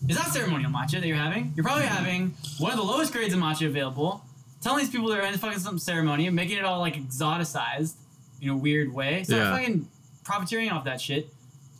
It's 0.09 0.19
not 0.19 0.29
ceremonial 0.29 0.71
matcha 0.71 0.93
that 1.01 1.07
you're 1.07 1.17
having. 1.17 1.53
You're 1.55 1.65
probably 1.65 1.85
having 1.87 2.35
one 2.59 2.73
of 2.73 2.79
the 2.79 2.85
lowest 2.85 3.13
grades 3.13 3.33
of 3.33 3.41
matcha 3.41 3.67
available. 3.67 4.25
Telling 4.61 4.81
these 4.81 4.91
people 4.91 5.09
they're 5.09 5.23
in 5.23 5.35
fucking 5.39 5.61
some 5.61 5.79
ceremony 5.79 6.27
and 6.27 6.35
making 6.35 6.59
it 6.59 6.65
all 6.65 6.81
like 6.81 6.95
exoticized 6.95 7.95
in 8.41 8.49
a 8.49 8.57
weird 8.57 8.93
way. 8.93 9.23
Start 9.23 9.43
Yeah. 9.43 9.57
fucking 9.57 9.89
profiteering 10.25 10.71
off 10.71 10.85
that 10.85 11.01
shit. 11.01 11.33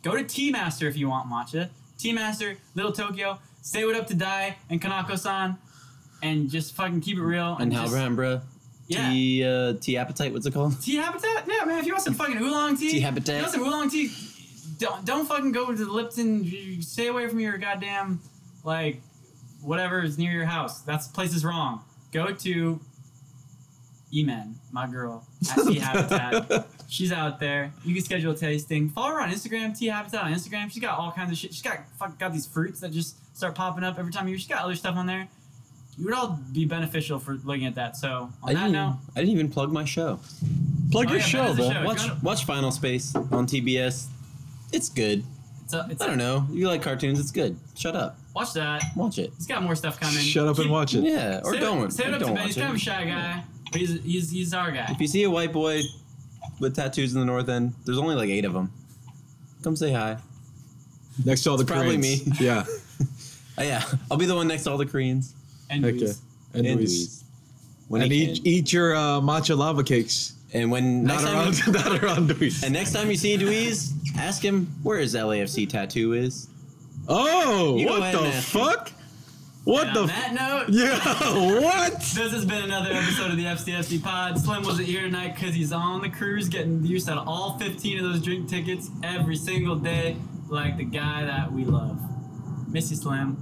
Go 0.03 0.15
to 0.15 0.23
Tea 0.23 0.51
Master 0.51 0.87
if 0.87 0.95
you 0.97 1.09
want 1.09 1.29
matcha. 1.29 1.69
Tea 1.97 2.13
Master, 2.13 2.57
Little 2.75 2.91
Tokyo, 2.91 3.39
Stay 3.61 3.85
What 3.85 3.95
Up 3.95 4.07
to 4.07 4.13
Dai 4.13 4.57
and 4.69 4.81
Kanako-san, 4.81 5.57
and 6.21 6.49
just 6.49 6.73
fucking 6.75 7.01
keep 7.01 7.17
it 7.17 7.21
real. 7.23 7.55
And 7.57 7.71
just- 7.71 7.93
Halbrand, 7.93 8.41
Yeah. 8.87 9.09
Tea, 9.09 9.43
uh, 9.45 9.73
tea 9.79 9.97
appetite. 9.97 10.33
What's 10.33 10.45
it 10.45 10.53
called? 10.53 10.81
Tea 10.81 10.97
habitat? 10.97 11.45
Yeah, 11.47 11.65
man. 11.65 11.79
If 11.79 11.85
you 11.85 11.93
want 11.93 12.03
some 12.03 12.13
fucking 12.13 12.37
oolong 12.37 12.75
tea, 12.77 12.91
Tea 12.91 12.99
habitat. 12.99 13.35
You 13.37 13.41
want 13.43 13.53
some 13.53 13.63
oolong 13.63 13.89
tea? 13.89 14.11
Don't 14.77 15.05
don't 15.05 15.25
fucking 15.27 15.51
go 15.51 15.67
to 15.67 15.85
the 15.85 15.91
Lipton. 15.91 16.81
Stay 16.81 17.07
away 17.07 17.27
from 17.27 17.39
your 17.39 17.57
goddamn 17.57 18.19
like 18.63 19.01
whatever 19.61 20.01
is 20.03 20.17
near 20.17 20.31
your 20.31 20.45
house. 20.45 20.81
That's 20.81 21.07
place 21.07 21.33
is 21.33 21.45
wrong. 21.45 21.81
Go 22.11 22.33
to 22.33 22.79
Eman, 24.13 24.53
my 24.71 24.87
girl, 24.87 25.25
at 25.49 25.65
Tea 25.65 25.79
Habitat. 25.79 26.67
She's 26.87 27.11
out 27.11 27.39
there. 27.39 27.73
You 27.83 27.95
can 27.95 28.03
schedule 28.03 28.33
a 28.33 28.35
tasting. 28.35 28.89
Follow 28.89 29.13
her 29.13 29.21
on 29.21 29.31
Instagram, 29.31 29.77
Tea 29.77 29.87
Habitat 29.87 30.23
on 30.23 30.33
Instagram. 30.33 30.69
She's 30.71 30.81
got 30.81 30.99
all 30.99 31.11
kinds 31.11 31.31
of 31.31 31.37
shit. 31.37 31.53
She's 31.53 31.63
got 31.63 31.79
fuck, 31.97 32.19
got 32.19 32.31
these 32.33 32.45
fruits 32.45 32.81
that 32.81 32.91
just 32.91 33.15
start 33.35 33.55
popping 33.55 33.83
up 33.83 33.97
every 33.97 34.11
time 34.11 34.27
you. 34.27 34.37
She's 34.37 34.47
got 34.47 34.63
other 34.63 34.75
stuff 34.75 34.95
on 34.95 35.07
there. 35.07 35.27
You 35.97 36.05
would 36.05 36.13
all 36.13 36.39
be 36.51 36.65
beneficial 36.65 37.19
for 37.19 37.35
looking 37.43 37.65
at 37.67 37.75
that. 37.75 37.95
So 37.97 38.29
on 38.41 38.49
I 38.49 38.53
that 38.53 38.59
didn't, 38.61 38.71
note, 38.73 38.97
I 39.15 39.19
didn't 39.19 39.31
even 39.33 39.49
plug 39.49 39.71
my 39.71 39.85
show. 39.85 40.19
Plug 40.91 41.05
Oh, 41.07 41.09
your 41.11 41.19
yeah, 41.19 41.25
show, 41.25 41.53
that 41.53 41.59
is 41.59 41.59
a 41.59 41.61
bro. 41.61 41.71
show. 41.71 41.85
Watch 41.85 42.05
to- 42.05 42.17
watch 42.23 42.45
Final 42.45 42.71
Space 42.71 43.15
on 43.15 43.45
TBS. 43.47 44.07
It's 44.71 44.89
good. 44.89 45.23
it's 45.63 45.73
a, 45.73 45.87
it's 45.91 46.01
I 46.01 46.05
a- 46.05 46.07
don't 46.09 46.17
know. 46.17 46.47
You 46.51 46.67
like 46.67 46.81
cartoons? 46.81 47.19
It's 47.19 47.31
good. 47.31 47.57
Shut 47.75 47.95
up. 47.95 48.17
Watch 48.35 48.53
that. 48.53 48.83
Watch 48.95 49.19
it. 49.19 49.31
He's 49.37 49.45
got 49.45 49.61
more 49.61 49.75
stuff 49.75 49.99
coming. 49.99 50.17
Shut 50.19 50.47
up 50.47 50.55
and 50.57 50.63
Keep- 50.65 50.71
watch 50.71 50.95
it. 50.95 51.03
Yeah, 51.03 51.41
or 51.43 51.53
say 51.53 51.59
don't. 51.59 51.85
It, 51.85 51.93
say 51.93 52.05
it 52.05 52.13
up 52.13 52.19
don't 52.19 52.29
to 52.29 52.33
Ben. 52.33 52.35
watch 52.35 52.45
He's 52.47 52.57
it. 52.57 52.59
kind 52.61 52.69
of 52.71 52.75
a 52.75 52.79
shy 52.79 53.05
guy, 53.05 53.43
but 53.71 53.81
he's, 53.81 54.03
he's, 54.03 54.31
he's 54.31 54.53
our 54.53 54.71
guy. 54.71 54.87
If 54.89 54.99
you 54.99 55.07
see 55.07 55.23
a 55.23 55.29
white 55.29 55.53
boy 55.53 55.81
with 56.59 56.75
tattoos 56.75 57.13
in 57.13 57.19
the 57.19 57.25
north 57.25 57.49
end, 57.49 57.73
there's 57.85 57.99
only 57.99 58.15
like 58.15 58.29
eight 58.29 58.45
of 58.45 58.53
them. 58.53 58.71
Come 59.63 59.75
say 59.75 59.91
hi. 59.93 60.17
Next 61.23 61.43
to 61.43 61.51
all 61.51 61.57
the 61.57 61.61
It's 61.63 61.71
probably 61.71 61.97
me. 61.97 62.21
Yeah. 62.39 62.65
Oh, 63.55 63.61
yeah, 63.61 63.83
I'll 64.09 64.17
be 64.17 64.25
the 64.25 64.33
one 64.33 64.47
next 64.47 64.63
to 64.63 64.71
all 64.71 64.79
the 64.79 64.85
Koreans. 64.87 65.35
And 65.73 65.85
Okay. 65.85 65.97
Louise. 65.99 66.21
And, 66.53 66.65
And 66.67 66.79
Luis. 66.79 66.89
Louise. 66.91 67.23
When 67.89 68.01
and 68.01 68.11
eat, 68.13 68.35
can. 68.37 68.47
eat 68.47 68.73
your 68.73 68.95
uh, 68.95 69.19
matcha 69.21 69.57
lava 69.57 69.83
cakes. 69.83 70.33
And 70.53 70.69
when 70.71 71.03
Not 71.03 71.23
next 71.23 71.23
time, 71.65 71.73
around, 71.75 71.91
not 71.93 72.03
around 72.03 72.39
Luis. 72.39 72.63
and 72.63 72.73
next 72.73 72.91
time 72.93 73.09
you 73.09 73.15
see 73.17 73.37
Dweez, 73.37 73.91
ask 74.17 74.41
him 74.43 74.67
where 74.83 74.99
his 74.99 75.15
LAFC 75.15 75.67
tattoo 75.67 76.13
is. 76.13 76.47
oh, 77.07 77.75
You 77.77 77.87
what 77.87 78.11
the 78.11 78.19
and 78.19 78.27
ask 78.27 78.51
him. 78.53 78.61
fuck? 78.61 78.91
What 79.65 79.87
And 79.87 79.95
the? 79.95 80.01
on 80.01 80.09
F- 80.09 80.15
that 80.15 80.33
note, 80.33 80.65
yeah, 80.69 81.59
what? 81.61 81.93
this 82.15 82.33
has 82.33 82.45
been 82.45 82.63
another 82.63 82.91
episode 82.91 83.31
of 83.31 83.37
the 83.37 83.45
FCFC 83.45 84.03
Pod. 84.03 84.37
Slim 84.37 84.63
wasn't 84.63 84.87
here 84.87 85.01
tonight 85.01 85.35
because 85.35 85.55
he's 85.55 85.71
on 85.71 86.01
the 86.01 86.09
cruise 86.09 86.49
getting 86.49 86.85
use 86.85 87.07
out 87.09 87.17
of 87.17 87.27
all 87.27 87.57
15 87.59 87.97
of 87.99 88.03
those 88.11 88.21
drink 88.21 88.49
tickets 88.49 88.89
every 89.03 89.37
single 89.37 89.75
day, 89.77 90.17
like 90.49 90.77
the 90.77 90.83
guy 90.83 91.25
that 91.25 91.51
we 91.51 91.63
love. 91.65 91.97
Miss 92.67 92.91
you, 92.91 92.97
Slim. 92.97 93.37